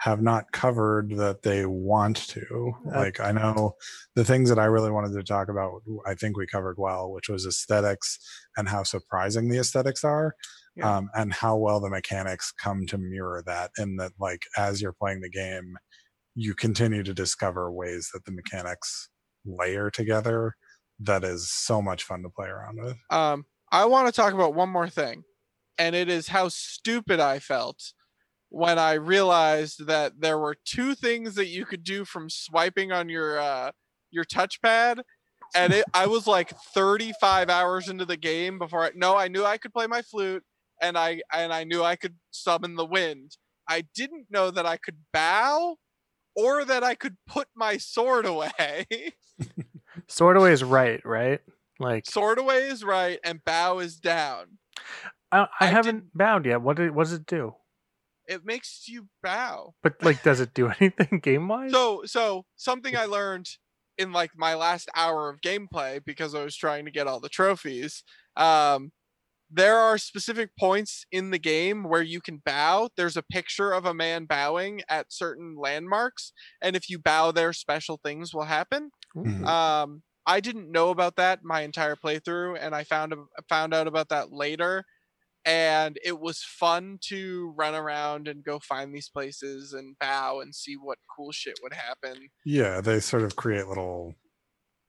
have 0.00 0.20
not 0.20 0.50
covered 0.52 1.10
that 1.16 1.42
they 1.42 1.64
want 1.66 2.16
to 2.28 2.72
like 2.94 3.20
i 3.20 3.30
know 3.32 3.74
the 4.16 4.24
things 4.24 4.48
that 4.48 4.58
i 4.58 4.64
really 4.64 4.90
wanted 4.90 5.12
to 5.14 5.22
talk 5.22 5.48
about 5.48 5.80
i 6.06 6.14
think 6.14 6.36
we 6.36 6.46
covered 6.46 6.76
well 6.78 7.10
which 7.12 7.28
was 7.28 7.46
aesthetics 7.46 8.18
and 8.56 8.68
how 8.68 8.82
surprising 8.82 9.48
the 9.48 9.58
aesthetics 9.58 10.02
are 10.04 10.34
Yeah. 10.76 10.96
um, 10.96 11.08
and 11.14 11.32
how 11.32 11.56
well 11.56 11.80
the 11.80 11.88
mechanics 11.90 12.52
come 12.52 12.86
to 12.86 12.98
mirror 12.98 13.42
that 13.46 13.70
and 13.78 13.98
that 14.00 14.12
like 14.18 14.42
as 14.58 14.82
you're 14.82 14.92
playing 14.92 15.20
the 15.20 15.30
game 15.30 15.76
you 16.34 16.54
continue 16.54 17.02
to 17.04 17.14
discover 17.14 17.70
ways 17.70 18.10
that 18.12 18.24
the 18.24 18.32
mechanics 18.32 19.08
layer 19.46 19.90
together 19.90 20.54
that 21.00 21.24
is 21.24 21.50
so 21.50 21.80
much 21.80 22.02
fun 22.04 22.22
to 22.22 22.28
play 22.30 22.48
around 22.48 22.78
with. 22.82 22.96
Um, 23.10 23.46
I 23.70 23.84
want 23.84 24.06
to 24.06 24.12
talk 24.12 24.32
about 24.32 24.54
one 24.54 24.68
more 24.68 24.88
thing, 24.88 25.24
and 25.78 25.94
it 25.96 26.08
is 26.08 26.28
how 26.28 26.48
stupid 26.48 27.20
I 27.20 27.38
felt 27.40 27.92
when 28.54 28.78
I 28.78 28.92
realized 28.92 29.88
that 29.88 30.20
there 30.20 30.38
were 30.38 30.56
two 30.64 30.94
things 30.94 31.34
that 31.34 31.48
you 31.48 31.66
could 31.66 31.82
do 31.82 32.04
from 32.04 32.30
swiping 32.30 32.92
on 32.92 33.08
your 33.08 33.38
uh, 33.38 33.72
your 34.12 34.24
touchpad, 34.24 35.00
and 35.56 35.72
it, 35.72 35.84
I 35.92 36.06
was 36.06 36.28
like 36.28 36.56
35 36.72 37.50
hours 37.50 37.88
into 37.88 38.04
the 38.04 38.16
game 38.16 38.60
before 38.60 38.84
I 38.84 38.90
no, 38.94 39.16
I 39.16 39.26
knew 39.26 39.44
I 39.44 39.58
could 39.58 39.72
play 39.72 39.88
my 39.88 40.02
flute, 40.02 40.44
and 40.80 40.96
I 40.96 41.20
and 41.32 41.52
I 41.52 41.64
knew 41.64 41.82
I 41.82 41.96
could 41.96 42.14
summon 42.30 42.76
the 42.76 42.86
wind. 42.86 43.36
I 43.68 43.86
didn't 43.94 44.26
know 44.30 44.52
that 44.52 44.66
I 44.66 44.76
could 44.76 44.98
bow, 45.12 45.76
or 46.36 46.64
that 46.64 46.84
I 46.84 46.94
could 46.94 47.16
put 47.26 47.48
my 47.56 47.76
sword 47.76 48.24
away. 48.24 48.86
Sword 50.08 50.36
away 50.36 50.52
is 50.52 50.62
right, 50.62 51.04
right? 51.04 51.40
Like 51.80 52.06
sword 52.06 52.38
away 52.38 52.68
is 52.68 52.84
right, 52.84 53.18
and 53.24 53.44
bow 53.44 53.80
is 53.80 53.96
down. 53.96 54.58
I, 55.32 55.40
I, 55.40 55.48
I 55.60 55.66
haven't 55.66 56.16
bowed 56.16 56.46
yet. 56.46 56.62
What 56.62 56.76
did 56.76 56.94
what 56.94 57.04
does 57.04 57.14
it 57.14 57.26
do? 57.26 57.54
It 58.26 58.44
makes 58.44 58.84
you 58.88 59.08
bow. 59.22 59.74
But 59.82 60.02
like, 60.02 60.22
does 60.22 60.40
it 60.40 60.54
do 60.54 60.68
anything 60.80 61.20
game 61.20 61.48
wise? 61.48 61.70
So 61.72 62.02
so 62.04 62.44
something 62.56 62.96
I 62.96 63.04
learned 63.06 63.46
in 63.96 64.12
like 64.12 64.32
my 64.36 64.54
last 64.54 64.88
hour 64.96 65.28
of 65.30 65.40
gameplay 65.40 66.00
because 66.04 66.34
I 66.34 66.42
was 66.42 66.56
trying 66.56 66.84
to 66.84 66.90
get 66.90 67.06
all 67.06 67.20
the 67.20 67.28
trophies. 67.28 68.02
Um 68.36 68.92
there 69.50 69.76
are 69.78 69.98
specific 69.98 70.50
points 70.58 71.04
in 71.12 71.30
the 71.30 71.38
game 71.38 71.84
where 71.84 72.02
you 72.02 72.20
can 72.20 72.42
bow. 72.44 72.88
There's 72.96 73.16
a 73.16 73.22
picture 73.22 73.72
of 73.72 73.84
a 73.84 73.94
man 73.94 74.24
bowing 74.24 74.80
at 74.88 75.12
certain 75.12 75.54
landmarks, 75.56 76.32
and 76.60 76.74
if 76.74 76.88
you 76.90 76.98
bow 76.98 77.30
there, 77.30 77.52
special 77.52 78.00
things 78.02 78.34
will 78.34 78.44
happen. 78.44 78.90
Mhm. 79.14 79.46
Um, 79.46 80.02
I 80.26 80.40
didn't 80.40 80.72
know 80.72 80.88
about 80.88 81.16
that 81.16 81.44
my 81.44 81.60
entire 81.60 81.94
playthrough, 81.94 82.58
and 82.60 82.74
I 82.74 82.82
found 82.84 83.14
found 83.48 83.74
out 83.74 83.86
about 83.86 84.08
that 84.08 84.32
later. 84.32 84.84
And 85.46 85.98
it 86.04 86.18
was 86.18 86.42
fun 86.42 86.98
to 87.08 87.52
run 87.56 87.74
around 87.74 88.28
and 88.28 88.42
go 88.44 88.58
find 88.58 88.94
these 88.94 89.08
places 89.10 89.72
and 89.74 89.98
bow 89.98 90.40
and 90.40 90.54
see 90.54 90.74
what 90.74 90.98
cool 91.14 91.32
shit 91.32 91.58
would 91.62 91.74
happen. 91.74 92.28
Yeah, 92.46 92.80
they 92.80 93.00
sort 93.00 93.22
of 93.24 93.36
create 93.36 93.66
little 93.68 94.14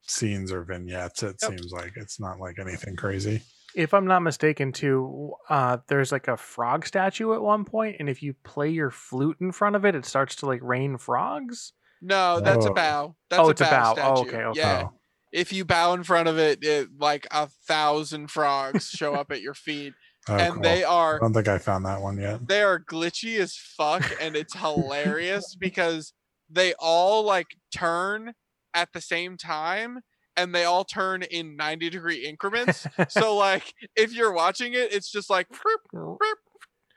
scenes 0.07 0.51
or 0.51 0.63
vignettes. 0.63 1.23
It 1.23 1.35
Yep. 1.41 1.51
seems 1.51 1.71
like 1.71 1.93
it's 1.95 2.19
not 2.19 2.39
like 2.39 2.57
anything 2.59 2.95
crazy. 2.95 3.41
if 3.75 3.93
I'm 3.93 4.07
not 4.07 4.21
mistaken, 4.21 4.71
too, 4.71 5.33
uh, 5.49 5.77
there's 5.89 6.09
like 6.13 6.29
a 6.29 6.37
frog 6.37 6.85
statue 6.85 7.33
at 7.33 7.41
one 7.41 7.65
point, 7.65 7.97
and 7.99 8.07
if 8.07 8.23
you 8.23 8.33
play 8.45 8.69
your 8.69 8.89
flute 8.91 9.35
in 9.41 9.51
front 9.51 9.75
of 9.75 9.83
it, 9.83 9.95
it 9.95 10.05
starts 10.05 10.35
to 10.37 10.45
like 10.45 10.61
rain 10.63 10.97
frogs. 10.97 11.73
No, 12.01 12.39
that's 12.39 12.65
a 12.65 12.69
Oh. 12.69 12.73
bow. 12.73 13.15
That's 13.29 13.41
oh, 13.41 13.47
a 13.47 13.49
it's 13.49 13.59
a 13.61 13.65
bow. 13.65 13.95
bow. 13.95 14.13
Oh, 14.15 14.21
okay, 14.21 14.37
okay. 14.43 14.59
Yeah. 14.61 14.83
Oh, 14.85 14.99
If 15.33 15.51
you 15.51 15.65
bow 15.65 15.91
in 15.93 16.03
front 16.03 16.29
of 16.29 16.37
it, 16.37 16.63
it 16.63 16.87
like 16.97 17.27
a 17.31 17.47
thousand 17.67 18.31
frogs 18.31 18.87
show 18.89 19.13
up 19.13 19.31
at 19.31 19.41
your 19.41 19.53
feet, 19.53 19.93
oh, 20.29 20.35
and 20.35 20.53
cool. 20.55 20.63
they 20.63 20.83
are. 20.83 21.15
I 21.15 21.19
don't 21.19 21.33
think 21.33 21.47
I 21.47 21.57
found 21.57 21.85
that 21.85 22.01
one 22.01 22.17
yet. 22.17 22.47
they 22.47 22.61
are 22.61 22.79
glitchy 22.79 23.39
as 23.39 23.55
fuck 23.55 24.03
and 24.21 24.35
it's 24.35 24.55
hilarious 24.57 25.55
because 25.55 26.13
they 26.49 26.73
all 26.79 27.23
like 27.23 27.47
turn 27.75 28.33
at 28.73 28.89
the 28.93 29.01
same 29.01 29.37
time 29.37 29.99
and 30.37 30.53
they 30.53 30.65
all 30.65 30.83
turn 30.83 31.23
in 31.23 31.55
90 31.55 31.89
degree 31.89 32.25
increments 32.25 32.85
so 33.07 33.35
like 33.47 33.73
if 33.95 34.13
you're 34.13 34.33
watching 34.33 34.73
it 34.73 34.91
it's 34.93 35.09
just 35.11 35.29
like 35.29 35.47
"Vroom, 35.49 36.17
vroom." 36.19 36.35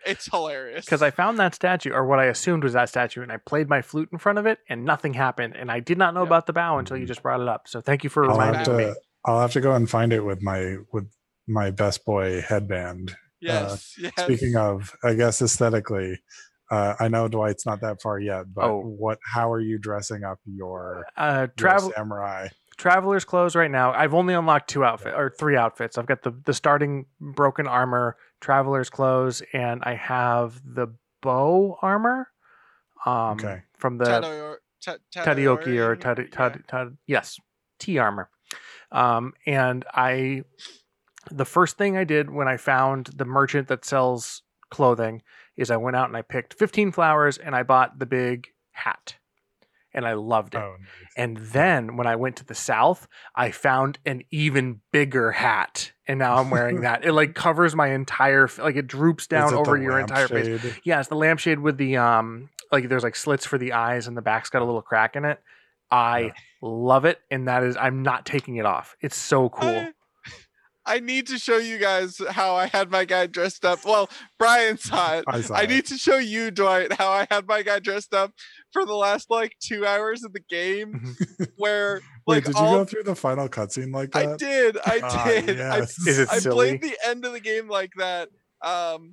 it's 0.06 0.26
hilarious 0.26 0.84
Because 0.84 1.02
I 1.02 1.10
found 1.10 1.38
that 1.38 1.54
statue, 1.54 1.92
or 1.92 2.06
what 2.06 2.18
I 2.18 2.26
assumed 2.26 2.62
was 2.64 2.72
that 2.74 2.88
statue, 2.88 3.22
and 3.22 3.32
I 3.32 3.36
played 3.36 3.68
my 3.68 3.82
flute 3.82 4.08
in 4.12 4.18
front 4.18 4.38
of 4.38 4.46
it, 4.46 4.58
and 4.68 4.84
nothing 4.84 5.14
happened. 5.14 5.56
And 5.56 5.70
I 5.72 5.80
did 5.80 5.98
not 5.98 6.14
know 6.14 6.20
Yep. 6.20 6.28
about 6.28 6.46
the 6.46 6.52
bow 6.52 6.78
until 6.78 6.96
you 6.96 7.04
mm. 7.04 7.08
just 7.08 7.22
brought 7.22 7.40
it 7.40 7.48
up. 7.48 7.66
So 7.66 7.80
thank 7.80 8.04
you 8.04 8.10
for 8.10 8.24
I'll 8.24 8.30
reminding 8.30 8.58
have 8.60 8.76
me. 8.76 8.84
to. 8.84 8.96
I'll 9.24 9.40
have 9.40 9.52
to 9.52 9.60
go 9.60 9.74
and 9.74 9.90
find 9.90 10.12
it 10.12 10.20
with 10.20 10.40
my 10.40 10.76
with 10.92 11.10
my 11.48 11.70
best 11.70 12.04
boy 12.04 12.40
headband. 12.42 13.16
yes 13.40 13.94
yes 13.98 14.12
Speaking 14.18 14.56
of, 14.56 14.94
I 15.02 15.14
guess 15.14 15.40
aesthetically, 15.42 16.20
uh, 16.70 16.94
I 17.00 17.08
know 17.08 17.28
Dwight's 17.28 17.64
not 17.64 17.80
that 17.80 18.02
far 18.02 18.18
yet, 18.18 18.52
but 18.52 18.64
Oh. 18.64 18.80
what? 18.82 19.18
How 19.24 19.50
are 19.52 19.60
you 19.60 19.78
dressing 19.78 20.24
up 20.24 20.38
your, 20.44 21.06
Uh, 21.16 21.46
travel 21.56 21.92
samurai? 21.96 22.48
traveler's 22.76 23.24
clothes 23.24 23.56
right 23.56 23.70
now. 23.70 23.92
I've 23.92 24.14
only 24.14 24.34
unlocked 24.34 24.68
two 24.70 24.84
outfit 24.84 25.14
or 25.14 25.30
three 25.30 25.56
outfits. 25.56 25.98
I've 25.98 26.06
got 26.06 26.22
the 26.22 26.30
the 26.44 26.52
starting 26.54 27.06
broken 27.20 27.66
armor, 27.66 28.16
traveler's 28.40 28.90
clothes, 28.90 29.42
and 29.52 29.82
I 29.84 29.94
have 29.94 30.60
the 30.64 30.88
bow 31.22 31.78
armor. 31.82 32.28
Um, 33.06 33.32
Okay. 33.38 33.62
from 33.78 33.98
the 33.98 34.04
Tadao- 34.04 34.56
Ta- 34.84 34.96
Tadioki 35.12 35.78
or 35.78 35.96
Tadori, 35.96 36.00
Tad, 36.00 36.18
yeah. 36.18 36.24
Tad, 36.30 36.64
Tad, 36.68 36.96
yes, 37.06 37.40
T 37.78 37.98
armor. 37.98 38.28
Um, 38.92 39.32
and 39.46 39.84
I, 39.92 40.44
the 41.30 41.44
first 41.44 41.76
thing 41.78 41.96
I 41.96 42.04
did 42.04 42.30
when 42.30 42.48
I 42.48 42.56
found 42.56 43.06
the 43.14 43.24
merchant 43.24 43.68
that 43.68 43.84
sells 43.84 44.42
clothing 44.70 45.22
is 45.56 45.70
I 45.70 45.76
went 45.76 45.96
out 45.96 46.08
and 46.08 46.16
I 46.16 46.22
picked 46.22 46.54
15 46.54 46.92
flowers 46.92 47.38
and 47.38 47.54
I 47.56 47.62
bought 47.62 47.98
the 47.98 48.06
big 48.06 48.48
hat, 48.72 49.16
and 49.92 50.06
I 50.06 50.12
loved 50.14 50.54
it. 50.54 50.58
Oh, 50.58 50.76
nice. 50.78 51.12
And 51.16 51.36
then 51.38 51.96
when 51.96 52.06
I 52.06 52.16
went 52.16 52.36
to 52.36 52.44
the 52.44 52.54
south, 52.54 53.08
I 53.34 53.50
found 53.50 53.98
an 54.06 54.22
even 54.30 54.80
bigger 54.92 55.32
hat, 55.32 55.92
and 56.06 56.18
now 56.18 56.36
I'm 56.36 56.50
wearing 56.50 56.80
that. 56.82 57.04
It 57.04 57.12
like 57.12 57.34
covers 57.34 57.74
my 57.74 57.88
entire, 57.88 58.48
like 58.58 58.76
it 58.76 58.86
droops 58.86 59.26
down 59.26 59.52
it 59.52 59.56
over 59.56 59.76
your 59.76 59.98
entire 59.98 60.28
face. 60.28 60.46
lampshade? 60.46 60.76
Yeah, 60.84 61.00
it's 61.00 61.08
the 61.08 61.16
lampshade 61.16 61.58
with 61.60 61.76
the 61.78 61.96
um 61.96 62.50
like 62.70 62.88
there's 62.88 63.02
like 63.02 63.16
slits 63.16 63.46
for 63.46 63.56
the 63.58 63.72
eyes 63.72 64.06
and 64.06 64.16
the 64.16 64.22
back's 64.22 64.50
got 64.50 64.60
a 64.62 64.64
little 64.66 64.82
crack 64.82 65.16
in 65.16 65.24
it. 65.24 65.40
I 65.90 66.20
Yeah. 66.20 66.32
love 66.60 67.04
it 67.06 67.18
and 67.30 67.48
that 67.48 67.62
is 67.64 67.76
I'm 67.78 68.02
not 68.02 68.26
taking 68.26 68.56
it 68.56 68.66
off. 68.66 68.94
It's 69.00 69.16
so 69.16 69.48
cool. 69.48 69.88
I, 70.88 70.96
I 70.96 71.00
need 71.00 71.26
to 71.28 71.38
show 71.38 71.56
you 71.58 71.78
guys 71.78 72.20
how 72.30 72.54
I 72.56 72.66
had 72.66 72.90
my 72.90 73.04
guy 73.04 73.26
dressed 73.26 73.64
up. 73.64 73.84
Well, 73.84 74.08
Brian 74.38 74.78
saw 74.78 75.16
it. 75.16 75.24
I 75.28 75.42
I 75.52 75.66
need 75.66 75.86
to 75.86 75.96
show 75.98 76.16
you, 76.18 76.50
Dwight, 76.50 76.92
how 76.94 77.10
I 77.10 77.26
had 77.30 77.46
my 77.46 77.62
guy 77.62 77.78
dressed 77.78 78.14
up 78.14 78.32
for 78.72 78.84
the 78.86 78.94
last 78.94 79.30
like 79.30 79.56
two 79.60 79.86
hours 79.86 80.24
of 80.24 80.32
the 80.32 80.40
game, 80.48 81.16
where 81.56 82.00
Wait, 82.26 82.36
like 82.36 82.44
did 82.44 82.54
you 82.54 82.60
all 82.60 82.78
go 82.78 82.84
through 82.84 83.02
the 83.04 83.14
final 83.16 83.48
cutscene 83.48 83.92
like 83.94 84.10
that? 84.12 84.28
I 84.28 84.36
did, 84.36 84.78
I 84.84 85.00
Ah, 85.02 85.24
did. 85.26 85.60
I, 85.60 85.76
yes. 85.78 85.98
Is 86.06 86.18
it 86.20 86.28
I 86.30 86.38
silly? 86.38 86.78
played 86.78 86.82
the 86.82 86.98
end 87.06 87.24
of 87.24 87.32
the 87.32 87.40
game 87.40 87.68
like 87.68 87.92
that. 87.98 88.28
Um, 88.64 89.12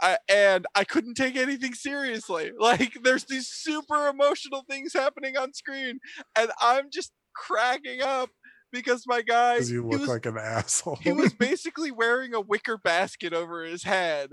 I, 0.00 0.18
and 0.28 0.66
I 0.74 0.84
couldn't 0.84 1.14
take 1.14 1.36
anything 1.36 1.72
seriously. 1.72 2.50
Like, 2.58 2.98
there's 3.02 3.24
these 3.24 3.48
super 3.48 4.08
emotional 4.08 4.64
things 4.68 4.92
happening 4.92 5.36
on 5.38 5.54
screen, 5.54 6.00
and 6.36 6.50
I'm 6.60 6.88
just 6.92 7.12
cracking 7.34 8.02
up 8.02 8.30
because 8.72 9.04
my 9.06 9.22
guy 9.22 9.54
Because 9.54 9.70
you 9.70 9.82
look 9.86 10.00
was 10.00 10.08
like 10.08 10.26
an 10.26 10.36
asshole. 10.38 10.96
he 10.96 11.12
was 11.12 11.32
basically 11.38 11.90
wearing 11.90 12.34
a 12.34 12.40
wicker 12.40 12.76
basket 12.78 13.32
over 13.32 13.64
his 13.64 13.84
head. 13.84 14.30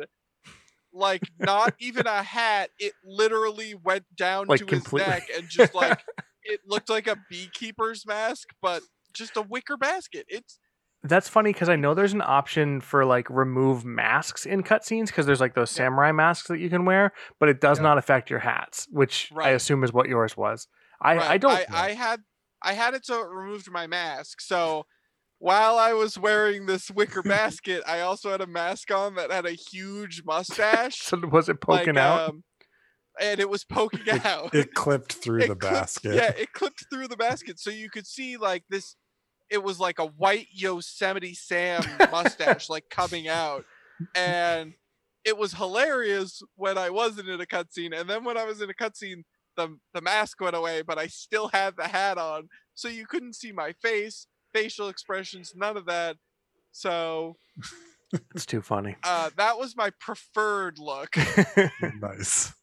Like 0.95 1.23
not 1.39 1.73
even 1.80 2.05
a 2.05 2.22
hat. 2.22 2.69
It 2.80 2.93
literally 3.03 3.73
went 3.73 4.05
down 4.15 4.47
Like 4.47 4.60
to 4.60 4.65
completely- 4.65 5.11
his 5.11 5.22
neck 5.22 5.30
and 5.35 5.47
just 5.49 5.73
like 5.73 5.99
it 6.43 6.60
looked 6.68 6.89
like 6.89 7.07
a 7.07 7.18
beekeeper's 7.30 8.05
mask, 8.05 8.49
but 8.61 8.84
just 9.14 9.35
a 9.38 9.41
wicker 9.41 9.76
basket. 9.77 10.26
It's 10.30 10.60
That's 11.03 11.27
funny 11.27 11.51
because 11.51 11.68
I 11.69 11.76
know 11.77 11.93
there's 11.95 12.14
an 12.14 12.22
option 12.22 12.80
for 12.80 13.05
like 13.05 13.27
remove 13.30 13.84
masks 13.85 14.45
in 14.45 14.61
cutscenes 14.61 15.07
because 15.07 15.26
there's 15.26 15.41
like 15.41 15.55
those 15.55 15.72
Yeah. 15.72 15.85
samurai 15.85 16.11
masks 16.11 16.47
that 16.49 16.60
you 16.60 16.69
can 16.69 16.85
wear, 16.85 17.11
but 17.39 17.49
it 17.49 17.60
does 17.60 17.80
Yeah. 17.80 17.84
not 17.84 17.97
affect 17.97 18.30
your 18.30 18.39
hats, 18.39 18.88
which 18.91 19.31
I 19.35 19.49
assume 19.49 19.84
is 19.84 19.91
what 19.91 20.07
yours 20.07 20.38
was. 20.38 20.68
I, 21.01 21.18
right. 21.18 21.31
I 21.31 21.38
don't 21.39 21.51
I, 21.51 21.65
I 21.72 21.89
had 21.93 22.22
I 22.64 22.73
had 22.73 22.94
it 22.94 23.06
so 23.06 23.22
it 23.22 23.30
removed 23.30 23.69
my 23.72 23.88
mask. 23.88 24.41
So 24.41 24.85
while 25.40 25.77
I 25.77 25.94
was 25.94 26.18
wearing 26.18 26.65
this 26.65 26.90
wicker 26.90 27.22
basket, 27.23 27.84
I 27.85 27.99
also 28.02 28.31
had 28.31 28.41
a 28.41 28.48
mask 28.48 28.91
on 28.91 29.15
that 29.15 29.31
had 29.31 29.45
a 29.45 29.52
huge 29.52 30.23
mustache. 30.26 31.02
so 31.02 31.18
was 31.30 31.49
it 31.49 31.60
poking 31.60 31.95
like, 31.95 32.03
out? 32.03 32.30
Um, 32.30 32.44
and 33.19 33.40
it 33.40 33.49
was 33.49 33.64
poking 33.64 34.10
out. 34.23 34.56
it 34.56 34.73
clipped 34.73 35.14
through 35.14 35.41
it 35.41 35.48
the 35.49 35.56
clipped- 35.56 35.76
basket. 35.76 36.15
Yeah, 36.15 36.31
it 36.38 36.53
clipped 36.53 36.85
through 36.90 37.10
the 37.10 37.18
basket, 37.18 37.60
so 37.60 37.69
you 37.69 37.90
could 37.90 38.07
see 38.07 38.38
like 38.38 38.64
this. 38.69 38.95
It 39.49 39.61
was 39.61 39.80
like 39.80 39.99
a 39.99 40.06
white 40.06 40.48
Yosemite 40.52 41.35
Sam 41.35 41.84
mustache, 42.11 42.69
like 42.69 42.85
coming 42.90 43.27
out, 43.27 43.65
and 44.15 44.73
it 45.26 45.38
was 45.38 45.53
hilarious 45.53 46.41
when 46.56 46.77
I 46.77 46.90
wasn't 46.90 47.30
in 47.30 47.40
a 47.40 47.45
cutscene, 47.45 47.98
and 47.98 48.10
then 48.10 48.23
when 48.23 48.38
I 48.38 48.45
was 48.45 48.61
in 48.61 48.69
a 48.69 48.73
cutscene, 48.73 49.23
the 49.58 49.78
the 49.94 50.02
mask 50.02 50.42
went 50.42 50.56
away, 50.56 50.82
but 50.82 50.98
I 50.98 51.08
still 51.08 51.50
had 51.54 51.76
the 51.78 51.88
hat 51.88 52.18
on, 52.18 52.50
so 52.74 52.88
you 52.88 53.06
couldn't 53.06 53.36
see 53.36 53.52
my 53.52 53.74
face, 53.74 54.28
facial 54.54 54.90
expressions, 54.90 55.54
none 55.56 55.78
of 55.78 55.86
that. 55.86 56.18
So 56.72 57.38
It's 58.36 58.46
too 58.46 58.62
funny. 58.62 58.96
uh, 59.04 59.32
that 59.38 59.58
was 59.58 59.76
my 59.76 59.92
preferred 60.00 60.78
look. 60.78 61.16
nice. 62.00 62.54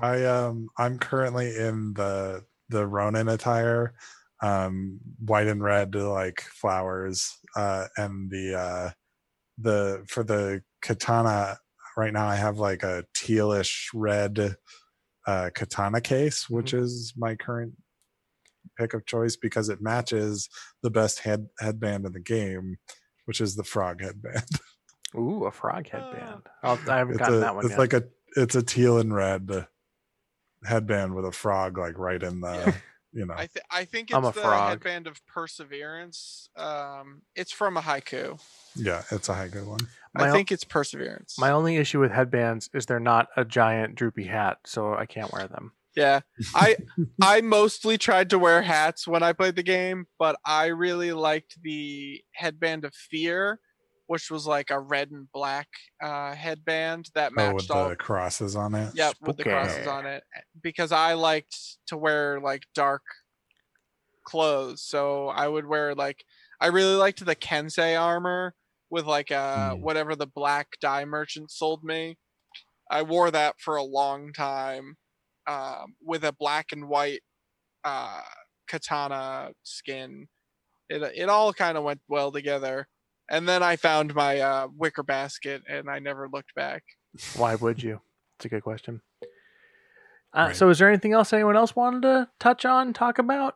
I 0.00 0.24
um 0.24 0.68
I'm 0.78 0.98
currently 0.98 1.56
in 1.56 1.94
the 1.94 2.44
the 2.68 2.86
Ronin 2.86 3.28
attire, 3.28 3.94
um 4.42 5.00
white 5.24 5.46
and 5.48 5.62
red 5.62 5.94
like 5.94 6.40
flowers, 6.42 7.36
uh 7.56 7.86
and 7.96 8.30
the 8.30 8.54
uh 8.58 8.90
the 9.58 10.04
for 10.08 10.22
the 10.24 10.62
katana 10.82 11.58
right 11.96 12.12
now 12.12 12.26
I 12.26 12.36
have 12.36 12.58
like 12.58 12.82
a 12.82 13.04
tealish 13.16 13.88
red 13.94 14.56
uh 15.26 15.50
katana 15.54 16.00
case, 16.00 16.48
which 16.50 16.74
is 16.74 17.12
my 17.16 17.34
current 17.34 17.72
pick 18.78 18.94
of 18.94 19.06
choice 19.06 19.36
because 19.36 19.68
it 19.68 19.80
matches 19.80 20.48
the 20.82 20.90
best 20.90 21.20
head 21.20 21.46
headband 21.60 22.06
in 22.06 22.12
the 22.12 22.20
game, 22.20 22.76
which 23.26 23.40
is 23.40 23.56
the 23.56 23.64
frog 23.64 24.00
headband. 24.02 24.44
Ooh, 25.16 25.44
a 25.44 25.50
frog 25.52 25.88
headband. 25.88 26.42
I'll, 26.62 26.78
I 26.88 26.96
haven't 26.98 27.14
It's 27.14 27.18
gotten 27.20 27.36
a 27.36 27.40
that 27.40 27.54
one 27.54 27.64
it's 27.64 27.72
yet. 27.72 27.78
like 27.78 27.92
a 27.92 28.04
it's 28.36 28.54
a 28.56 28.62
teal 28.62 28.98
and 28.98 29.14
red 29.14 29.66
headband 30.64 31.14
with 31.14 31.24
a 31.26 31.32
frog 31.32 31.78
like 31.78 31.98
right 31.98 32.22
in 32.22 32.40
the 32.40 32.52
Yeah. 32.66 32.74
You 33.14 33.24
know. 33.26 33.34
I, 33.34 33.46
th- 33.46 33.64
I 33.70 33.84
think 33.84 34.12
I'm 34.14 34.24
it's 34.24 34.36
a 34.36 34.40
the 34.40 34.46
frog. 34.46 34.68
headband 34.70 35.06
of 35.06 35.24
perseverance. 35.26 36.48
Um, 36.56 37.22
it's 37.34 37.52
from 37.52 37.76
a 37.76 37.80
haiku. 37.80 38.40
Yeah, 38.76 39.02
it's 39.10 39.28
a 39.28 39.34
haiku 39.34 39.64
one. 39.66 39.80
My 40.14 40.26
I 40.26 40.30
o- 40.30 40.32
think 40.32 40.52
it's 40.52 40.64
perseverance. 40.64 41.36
My 41.38 41.50
only 41.50 41.76
issue 41.76 42.00
with 42.00 42.10
headbands 42.12 42.68
is 42.74 42.86
they're 42.86 43.00
not 43.00 43.28
a 43.36 43.44
giant 43.44 43.94
droopy 43.94 44.24
hat, 44.24 44.58
so 44.66 44.94
I 44.94 45.06
can't 45.06 45.32
wear 45.32 45.46
them. 45.48 45.72
Yeah. 45.96 46.20
I 46.54 46.76
I 47.22 47.40
mostly 47.40 47.96
tried 47.98 48.30
to 48.30 48.38
wear 48.38 48.62
hats 48.62 49.06
when 49.06 49.22
I 49.22 49.32
played 49.32 49.54
the 49.56 49.62
game, 49.62 50.06
but 50.18 50.36
I 50.44 50.66
really 50.66 51.12
liked 51.12 51.56
the 51.62 52.20
headband 52.34 52.84
of 52.84 52.94
fear, 52.94 53.60
which 54.06 54.30
was 54.30 54.46
like 54.46 54.70
a 54.70 54.80
red 54.80 55.10
and 55.10 55.30
black 55.32 55.68
uh, 56.02 56.34
headband 56.34 57.10
that 57.14 57.32
Oh, 57.36 57.54
with 57.54 57.66
matched 57.66 57.70
all. 57.70 57.90
the 57.90 57.96
crosses 57.96 58.54
on 58.56 58.74
it. 58.74 58.92
Yep, 58.92 59.16
with 59.20 59.36
the 59.36 59.44
crosses 59.44 59.86
on 59.86 60.06
it, 60.06 60.22
because 60.62 60.92
I 60.92 61.14
liked 61.14 61.56
to 61.88 61.96
wear 61.96 62.40
like 62.40 62.62
dark 62.74 63.02
clothes. 64.24 64.82
So 64.82 65.28
I 65.28 65.48
would 65.48 65.66
wear 65.66 65.94
like 65.94 66.24
I 66.60 66.68
really 66.68 66.94
liked 66.96 67.24
the 67.24 67.36
Kensei 67.36 68.00
armor 68.00 68.54
with 68.90 69.06
like 69.06 69.30
uh 69.30 69.74
Mm. 69.74 69.80
whatever 69.80 70.14
the 70.16 70.26
black 70.26 70.68
dye 70.80 71.04
merchant 71.04 71.50
sold 71.50 71.84
me. 71.84 72.16
I 72.90 73.02
wore 73.02 73.30
that 73.30 73.60
for 73.60 73.76
a 73.76 73.84
long 73.84 74.32
time 74.32 74.96
um, 75.48 75.96
with 76.02 76.24
a 76.24 76.32
black 76.32 76.72
and 76.72 76.88
white 76.88 77.22
uh, 77.84 78.22
katana 78.68 79.52
skin. 79.64 80.28
It 80.90 81.02
it 81.02 81.28
all 81.30 81.52
kind 81.54 81.78
of 81.78 81.84
went 81.84 82.02
well 82.08 82.32
together. 82.32 82.88
And 83.30 83.48
then 83.48 83.62
I 83.62 83.76
found 83.76 84.14
my 84.14 84.40
uh, 84.40 84.68
wicker 84.76 85.02
basket, 85.02 85.62
and 85.68 85.88
I 85.88 85.98
never 85.98 86.28
looked 86.30 86.54
back. 86.54 86.82
Why 87.36 87.54
would 87.54 87.82
you? 87.82 88.00
It's 88.38 88.44
a 88.44 88.48
good 88.48 88.62
question. 88.62 89.00
Uh, 89.22 89.26
Right. 90.36 90.56
So, 90.56 90.68
is 90.68 90.78
there 90.78 90.88
anything 90.88 91.12
else 91.12 91.32
anyone 91.32 91.56
else 91.56 91.76
wanted 91.76 92.02
to 92.02 92.28
touch 92.40 92.64
on, 92.64 92.92
talk 92.92 93.18
about? 93.18 93.54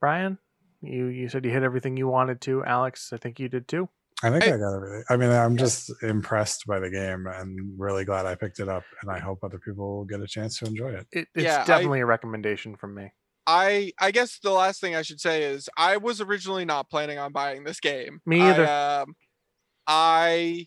Brian, 0.00 0.38
you 0.80 1.06
you 1.06 1.28
said 1.28 1.44
you 1.44 1.50
hit 1.50 1.62
everything 1.64 1.96
you 1.96 2.06
wanted 2.06 2.40
to. 2.42 2.64
Alex, 2.64 3.12
I 3.12 3.16
think 3.16 3.40
you 3.40 3.48
did 3.48 3.66
too. 3.66 3.88
I 4.22 4.30
think 4.30 4.44
Hey. 4.44 4.52
I 4.52 4.56
got 4.56 4.74
everything. 4.76 5.04
I 5.10 5.16
mean, 5.16 5.30
I'm 5.30 5.56
just 5.56 5.90
impressed 6.02 6.64
by 6.66 6.78
the 6.78 6.90
game 6.90 7.26
and 7.26 7.74
really 7.78 8.04
glad 8.04 8.24
I 8.24 8.34
picked 8.34 8.60
it 8.60 8.68
up. 8.68 8.84
And 9.02 9.10
I 9.10 9.18
hope 9.18 9.40
other 9.42 9.58
people 9.58 9.98
will 9.98 10.04
get 10.04 10.20
a 10.20 10.26
chance 10.26 10.58
to 10.60 10.66
enjoy 10.66 10.90
it. 10.90 11.06
It, 11.12 11.28
it's 11.34 11.44
Yeah, 11.44 11.64
definitely 11.64 12.00
a 12.00 12.06
recommendation 12.06 12.76
from 12.76 12.94
me. 12.94 13.12
I 13.46 13.92
I 14.00 14.10
guess 14.10 14.38
the 14.40 14.50
last 14.50 14.80
thing 14.80 14.94
I 14.96 15.02
should 15.02 15.20
say 15.20 15.44
is 15.44 15.68
I 15.76 15.96
was 15.98 16.20
originally 16.20 16.64
not 16.64 16.90
planning 16.90 17.18
on 17.18 17.32
buying 17.32 17.64
this 17.64 17.80
game. 17.80 18.20
Me 18.26 18.40
I, 18.40 18.50
either. 18.50 18.66
um, 18.66 19.14
I 19.86 20.66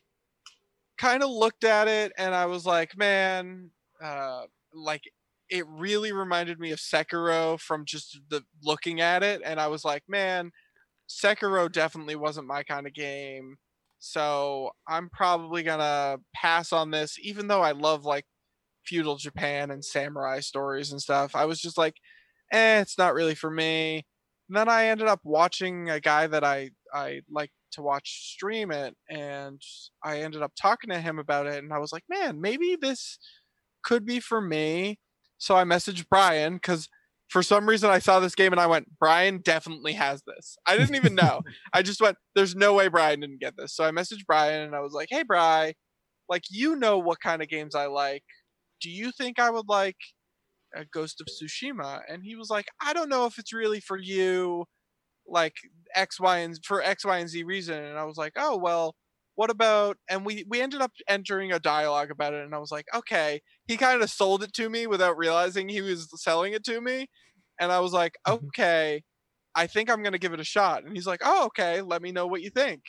kind 0.98 1.24
of 1.24 1.30
looked 1.30 1.64
at 1.64 1.88
it 1.88 2.12
and 2.18 2.34
I 2.36 2.46
was 2.46 2.66
like, 2.66 2.98
man, 2.98 3.72
uh, 4.02 4.44
like 4.74 5.04
it 5.50 5.66
really 5.68 6.12
reminded 6.12 6.60
me 6.60 6.72
of 6.72 6.80
Sekiro 6.80 7.60
from 7.60 7.86
just 7.86 8.20
the 8.30 8.44
looking 8.64 9.02
at 9.02 9.24
it, 9.24 9.42
and 9.44 9.60
I 9.60 9.68
was 9.68 9.84
like, 9.84 10.04
man, 10.08 10.52
Sekiro 11.10 11.72
definitely 11.72 12.16
wasn't 12.16 12.48
my 12.48 12.64
kind 12.64 12.88
of 12.88 12.94
game. 12.94 13.58
So 14.00 14.72
I'm 14.88 15.10
probably 15.10 15.64
gonna 15.64 16.20
pass 16.36 16.72
on 16.72 16.92
this, 16.92 17.18
even 17.22 17.48
though 17.48 17.62
I 17.62 17.72
love 17.72 18.06
like 18.06 18.26
feudal 18.86 19.18
Japan 19.18 19.72
and 19.72 19.84
samurai 19.84 20.40
stories 20.40 20.92
and 20.92 21.02
stuff. 21.02 21.36
I 21.36 21.46
was 21.46 21.60
just 21.60 21.78
like, 21.78 21.96
eh, 22.52 22.82
it's 22.82 22.98
not 22.98 23.14
really 23.14 23.36
for 23.36 23.50
me. 23.50 24.06
And 24.50 24.58
then 24.58 24.70
I 24.70 24.88
ended 24.88 25.08
up 25.08 25.22
watching 25.24 25.90
a 25.90 26.00
guy 26.00 26.28
that 26.28 26.44
I 26.44 26.72
I 26.94 27.22
like 27.30 27.52
to 27.74 27.82
watch 27.82 28.34
stream 28.34 28.72
it, 28.72 28.96
and 29.10 29.62
I 30.04 30.22
ended 30.22 30.42
up 30.42 30.54
talking 30.60 30.90
to 30.90 31.02
him 31.02 31.20
about 31.20 31.48
it, 31.48 31.64
and 31.64 31.74
I 31.74 31.78
was 31.80 31.92
like, 31.94 32.04
man, 32.10 32.42
maybe 32.42 32.78
this 32.80 33.20
could 33.84 34.06
be 34.06 34.20
for 34.20 34.42
me. 34.42 35.00
So 35.38 35.56
I 35.56 35.64
messaged 35.64 36.06
Brian 36.10 36.56
because 36.56 36.90
for 37.30 37.44
some 37.44 37.70
reason 37.70 37.90
I 37.90 38.00
saw 38.00 38.20
this 38.20 38.36
game 38.36 38.52
and 38.52 38.60
I 38.60 38.68
went, 38.68 38.88
Brian 39.00 39.40
definitely 39.40 39.94
has 39.94 40.24
this. 40.26 40.58
I 40.68 40.78
didn't 40.78 40.96
even 40.96 41.16
know. 41.16 41.42
I 41.74 41.82
just 41.84 42.02
went, 42.02 42.18
there's 42.36 42.56
no 42.56 42.74
way 42.74 42.88
Brian 42.88 43.20
didn't 43.20 43.40
get 43.40 43.56
this. 43.56 43.76
So 43.76 43.84
I 43.84 43.92
messaged 43.92 44.26
Brian 44.28 44.62
and 44.64 44.76
I 44.76 44.80
was 44.80 44.94
like, 44.94 45.10
hey, 45.12 45.24
Bri, 45.24 45.76
like, 46.28 46.44
you 46.50 46.76
know 46.76 46.98
what 46.98 47.20
kind 47.20 47.42
of 47.42 47.48
games 47.48 47.76
I 47.76 47.86
like. 47.86 48.24
Do 48.82 48.90
you 48.90 49.12
think 49.12 49.40
I 49.40 49.52
would 49.52 49.70
like 49.70 49.98
a 50.76 50.86
Ghost 50.86 51.22
of 51.22 51.28
Tsushima? 51.28 52.02
And 52.10 52.24
he 52.24 52.36
was 52.36 52.50
like, 52.50 52.68
I 52.82 52.94
don't 52.94 53.10
know 53.10 53.26
if 53.26 53.38
it's 53.40 53.54
really 53.54 53.80
for 53.80 53.98
you, 53.98 54.66
like 55.28 55.56
X, 55.96 56.20
Y, 56.20 56.38
and 56.40 56.58
for 56.66 56.82
X, 56.82 57.06
Y, 57.06 57.18
and 57.18 57.30
Z 57.30 57.44
reason. 57.44 57.84
And 57.84 57.98
I 57.98 58.06
was 58.06 58.18
like, 58.18 58.34
oh, 58.38 58.58
well, 58.58 58.96
what 59.36 59.50
about 59.50 59.96
and 60.10 60.26
we 60.26 60.44
we 60.50 60.60
ended 60.62 60.82
up 60.82 60.92
entering 61.08 61.54
a 61.54 61.60
dialogue 61.60 62.12
about 62.12 62.34
it 62.34 62.44
and 62.44 62.54
i 62.54 62.58
was 62.58 62.72
like 62.74 62.86
okay 62.94 63.40
he 63.68 63.78
kind 63.78 64.02
of 64.04 64.10
sold 64.10 64.44
it 64.44 64.52
to 64.52 64.70
me 64.70 64.86
without 64.86 65.18
realizing 65.18 65.70
he 65.70 65.82
was 65.82 66.10
selling 66.22 66.52
it 66.52 66.62
to 66.66 66.82
me 66.82 67.08
and 67.58 67.72
i 67.72 67.80
was 67.80 67.94
like 67.94 68.18
Mhm. 68.28 68.44
okay 68.48 69.02
i 69.56 69.66
think 69.66 69.90
i'm 69.90 70.02
going 70.04 70.12
to 70.12 70.20
give 70.20 70.34
it 70.34 70.42
a 70.42 70.44
shot 70.44 70.84
and 70.84 70.94
he's 70.94 71.08
like 71.08 71.22
oh 71.24 71.46
okay 71.46 71.82
let 71.82 72.02
me 72.02 72.12
know 72.12 72.28
what 72.28 72.42
you 72.42 72.50
think 72.50 72.82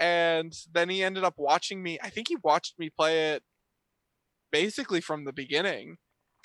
and 0.00 0.52
then 0.72 0.88
he 0.88 1.02
ended 1.02 1.24
up 1.24 1.34
watching 1.38 1.82
me 1.82 1.98
i 2.02 2.10
think 2.10 2.28
he 2.28 2.36
watched 2.42 2.78
me 2.78 2.90
play 2.90 3.32
it 3.32 3.42
basically 4.50 5.00
from 5.00 5.24
the 5.24 5.32
beginning 5.32 5.96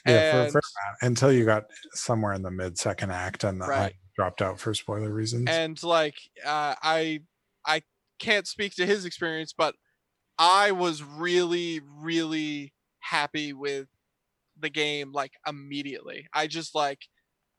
Yeah, 0.06 0.44
and 0.44 0.52
fair 0.52 0.62
amount, 0.62 0.98
until 1.02 1.32
you 1.32 1.46
got 1.46 1.64
somewhere 1.94 2.34
in 2.34 2.42
the 2.42 2.52
mid 2.52 2.78
second 2.78 3.12
act 3.12 3.44
and 3.44 3.62
the, 3.62 3.66
I 3.66 3.94
dropped 4.16 4.42
out 4.42 4.60
for 4.60 4.74
spoiler 4.74 5.12
reasons. 5.12 5.50
and 5.50 5.82
like 5.82 6.16
uh, 6.46 6.76
i 6.84 7.20
i 7.66 7.82
can't 8.20 8.48
speak 8.48 8.76
to 8.76 8.86
his 8.86 9.06
experience 9.06 9.54
but 9.58 9.76
i 10.38 10.72
was 10.72 11.02
really 11.02 11.82
really 12.00 12.74
happy 13.00 13.54
with 13.54 13.88
the 14.60 14.70
game 14.70 15.12
like 15.12 15.32
immediately. 15.48 16.28
I 16.34 16.48
just 16.48 16.76
like 16.76 17.00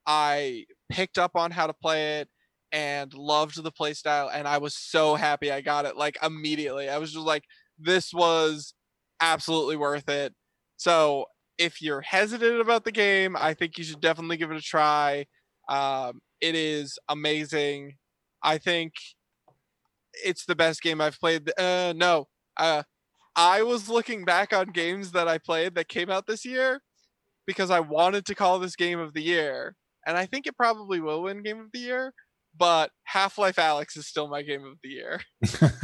i 0.06 0.64
picked 0.90 1.18
up 1.18 1.32
on 1.34 1.50
how 1.50 1.66
to 1.66 1.72
play 1.72 2.20
it 2.20 2.28
and 2.72 3.12
loved 3.14 3.62
the 3.62 3.70
play 3.72 3.94
style 3.94 4.30
and 4.32 4.46
i 4.46 4.58
was 4.58 4.76
so 4.76 5.14
happy 5.14 5.50
i 5.50 5.60
got 5.60 5.86
it 5.86 5.96
like 5.96 6.16
immediately. 6.22 6.88
I 6.88 6.98
was 6.98 7.12
just 7.12 7.26
like 7.26 7.44
this 7.78 8.12
was 8.12 8.74
absolutely 9.20 9.76
worth 9.76 10.08
it. 10.08 10.34
So 10.76 11.26
if 11.58 11.80
you're 11.80 12.00
hesitant 12.00 12.60
about 12.60 12.84
the 12.84 12.92
game 12.92 13.36
i 13.38 13.54
think 13.54 13.78
you 13.78 13.84
should 13.84 14.00
definitely 14.00 14.36
give 14.36 14.50
it 14.50 14.56
a 14.56 14.62
try 14.62 15.24
um, 15.68 16.20
it 16.40 16.54
is 16.54 16.98
amazing. 17.08 17.94
I 18.42 18.58
think 18.58 18.92
it's 20.24 20.44
the 20.44 20.54
best 20.54 20.82
game 20.82 21.00
I've 21.00 21.18
played. 21.18 21.50
Uh, 21.58 21.94
no, 21.96 22.28
uh, 22.56 22.82
I 23.36 23.62
was 23.62 23.88
looking 23.88 24.24
back 24.24 24.52
on 24.52 24.68
games 24.68 25.12
that 25.12 25.28
I 25.28 25.38
played 25.38 25.74
that 25.74 25.88
came 25.88 26.10
out 26.10 26.26
this 26.26 26.44
year 26.44 26.80
because 27.46 27.70
I 27.70 27.80
wanted 27.80 28.26
to 28.26 28.34
call 28.34 28.58
this 28.58 28.76
game 28.76 28.98
of 28.98 29.14
the 29.14 29.22
year, 29.22 29.74
and 30.06 30.16
I 30.16 30.26
think 30.26 30.46
it 30.46 30.56
probably 30.56 31.00
will 31.00 31.22
win 31.22 31.42
game 31.42 31.60
of 31.60 31.72
the 31.72 31.80
year. 31.80 32.12
But 32.56 32.90
Half-Life 33.04 33.56
Alyx 33.56 33.96
is 33.96 34.06
still 34.06 34.28
my 34.28 34.42
game 34.42 34.64
of 34.64 34.78
the 34.82 34.88
year. 34.88 35.20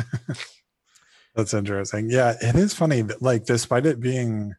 That's 1.34 1.55
interesting. 1.55 2.10
Yeah, 2.10 2.36
it 2.40 2.55
is 2.55 2.74
funny 2.74 3.02
like 3.20 3.44
despite 3.44 3.86
it 3.86 3.98
being 3.98 4.55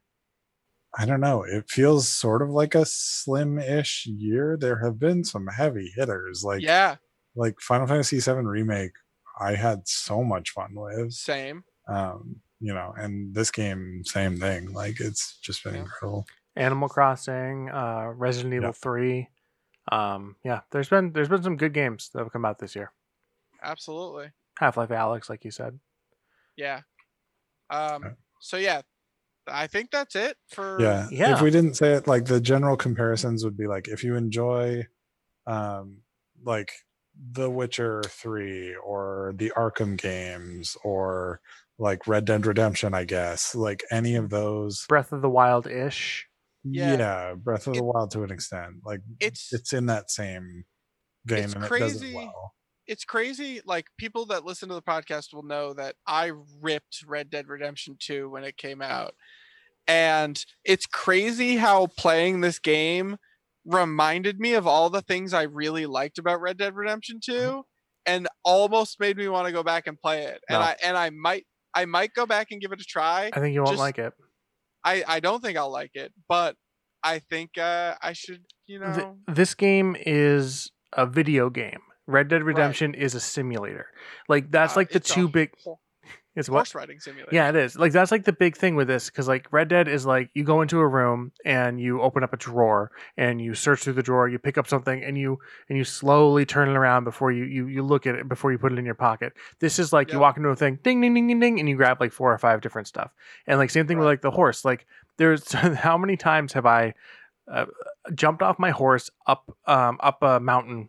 I 0.98 1.06
don't 1.06 1.22
know, 1.22 1.44
it 1.44 1.70
feels 1.70 2.08
sort 2.10 2.42
of 2.42 2.50
like 2.50 2.76
a 2.76 2.86
slim-ish 2.86 4.06
year. 4.08 4.58
There 4.60 4.84
have 4.84 5.00
been 5.00 5.24
some 5.24 5.48
heavy 5.48 5.92
hitters 5.96 6.44
like 6.44 6.62
yeah, 6.62 6.96
like 7.36 7.60
Final 7.62 7.88
Fantasy 7.88 8.20
VII 8.20 8.34
remake. 8.46 8.92
I 9.40 9.56
had 9.56 9.88
so 9.88 10.24
much 10.24 10.50
fun 10.52 10.72
with. 10.74 11.14
same. 11.14 11.64
Um, 11.88 12.42
you 12.60 12.74
know, 12.74 12.94
and 12.98 13.34
this 13.34 13.50
game, 13.52 14.04
same 14.06 14.38
thing. 14.38 14.72
Like 14.74 15.00
it's 15.00 15.38
just 15.42 15.64
been 15.64 15.76
Yeah. 15.76 15.82
incredible. 15.82 16.28
Animal 16.56 16.90
Crossing, 16.90 17.70
uh, 17.70 18.12
Resident 18.14 18.54
Evil 18.54 18.68
Yeah. 18.68 18.74
Three. 18.74 19.30
Um, 19.92 20.36
yeah, 20.44 20.62
there's 20.72 20.90
been 20.90 21.12
there's 21.14 21.30
been 21.30 21.42
some 21.42 21.58
good 21.58 21.74
games 21.74 22.10
that 22.14 22.20
have 22.20 22.32
come 22.34 22.46
out 22.46 22.60
this 22.60 22.76
year. 22.76 22.92
Absolutely. 23.64 24.32
Half-Life 24.60 24.90
Alyx, 24.90 25.30
like 25.30 25.44
you 25.46 25.52
said. 25.52 25.80
Yeah. 26.56 26.82
Um. 27.70 28.04
Yeah. 28.04 28.10
So 28.42 28.58
yeah, 28.58 28.82
I 29.48 29.68
think 29.68 29.92
that's 29.92 30.16
it 30.16 30.38
for. 30.50 30.80
yeah 30.82 31.08
Yeah. 31.12 31.34
if 31.34 31.42
we 31.42 31.50
didn't 31.52 31.76
say 31.76 31.94
it 31.94 32.08
like 32.08 32.26
the 32.26 32.40
general 32.42 32.78
comparisons 32.78 33.44
would 33.44 33.58
be 33.58 33.68
like 33.68 33.88
if 33.88 34.04
you 34.04 34.16
enjoy 34.16 34.86
um 35.48 35.98
like 36.44 36.72
the 37.34 37.50
witcher 37.50 38.02
3 38.08 38.76
or 38.76 39.34
the 39.36 39.52
arkham 39.58 39.98
games 39.98 40.78
or 40.84 41.42
like 41.80 42.08
red 42.08 42.26
dead 42.26 42.46
redemption 42.46 42.94
i 42.94 43.04
guess 43.04 43.54
like 43.56 43.84
any 43.92 44.16
of 44.16 44.30
those 44.30 44.86
Breath 44.88 45.12
of 45.12 45.22
the 45.22 45.30
Wild 45.30 45.68
ish. 45.68 46.28
Yeah. 46.64 46.96
yeah, 46.98 47.34
breath 47.34 47.66
of 47.68 47.74
the 47.74 47.80
It- 47.80 47.86
wild 47.86 48.12
to 48.12 48.24
an 48.24 48.32
extent 48.32 48.76
like 48.86 49.02
It's 49.20 49.52
it's 49.52 49.74
in 49.74 49.88
that 49.88 50.12
same 50.12 50.66
vein 51.26 51.46
it's 51.46 51.54
and 51.56 51.64
it 51.64 51.80
does 51.80 52.02
it 52.04 52.14
well 52.16 52.54
it's 52.92 53.06
crazy. 53.06 53.62
Like 53.66 53.86
people 53.98 54.26
that 54.28 54.44
listen 54.46 54.68
to 54.70 54.76
the 54.76 54.82
podcast 54.82 55.34
will 55.34 55.44
know 55.44 55.74
that 55.74 55.96
I 56.06 56.32
ripped 56.60 57.04
Red 57.08 57.30
Dead 57.30 57.48
Redemption 57.48 57.96
2 58.00 58.30
when 58.30 58.44
it 58.44 58.58
came 58.58 58.82
out. 58.82 59.14
And 59.88 60.44
it's 60.66 60.86
crazy 60.86 61.56
how 61.56 61.88
playing 61.98 62.42
this 62.42 62.60
game 62.60 63.16
reminded 63.66 64.40
me 64.40 64.54
of 64.56 64.68
all 64.68 64.90
the 64.90 65.02
things 65.02 65.34
I 65.34 65.44
really 65.44 65.86
liked 65.86 66.18
about 66.18 66.42
Red 66.42 66.58
Dead 66.58 66.76
Redemption 66.76 67.20
2 67.24 67.64
and 68.06 68.28
almost 68.44 69.00
made 69.00 69.16
me 69.16 69.28
want 69.30 69.46
to 69.48 69.54
go 69.54 69.64
back 69.64 69.88
and 69.88 69.98
play 70.00 70.24
it. 70.24 70.42
And 70.50 70.58
I 70.58 70.76
and 70.84 70.98
I 70.98 71.12
might 71.12 71.46
I 71.74 71.86
might 71.86 72.14
go 72.14 72.26
back 72.26 72.48
and 72.52 72.60
give 72.60 72.74
it 72.74 72.82
a 72.82 72.86
try. 72.86 73.30
I 73.32 73.40
think 73.40 73.54
you 73.54 73.62
won't 73.62 73.72
Just- 73.74 73.80
like 73.80 73.98
it. 74.00 74.14
I 74.84 75.04
I 75.08 75.20
don't 75.22 75.42
think 75.42 75.58
I'll 75.58 75.72
like 75.72 75.92
it, 75.94 76.12
but 76.28 76.56
I 77.04 77.20
think 77.20 77.58
uh 77.58 77.96
I 78.02 78.14
should, 78.14 78.44
you 78.68 78.80
Th- 78.80 78.98
know. 78.98 79.18
this 79.28 79.54
game 79.56 79.96
is 80.06 80.72
a 80.94 81.06
video 81.06 81.50
game. 81.50 81.82
Red 82.08 82.28
Dead 82.28 82.44
Redemption 82.44 82.94
is 82.94 83.16
a 83.16 83.20
simulator. 83.20 83.88
Like 84.28 84.52
that's 84.52 84.76
uh, 84.76 84.82
like 84.82 84.90
the 84.90 85.00
two 85.00 85.28
big. 85.28 85.52
It's 86.34 86.48
what? 86.48 86.60
horse 86.60 86.76
riding 86.76 87.02
simulator. 87.02 87.30
Yeah, 87.34 87.50
it 87.50 87.58
is. 87.58 87.76
Like 87.76 87.92
that's 87.92 88.10
like 88.10 88.24
the 88.24 88.32
big 88.32 88.56
thing 88.56 88.76
with 88.76 88.88
this 88.88 89.10
because 89.10 89.28
like 89.28 89.52
Red 89.52 89.68
Dead 89.68 89.90
is 89.90 90.06
like 90.06 90.30
you 90.34 90.46
go 90.46 90.62
into 90.62 90.80
a 90.80 90.88
room 90.88 91.34
and 91.44 91.78
you 91.80 92.02
open 92.02 92.24
up 92.24 92.32
a 92.32 92.38
drawer 92.38 92.90
and 93.18 93.42
you 93.42 93.54
search 93.54 93.82
through 93.82 93.94
the 93.94 94.02
drawer, 94.02 94.30
you 94.30 94.40
pick 94.40 94.58
up 94.58 94.66
something 94.66 95.04
and 95.04 95.18
you 95.18 95.40
and 95.68 95.78
you 95.78 95.84
slowly 95.84 96.46
turn 96.46 96.70
it 96.70 96.78
around 96.78 97.04
before 97.04 97.34
you 97.34 97.44
you 97.44 97.68
you 97.68 97.84
look 97.84 98.08
at 98.08 98.16
it 98.16 98.30
before 98.30 98.54
you 98.54 98.58
put 98.58 98.72
it 98.72 98.80
in 98.80 98.86
your 98.86 98.96
pocket. 98.96 99.34
This 99.60 99.78
is 99.78 99.92
like 99.92 100.14
you 100.14 100.20
walk 100.20 100.38
into 100.38 100.48
a 100.48 100.56
thing, 100.56 100.80
ding 100.84 101.02
ding 101.02 101.14
ding 101.14 101.28
ding 101.28 101.40
ding, 101.42 101.60
and 101.60 101.68
you 101.68 101.76
grab 101.76 102.00
like 102.00 102.14
four 102.14 102.34
or 102.34 102.38
five 102.38 102.62
different 102.62 102.88
stuff. 102.88 103.12
And 103.46 103.60
like 103.60 103.70
same 103.70 103.86
thing 103.86 103.98
with 103.98 104.08
like 104.08 104.22
the 104.22 104.32
horse. 104.32 104.64
Like 104.64 104.86
there's 105.18 105.52
how 105.54 105.98
many 105.98 106.16
times 106.16 106.54
have 106.54 106.66
I 106.66 106.94
uh, 107.52 107.66
jumped 108.16 108.42
off 108.42 108.58
my 108.58 108.72
horse 108.72 109.10
up 109.28 109.54
um 109.68 109.98
up 110.00 110.24
a 110.24 110.40
mountain 110.40 110.88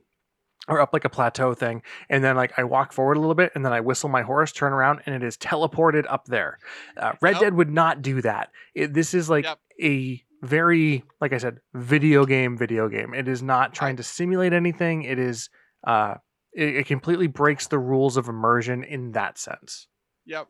or 0.68 0.80
up 0.80 0.92
like 0.92 1.04
a 1.04 1.08
plateau 1.10 1.54
thing 1.54 1.82
and 2.08 2.22
then 2.22 2.36
like 2.36 2.52
i 2.58 2.64
walk 2.64 2.92
forward 2.92 3.16
a 3.16 3.20
little 3.20 3.34
bit 3.34 3.50
and 3.54 3.64
then 3.64 3.72
i 3.72 3.80
whistle 3.80 4.08
my 4.08 4.22
horse 4.22 4.52
turn 4.52 4.72
around 4.72 5.00
and 5.06 5.14
it 5.14 5.22
is 5.22 5.36
teleported 5.36 6.04
up 6.08 6.26
there 6.26 6.58
uh, 6.96 7.12
red 7.20 7.32
Yep. 7.32 7.40
dead 7.40 7.54
would 7.54 7.70
not 7.70 8.02
do 8.02 8.20
that 8.22 8.50
it, 8.74 8.94
this 8.94 9.14
is 9.14 9.28
like 9.28 9.44
Yep. 9.44 9.58
a 9.82 10.22
very 10.42 11.04
like 11.20 11.32
i 11.32 11.38
said 11.38 11.58
video 11.74 12.24
game 12.24 12.56
video 12.56 12.88
game 12.88 13.14
it 13.14 13.28
is 13.28 13.42
not 13.42 13.74
trying 13.74 13.96
to 13.96 14.02
simulate 14.02 14.52
anything 14.52 15.02
it 15.02 15.18
is 15.18 15.48
uh 15.86 16.14
it, 16.52 16.76
it 16.76 16.86
completely 16.86 17.26
breaks 17.26 17.66
the 17.68 17.78
rules 17.78 18.16
of 18.16 18.28
immersion 18.28 18.84
in 18.84 19.12
that 19.12 19.38
sense 19.38 19.86
Yep. 20.26 20.46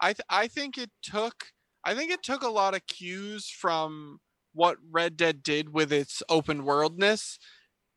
I 0.00 0.12
th- 0.12 0.26
I 0.28 0.46
think 0.48 0.78
it 0.78 0.90
took 1.02 1.46
I 1.84 1.94
think 1.94 2.10
it 2.10 2.22
took 2.22 2.42
a 2.42 2.48
lot 2.50 2.74
of 2.74 2.86
cues 2.86 3.48
from 3.48 4.18
what 4.52 4.76
Red 4.90 5.16
Dead 5.16 5.42
did 5.42 5.72
with 5.72 5.92
its 5.92 6.22
open 6.28 6.64
worldness 6.64 7.38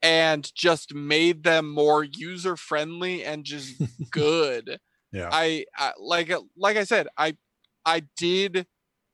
and 0.01 0.51
just 0.55 0.93
made 0.93 1.43
them 1.43 1.69
more 1.69 2.03
user 2.03 2.57
friendly 2.57 3.23
and 3.23 3.43
just 3.43 3.81
good. 4.11 4.79
Yeah. 5.11 5.29
I, 5.31 5.65
I 5.77 5.91
like 5.99 6.31
uh, 6.31 6.41
like 6.57 6.77
I 6.77 6.83
said, 6.83 7.07
I 7.17 7.35
I 7.85 8.03
did 8.17 8.65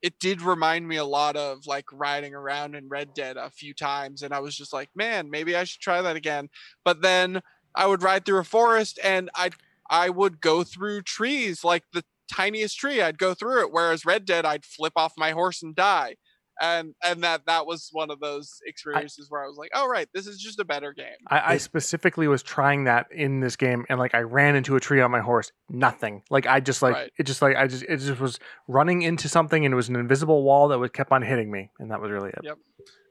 it 0.01 0.19
did 0.19 0.41
remind 0.41 0.87
me 0.87 0.97
a 0.97 1.05
lot 1.05 1.35
of 1.35 1.65
like 1.65 1.85
riding 1.91 2.35
around 2.35 2.75
in 2.75 2.87
Red 2.87 3.13
Dead 3.13 3.35
a 3.35 3.49
few 3.49 3.73
times 3.73 4.21
and 4.21 4.33
I 4.33 4.39
was 4.39 4.55
just 4.55 4.71
like, 4.71 4.89
man, 4.95 5.29
maybe 5.29 5.55
I 5.55 5.63
should 5.63 5.81
try 5.81 6.01
that 6.01 6.15
again. 6.15 6.49
But 6.85 7.01
then 7.01 7.41
I 7.75 7.87
would 7.87 8.03
ride 8.03 8.25
through 8.25 8.39
a 8.39 8.43
forest 8.43 8.99
and 9.03 9.29
I 9.35 9.49
I 9.89 10.09
would 10.09 10.41
go 10.41 10.63
through 10.63 11.03
trees 11.03 11.63
like 11.63 11.83
the 11.93 12.03
tiniest 12.31 12.77
tree 12.77 13.01
I'd 13.01 13.17
go 13.17 13.33
through 13.33 13.61
it 13.61 13.71
whereas 13.71 14.05
Red 14.05 14.25
Dead 14.25 14.45
I'd 14.45 14.65
flip 14.65 14.93
off 14.95 15.13
my 15.17 15.31
horse 15.31 15.63
and 15.63 15.75
die. 15.75 16.15
And 16.61 16.95
and 17.03 17.23
that 17.23 17.45
that 17.45 17.65
was 17.65 17.89
one 17.91 18.09
of 18.09 18.19
those 18.19 18.59
experiences 18.65 19.27
where 19.29 19.43
I 19.43 19.47
was 19.47 19.57
like, 19.57 19.71
"Oh 19.73 19.87
right, 19.87 20.07
this 20.13 20.27
is 20.27 20.39
just 20.39 20.59
a 20.59 20.65
better 20.65 20.93
game." 20.93 21.05
I, 21.27 21.53
I 21.53 21.57
specifically 21.57 22.27
was 22.27 22.41
trying 22.41 22.85
that 22.85 23.07
in 23.11 23.39
this 23.39 23.55
game, 23.55 23.85
and 23.89 23.99
like 23.99 24.15
I 24.15 24.21
ran 24.21 24.55
into 24.55 24.75
a 24.75 24.79
tree 24.79 25.01
on 25.01 25.11
my 25.11 25.19
horse. 25.21 25.51
Nothing. 25.69 26.23
Like 26.29 26.47
I 26.47 26.59
just 26.59 26.81
like 26.81 26.95
Right. 26.95 27.11
it. 27.17 27.23
Just 27.23 27.41
like 27.41 27.55
I 27.55 27.67
just 27.67 27.83
it 27.83 27.97
just 27.97 28.19
was 28.19 28.39
running 28.67 29.03
into 29.03 29.29
something, 29.29 29.65
and 29.65 29.73
it 29.73 29.75
was 29.75 29.89
an 29.89 29.95
invisible 29.95 30.43
wall 30.43 30.69
that 30.69 30.79
would 30.79 30.93
kept 30.93 31.11
on 31.11 31.21
hitting 31.21 31.51
me, 31.51 31.69
and 31.79 31.91
that 31.91 32.01
was 32.01 32.11
really 32.11 32.29
it. 32.29 32.39
Yep. 32.43 32.57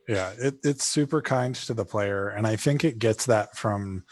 Yeah, 0.09 0.33
it, 0.39 0.55
it's 0.63 0.85
super 0.85 1.21
kind 1.21 1.55
to 1.55 1.75
the 1.75 1.85
player, 1.85 2.29
and 2.29 2.47
I 2.47 2.57
think 2.57 2.85
it 2.85 2.99
gets 2.99 3.27
that 3.27 3.57
from, 3.57 4.05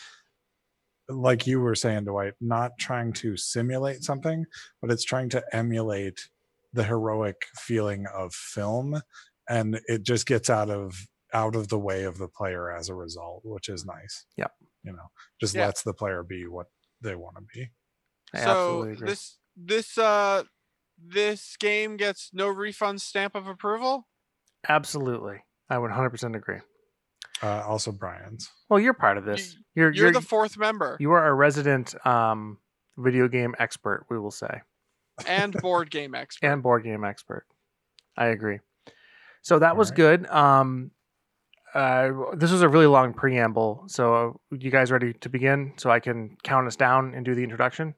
like 1.09 1.47
you 1.47 1.61
were 1.61 1.75
saying, 1.77 2.05
Dwight, 2.05 2.35
not 2.41 2.73
trying 2.81 3.13
to 3.15 3.37
simulate 3.37 4.03
something, 4.03 4.45
but 4.81 4.91
it's 4.91 5.05
trying 5.05 5.29
to 5.31 5.45
emulate 5.53 6.29
the 6.75 6.85
heroic 6.85 7.37
feeling 7.57 8.07
of 8.15 8.35
film, 8.35 9.01
and 9.49 9.81
it 9.87 10.03
just 10.03 10.27
gets 10.27 10.51
out 10.51 10.71
of 10.71 10.95
out 11.33 11.57
of 11.57 11.69
the 11.69 11.79
way 11.79 12.05
of 12.05 12.19
the 12.19 12.29
player 12.29 12.71
as 12.71 12.89
a 12.89 12.95
result, 12.95 13.43
which 13.45 13.69
is 13.69 13.85
nice. 13.85 14.27
yeah 14.37 14.47
You 14.85 14.93
know, 14.93 15.09
just 15.41 15.55
Yeah. 15.55 15.67
lets 15.67 15.83
the 15.83 15.95
player 15.95 16.23
be 16.23 16.47
what 16.47 16.67
they 17.01 17.15
want 17.15 17.37
to 17.37 17.43
be. 17.55 17.71
I 18.35 18.41
so 18.41 18.51
absolutely 18.51 19.07
this 19.07 19.39
this 19.57 19.99
uh 19.99 20.45
this 20.99 21.57
game 21.57 21.97
gets 21.97 22.31
no 22.33 22.49
refund 22.49 23.03
stamp 23.03 23.35
of 23.35 23.47
approval. 23.49 24.07
absolutely, 24.69 25.43
I 25.69 25.79
would 25.79 25.91
100 25.91 26.11
percent 26.11 26.37
agree. 26.37 26.61
Uh, 27.43 27.63
also, 27.67 27.93
Brian's. 27.93 28.49
Well, 28.71 28.81
you're 28.81 28.95
part 28.95 29.19
of 29.19 29.25
this. 29.25 29.57
You're 29.75 29.91
You're 29.93 30.07
you're 30.07 30.13
the 30.13 30.21
fourth 30.21 30.57
member 30.57 30.97
you 31.01 31.11
are 31.13 31.27
a 31.27 31.35
resident 31.35 31.95
um 32.07 32.59
video 32.97 33.29
game 33.29 33.55
expert. 33.59 34.07
We 34.09 34.19
will 34.19 34.31
say. 34.31 34.63
And 35.27 35.53
board 35.53 35.91
game 35.91 36.15
expert. 36.15 36.47
and 36.47 36.63
board 36.63 36.85
game 36.85 37.05
expert. 37.05 37.47
I 38.17 38.27
agree. 38.27 38.61
So 39.43 39.59
that 39.59 39.77
was 39.77 39.91
Alright. 39.91 40.23
good. 40.23 40.31
Um, 40.31 40.91
uh, 41.75 42.11
this 42.37 42.53
was 42.53 42.63
a 42.63 42.69
really 42.69 42.87
long 42.87 43.13
preamble. 43.13 43.85
So 43.89 44.41
you 44.51 44.71
guys 44.71 44.93
ready 44.93 45.13
to 45.15 45.29
begin? 45.29 45.73
So 45.77 45.91
I 45.91 46.01
can 46.01 46.37
count 46.45 46.67
us 46.67 46.77
down 46.77 47.15
and 47.15 47.25
do 47.25 47.35
the 47.35 47.43
introduction 47.43 47.95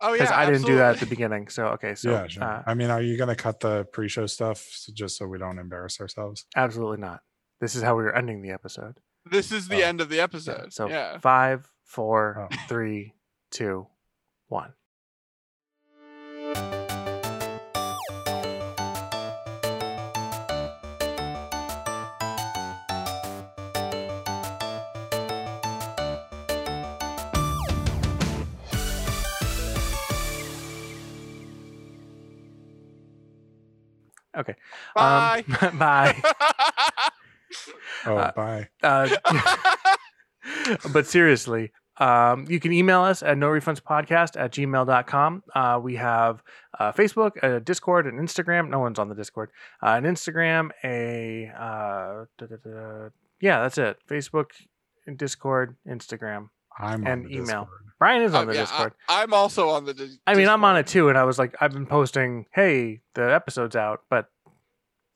oh 0.00 0.14
yeah, 0.14 0.22
because 0.22 0.32
I 0.32 0.46
didn't 0.46 0.64
do 0.66 0.76
that 0.76 0.94
at 0.94 1.00
the 1.00 1.06
beginning. 1.06 1.48
So 1.48 1.66
okay, 1.68 1.94
so 1.94 2.10
yeah, 2.12 2.26
sure. 2.28 2.42
uh, 2.44 2.62
I 2.66 2.72
mean, 2.74 2.88
are 2.90 3.02
you 3.02 3.16
going 3.18 3.28
to 3.28 3.36
cut 3.36 3.60
the 3.60 3.84
pre-show 3.92 4.26
stuff 4.26 4.58
s- 4.58 4.90
just 4.94 5.18
so 5.18 5.26
we 5.26 5.38
don't 5.38 5.58
embarrass 5.58 6.00
ourselves? 6.00 6.46
absolutely 6.56 6.98
not. 6.98 7.20
This 7.60 7.74
is 7.74 7.82
how 7.82 7.96
we 7.96 8.04
are 8.04 8.14
ending 8.14 8.40
the 8.40 8.50
episode. 8.50 9.00
This 9.30 9.52
is 9.52 9.68
the 9.68 9.82
Oh. 9.82 9.86
end 9.88 10.00
of 10.00 10.08
the 10.08 10.16
So, 10.16 10.22
episode. 10.22 10.72
so 10.72 10.88
yeah. 10.88 11.18
five, 11.18 11.68
four, 11.84 12.48
Oh. 12.50 12.56
three, 12.68 13.14
two, 13.50 13.86
one. 14.46 14.72
Okay. 34.38 34.54
Bye. 34.94 35.44
Um, 35.60 35.78
bye. 35.78 36.22
Oh, 38.06 38.16
Uh, 38.16 38.32
bye. 38.32 38.68
Uh, 38.82 39.08
but 40.92 41.06
seriously, 41.06 41.72
um, 41.96 42.46
you 42.48 42.60
can 42.60 42.72
email 42.72 43.00
us 43.00 43.22
at 43.22 43.38
no 43.38 43.48
refunds 43.48 43.80
podcast 43.80 44.38
at 44.38 44.52
gmail.com. 44.52 45.42
Uh, 45.54 45.80
we 45.82 45.96
have 45.96 46.42
uh, 46.78 46.92
Facebook, 46.92 47.42
a 47.42 47.58
Discord, 47.60 48.06
an 48.06 48.18
Instagram. 48.18 48.68
No 48.68 48.78
one's 48.80 48.98
on 48.98 49.08
the 49.08 49.14
Discord. 49.14 49.50
Uh, 49.82 49.98
an 50.00 50.04
Instagram, 50.04 50.70
a. 50.84 51.50
Uh, 51.58 52.26
da, 52.36 52.46
da, 52.46 52.56
da, 52.62 53.08
yeah, 53.40 53.62
that's 53.62 53.78
it. 53.78 53.96
Facebook, 54.08 54.50
Discord, 55.16 55.76
Instagram. 55.88 56.50
I'm 56.78 57.06
and 57.06 57.08
on 57.08 57.22
the 57.24 57.34
email. 57.34 57.44
Discord. 57.64 57.68
Brian 57.98 58.22
is 58.22 58.32
on 58.34 58.42
Um, 58.42 58.46
the 58.48 58.54
yeah, 58.54 58.60
Discord. 58.60 58.92
I, 59.08 59.22
am 59.24 59.34
also 59.34 59.70
on 59.70 59.84
the. 59.84 59.94
Dis- 59.94 60.18
I, 60.26 60.34
mean, 60.34 60.48
I'm 60.48 60.64
on 60.64 60.76
it 60.76 60.86
too, 60.86 61.08
and 61.08 61.18
I 61.18 61.24
was 61.24 61.38
like, 61.38 61.56
I've 61.60 61.72
been 61.72 61.86
posting, 61.86 62.46
hey, 62.54 63.00
the 63.14 63.22
episode's 63.34 63.74
out, 63.74 64.02
but 64.08 64.26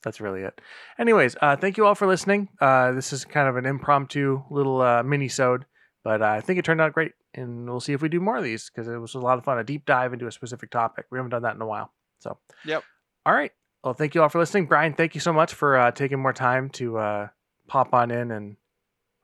that's 0.02 0.20
really 0.20 0.42
it. 0.42 0.60
Anyways, 0.98 1.36
uh, 1.40 1.54
thank 1.56 1.76
you 1.76 1.86
all 1.86 1.94
for 1.94 2.08
listening. 2.08 2.48
Uh, 2.60 2.90
this 2.90 3.12
is 3.12 3.24
kind 3.24 3.48
of 3.48 3.56
an 3.56 3.66
impromptu 3.66 4.42
little 4.50 4.80
uh, 4.82 5.04
mini-sode, 5.04 5.64
but 6.02 6.22
I 6.22 6.40
think 6.40 6.58
it 6.58 6.64
turned 6.64 6.80
out 6.80 6.92
great, 6.92 7.12
and 7.34 7.70
we'll 7.70 7.78
see 7.78 7.92
if 7.92 8.02
we 8.02 8.08
do 8.08 8.18
more 8.18 8.36
of 8.38 8.42
these 8.42 8.68
because 8.68 8.88
it 8.88 8.96
was 8.96 9.14
a 9.14 9.20
lot 9.20 9.38
of 9.38 9.44
fun. 9.44 9.58
A 9.58 9.64
deep 9.64 9.86
dive 9.86 10.12
into 10.12 10.26
a 10.26 10.32
specific 10.32 10.70
topic. 10.72 11.06
We 11.12 11.18
haven't 11.18 11.30
done 11.30 11.42
that 11.42 11.54
in 11.54 11.62
a 11.62 11.66
while. 11.66 11.92
So, 12.18 12.38
Yep. 12.64 12.82
All 13.24 13.32
right. 13.32 13.52
Well, 13.84 13.94
thank 13.94 14.16
you 14.16 14.22
all 14.22 14.28
for 14.28 14.40
listening. 14.40 14.66
Brian, 14.66 14.94
thank 14.94 15.14
you 15.14 15.20
so 15.20 15.32
much 15.32 15.54
for 15.54 15.76
uh, 15.76 15.92
taking 15.92 16.18
more 16.20 16.32
time 16.32 16.68
to 16.70 16.98
uh, 16.98 17.28
pop 17.68 17.94
on 17.94 18.10
in 18.10 18.32
and 18.32 18.56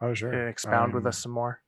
Oh, 0.00 0.14
sure. 0.14 0.32
uh, 0.32 0.48
expound 0.48 0.94
with 0.94 1.02
Um, 1.04 1.08
us 1.08 1.18
some 1.18 1.32
more. 1.32 1.60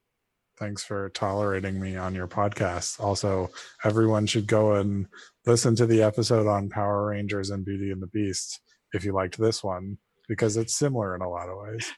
Thanks 0.61 0.85
for 0.85 1.09
tolerating 1.11 1.81
me 1.81 1.97
on 1.97 2.15
your 2.15 2.29
podcast. 2.29 3.01
Also, 3.01 3.51
everyone 3.83 4.27
should 4.27 4.47
go 4.47 4.75
and 4.75 5.07
listen 5.47 5.75
to 5.77 5.87
the 5.87 6.03
episode 6.03 6.47
on 6.47 6.69
Power 6.69 7.07
Rangers 7.07 7.49
and 7.49 7.65
Beauty 7.65 7.91
and 7.91 8.03
the 8.03 8.07
Beast 8.09 8.61
if 8.93 9.03
you 9.03 9.15
liked 9.15 9.39
this 9.39 9.65
one, 9.65 9.97
because 10.29 10.59
it's 10.59 10.77
similar 10.77 11.15
in 11.15 11.23
a 11.23 11.31
lot 11.31 11.49
of 11.49 11.57
ways. 11.63 11.93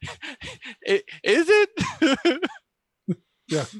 Is 1.25 1.47
it? 1.49 2.41
Yeah. 3.53 3.65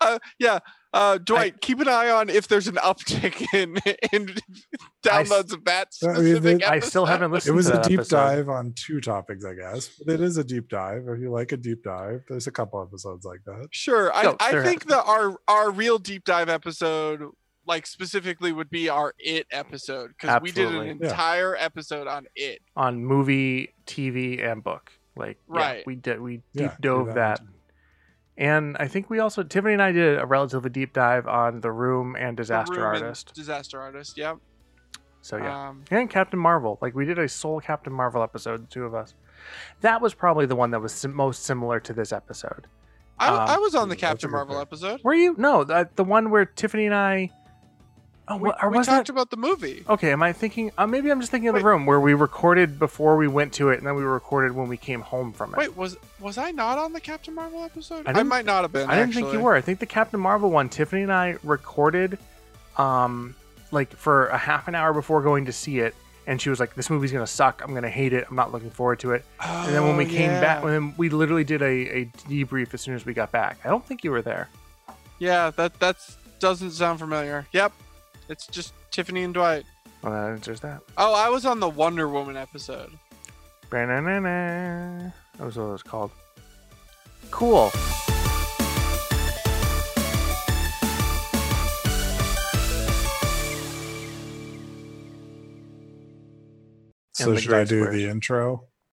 Uh, 0.00 0.18
yeah. 0.38 0.60
Uh, 0.92 1.18
Dwight, 1.18 1.60
keep 1.60 1.80
an 1.80 1.88
eye 1.88 2.08
on 2.08 2.28
if 2.30 2.46
there's 2.46 2.68
an 2.68 2.76
uptick 2.76 3.44
in 3.52 3.76
in 4.12 4.30
I 5.10 5.22
s- 5.22 5.28
downloads 5.28 5.52
of 5.52 5.64
that 5.64 5.88
I 6.04 6.06
mean, 6.06 6.14
specific. 6.36 6.62
I 6.64 6.78
still 6.78 7.04
haven't 7.06 7.32
listened. 7.32 7.54
It 7.54 7.56
was 7.56 7.66
to 7.66 7.72
a 7.72 7.76
that 7.78 7.84
deep 7.88 7.98
episode. 8.00 8.16
dive 8.16 8.48
on 8.48 8.72
two 8.76 9.00
topics, 9.00 9.44
I 9.44 9.54
guess. 9.54 9.88
But 10.06 10.14
it 10.14 10.20
is 10.20 10.36
a 10.36 10.44
deep 10.44 10.68
dive. 10.68 11.08
If 11.08 11.18
you 11.20 11.32
like 11.32 11.50
a 11.50 11.56
deep 11.56 11.82
dive, 11.82 12.22
there's 12.28 12.46
a 12.46 12.52
couple 12.52 12.80
episodes 12.80 13.24
like 13.24 13.40
that. 13.46 13.66
Sure. 13.72 14.14
I, 14.14 14.22
No, 14.22 14.36
I 14.38 14.52
there 14.52 14.62
think 14.64 14.84
that 14.86 15.02
our 15.04 15.36
our 15.48 15.72
real 15.72 15.98
deep 15.98 16.24
dive 16.24 16.48
episode, 16.48 17.22
like 17.66 17.86
specifically, 17.88 18.52
would 18.52 18.70
be 18.70 18.88
our 18.88 19.12
it 19.18 19.48
episode 19.50 20.10
because 20.16 20.40
we 20.40 20.52
did 20.52 20.68
an 20.68 20.74
Absolutely. 20.76 20.98
Yeah. 21.06 21.10
entire 21.10 21.56
episode 21.56 22.06
on 22.06 22.26
it. 22.36 22.60
on 22.76 23.04
movie, 23.04 23.74
TV, 23.86 24.40
and 24.44 24.62
book. 24.62 24.92
Like, 25.16 25.38
yeah, 25.52 25.58
Right. 25.60 25.86
we 25.86 25.96
did 25.96 26.20
we 26.20 26.42
deep 26.54 26.70
do 26.80 26.88
dove 26.88 27.06
one 27.08 27.14
that. 27.16 27.40
And 28.36 28.76
I 28.78 28.88
think 28.88 29.10
we 29.10 29.20
also 29.20 29.42
Tiffany 29.42 29.74
and 29.74 29.82
I 29.82 29.92
did 29.92 30.18
a 30.18 30.26
relatively 30.26 30.70
deep 30.70 30.92
dive 30.92 31.26
on 31.26 31.60
the 31.60 31.70
room 31.70 32.16
and 32.18 32.36
disaster 32.36 32.80
Room 32.80 32.94
and 32.94 33.04
artist. 33.04 33.32
Disaster 33.34 33.80
artist. 33.80 34.16
Yep. 34.16 34.38
So 35.20 35.36
yeah. 35.36 35.68
Um, 35.68 35.84
and 35.90 36.10
Captain 36.10 36.38
Marvel. 36.38 36.78
Like 36.82 36.94
we 36.94 37.04
did 37.04 37.18
a 37.18 37.28
sole 37.28 37.60
Captain 37.60 37.92
Marvel 37.92 38.22
episode, 38.22 38.62
the 38.64 38.66
two 38.66 38.84
of 38.84 38.94
us. 38.94 39.14
That 39.82 40.00
was 40.02 40.14
probably 40.14 40.46
the 40.46 40.56
one 40.56 40.70
that 40.72 40.80
was 40.80 40.92
sim- 40.92 41.14
most 41.14 41.44
similar 41.44 41.78
to 41.80 41.92
this 41.92 42.12
episode. 42.12 42.66
I, 43.18 43.28
Um, 43.28 43.38
I 43.48 43.58
was 43.58 43.74
on 43.74 43.88
the 43.88 43.96
Captain 43.96 44.30
Marvel 44.30 44.58
episode. 44.58 45.00
Were 45.04 45.14
you? 45.14 45.34
No, 45.38 45.62
the, 45.62 45.88
the 45.94 46.04
one 46.04 46.30
where 46.30 46.44
Tiffany 46.44 46.86
and 46.86 46.94
I. 46.94 47.30
Oh, 48.26 48.36
We, 48.36 48.48
what, 48.48 48.62
or 48.62 48.70
we 48.70 48.78
was 48.78 48.86
talked 48.86 49.08
that? 49.08 49.12
about 49.12 49.28
the 49.30 49.36
movie. 49.36 49.84
Okay, 49.88 50.10
am 50.10 50.22
I 50.22 50.32
thinking? 50.32 50.72
Uh, 50.78 50.86
maybe 50.86 51.10
I'm 51.10 51.20
just 51.20 51.30
thinking 51.30 51.48
of 51.48 51.54
the 51.54 51.62
room 51.62 51.84
where 51.84 52.00
we 52.00 52.14
recorded 52.14 52.78
before 52.78 53.16
we 53.18 53.28
went 53.28 53.52
to 53.54 53.68
it, 53.68 53.78
and 53.78 53.86
then 53.86 53.94
we 53.96 54.02
recorded 54.02 54.52
when 54.52 54.66
we 54.68 54.78
came 54.78 55.02
home 55.02 55.32
from 55.32 55.52
it. 55.52 55.58
Wait, 55.58 55.76
was 55.76 55.96
was 56.20 56.38
I 56.38 56.50
not 56.50 56.78
on 56.78 56.94
the 56.94 57.00
Captain 57.00 57.34
Marvel 57.34 57.62
episode? 57.62 58.06
I 58.08 58.12
I, 58.18 58.22
might 58.22 58.46
not 58.46 58.62
have 58.62 58.72
been. 58.72 58.88
I 58.88 58.96
didn't 58.96 59.12
think 59.12 59.32
you 59.32 59.40
were. 59.40 59.54
I 59.54 59.60
think 59.60 59.78
the 59.78 59.86
Captain 59.86 60.18
Marvel 60.20 60.50
one, 60.50 60.70
Tiffany 60.70 61.02
and 61.02 61.12
I 61.12 61.36
recorded, 61.42 62.18
um, 62.78 63.34
like 63.70 63.94
for 63.94 64.28
a 64.28 64.38
half 64.38 64.68
an 64.68 64.74
hour 64.74 64.92
before 64.94 65.20
going 65.20 65.44
to 65.44 65.52
see 65.52 65.80
it, 65.80 65.94
and 66.26 66.40
she 66.40 66.48
was 66.48 66.58
like, 66.60 66.74
"This 66.74 66.88
movie's 66.88 67.12
gonna 67.12 67.26
suck. 67.26 67.60
I'm 67.62 67.74
gonna 67.74 67.90
hate 67.90 68.14
it. 68.14 68.26
I'm 68.30 68.36
not 68.36 68.52
looking 68.52 68.70
forward 68.70 69.00
to 69.00 69.12
it." 69.12 69.24
And 69.40 69.74
then 69.74 69.84
when 69.84 69.98
we 69.98 70.06
Oh, 70.06 70.08
came 70.08 70.30
back, 70.40 70.64
when 70.64 70.94
we 70.96 71.10
literally 71.10 71.44
did 71.44 71.60
a, 71.60 71.66
a 71.98 72.04
debrief 72.28 72.72
as 72.72 72.80
soon 72.80 72.94
as 72.94 73.04
we 73.04 73.12
got 73.12 73.30
back. 73.32 73.58
I 73.64 73.68
don't 73.68 73.84
think 73.84 74.02
you 74.02 74.10
were 74.12 74.22
there. 74.22 74.48
Yeah, 75.18 75.50
that 75.50 75.78
that's 75.78 76.16
doesn't 76.40 76.70
sound 76.72 76.98
familiar. 77.00 77.46
Yep, 77.52 77.72
it's 78.28 78.46
just 78.46 78.72
Tiffany 78.90 79.22
and 79.22 79.34
Dwight. 79.34 79.64
Well, 80.02 80.12
that 80.12 80.30
answers 80.32 80.60
that. 80.60 80.80
Oh, 80.98 81.14
I 81.14 81.28
was 81.28 81.46
on 81.46 81.60
the 81.60 81.68
Wonder 81.68 82.08
Woman 82.08 82.36
episode. 82.36 82.90
Ba-na-na-na. 83.70 85.10
That 85.38 85.44
was 85.44 85.56
what 85.56 85.64
it 85.64 85.72
was 85.72 85.82
called. 85.82 86.10
Cool. 87.30 87.70
So 97.14 97.32
the 97.32 97.40
should 97.40 97.52
I 97.52 97.58
Great 97.58 97.68
do 97.68 97.80
Squares. 97.84 97.94
the 98.02 98.08
intro? 98.10 98.64